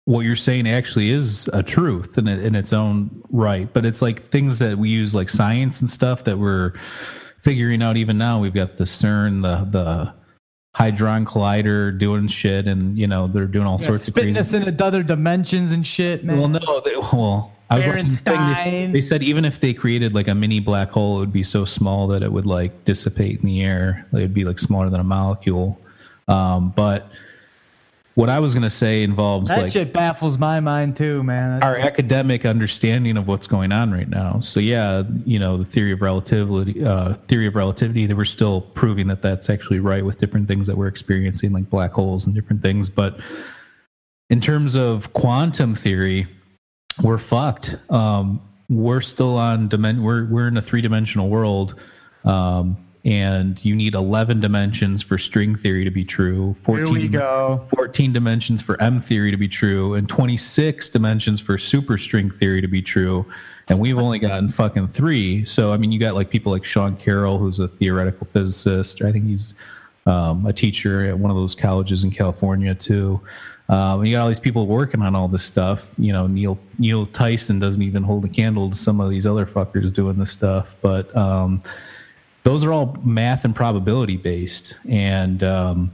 what 0.05 0.21
you're 0.21 0.37
saying 0.37 0.69
actually 0.69 1.11
is 1.11 1.49
a 1.53 1.63
truth 1.63 2.17
in, 2.17 2.29
in 2.29 2.55
its 2.55 2.73
own 2.73 3.23
right. 3.31 3.73
But 3.73 3.85
it's 3.85 4.01
like 4.01 4.29
things 4.29 4.61
that 4.61 4.79
we 4.79 4.89
use, 4.89 5.15
like 5.15 5.29
science 5.29 5.81
and 5.81 5.91
stuff, 5.91 6.25
that 6.25 6.39
we're 6.39 6.73
figuring 7.39 7.83
out 7.83 7.97
even 7.97 8.17
now. 8.17 8.39
We've 8.39 8.55
got 8.55 8.77
the 8.77 8.85
CERN, 8.85 9.43
the 9.43 9.65
the 9.71 10.15
Hadron 10.77 11.25
Collider 11.25 11.99
doing 11.99 12.29
shit, 12.29 12.67
and 12.67 12.99
you 12.99 13.07
know 13.07 13.29
they're 13.29 13.47
doing 13.47 13.67
all 13.67 13.79
Yeah, 13.81 13.87
sorts 13.87 14.09
of 14.09 14.13
crazy. 14.13 14.39
us 14.39 14.53
into 14.53 14.85
other 14.85 15.03
dimensions 15.03 15.73
and 15.73 15.87
shit, 15.87 16.23
man. 16.23 16.39
Well, 16.39 16.49
no, 16.51 16.83
they, 16.85 16.95
well, 16.97 17.51
I 17.71 17.79
was 17.79 17.87
watching 17.87 18.09
this 18.09 18.21
thing. 18.21 18.37
They, 18.65 18.91
they 18.93 19.01
said 19.01 19.23
even 19.23 19.47
if 19.47 19.59
they 19.59 19.73
created 19.73 20.15
like 20.15 20.29
a 20.29 20.35
mini 20.35 20.61
black 20.61 20.91
hole, 20.91 21.17
it 21.17 21.21
would 21.21 21.33
be 21.33 21.45
so 21.45 21.65
small 21.65 22.09
that 22.09 22.23
it 22.23 22.31
would 22.31 22.45
like 22.45 22.85
dissipate 22.85 23.41
in 23.41 23.47
the 23.47 23.63
air. 23.63 24.07
It 24.13 24.17
would 24.17 24.35
be 24.35 24.45
like 24.45 24.59
smaller 24.59 24.91
than 24.91 25.01
a 25.01 25.05
molecule. 25.05 25.81
Um, 26.29 26.75
but 26.77 27.11
what 28.17 28.31
I 28.31 28.41
was 28.41 28.55
going 28.55 28.63
to 28.63 28.71
say 28.71 29.03
involves 29.03 29.51
that 29.51 29.59
like 29.59 29.73
shit 29.73 29.93
baffles 29.93 30.39
my 30.39 30.59
mind 30.59 30.97
too, 30.97 31.23
man. 31.23 31.63
our 31.63 31.77
academic 31.77 32.47
understanding 32.47 33.19
of 33.19 33.29
what's 33.29 33.47
going 33.47 33.73
on 33.73 33.93
right 33.93 34.09
now. 34.09 34.41
So 34.41 34.59
yeah, 34.59 35.03
you 35.27 35.39
know, 35.39 35.59
the 35.59 35.67
theory 35.67 35.93
of 35.93 36.01
relativity, 36.01 36.83
uh, 36.83 37.17
theory 37.29 37.47
of 37.47 37.55
relativity, 37.55 38.07
they 38.07 38.15
were 38.15 38.25
still 38.25 38.63
proving 38.63 39.09
that 39.09 39.21
that's 39.21 39.51
actually 39.51 39.81
right 39.81 40.03
with 40.03 40.17
different 40.17 40.49
things 40.49 40.67
that 40.67 40.79
we're 40.79 40.87
experiencing, 40.87 41.53
like 41.53 41.69
black 41.69 41.93
holes 41.93 42.25
and 42.25 42.35
different 42.35 42.63
things. 42.63 42.89
But 42.89 43.21
in 44.31 44.41
terms 44.41 44.77
of 44.77 45.13
quantum 45.13 45.75
theory, 45.75 46.27
we're 47.03 47.19
fucked. 47.19 47.77
Um, 47.91 48.41
we're 48.71 49.03
still 49.03 49.37
on 49.37 49.69
dimen- 49.69 50.01
we're 50.01 50.25
we're 50.25 50.49
in 50.49 50.57
a 50.57 50.63
three 50.63 50.81
dimensional 50.81 51.29
world. 51.29 51.75
Um, 52.25 52.79
and 53.07 53.65
you 53.65 53.77
need 53.77 53.95
11 53.95 54.41
dimensions 54.41 55.01
for 55.01 55.17
string 55.17 55.55
theory 55.55 55.85
to 55.85 55.93
be 55.93 56.05
true. 56.05 56.55
14 56.55 56.87
Here 56.87 57.03
we 57.03 57.09
go. 57.09 57.65
14 57.69 58.13
dimensions 58.13 58.61
for 58.61 58.81
M 58.83 58.99
theory 58.99 59.31
to 59.31 59.37
be 59.37 59.47
true 59.47 59.95
and 59.95 60.09
26 60.09 60.89
dimensions 60.89 61.41
for 61.41 61.57
superstring 61.57 62.35
theory 62.35 62.61
to 62.61 62.67
be 62.67 62.83
true. 62.83 63.25
And 63.69 63.79
we've 63.79 63.97
only 63.97 64.19
gotten 64.19 64.51
fucking 64.51 64.89
three. 64.89 65.45
So, 65.45 65.73
I 65.73 65.77
mean, 65.77 65.93
you 65.93 66.01
got 66.01 66.17
like 66.17 66.31
people 66.31 66.51
like 66.51 66.65
Sean 66.65 66.97
Carroll, 66.97 67.39
who's 67.39 67.61
a 67.61 67.69
theoretical 67.69 68.27
physicist. 68.33 69.01
I 69.01 69.13
think 69.13 69.27
he's 69.27 69.55
um, 70.07 70.45
a 70.45 70.53
teacher 70.53 71.07
at 71.07 71.17
one 71.17 71.31
of 71.31 71.37
those 71.37 71.55
colleges 71.55 72.03
in 72.03 72.11
California, 72.11 72.75
too. 72.75 73.21
Um, 73.69 74.01
and 74.01 74.09
you 74.09 74.17
got 74.17 74.23
all 74.23 74.29
these 74.29 74.41
people 74.41 74.67
working 74.67 75.03
on 75.03 75.15
all 75.15 75.29
this 75.29 75.45
stuff. 75.45 75.93
You 75.97 76.13
know, 76.13 76.27
Neil 76.27 76.59
Neil 76.79 77.07
Tyson 77.07 77.61
doesn't 77.61 77.83
even 77.83 78.03
hold 78.03 78.25
a 78.25 78.29
candle 78.29 78.71
to 78.71 78.77
some 78.77 79.01
of 79.01 79.11
these 79.11 79.27
other 79.27 79.47
fuckers 79.47 79.93
doing 79.93 80.19
this 80.19 80.31
stuff. 80.31 80.77
But 80.81 81.15
um, 81.17 81.63
those 82.47 82.65
are 82.65 82.73
all 82.73 82.97
math 83.03 83.45
and 83.45 83.57
probability 83.57 84.17
based. 84.17 84.77
And 84.89 85.43
um, 85.43 85.91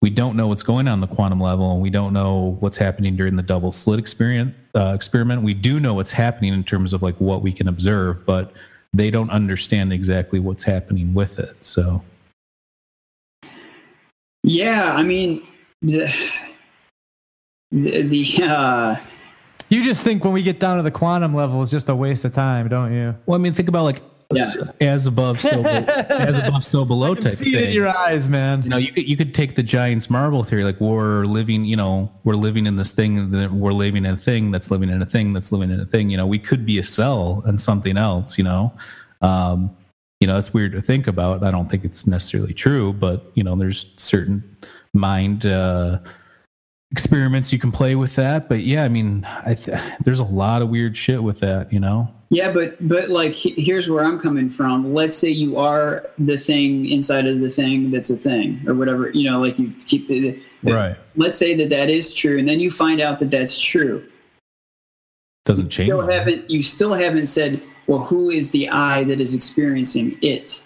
we 0.00 0.08
don't 0.08 0.34
know 0.34 0.46
what's 0.46 0.62
going 0.62 0.88
on 0.88 0.94
in 0.94 1.00
the 1.00 1.06
quantum 1.06 1.38
level 1.38 1.70
and 1.70 1.82
we 1.82 1.90
don't 1.90 2.14
know 2.14 2.56
what's 2.60 2.78
happening 2.78 3.14
during 3.14 3.36
the 3.36 3.42
double 3.42 3.72
slit 3.72 3.98
experiment 3.98 4.54
uh, 4.74 4.92
experiment 4.94 5.42
we 5.42 5.52
do 5.52 5.80
know 5.80 5.94
what's 5.94 6.12
happening 6.12 6.54
in 6.54 6.62
terms 6.62 6.92
of 6.92 7.02
like 7.02 7.16
what 7.16 7.42
we 7.42 7.52
can 7.52 7.66
observe 7.66 8.24
but 8.24 8.52
they 8.92 9.10
don't 9.10 9.30
understand 9.30 9.92
exactly 9.92 10.38
what's 10.38 10.62
happening 10.62 11.12
with 11.12 11.38
it 11.38 11.56
so 11.64 12.02
yeah 14.44 14.94
i 14.94 15.02
mean 15.02 15.44
the 15.82 16.14
the, 17.72 18.02
the 18.02 18.44
uh 18.44 18.96
You 19.70 19.82
just 19.82 20.02
think 20.02 20.22
when 20.24 20.32
we 20.32 20.42
get 20.42 20.60
down 20.60 20.76
to 20.76 20.84
the 20.84 20.92
quantum 20.92 21.34
level, 21.34 21.60
it's 21.62 21.72
just 21.72 21.88
a 21.88 21.96
waste 21.96 22.24
of 22.24 22.32
time, 22.32 22.68
don't 22.68 22.92
you? 22.92 23.14
well 23.26 23.38
i 23.38 23.42
mean 23.42 23.54
think 23.54 23.68
about 23.68 23.84
like 23.84 24.02
Yeah. 24.32 24.52
as 24.80 25.06
above 25.06 25.40
so 25.40 25.62
be- 25.62 25.68
as 25.68 26.36
above 26.42 26.64
so 26.64 26.84
below 26.84 27.14
type 27.14 27.34
see 27.34 27.54
it 27.54 27.58
in 27.58 27.64
thing. 27.66 27.74
your 27.74 27.88
eyes, 27.88 28.28
man. 28.28 28.62
you 28.62 28.68
know 28.68 28.76
you 28.76 28.90
could 28.92 29.08
you 29.08 29.16
could 29.16 29.32
take 29.34 29.54
the 29.54 29.62
giants 29.62 30.10
marble 30.10 30.42
theory 30.42 30.64
like 30.64 30.80
we're 30.80 31.26
living 31.26 31.64
you 31.64 31.76
know 31.76 32.10
we're 32.24 32.34
living 32.34 32.66
in 32.66 32.74
this 32.76 32.90
thing 32.92 33.18
and 33.18 33.60
we're 33.60 33.72
living 33.72 34.04
in 34.04 34.14
a 34.14 34.16
thing 34.16 34.50
that's 34.50 34.68
living 34.70 34.88
in 34.90 35.00
a 35.00 35.06
thing 35.06 35.32
that's 35.32 35.52
living 35.52 35.70
in 35.70 35.78
a 35.78 35.86
thing 35.86 36.10
you 36.10 36.16
know 36.16 36.26
we 36.26 36.38
could 36.40 36.66
be 36.66 36.76
a 36.78 36.82
cell 36.82 37.42
and 37.46 37.60
something 37.60 37.96
else 37.96 38.36
you 38.36 38.42
know 38.42 38.72
um 39.22 39.70
you 40.18 40.26
know 40.26 40.36
it's 40.36 40.52
weird 40.52 40.72
to 40.72 40.82
think 40.82 41.06
about 41.06 41.44
i 41.44 41.50
don't 41.52 41.70
think 41.70 41.84
it's 41.84 42.04
necessarily 42.06 42.52
true 42.52 42.92
but 42.92 43.30
you 43.34 43.44
know 43.44 43.54
there's 43.54 43.86
certain 43.96 44.42
mind 44.92 45.46
uh 45.46 45.98
experiments 46.90 47.52
you 47.52 47.58
can 47.58 47.70
play 47.70 47.94
with 47.94 48.16
that 48.16 48.48
but 48.48 48.60
yeah 48.60 48.82
i 48.84 48.88
mean 48.88 49.24
i 49.44 49.54
th- 49.54 49.78
there's 50.04 50.20
a 50.20 50.24
lot 50.24 50.62
of 50.62 50.68
weird 50.68 50.96
shit 50.96 51.22
with 51.22 51.40
that 51.40 51.72
you 51.72 51.78
know 51.80 52.12
Yeah, 52.30 52.50
but 52.50 52.76
but 52.88 53.08
like 53.08 53.32
here's 53.32 53.88
where 53.88 54.04
I'm 54.04 54.18
coming 54.18 54.48
from. 54.50 54.92
Let's 54.92 55.16
say 55.16 55.30
you 55.30 55.58
are 55.58 56.10
the 56.18 56.36
thing 56.36 56.86
inside 56.86 57.26
of 57.26 57.40
the 57.40 57.48
thing 57.48 57.90
that's 57.90 58.10
a 58.10 58.16
thing 58.16 58.62
or 58.66 58.74
whatever. 58.74 59.10
You 59.10 59.30
know, 59.30 59.40
like 59.40 59.58
you 59.58 59.72
keep 59.86 60.08
the. 60.08 60.42
the 60.62 60.74
right 60.74 60.96
Let's 61.14 61.38
say 61.38 61.54
that 61.54 61.68
that 61.70 61.88
is 61.88 62.12
true, 62.12 62.38
and 62.38 62.48
then 62.48 62.58
you 62.58 62.70
find 62.70 63.00
out 63.00 63.20
that 63.20 63.30
that's 63.30 63.56
true. 63.56 64.06
doesn't 65.44 65.70
change 65.70 65.88
Still 65.88 66.06
haven't 66.06 66.50
you 66.50 66.62
still 66.62 66.94
haven't 66.94 67.26
said, 67.26 67.62
well, 67.86 68.00
who 68.00 68.30
is 68.30 68.50
the 68.50 68.68
I 68.70 69.04
that 69.04 69.20
is 69.20 69.32
experiencing 69.32 70.18
it? 70.20 70.62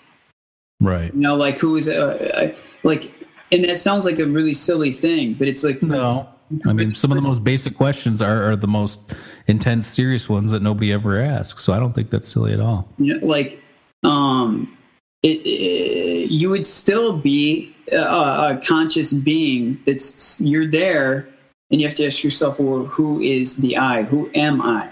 right 0.81 1.13
You 1.13 1.21
know, 1.21 1.37
like 1.37 1.59
who 1.59 1.77
is 1.77 1.91
uh, 1.91 1.93
uh, 2.35 2.53
like, 2.85 3.13
and 3.53 3.63
that 3.65 3.77
sounds 3.77 4.07
like 4.07 4.19
a 4.19 4.25
really 4.25 4.55
silly 4.55 4.93
thing, 4.93 5.35
but 5.35 5.47
it's 5.47 5.63
like 5.63 5.83
No. 5.83 6.27
I 6.67 6.73
mean, 6.73 6.95
some 6.95 7.13
of 7.13 7.17
the 7.17 7.23
most 7.23 7.45
basic 7.45 7.77
questions 7.77 8.21
are, 8.21 8.51
are 8.51 8.57
the 8.57 8.67
most 8.67 9.01
intense, 9.47 9.87
serious 9.87 10.29
ones 10.29 10.51
that 10.51 10.63
nobody 10.63 10.93
ever 10.93 11.21
asks. 11.21 11.63
So 11.63 11.73
I 11.73 11.79
don't 11.79 11.93
think 11.95 12.11
that's 12.11 12.29
silly 12.29 12.53
at 12.53 12.61
all. 12.61 12.89
know, 12.99 13.27
like 13.27 13.63
um 14.03 14.77
it, 15.23 15.45
it 15.45 16.31
you 16.31 16.49
would 16.51 16.65
still 16.65 17.17
be 17.17 17.75
a, 17.93 17.97
a 17.97 18.61
conscious 18.65 19.13
being 19.13 19.79
that's 19.85 20.41
you're 20.41 20.67
there 20.67 21.29
and 21.71 21.81
you 21.81 21.87
have 21.87 21.97
to 21.97 22.07
ask 22.07 22.25
yourself 22.25 22.59
well 22.59 22.85
who 22.85 23.21
is 23.21 23.57
the 23.57 23.77
i 23.77 24.03
who 24.03 24.31
am 24.35 24.63
i 24.63 24.91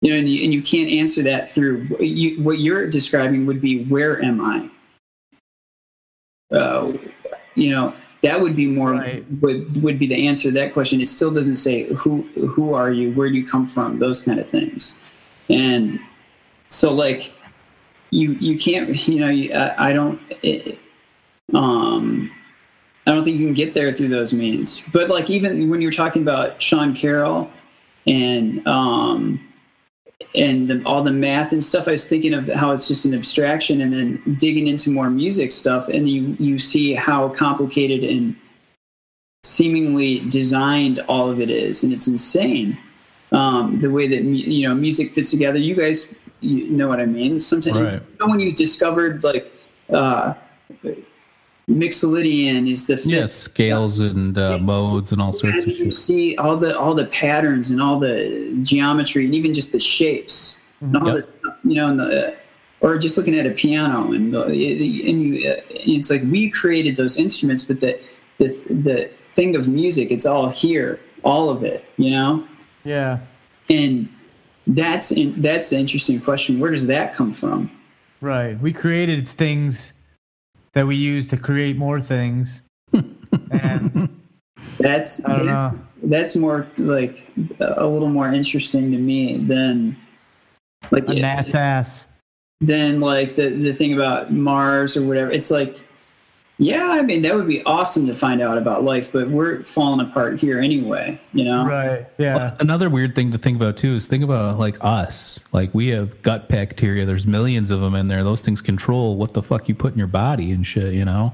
you 0.00 0.10
know 0.10 0.18
and 0.18 0.28
you, 0.28 0.42
and 0.42 0.52
you 0.52 0.60
can't 0.60 0.90
answer 0.90 1.22
that 1.22 1.48
through 1.48 1.86
you, 2.00 2.42
what 2.42 2.58
you're 2.58 2.88
describing 2.88 3.46
would 3.46 3.60
be 3.60 3.84
where 3.84 4.20
am 4.22 4.40
i 4.40 4.68
uh, 6.56 6.92
you 7.54 7.70
know 7.70 7.94
that 8.22 8.40
would 8.40 8.54
be 8.54 8.66
more 8.66 8.92
Right. 8.92 9.24
would 9.40 9.82
would 9.82 9.98
be 9.98 10.06
the 10.06 10.26
answer 10.26 10.48
to 10.48 10.52
that 10.52 10.72
question. 10.72 11.00
It 11.00 11.08
still 11.08 11.30
doesn't 11.30 11.56
say 11.56 11.84
who 11.94 12.22
who 12.48 12.74
are 12.74 12.90
you, 12.92 13.12
where 13.12 13.28
do 13.28 13.34
you 13.34 13.46
come 13.46 13.66
from, 13.66 13.98
those 13.98 14.20
kind 14.20 14.38
of 14.38 14.46
things, 14.46 14.94
and 15.48 15.98
so 16.68 16.92
like 16.92 17.32
you 18.10 18.32
you 18.32 18.58
can't 18.58 19.08
you 19.08 19.20
know 19.20 19.28
you, 19.28 19.52
I, 19.54 19.90
I 19.90 19.92
don't 19.92 20.20
it, 20.42 20.78
um 21.54 22.30
I 23.06 23.12
don't 23.12 23.24
think 23.24 23.40
you 23.40 23.46
can 23.46 23.54
get 23.54 23.72
there 23.72 23.90
through 23.92 24.08
those 24.08 24.32
means. 24.32 24.82
But 24.92 25.08
like 25.08 25.30
even 25.30 25.68
when 25.70 25.80
you're 25.80 25.90
talking 25.90 26.22
about 26.22 26.62
Sean 26.62 26.94
Carroll 26.94 27.50
and 28.06 28.66
um 28.68 29.40
and 30.34 30.68
the, 30.68 30.82
all 30.84 31.02
the 31.02 31.10
math 31.10 31.52
and 31.52 31.62
stuff, 31.62 31.88
I 31.88 31.92
was 31.92 32.04
thinking 32.08 32.34
of 32.34 32.48
how 32.48 32.72
it's 32.72 32.86
just 32.86 33.04
an 33.04 33.14
abstraction, 33.14 33.80
and 33.80 33.92
then 33.92 34.36
digging 34.38 34.66
into 34.66 34.90
more 34.90 35.10
music 35.10 35.52
stuff, 35.52 35.88
and 35.88 36.08
you 36.08 36.36
you 36.38 36.58
see 36.58 36.94
how 36.94 37.28
complicated 37.30 38.04
and 38.04 38.36
seemingly 39.42 40.20
designed 40.28 41.00
all 41.08 41.30
of 41.30 41.40
it 41.40 41.50
is, 41.50 41.82
and 41.82 41.92
it's 41.92 42.06
insane. 42.06 42.78
Um, 43.32 43.78
the 43.78 43.90
way 43.90 44.06
that 44.08 44.22
you 44.22 44.68
know 44.68 44.74
music 44.74 45.10
fits 45.12 45.30
together. 45.30 45.58
You 45.58 45.74
guys, 45.74 46.12
you 46.40 46.68
know 46.68 46.88
what 46.88 47.00
I 47.00 47.06
mean. 47.06 47.40
Sometimes 47.40 47.76
Right. 47.76 47.94
you 47.94 48.16
know 48.20 48.28
when 48.28 48.40
you 48.40 48.52
discovered 48.52 49.24
like 49.24 49.52
uh, 49.92 50.34
Mixolydian 51.70 52.68
is 52.70 52.86
the 52.86 52.96
fifth 52.96 53.06
Yeah, 53.06 53.26
scales 53.26 54.00
and 54.00 54.36
uh, 54.36 54.58
modes 54.58 55.12
and 55.12 55.22
all 55.22 55.32
sorts 55.32 55.58
and 55.58 55.62
of 55.62 55.68
you 55.78 55.84
shit. 55.84 55.92
see 55.94 56.36
all 56.36 56.56
the 56.56 56.76
all 56.76 56.94
the 56.94 57.06
patterns 57.06 57.70
and 57.70 57.80
all 57.80 57.98
the 58.00 58.58
geometry 58.62 59.24
and 59.24 59.34
even 59.34 59.54
just 59.54 59.70
the 59.72 59.78
shapes 59.78 60.58
and 60.80 60.96
all 60.96 61.06
Yep. 61.06 61.14
this 61.14 61.24
stuff, 61.40 61.58
you 61.64 61.74
know, 61.76 61.88
and 61.90 62.00
the, 62.00 62.34
or 62.80 62.98
just 62.98 63.16
looking 63.16 63.38
at 63.38 63.46
a 63.46 63.50
piano 63.50 64.12
and 64.12 64.32
the, 64.34 64.42
and 64.44 64.54
you, 64.56 65.48
uh, 65.48 65.56
it's 65.70 66.10
like 66.10 66.22
we 66.30 66.50
created 66.50 66.96
those 66.96 67.16
instruments, 67.16 67.62
but 67.62 67.78
the 67.80 68.00
the 68.38 68.48
the 68.70 69.10
thing 69.34 69.54
of 69.54 69.68
music, 69.68 70.10
it's 70.10 70.26
all 70.26 70.48
here, 70.48 70.98
all 71.22 71.50
of 71.50 71.62
it, 71.62 71.84
you 71.98 72.10
know, 72.10 72.44
Yeah. 72.84 73.20
and 73.68 74.08
that's 74.66 75.12
in, 75.12 75.40
that's 75.40 75.70
the 75.70 75.76
interesting 75.78 76.20
question. 76.20 76.58
Where 76.58 76.70
does 76.72 76.86
that 76.88 77.14
come 77.14 77.32
from? 77.32 77.70
Right. 78.20 78.60
We 78.60 78.72
created 78.72 79.28
things 79.28 79.92
that 80.74 80.86
we 80.86 80.96
use 80.96 81.26
to 81.28 81.36
create 81.36 81.76
more 81.76 82.00
things. 82.00 82.62
and 83.50 84.08
That's 84.78 85.18
that's, 85.18 85.76
that's 86.04 86.36
more 86.36 86.66
like 86.78 87.30
a 87.60 87.86
little 87.86 88.08
more 88.08 88.32
interesting 88.32 88.90
to 88.92 88.96
me 88.96 89.36
than 89.36 89.94
like 90.90 91.06
A 91.08 91.14
gnat's 91.14 91.54
ass. 91.54 92.06
than 92.62 93.00
like 93.00 93.34
the 93.34 93.50
the 93.50 93.74
thing 93.74 93.92
about 93.92 94.32
Mars 94.32 94.96
or 94.96 95.02
whatever. 95.04 95.30
It's 95.30 95.50
like, 95.50 95.82
yeah, 96.60 96.90
I 96.90 97.00
mean 97.00 97.22
that 97.22 97.34
would 97.34 97.48
be 97.48 97.64
awesome 97.64 98.06
to 98.06 98.14
find 98.14 98.42
out 98.42 98.58
about 98.58 98.84
life, 98.84 99.10
but 99.10 99.30
we're 99.30 99.64
falling 99.64 100.06
apart 100.06 100.38
here 100.38 100.60
anyway. 100.60 101.18
You 101.32 101.44
know, 101.44 101.64
Right. 101.64 102.06
Yeah. 102.18 102.54
Another 102.60 102.90
weird 102.90 103.14
thing 103.14 103.32
to 103.32 103.38
think 103.38 103.56
about 103.56 103.78
too 103.78 103.94
is 103.94 104.06
think 104.06 104.22
about 104.22 104.58
like 104.58 104.76
us. 104.82 105.40
Like 105.52 105.74
we 105.74 105.88
have 105.88 106.20
gut 106.20 106.50
bacteria. 106.50 107.06
There's 107.06 107.26
millions 107.26 107.70
of 107.70 107.80
them 107.80 107.94
in 107.94 108.08
there. 108.08 108.22
Those 108.22 108.42
things 108.42 108.60
control 108.60 109.16
what 109.16 109.32
the 109.32 109.42
fuck 109.42 109.70
you 109.70 109.74
put 109.74 109.92
in 109.94 109.98
your 109.98 110.06
body 110.06 110.52
and 110.52 110.66
shit. 110.66 110.92
You 110.92 111.06
know. 111.06 111.32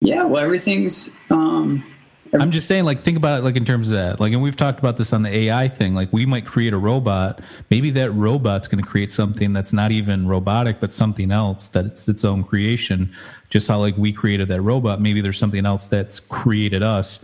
yeah. 0.00 0.24
Well, 0.24 0.42
everything's. 0.42 1.10
um 1.30 1.84
I'm 2.32 2.50
just 2.52 2.68
saying, 2.68 2.84
like, 2.84 3.00
think 3.00 3.16
about 3.16 3.40
it, 3.40 3.44
like 3.44 3.56
in 3.56 3.64
terms 3.64 3.90
of 3.90 3.96
that. 3.96 4.20
Like, 4.20 4.32
and 4.32 4.40
we've 4.40 4.56
talked 4.56 4.78
about 4.78 4.96
this 4.96 5.12
on 5.12 5.22
the 5.22 5.34
AI 5.34 5.68
thing. 5.68 5.94
Like, 5.94 6.12
we 6.12 6.26
might 6.26 6.46
create 6.46 6.72
a 6.72 6.78
robot. 6.78 7.40
Maybe 7.70 7.90
that 7.90 8.12
robot's 8.12 8.68
going 8.68 8.82
to 8.82 8.88
create 8.88 9.10
something 9.10 9.52
that's 9.52 9.72
not 9.72 9.90
even 9.90 10.28
robotic, 10.28 10.78
but 10.80 10.92
something 10.92 11.32
else 11.32 11.68
that 11.68 11.86
it's 11.86 12.08
its 12.08 12.24
own 12.24 12.44
creation. 12.44 13.12
Just 13.48 13.66
how 13.66 13.80
like 13.80 13.96
we 13.96 14.12
created 14.12 14.48
that 14.48 14.60
robot. 14.60 15.00
Maybe 15.00 15.20
there's 15.20 15.38
something 15.38 15.66
else 15.66 15.88
that's 15.88 16.20
created 16.20 16.82
us 16.82 17.20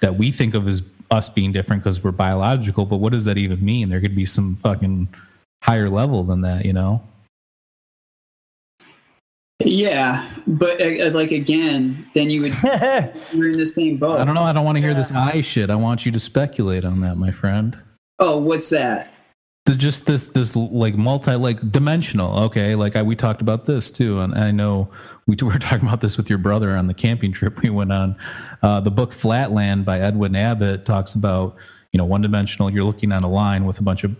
that 0.00 0.16
we 0.16 0.30
think 0.30 0.54
of 0.54 0.68
as 0.68 0.82
us 1.10 1.28
being 1.28 1.52
different 1.52 1.82
because 1.82 2.02
we're 2.02 2.10
biological. 2.10 2.84
But 2.84 2.96
what 2.96 3.12
does 3.12 3.24
that 3.24 3.38
even 3.38 3.64
mean? 3.64 3.88
There 3.88 4.00
could 4.00 4.16
be 4.16 4.26
some 4.26 4.56
fucking 4.56 5.08
higher 5.62 5.88
level 5.88 6.24
than 6.24 6.42
that, 6.42 6.64
you 6.64 6.72
know? 6.72 7.02
Yeah, 9.66 10.30
but 10.46 10.80
uh, 10.80 11.10
like 11.12 11.30
again, 11.30 12.06
then 12.14 12.30
you 12.30 12.42
would 12.42 12.54
you're 13.32 13.50
in 13.50 13.58
the 13.58 13.66
same 13.66 13.96
boat. 13.96 14.20
I 14.20 14.24
don't 14.24 14.34
know. 14.34 14.42
I 14.42 14.52
don't 14.52 14.64
want 14.64 14.76
to 14.76 14.82
hear 14.82 14.94
this 14.94 15.10
I 15.12 15.40
shit. 15.40 15.70
I 15.70 15.74
want 15.74 16.06
you 16.06 16.12
to 16.12 16.20
speculate 16.20 16.84
on 16.84 17.00
that, 17.00 17.16
my 17.16 17.30
friend. 17.30 17.78
Oh, 18.18 18.38
what's 18.38 18.70
that? 18.70 19.12
the, 19.66 19.74
just 19.74 20.06
this 20.06 20.28
this 20.28 20.56
like 20.56 20.96
multi 20.96 21.34
like 21.34 21.70
dimensional 21.70 22.38
okay 22.44 22.74
like 22.74 22.96
I, 22.96 23.02
we 23.02 23.14
talked 23.14 23.40
about 23.40 23.64
this 23.66 23.90
too 23.90 24.20
and 24.20 24.34
i 24.34 24.50
know 24.50 24.88
we 25.26 25.36
were 25.42 25.58
talking 25.58 25.86
about 25.86 26.00
this 26.00 26.16
with 26.16 26.28
your 26.28 26.38
brother 26.38 26.76
on 26.76 26.86
the 26.86 26.94
camping 26.94 27.32
trip 27.32 27.62
we 27.62 27.70
went 27.70 27.92
on 27.92 28.16
uh, 28.62 28.80
the 28.80 28.90
book 28.90 29.12
flatland 29.12 29.84
by 29.84 30.00
edwin 30.00 30.34
abbott 30.34 30.84
talks 30.84 31.14
about 31.14 31.56
you 31.92 31.98
know 31.98 32.04
one 32.04 32.22
dimensional 32.22 32.70
you're 32.70 32.84
looking 32.84 33.12
at 33.12 33.22
a 33.22 33.28
line 33.28 33.64
with 33.64 33.78
a 33.78 33.82
bunch 33.82 34.04
of 34.04 34.16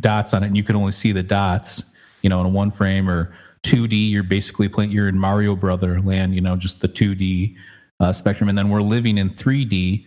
dots 0.00 0.34
on 0.34 0.42
it 0.42 0.46
and 0.46 0.56
you 0.56 0.62
can 0.62 0.76
only 0.76 0.92
see 0.92 1.12
the 1.12 1.22
dots 1.22 1.82
you 2.22 2.30
know 2.30 2.40
in 2.40 2.52
one 2.52 2.70
frame 2.70 3.08
or 3.08 3.34
2d 3.62 4.10
you're 4.10 4.22
basically 4.22 4.68
playing 4.68 4.90
you're 4.90 5.08
in 5.08 5.18
mario 5.18 5.54
brother 5.54 6.00
land 6.00 6.34
you 6.34 6.40
know 6.40 6.56
just 6.56 6.80
the 6.80 6.88
2d 6.88 7.56
uh, 8.00 8.12
spectrum 8.12 8.48
and 8.48 8.56
then 8.56 8.68
we're 8.68 8.82
living 8.82 9.18
in 9.18 9.30
3d 9.30 10.04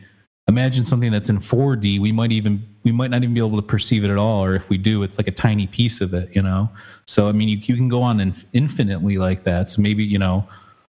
imagine 0.52 0.86
something 0.86 1.12
that's 1.12 1.30
in 1.30 1.40
4D. 1.40 2.00
We 2.00 2.12
might 2.12 2.32
even 2.32 2.68
we 2.84 2.92
might 2.92 3.12
not 3.12 3.24
even 3.24 3.34
be 3.34 3.40
able 3.40 3.62
to 3.62 3.66
perceive 3.66 4.04
it 4.04 4.10
at 4.10 4.18
all, 4.18 4.44
or 4.44 4.56
if 4.56 4.70
we 4.70 4.78
do, 4.78 5.04
it's 5.04 5.18
like 5.18 5.28
a 5.28 5.32
tiny 5.32 5.68
piece 5.68 6.02
of 6.02 6.14
it, 6.14 6.36
you 6.36 6.42
know. 6.42 6.70
So 7.06 7.30
I 7.30 7.32
mean, 7.32 7.48
you, 7.48 7.58
you 7.62 7.76
can 7.76 7.88
go 7.88 8.02
on 8.02 8.20
inf- 8.20 8.46
infinitely 8.54 9.18
like 9.18 9.44
that. 9.44 9.70
So 9.70 9.82
maybe 9.82 10.04
you 10.04 10.20
know, 10.20 10.48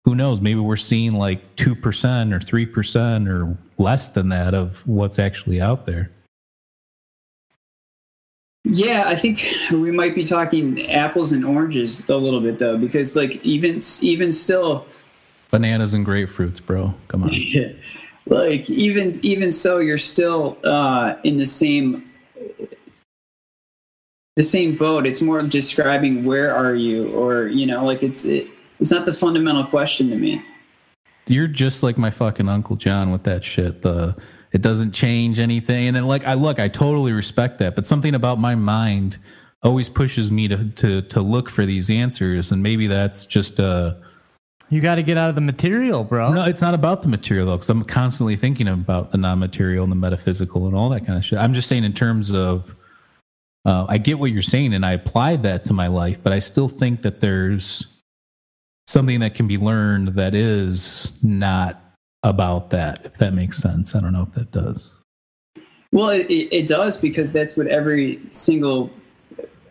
who 0.06 0.16
knows? 0.16 0.42
Maybe 0.42 0.60
we're 0.60 0.78
seeing 0.78 1.14
like 1.14 1.56
two 1.56 1.76
percent 1.76 2.34
or 2.34 2.40
three 2.40 2.66
percent 2.66 3.28
or 3.28 3.58
less 3.78 4.10
than 4.10 4.30
that 4.30 4.54
of 4.54 4.86
what's 4.88 5.20
actually 5.20 5.62
out 5.62 5.86
there. 5.86 6.12
Yeah, 8.64 9.04
I 9.08 9.16
think 9.16 9.48
we 9.72 9.92
might 9.92 10.14
be 10.14 10.24
talking 10.24 10.90
apples 10.90 11.32
and 11.32 11.46
oranges 11.46 12.08
a 12.10 12.18
little 12.18 12.42
bit 12.42 12.60
though, 12.60 12.78
because 12.78 13.16
like 13.16 13.44
even 13.46 13.80
even 14.02 14.32
still, 14.32 14.86
Bananas 15.52 15.94
and 15.94 16.06
grapefruits, 16.06 16.64
bro. 16.64 16.94
Come 17.08 17.24
on. 17.24 17.30
like 18.26 18.70
even 18.70 19.14
even 19.22 19.52
so, 19.52 19.78
you're 19.80 19.98
still 19.98 20.58
uh, 20.64 21.16
in 21.24 21.38
the 21.38 21.48
same 21.48 22.10
the 24.36 24.44
same 24.44 24.76
boat. 24.76 25.08
It's 25.08 25.22
more 25.22 25.40
of 25.40 25.50
describing 25.50 26.26
where 26.26 26.56
are 26.56 26.76
you, 26.76 27.10
or 27.14 27.48
you 27.48 27.66
know, 27.66 27.86
like 27.86 28.04
it's 28.04 28.26
it, 28.26 28.48
it's 28.80 28.92
not 28.92 29.06
the 29.06 29.14
fundamental 29.14 29.66
question 29.66 30.10
to 30.10 30.16
me. 30.16 30.44
You're 31.26 31.48
just 31.48 31.84
like 31.84 31.98
my 31.98 32.10
fucking 32.12 32.48
uncle 32.48 32.76
John 32.76 33.12
with 33.12 33.24
that 33.24 33.44
shit. 33.44 33.82
The 33.82 34.16
it 34.52 34.62
doesn't 34.62 34.94
change 34.94 35.40
anything, 35.40 35.88
and 35.88 35.96
then 35.96 36.08
like 36.08 36.26
I 36.26 36.34
look, 36.36 36.60
I 36.60 36.68
totally 36.68 37.12
respect 37.12 37.60
that, 37.60 37.76
but 37.76 37.86
something 37.88 38.16
about 38.16 38.40
my 38.40 38.56
mind 38.56 39.18
always 39.64 39.90
pushes 39.90 40.32
me 40.32 40.48
to 40.48 40.70
to 40.70 41.02
to 41.02 41.22
look 41.22 41.50
for 41.50 41.66
these 41.66 41.90
answers, 41.90 42.52
and 42.52 42.64
maybe 42.64 42.88
that's 42.88 43.26
just 43.26 43.60
uh 43.60 43.96
You 44.70 44.82
got 44.82 44.96
to 44.96 45.04
get 45.04 45.18
out 45.18 45.30
of 45.30 45.36
the 45.36 45.42
material, 45.42 46.04
bro. 46.04 46.34
no, 46.34 46.44
it's 46.44 46.62
not 46.62 46.74
about 46.74 47.02
the 47.02 47.08
material 47.08 47.48
though, 47.48 47.56
because 47.58 47.70
I'm 47.70 47.84
constantly 47.84 48.36
thinking 48.36 48.68
about 48.68 49.12
the 49.12 49.18
non-material 49.18 49.84
and 49.84 49.92
the 49.92 49.96
metaphysical 49.96 50.68
and 50.68 50.76
all 50.76 50.90
that 50.90 51.06
kind 51.06 51.18
of 51.18 51.26
shit. 51.26 51.40
I'm 51.40 51.54
just 51.54 51.68
saying 51.68 51.84
in 51.86 51.94
terms 51.94 52.32
of, 52.32 52.76
uh, 53.66 53.86
I 53.90 53.98
get 53.98 54.20
what 54.20 54.32
you're 54.32 54.42
saying, 54.42 54.74
and 54.74 54.86
I 54.86 54.92
applied 54.94 55.44
that 55.44 55.64
to 55.66 55.74
my 55.74 55.88
life, 55.88 56.20
but 56.22 56.34
I 56.34 56.40
still 56.40 56.70
think 56.70 57.02
that 57.02 57.20
there's 57.20 57.86
something 58.88 59.20
that 59.20 59.36
can 59.36 59.48
be 59.48 59.58
learned 59.58 60.16
that 60.16 60.34
is 60.34 61.12
not 61.22 61.82
about 62.28 62.70
that. 62.72 63.02
If 63.06 63.14
that 63.16 63.34
makes 63.34 63.58
sense, 63.58 63.96
I 63.96 64.00
don't 64.00 64.14
know 64.14 64.24
if 64.24 64.34
that 64.34 64.52
does. 64.52 64.92
Well, 65.92 66.10
it, 66.10 66.28
it 66.30 66.68
does 66.68 66.98
because 66.98 67.32
that's 67.32 67.56
what 67.56 67.68
every 67.68 68.20
single 68.32 68.92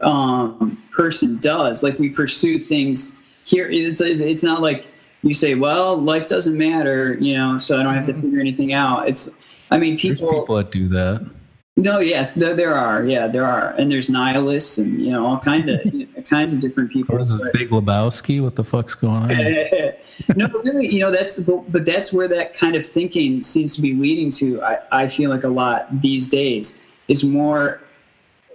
um, 0.00 0.82
person 0.90 1.38
does. 1.38 1.82
Like 1.82 1.98
we 1.98 2.08
pursue 2.08 2.58
things 2.58 3.14
here. 3.44 3.68
It's 3.70 4.00
it's 4.00 4.42
not 4.42 4.62
like 4.62 4.88
you 5.22 5.34
say, 5.34 5.54
"Well, 5.54 5.96
life 5.96 6.26
doesn't 6.26 6.56
matter," 6.56 7.16
you 7.20 7.34
know, 7.34 7.58
so 7.58 7.78
I 7.78 7.82
don't 7.82 7.94
have 7.94 8.04
to 8.04 8.14
figure 8.14 8.40
anything 8.40 8.72
out. 8.72 9.08
It's, 9.08 9.30
I 9.70 9.78
mean, 9.78 9.98
There's 10.02 10.20
people. 10.20 10.40
people 10.40 10.56
that 10.56 10.70
do 10.70 10.88
that. 10.88 11.28
No, 11.76 11.98
yes, 11.98 12.32
there, 12.32 12.54
there 12.54 12.74
are. 12.74 13.04
Yeah, 13.04 13.28
there 13.28 13.44
are, 13.44 13.74
and 13.78 13.92
there's 13.92 14.08
nihilists 14.08 14.78
and 14.78 15.00
you 15.00 15.12
know 15.12 15.26
all 15.26 15.38
kind 15.38 15.68
of 15.68 15.80
kinds 16.28 16.52
of 16.52 16.60
different 16.60 16.90
people. 16.90 17.14
What 17.14 17.22
is 17.22 17.38
this 17.38 17.50
Big 17.52 17.70
Lebowski? 17.70 18.42
What 18.42 18.56
the 18.56 18.64
fuck's 18.64 18.94
going 18.94 19.14
on? 19.14 19.28
no, 20.36 20.48
but 20.48 20.64
really, 20.64 20.86
you 20.88 21.00
know, 21.00 21.10
that's 21.10 21.40
but, 21.40 21.70
but 21.70 21.84
that's 21.84 22.12
where 22.12 22.28
that 22.28 22.54
kind 22.54 22.76
of 22.76 22.84
thinking 22.84 23.42
seems 23.42 23.74
to 23.76 23.82
be 23.82 23.94
leading 23.94 24.30
to. 24.32 24.62
I, 24.62 24.78
I 24.92 25.08
feel 25.08 25.30
like 25.30 25.44
a 25.44 25.48
lot 25.48 25.88
these 26.00 26.28
days 26.28 26.78
is 27.08 27.24
more 27.24 27.80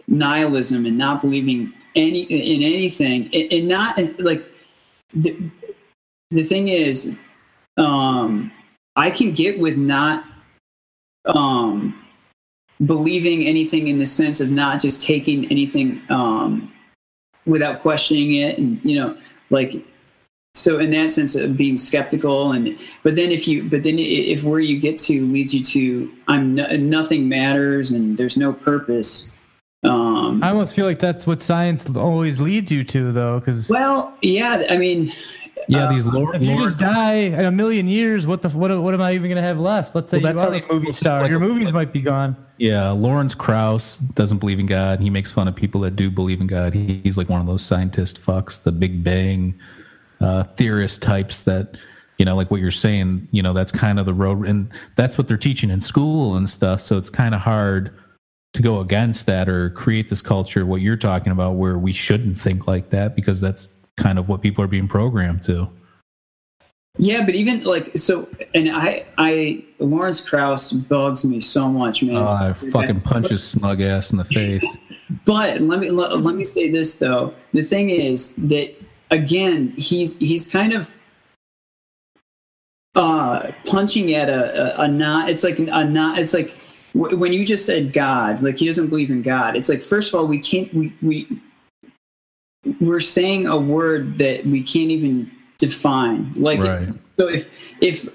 nihilism 0.08 0.86
and 0.86 0.98
not 0.98 1.22
believing 1.22 1.74
any 1.96 2.24
in 2.24 2.62
anything, 2.62 3.30
and, 3.34 3.52
and 3.52 3.68
not 3.68 3.98
like 4.20 4.44
the, 5.14 5.50
the 6.32 6.44
thing 6.44 6.70
is, 6.70 7.16
um, 7.78 8.52
I 8.96 9.10
can 9.10 9.34
get 9.34 9.60
with 9.60 9.78
not 9.78 10.26
um, 11.26 12.02
believing 12.86 13.46
anything 13.46 13.88
in 13.88 13.98
the 13.98 14.06
sense 14.06 14.42
of 14.42 14.50
not 14.50 14.82
just 14.82 15.02
taking 15.02 15.46
anything 15.52 16.02
um, 16.10 16.71
without 17.52 17.82
questioning 17.82 18.36
it, 18.36 18.58
and 18.58 18.80
you 18.84 18.96
know, 18.96 19.16
like 19.52 19.86
so 20.54 20.80
in 20.80 20.92
that 20.92 21.12
sense 21.12 21.36
of 21.36 21.56
being 21.56 21.78
skeptical 21.78 22.52
and 22.52 22.78
but 23.04 23.16
then 23.16 23.32
if 23.32 23.48
you 23.48 23.64
but 23.70 23.84
then 23.84 23.98
if 23.98 24.44
where 24.44 24.60
you 24.60 24.80
get 24.80 24.98
to 24.98 25.26
leads 25.28 25.54
you 25.54 25.64
to 25.64 26.12
i'm 26.28 26.56
no, 26.56 26.68
nothing 26.76 27.30
matters 27.30 27.92
and 27.92 28.18
there's 28.18 28.36
no 28.36 28.52
purpose 28.52 29.30
um 29.84 30.44
I 30.44 30.50
almost 30.50 30.76
feel 30.76 30.86
like 30.86 31.00
that's 31.00 31.26
what 31.26 31.42
science 31.42 31.90
always 31.96 32.40
leads 32.40 32.72
you 32.72 32.84
to, 32.84 33.12
though, 33.12 33.40
because 33.40 33.70
well 33.70 34.14
yeah 34.22 34.64
i 34.70 34.78
mean 34.78 35.10
Yeah, 35.68 35.86
uh, 35.86 35.92
these 35.94 36.06
lore. 36.06 36.36
if 36.36 36.44
you 36.44 36.58
just 36.58 36.78
die 36.78 37.14
in 37.14 37.46
a 37.46 37.52
million 37.52 37.88
years, 37.88 38.26
what 38.28 38.42
the 38.42 38.50
what, 38.50 38.78
what 38.82 38.94
am 38.94 39.02
I 39.02 39.14
even 39.14 39.30
gonna 39.30 39.42
have 39.42 39.60
left? 39.60 39.94
Let's 39.96 40.10
say 40.10 40.18
Well, 40.18 40.34
that's 40.34 40.42
how 40.42 40.50
these 40.50 40.68
movie 40.70 40.92
star. 40.92 41.22
like- 41.22 41.30
Your 41.32 41.40
movies 41.40 41.72
might 41.72 41.94
be 41.94 42.02
gone. 42.02 42.36
Yeah, 42.58 42.90
Lawrence 42.92 43.34
Krauss 43.34 44.00
doesn't 44.00 44.38
believe 44.40 44.60
in 44.60 44.66
God. 44.66 45.00
He 45.00 45.10
makes 45.10 45.32
fun 45.32 45.48
of 45.48 45.56
people 45.56 45.82
that 45.82 45.96
do 45.96 46.12
believe 46.12 46.42
in 46.42 46.48
God. 46.48 46.74
He, 46.74 47.02
he's 47.04 47.18
like 47.18 47.30
one 47.30 47.42
of 47.42 47.48
those 47.48 47.64
scientist 47.64 48.22
fucks, 48.22 48.62
the 48.62 48.72
Big 48.72 49.04
Bang 49.04 49.58
uh, 50.20 50.44
theorist 50.44 51.02
types 51.02 51.44
that, 51.44 51.76
you 52.20 52.26
know, 52.26 52.36
like 52.36 52.52
what 52.52 52.62
you're 52.62 52.70
saying, 52.70 53.28
you 53.32 53.42
know, 53.42 53.54
that's 53.54 53.72
kind 53.72 54.00
of 54.00 54.06
the 54.06 54.14
road. 54.14 54.46
And 54.48 54.70
that's 54.96 55.18
what 55.18 55.28
they're 55.28 55.38
teaching 55.38 55.70
in 55.72 55.82
school 55.82 56.36
and 56.36 56.48
stuff. 56.50 56.82
So 56.82 56.98
it's 57.00 57.10
kind 57.10 57.34
of 57.34 57.42
hard 57.42 57.92
to 58.54 58.62
go 58.62 58.80
against 58.80 59.26
that 59.26 59.50
or 59.50 59.70
create 59.72 60.10
this 60.10 60.22
culture, 60.22 60.64
what 60.66 60.82
you're 60.82 60.98
talking 60.98 61.32
about, 61.32 61.54
where 61.54 61.80
we 61.80 61.94
shouldn't 61.94 62.38
think 62.38 62.68
like 62.68 62.90
that 62.92 63.16
because 63.16 63.42
that's 63.42 63.70
kind 64.02 64.18
of 64.20 64.28
what 64.30 64.42
people 64.42 64.64
are 64.64 64.68
being 64.68 64.88
programmed 64.88 65.44
to. 65.44 65.70
yeah 66.98 67.24
but 67.26 67.36
even 67.36 67.64
like 67.64 67.96
so 67.98 68.28
and 68.54 68.68
i 68.70 69.06
i 69.18 69.64
lawrence 69.80 70.20
krauss 70.20 70.72
bugs 70.72 71.24
me 71.24 71.40
so 71.40 71.70
much 71.70 72.04
man 72.04 72.18
Uh, 72.18 72.50
I 72.50 72.54
fucking 72.54 73.02
punch 73.02 73.30
his 73.30 73.44
smug 73.44 73.80
ass 73.82 74.12
in 74.12 74.18
the 74.18 74.26
face. 74.40 74.66
But 75.26 75.62
let 75.62 75.80
me 75.80 75.90
let, 75.90 76.20
let 76.20 76.36
me 76.36 76.44
say 76.44 76.70
this 76.72 76.98
though. 76.98 77.34
The 77.54 77.64
thing 77.64 77.90
is 77.90 78.34
that 78.52 78.68
again, 79.12 79.74
he's 79.78 80.18
he's 80.20 80.46
kind 80.50 80.72
of 80.74 80.90
uh 82.96 83.52
punching 83.66 84.14
at 84.14 84.30
a 84.30 84.80
a, 84.82 84.84
a 84.84 84.88
not. 84.88 85.30
It's 85.30 85.44
like 85.44 85.60
a 85.60 85.84
not. 85.84 86.18
It's 86.20 86.34
like 86.34 86.58
w- 86.94 87.18
when 87.18 87.32
you 87.34 87.46
just 87.46 87.66
said 87.66 87.94
God, 87.94 88.42
like 88.42 88.58
he 88.60 88.66
doesn't 88.66 88.88
believe 88.90 89.10
in 89.12 89.22
God. 89.22 89.56
It's 89.58 89.70
like 89.70 89.82
first 89.82 90.14
of 90.14 90.20
all, 90.20 90.28
we 90.28 90.40
can't 90.40 90.74
we 90.74 90.94
we 91.02 91.28
we're 92.80 93.00
saying 93.00 93.48
a 93.48 93.58
word 93.58 94.18
that 94.18 94.46
we 94.46 94.64
can't 94.64 94.92
even 94.92 95.32
define. 95.58 96.34
Like 96.36 96.60
Right. 96.60 96.90
so 97.18 97.28
if 97.28 97.50
if 97.82 98.08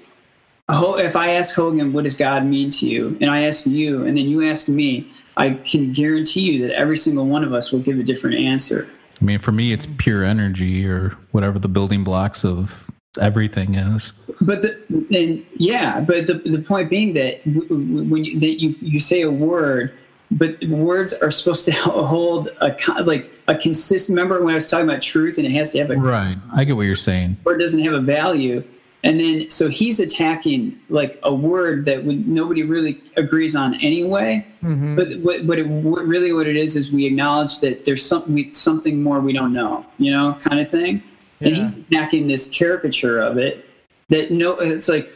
if 0.69 1.15
I 1.15 1.31
ask 1.31 1.55
Hogan, 1.55 1.93
what 1.93 2.03
does 2.03 2.15
God 2.15 2.45
mean 2.45 2.69
to 2.71 2.87
you? 2.87 3.17
And 3.21 3.29
I 3.29 3.43
ask 3.43 3.65
you, 3.65 4.05
and 4.05 4.17
then 4.17 4.25
you 4.27 4.45
ask 4.45 4.67
me, 4.67 5.09
I 5.37 5.51
can 5.51 5.93
guarantee 5.93 6.41
you 6.41 6.67
that 6.67 6.75
every 6.75 6.97
single 6.97 7.25
one 7.25 7.43
of 7.43 7.53
us 7.53 7.71
will 7.71 7.79
give 7.79 7.99
a 7.99 8.03
different 8.03 8.35
answer. 8.37 8.87
I 9.19 9.23
mean, 9.23 9.39
for 9.39 9.51
me, 9.51 9.71
it's 9.71 9.87
pure 9.97 10.23
energy 10.23 10.85
or 10.85 11.15
whatever 11.31 11.57
the 11.57 11.69
building 11.69 12.03
blocks 12.03 12.43
of 12.43 12.89
everything 13.19 13.75
is. 13.75 14.11
But 14.41 14.61
the, 14.61 14.77
and 15.17 15.45
yeah, 15.55 16.01
but 16.01 16.27
the, 16.27 16.35
the 16.35 16.61
point 16.61 16.89
being 16.89 17.13
that 17.13 17.41
when 17.45 18.25
you, 18.25 18.39
that 18.39 18.61
you, 18.61 18.75
you 18.81 18.99
say 18.99 19.21
a 19.21 19.31
word, 19.31 19.93
but 20.31 20.61
words 20.67 21.13
are 21.13 21.31
supposed 21.31 21.65
to 21.65 21.71
hold 21.73 22.49
a 22.61 22.75
like 23.03 23.31
a 23.47 23.55
consistent. 23.55 24.17
Remember 24.17 24.41
when 24.43 24.51
I 24.51 24.55
was 24.55 24.67
talking 24.67 24.89
about 24.89 25.01
truth, 25.01 25.37
and 25.37 25.47
it 25.47 25.51
has 25.51 25.71
to 25.71 25.79
have 25.79 25.89
a 25.89 25.95
Right. 25.95 26.37
I 26.53 26.63
get 26.63 26.75
what 26.75 26.83
you're 26.83 26.95
saying. 26.95 27.37
word 27.43 27.59
doesn't 27.59 27.81
have 27.81 27.93
a 27.93 28.01
value. 28.01 28.63
And 29.03 29.19
then, 29.19 29.49
so 29.49 29.69
he's 29.69 29.99
attacking 29.99 30.77
like 30.89 31.19
a 31.23 31.33
word 31.33 31.85
that 31.85 32.03
would, 32.03 32.27
nobody 32.27 32.63
really 32.63 33.01
agrees 33.15 33.55
on 33.55 33.75
anyway. 33.75 34.45
Mhm. 34.63 34.95
But 34.95 35.19
what, 35.19 35.45
what, 35.45 35.59
it, 35.59 35.67
what 35.67 36.05
really 36.05 36.33
what 36.33 36.47
it 36.47 36.57
is 36.57 36.75
is 36.75 36.91
we 36.91 37.05
acknowledge 37.05 37.59
that 37.59 37.85
there's 37.85 38.03
something 38.03 38.33
we, 38.33 38.51
something 38.53 39.01
more 39.01 39.19
we 39.21 39.33
don't 39.33 39.53
know, 39.53 39.85
you 39.99 40.11
know, 40.11 40.35
kind 40.41 40.59
of 40.59 40.67
thing. 40.67 41.01
And 41.39 41.55
he's 41.55 41.59
attacking 41.59 42.27
this 42.27 42.49
caricature 42.49 43.21
of 43.21 43.37
it 43.37 43.65
that 44.09 44.31
no, 44.31 44.57
it's 44.57 44.89
like 44.89 45.07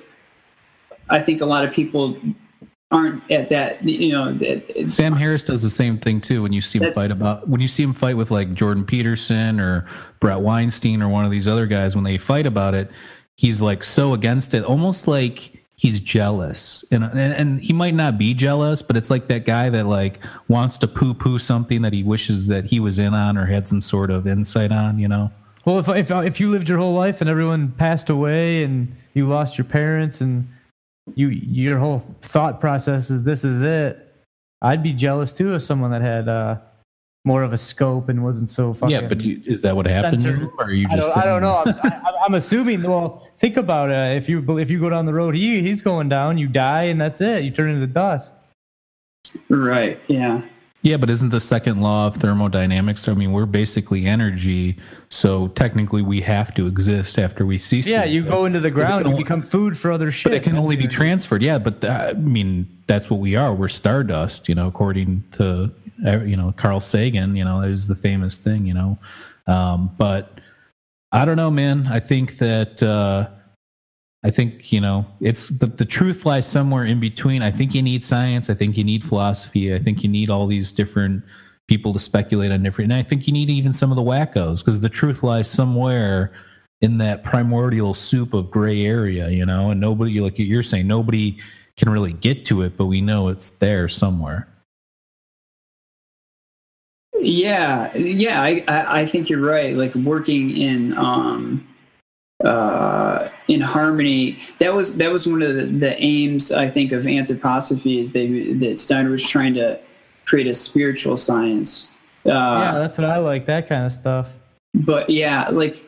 I 1.09 1.19
think 1.19 1.41
a 1.41 1.45
lot 1.45 1.65
of 1.65 1.73
people 1.73 2.15
aren't 2.91 3.29
at 3.31 3.49
that, 3.49 3.87
you 3.87 4.11
know. 4.11 4.33
That, 4.33 4.85
Sam 4.85 5.13
Harris 5.13 5.43
does 5.43 5.61
the 5.61 5.69
same 5.69 5.97
thing 5.97 6.21
too. 6.21 6.43
When 6.43 6.51
you 6.51 6.61
see 6.61 6.79
him 6.79 6.93
fight 6.93 7.11
about, 7.11 7.47
when 7.47 7.61
you 7.61 7.67
see 7.67 7.83
him 7.83 7.93
fight 7.93 8.17
with 8.17 8.31
like 8.31 8.53
Jordan 8.53 8.85
Peterson 8.85 9.59
or 9.59 9.85
Brett 10.19 10.41
Weinstein 10.41 11.01
or 11.01 11.09
one 11.09 11.25
of 11.25 11.31
these 11.31 11.47
other 11.47 11.65
guys, 11.65 11.95
when 11.95 12.03
they 12.03 12.17
fight 12.17 12.45
about 12.45 12.73
it, 12.73 12.91
he's 13.35 13.61
like 13.61 13.83
so 13.83 14.13
against 14.13 14.53
it, 14.53 14.63
almost 14.63 15.07
like 15.07 15.61
he's 15.75 15.99
jealous. 15.99 16.83
And 16.91 17.03
and, 17.03 17.33
and 17.33 17.61
he 17.61 17.73
might 17.73 17.95
not 17.95 18.17
be 18.17 18.33
jealous, 18.33 18.81
but 18.81 18.97
it's 18.97 19.09
like 19.09 19.27
that 19.27 19.45
guy 19.45 19.69
that 19.69 19.87
like 19.87 20.19
wants 20.47 20.77
to 20.79 20.87
poo 20.87 21.13
poo 21.13 21.39
something 21.39 21.81
that 21.83 21.93
he 21.93 22.03
wishes 22.03 22.47
that 22.47 22.65
he 22.65 22.79
was 22.79 22.99
in 22.99 23.13
on 23.13 23.37
or 23.37 23.45
had 23.45 23.67
some 23.67 23.81
sort 23.81 24.11
of 24.11 24.27
insight 24.27 24.71
on. 24.71 24.99
You 24.99 25.07
know. 25.07 25.31
Well, 25.65 25.79
if 25.79 25.87
if 25.87 26.11
if 26.11 26.39
you 26.39 26.49
lived 26.49 26.67
your 26.67 26.77
whole 26.77 26.93
life 26.93 27.21
and 27.21 27.29
everyone 27.29 27.71
passed 27.71 28.09
away 28.09 28.63
and 28.63 28.95
you 29.13 29.27
lost 29.27 29.57
your 29.57 29.65
parents 29.65 30.19
and 30.21 30.47
you 31.15 31.29
your 31.29 31.77
whole 31.79 31.99
thought 32.21 32.59
process 32.59 33.09
is 33.09 33.23
this 33.23 33.43
is 33.43 33.61
it, 33.61 34.13
I'd 34.61 34.83
be 34.83 34.93
jealous 34.93 35.33
too 35.33 35.53
of 35.53 35.61
someone 35.61 35.91
that 35.91 36.01
had 36.01 36.27
uh, 36.29 36.57
more 37.25 37.43
of 37.43 37.53
a 37.53 37.57
scope 37.57 38.09
and 38.09 38.23
wasn't 38.23 38.49
so 38.49 38.73
fucking. 38.73 38.89
yeah, 38.89 39.07
but 39.07 39.21
you, 39.21 39.41
is 39.45 39.61
that 39.61 39.75
what 39.75 39.85
happened? 39.85 40.21
to 40.21 40.29
Center. 40.31 40.49
Or 40.57 40.65
are 40.65 40.71
you 40.71 40.87
I 40.89 40.95
just? 40.95 41.13
don't, 41.13 41.17
I 41.17 41.25
don't 41.25 41.41
know. 41.41 41.63
I'm, 41.65 41.91
I, 41.91 42.13
I'm 42.25 42.33
assuming. 42.35 42.83
Well, 42.83 43.27
think 43.39 43.57
about 43.57 43.89
it. 43.89 44.17
If 44.17 44.29
you 44.29 44.57
if 44.57 44.69
you 44.69 44.79
go 44.79 44.89
down 44.89 45.05
the 45.05 45.13
road, 45.13 45.35
he 45.35 45.61
he's 45.61 45.81
going 45.81 46.09
down. 46.09 46.37
You 46.37 46.47
die, 46.47 46.83
and 46.83 46.99
that's 46.99 47.21
it. 47.21 47.43
You 47.43 47.51
turn 47.51 47.69
into 47.69 47.87
dust. 47.87 48.35
right. 49.49 49.99
Yeah. 50.07 50.41
Yeah, 50.83 50.97
but 50.97 51.11
isn't 51.11 51.29
the 51.29 51.39
second 51.39 51.81
law 51.81 52.07
of 52.07 52.15
thermodynamics? 52.15 53.07
I 53.07 53.13
mean, 53.13 53.31
we're 53.31 53.45
basically 53.45 54.07
energy, 54.07 54.77
so 55.09 55.49
technically 55.49 56.01
we 56.01 56.21
have 56.21 56.55
to 56.55 56.65
exist 56.65 57.19
after 57.19 57.45
we 57.45 57.59
cease. 57.59 57.87
Yeah, 57.87 58.03
you 58.03 58.23
go 58.23 58.45
into 58.45 58.59
the 58.59 58.71
ground, 58.71 59.05
and 59.05 59.15
become 59.15 59.43
food 59.43 59.77
for 59.77 59.91
other 59.91 60.09
shit. 60.09 60.31
But 60.31 60.33
it 60.37 60.43
can 60.43 60.57
only 60.57 60.75
be 60.75 60.87
transferred. 60.87 61.43
Yeah, 61.43 61.59
but 61.59 61.83
uh, 61.83 62.07
I 62.09 62.13
mean, 62.13 62.67
that's 62.87 63.11
what 63.11 63.19
we 63.19 63.35
are. 63.35 63.53
We're 63.53 63.67
stardust. 63.67 64.49
You 64.49 64.55
know, 64.55 64.67
according 64.67 65.23
to 65.33 65.71
uh, 66.03 66.19
you 66.21 66.35
know 66.35 66.51
Carl 66.57 66.81
Sagan. 66.81 67.35
You 67.35 67.45
know, 67.45 67.61
it 67.61 67.69
was 67.69 67.87
the 67.87 67.95
famous 67.95 68.37
thing. 68.37 68.65
You 68.65 68.73
know, 68.73 68.97
um, 69.45 69.91
but 69.99 70.39
I 71.11 71.25
don't 71.25 71.37
know, 71.37 71.51
man. 71.51 71.87
I 71.87 71.99
think 71.99 72.39
that. 72.39 72.81
Uh, 72.81 73.27
I 74.23 74.29
think 74.29 74.71
you 74.71 74.79
know 74.79 75.05
it's 75.19 75.49
the, 75.49 75.65
the 75.65 75.85
truth 75.85 76.25
lies 76.25 76.45
somewhere 76.45 76.85
in 76.85 76.99
between. 76.99 77.41
I 77.41 77.51
think 77.51 77.73
you 77.73 77.81
need 77.81 78.03
science. 78.03 78.49
I 78.49 78.53
think 78.53 78.77
you 78.77 78.83
need 78.83 79.03
philosophy. 79.03 79.73
I 79.73 79.79
think 79.79 80.03
you 80.03 80.09
need 80.09 80.29
all 80.29 80.47
these 80.47 80.71
different 80.71 81.23
people 81.67 81.93
to 81.93 81.99
speculate 81.99 82.51
on 82.51 82.61
different. 82.61 82.91
And 82.91 82.99
I 82.99 83.03
think 83.03 83.27
you 83.27 83.33
need 83.33 83.49
even 83.49 83.71
some 83.71 83.91
of 83.91 83.95
the 83.95 84.03
wackos 84.03 84.59
because 84.59 84.81
the 84.81 84.89
truth 84.89 85.23
lies 85.23 85.49
somewhere 85.49 86.33
in 86.81 86.97
that 86.97 87.23
primordial 87.23 87.93
soup 87.93 88.33
of 88.33 88.51
gray 88.51 88.85
area, 88.85 89.29
you 89.29 89.45
know. 89.45 89.71
And 89.71 89.79
nobody, 89.79 90.19
like 90.19 90.37
you're 90.37 90.63
saying, 90.63 90.87
nobody 90.87 91.37
can 91.77 91.89
really 91.89 92.13
get 92.13 92.43
to 92.45 92.61
it, 92.61 92.75
but 92.75 92.87
we 92.87 92.99
know 92.99 93.29
it's 93.29 93.51
there 93.51 93.87
somewhere. 93.87 94.47
Yeah, 97.21 97.95
yeah, 97.95 98.41
I, 98.41 98.63
I, 98.67 99.01
I 99.01 99.05
think 99.05 99.29
you're 99.29 99.41
right. 99.41 99.75
Like 99.75 99.95
working 99.95 100.57
in 100.57 100.97
um, 100.97 101.65
uh, 102.43 103.29
in 103.47 103.61
harmony. 103.61 104.39
That 104.59 104.73
was 104.73 104.97
that 104.97 105.11
was 105.11 105.27
one 105.27 105.41
of 105.41 105.55
the, 105.55 105.65
the 105.65 106.01
aims 106.01 106.51
I 106.51 106.69
think 106.69 106.91
of 106.91 107.03
anthroposophy 107.03 108.01
is 108.01 108.11
they 108.11 108.53
that 108.53 108.79
Steiner 108.79 109.09
was 109.09 109.23
trying 109.27 109.53
to 109.55 109.79
create 110.25 110.47
a 110.47 110.53
spiritual 110.53 111.17
science. 111.17 111.87
Uh, 112.25 112.29
yeah, 112.29 112.79
that's 112.79 112.97
what 112.97 113.09
I 113.09 113.17
like. 113.17 113.45
That 113.45 113.67
kind 113.67 113.85
of 113.85 113.91
stuff. 113.91 114.29
But 114.73 115.09
yeah, 115.09 115.49
like 115.49 115.83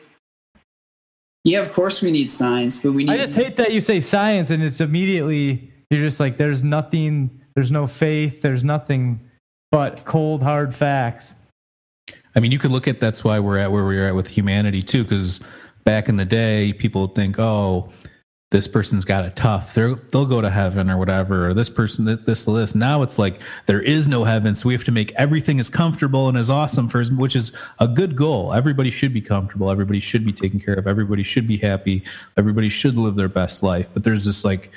yeah, 1.44 1.60
of 1.60 1.72
course 1.72 2.00
we 2.00 2.10
need 2.10 2.30
science, 2.30 2.76
but 2.76 2.92
we 2.92 3.04
need. 3.04 3.12
I 3.12 3.18
just 3.18 3.34
hate 3.34 3.56
that 3.56 3.72
you 3.72 3.80
say 3.80 4.00
science 4.00 4.50
and 4.50 4.62
it's 4.62 4.80
immediately 4.80 5.70
you're 5.90 6.02
just 6.02 6.18
like 6.18 6.38
there's 6.38 6.62
nothing, 6.62 7.30
there's 7.54 7.70
no 7.70 7.86
faith, 7.86 8.42
there's 8.42 8.64
nothing 8.64 9.20
but 9.70 10.04
cold 10.04 10.42
hard 10.42 10.74
facts. 10.74 11.34
I 12.34 12.40
mean, 12.40 12.50
you 12.50 12.58
could 12.58 12.70
look 12.70 12.88
at 12.88 12.98
that's 12.98 13.22
why 13.22 13.38
we're 13.38 13.58
at 13.58 13.70
where 13.70 13.84
we're 13.84 14.08
at 14.08 14.14
with 14.14 14.28
humanity 14.28 14.82
too, 14.82 15.04
because 15.04 15.40
back 15.84 16.08
in 16.08 16.16
the 16.16 16.24
day, 16.24 16.72
people 16.72 17.02
would 17.02 17.14
think, 17.14 17.38
oh, 17.38 17.92
this 18.50 18.68
person's 18.68 19.04
got 19.04 19.24
it 19.24 19.34
tough. 19.34 19.74
They're, 19.74 19.96
they'll 19.96 20.26
go 20.26 20.40
to 20.40 20.50
heaven 20.50 20.88
or 20.88 20.96
whatever, 20.96 21.48
or 21.48 21.54
this 21.54 21.68
person, 21.68 22.04
this, 22.04 22.20
this, 22.20 22.44
this. 22.44 22.74
Now 22.74 23.02
it's 23.02 23.18
like 23.18 23.40
there 23.66 23.80
is 23.80 24.06
no 24.06 24.22
heaven, 24.22 24.54
so 24.54 24.68
we 24.68 24.74
have 24.74 24.84
to 24.84 24.92
make 24.92 25.12
everything 25.12 25.58
as 25.58 25.68
comfortable 25.68 26.28
and 26.28 26.38
as 26.38 26.50
awesome 26.50 26.88
for, 26.88 27.02
which 27.04 27.34
is 27.34 27.50
a 27.80 27.88
good 27.88 28.14
goal. 28.14 28.52
Everybody 28.52 28.92
should 28.92 29.12
be 29.12 29.20
comfortable. 29.20 29.70
Everybody 29.70 29.98
should 29.98 30.24
be 30.24 30.32
taken 30.32 30.60
care 30.60 30.74
of. 30.74 30.86
Everybody 30.86 31.24
should 31.24 31.48
be 31.48 31.56
happy. 31.56 32.04
Everybody 32.36 32.68
should 32.68 32.96
live 32.96 33.16
their 33.16 33.28
best 33.28 33.64
life. 33.64 33.88
But 33.92 34.04
there's 34.04 34.24
this 34.24 34.44
like 34.44 34.70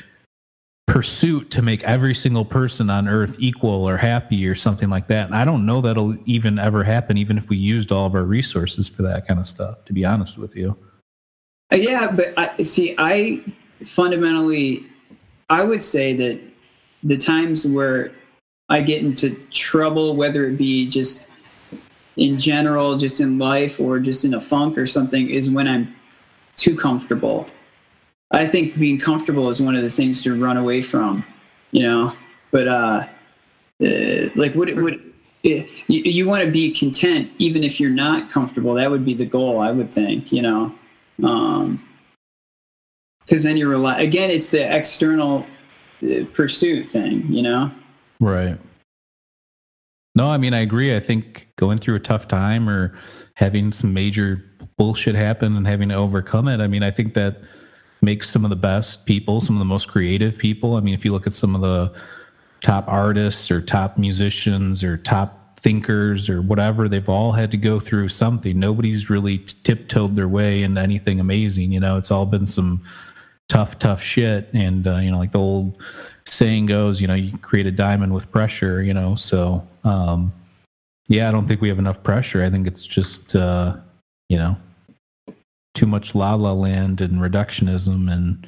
pursuit 0.87 1.51
to 1.51 1.61
make 1.61 1.83
every 1.83 2.15
single 2.15 2.45
person 2.45 2.89
on 2.89 3.07
earth 3.07 3.35
equal 3.37 3.87
or 3.87 3.97
happy 3.97 4.47
or 4.47 4.55
something 4.55 4.89
like 4.89 5.07
that. 5.09 5.27
And 5.27 5.35
I 5.35 5.45
don't 5.45 5.67
know 5.67 5.81
that'll 5.81 6.17
even 6.25 6.57
ever 6.57 6.83
happen, 6.83 7.17
even 7.17 7.37
if 7.37 7.49
we 7.49 7.57
used 7.57 7.91
all 7.91 8.07
of 8.07 8.15
our 8.15 8.23
resources 8.23 8.87
for 8.87 9.03
that 9.03 9.27
kind 9.27 9.39
of 9.39 9.45
stuff, 9.45 9.85
to 9.85 9.93
be 9.93 10.03
honest 10.03 10.39
with 10.39 10.55
you. 10.55 10.75
Uh, 11.71 11.75
Yeah, 11.75 12.11
but 12.11 12.33
I 12.37 12.61
see. 12.63 12.95
I 12.97 13.43
fundamentally, 13.85 14.85
I 15.49 15.63
would 15.63 15.83
say 15.83 16.13
that 16.15 16.39
the 17.03 17.17
times 17.17 17.65
where 17.65 18.11
I 18.69 18.81
get 18.81 19.03
into 19.03 19.35
trouble, 19.51 20.15
whether 20.15 20.45
it 20.47 20.57
be 20.57 20.87
just 20.87 21.27
in 22.17 22.39
general, 22.39 22.97
just 22.97 23.21
in 23.21 23.37
life, 23.37 23.79
or 23.79 23.99
just 23.99 24.25
in 24.25 24.33
a 24.33 24.41
funk 24.41 24.77
or 24.77 24.85
something, 24.85 25.29
is 25.29 25.49
when 25.49 25.67
I'm 25.67 25.95
too 26.55 26.75
comfortable. 26.75 27.47
I 28.31 28.45
think 28.45 28.77
being 28.77 28.99
comfortable 28.99 29.47
is 29.49 29.61
one 29.61 29.75
of 29.75 29.83
the 29.83 29.89
things 29.89 30.21
to 30.23 30.35
run 30.39 30.57
away 30.57 30.81
from, 30.81 31.23
you 31.71 31.83
know. 31.83 32.13
But 32.51 32.67
uh, 32.67 33.07
uh 33.81 34.29
like, 34.35 34.55
what 34.55 34.73
would 34.75 35.13
you, 35.43 35.65
you 35.87 36.27
want 36.27 36.43
to 36.43 36.51
be 36.51 36.71
content 36.71 37.31
even 37.37 37.63
if 37.63 37.79
you're 37.79 37.89
not 37.89 38.29
comfortable? 38.29 38.73
That 38.73 38.89
would 38.91 39.05
be 39.05 39.13
the 39.13 39.25
goal, 39.25 39.59
I 39.59 39.71
would 39.71 39.93
think, 39.93 40.31
you 40.31 40.41
know. 40.41 40.75
Um, 41.23 41.83
because 43.27 43.43
then 43.43 43.57
you're 43.57 43.69
rely 43.69 43.99
again. 44.01 44.29
It's 44.29 44.49
the 44.49 44.73
external 44.73 45.45
uh, 46.01 46.23
pursuit 46.33 46.87
thing, 46.87 47.25
you 47.29 47.41
know. 47.41 47.71
Right. 48.19 48.57
No, 50.15 50.31
I 50.31 50.37
mean 50.37 50.53
I 50.53 50.61
agree. 50.61 50.95
I 50.95 50.99
think 50.99 51.49
going 51.57 51.77
through 51.77 51.95
a 51.95 51.99
tough 51.99 52.27
time 52.27 52.69
or 52.69 52.97
having 53.35 53.71
some 53.71 53.93
major 53.93 54.43
bullshit 54.77 55.15
happen 55.15 55.55
and 55.55 55.67
having 55.67 55.89
to 55.89 55.95
overcome 55.95 56.47
it. 56.47 56.61
I 56.61 56.67
mean, 56.67 56.83
I 56.83 56.91
think 56.91 57.13
that 57.15 57.41
makes 58.01 58.29
some 58.29 58.43
of 58.43 58.49
the 58.49 58.55
best 58.55 59.05
people, 59.05 59.41
some 59.41 59.55
of 59.55 59.59
the 59.59 59.65
most 59.65 59.87
creative 59.87 60.37
people. 60.37 60.75
I 60.75 60.79
mean, 60.79 60.93
if 60.93 61.03
you 61.03 61.11
look 61.11 61.27
at 61.27 61.33
some 61.33 61.53
of 61.53 61.61
the 61.61 61.93
top 62.61 62.87
artists 62.87 63.51
or 63.51 63.61
top 63.61 63.97
musicians 63.97 64.83
or 64.83 64.97
top 64.97 65.46
thinkers 65.57 66.29
or 66.29 66.41
whatever, 66.41 66.87
they've 66.87 67.09
all 67.09 67.31
had 67.31 67.51
to 67.51 67.57
go 67.57 67.79
through 67.79 68.09
something. 68.09 68.59
Nobody's 68.59 69.09
really 69.09 69.39
tiptoed 69.39 70.15
their 70.15 70.27
way 70.27 70.63
into 70.63 70.79
anything 70.79 71.19
amazing. 71.19 71.71
You 71.71 71.79
know, 71.79 71.97
it's 71.97 72.11
all 72.11 72.25
been 72.25 72.45
some 72.45 72.83
tough, 73.49 73.79
tough 73.79 74.01
shit. 74.01 74.49
And, 74.53 74.87
uh, 74.87 74.97
you 74.97 75.11
know, 75.11 75.17
like 75.17 75.31
the 75.31 75.39
old 75.39 75.81
saying 76.27 76.67
goes, 76.67 77.01
you 77.01 77.07
know, 77.07 77.15
you 77.15 77.37
create 77.39 77.65
a 77.65 77.71
diamond 77.71 78.13
with 78.13 78.31
pressure, 78.31 78.81
you 78.83 78.93
know, 78.93 79.15
so, 79.15 79.67
um, 79.83 80.31
yeah, 81.07 81.27
I 81.27 81.31
don't 81.31 81.47
think 81.47 81.61
we 81.61 81.69
have 81.69 81.79
enough 81.79 82.03
pressure. 82.03 82.43
I 82.43 82.49
think 82.49 82.67
it's 82.67 82.85
just, 82.85 83.35
uh, 83.35 83.77
you 84.29 84.37
know, 84.37 84.57
too 85.73 85.85
much 85.85 86.15
la 86.15 86.33
la 86.33 86.51
land 86.51 87.01
and 87.01 87.19
reductionism, 87.21 88.11
and 88.11 88.47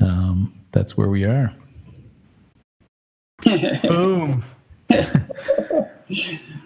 um, 0.00 0.52
that's 0.72 0.96
where 0.96 1.08
we 1.08 1.24
are. 1.24 1.54
Boom. 3.82 4.44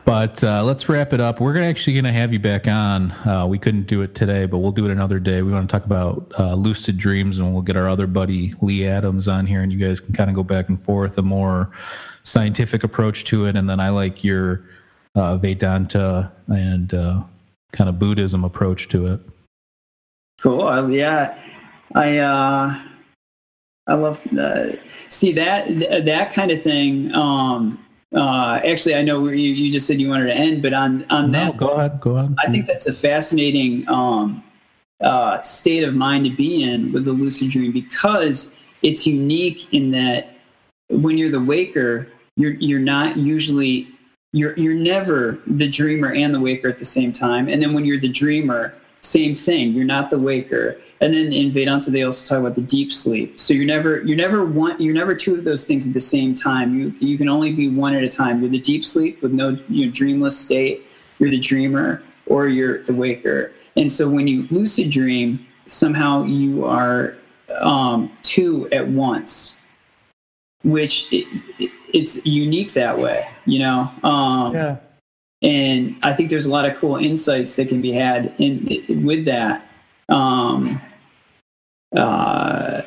but 0.05 0.43
uh, 0.45 0.62
let's 0.65 0.89
wrap 0.89 1.12
it 1.12 1.21
up. 1.21 1.41
We're 1.41 1.62
actually 1.62 1.95
going 1.95 2.05
to 2.05 2.12
have 2.12 2.33
you 2.33 2.39
back 2.39 2.66
on. 2.66 3.12
Uh, 3.27 3.47
we 3.49 3.59
couldn't 3.59 3.87
do 3.87 4.03
it 4.03 4.15
today, 4.15 4.47
but 4.47 4.59
we'll 4.59 4.73
do 4.73 4.85
it 4.87 4.91
another 4.91 5.19
day. 5.19 5.43
We 5.43 5.53
want 5.53 5.69
to 5.69 5.73
talk 5.73 5.87
about 5.87 6.33
uh, 6.39 6.55
lucid 6.55 6.99
dreams, 6.99 7.39
and 7.39 7.53
we'll 7.53 7.62
get 7.62 7.77
our 7.77 7.89
other 7.89 8.07
buddy 8.07 8.55
Lee 8.61 8.87
Adams 8.87 9.29
on 9.29 9.47
here, 9.47 9.62
and 9.62 9.73
you 9.73 9.79
guys 9.79 10.01
can 10.01 10.12
kind 10.12 10.31
of 10.31 10.37
go 10.37 10.43
back 10.43 10.69
and 10.69 10.83
forth 10.83 11.19
a 11.19 11.23
more 11.23 11.71
scientific 12.23 12.85
approach 12.85 13.25
to 13.25 13.47
it. 13.47 13.57
And 13.57 13.69
then 13.69 13.81
I 13.81 13.91
like 13.91 14.25
your 14.25 14.65
uh, 15.15 15.37
Vedanta 15.37 16.33
and 16.49 16.93
uh, 16.93 17.23
kind 17.73 17.89
of 17.89 17.99
Buddhism 17.99 18.45
approach 18.45 18.89
to 18.89 19.07
it. 19.07 19.21
Cool. 20.41 20.91
Yeah, 20.91 21.39
I 21.95 22.19
uh, 22.19 22.83
I 23.87 23.95
love 23.95 24.21
uh, 24.39 24.73
see 25.09 25.33
that 25.33 26.05
that 26.05 26.33
kind 26.33 26.51
of 26.51 26.62
thing. 26.62 27.15
Um, 27.15 27.84
uh, 28.15 28.61
actually, 28.65 28.95
I 28.95 29.03
know 29.03 29.28
you, 29.28 29.53
you 29.53 29.70
just 29.70 29.86
said 29.86 30.01
you 30.01 30.09
wanted 30.09 30.27
to 30.27 30.35
end, 30.35 30.62
but 30.62 30.73
on 30.73 31.05
on 31.11 31.31
no, 31.31 31.47
that, 31.47 31.57
go 31.57 31.69
ahead, 31.69 32.01
go 32.01 32.16
ahead. 32.16 32.35
I 32.39 32.51
think 32.51 32.66
that's 32.66 32.86
a 32.86 32.93
fascinating 32.93 33.89
um, 33.89 34.43
uh, 35.01 35.43
state 35.43 35.85
of 35.85 35.95
mind 35.95 36.24
to 36.27 36.31
be 36.31 36.62
in 36.62 36.93
with 36.93 37.05
the 37.05 37.12
lucid 37.12 37.51
dream 37.51 37.73
because 37.73 38.55
it's 38.82 39.07
unique 39.07 39.73
in 39.73 39.91
that 39.93 40.36
when 40.89 41.19
you're 41.19 41.31
the 41.31 41.41
waker, 41.41 42.09
you're 42.36 42.55
you're 42.55 42.81
not 42.81 43.16
usually 43.16 43.89
you're 44.32 44.57
you're 44.57 44.74
never 44.74 45.39
the 45.47 45.69
dreamer 45.69 46.12
and 46.12 46.35
the 46.35 46.41
waker 46.41 46.69
at 46.69 46.78
the 46.78 46.85
same 46.85 47.12
time, 47.12 47.49
and 47.49 47.62
then 47.62 47.73
when 47.73 47.85
you're 47.85 48.01
the 48.01 48.09
dreamer 48.09 48.74
same 49.05 49.35
thing. 49.35 49.73
You're 49.73 49.85
not 49.85 50.11
the 50.11 50.19
waker. 50.19 50.81
And 51.01 51.12
then 51.12 51.33
in 51.33 51.53
Vedanta, 51.53 51.91
they 51.91 52.03
also 52.03 52.35
talk 52.35 52.41
about 52.41 52.55
the 52.55 52.62
deep 52.62 52.93
sleep. 52.93 53.39
So 53.39 53.53
you're 53.53 53.66
never 53.66 54.03
you're 54.03 54.16
never 54.16 54.45
one 54.45 54.81
you're 54.81 54.95
never 54.95 55.15
two 55.15 55.35
of 55.35 55.45
those 55.45 55.66
things 55.66 55.87
at 55.87 55.95
the 55.95 56.01
same 56.01 56.35
time. 56.35 56.79
You 56.79 56.95
you 56.99 57.19
can 57.19 57.29
only 57.29 57.53
be 57.53 57.69
one 57.69 57.95
at 57.95 58.03
a 58.03 58.09
time. 58.09 58.41
You're 58.41 58.51
the 58.51 58.61
deep 58.61 58.85
sleep 58.85 59.21
with 59.23 59.33
no 59.33 59.59
you 59.69 59.87
know, 59.87 59.93
dreamless 59.93 60.39
state. 60.39 60.87
You're 61.19 61.31
the 61.31 61.39
dreamer, 61.39 62.03
or 62.27 62.49
you're 62.49 62.83
the 62.85 62.95
waker. 62.95 63.53
And 63.77 63.91
so 63.91 64.09
when 64.09 64.27
you 64.27 64.47
lucid 64.51 64.91
dream, 64.91 65.47
somehow 65.66 66.25
you 66.25 66.65
are 66.65 67.16
um, 67.61 68.11
two 68.23 68.69
at 68.71 68.89
once, 68.89 69.57
which 70.62 71.12
it, 71.12 71.27
it, 71.59 71.71
it's 71.93 72.25
unique 72.25 72.73
that 72.73 72.99
way. 72.99 73.29
You 73.47 73.61
know. 73.61 73.91
Um, 74.03 74.55
yeah 74.55 74.77
and 75.45 75.97
I 76.03 76.15
think 76.15 76.31
there's 76.31 76.47
a 76.47 76.51
lot 76.51 76.65
of 76.65 76.77
cool 76.79 76.97
insights 76.97 77.55
that 77.57 77.69
can 77.69 77.83
be 77.83 77.93
had 77.93 78.35
in, 78.39 78.66
in 78.66 79.05
with 79.05 79.27
that. 79.27 79.69
Um, 80.09 80.81
uh, 81.97 82.83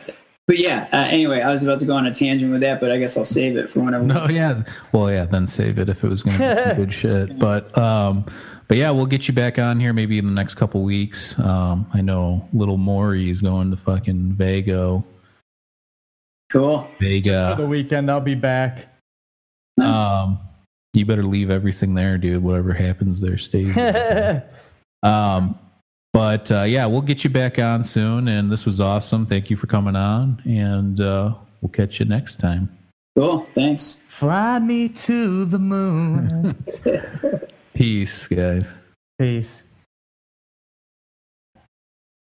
but 0.48 0.60
yeah, 0.60 0.88
uh, 0.94 1.08
anyway, 1.10 1.42
I 1.42 1.52
was 1.52 1.64
about 1.64 1.82
to 1.82 1.86
go 1.86 1.94
on 1.94 2.06
a 2.06 2.14
tangent 2.14 2.52
with 2.52 2.62
that, 2.62 2.80
but 2.80 2.90
I 2.90 2.98
guess 2.98 3.18
I'll 3.18 3.26
save 3.26 3.58
it 3.58 3.70
for 3.70 3.82
whenever. 3.82 4.06
No, 4.06 4.30
yeah, 4.30 4.64
well, 4.94 5.12
yeah, 5.12 5.26
then 5.26 5.46
save 5.46 5.78
it 5.78 5.90
if 5.90 6.04
it 6.06 6.10
was 6.10 6.24
going 6.24 6.38
to 6.38 6.56
be 6.56 6.70
some 6.70 6.78
good 6.78 6.94
shit. 7.28 7.38
But, 7.38 7.78
um, 7.78 8.26
but 8.70 8.78
yeah, 8.78 8.90
we'll 8.92 9.08
get 9.08 9.28
you 9.28 9.34
back 9.34 9.60
on 9.60 9.80
here 9.80 9.92
maybe 9.92 10.18
in 10.18 10.26
the 10.26 10.32
next 10.32 10.56
couple 10.56 10.84
weeks. 10.84 11.38
Um, 11.40 11.86
I 11.94 12.00
know 12.00 12.48
little 12.54 12.78
Maury 12.78 13.30
is 13.30 13.42
going 13.42 13.72
to 13.72 13.78
fucking 13.78 14.34
Vago. 14.34 15.04
Cool. 16.50 16.88
Vega. 17.02 17.56
for 17.56 17.64
the 17.64 17.68
weekend, 17.68 18.10
I'll 18.10 18.22
be 18.22 18.36
back. 18.36 18.88
Um, 19.82 20.40
you 20.94 21.06
better 21.06 21.24
leave 21.24 21.52
everything 21.52 21.94
there, 21.94 22.18
dude. 22.18 22.42
Whatever 22.42 22.74
happens 22.74 23.20
there 23.20 23.38
stays. 23.38 23.76
There. 23.76 24.50
um, 25.04 25.60
but 26.18 26.52
uh, 26.52 26.64
yeah, 26.64 26.88
we'll 26.88 27.02
get 27.02 27.24
you 27.24 27.30
back 27.30 27.60
on 27.60 27.84
soon. 27.84 28.28
And 28.28 28.52
this 28.52 28.66
was 28.66 28.82
awesome. 28.82 29.28
Thank 29.28 29.52
you 29.52 29.56
for 29.56 29.68
coming 29.68 29.96
on. 29.96 30.42
And 30.46 31.00
uh, 31.00 31.36
we'll 31.62 31.70
catch 31.70 32.00
you 32.00 32.08
next 32.08 32.40
time. 32.40 32.76
Cool. 33.16 33.48
Thanks. 33.54 34.02
Fly 34.18 34.58
me 34.58 34.90
to 34.90 35.46
the 35.46 35.60
moon. 35.60 36.56
Peace, 37.76 38.26
guys. 38.26 38.74
Peace. 39.20 39.62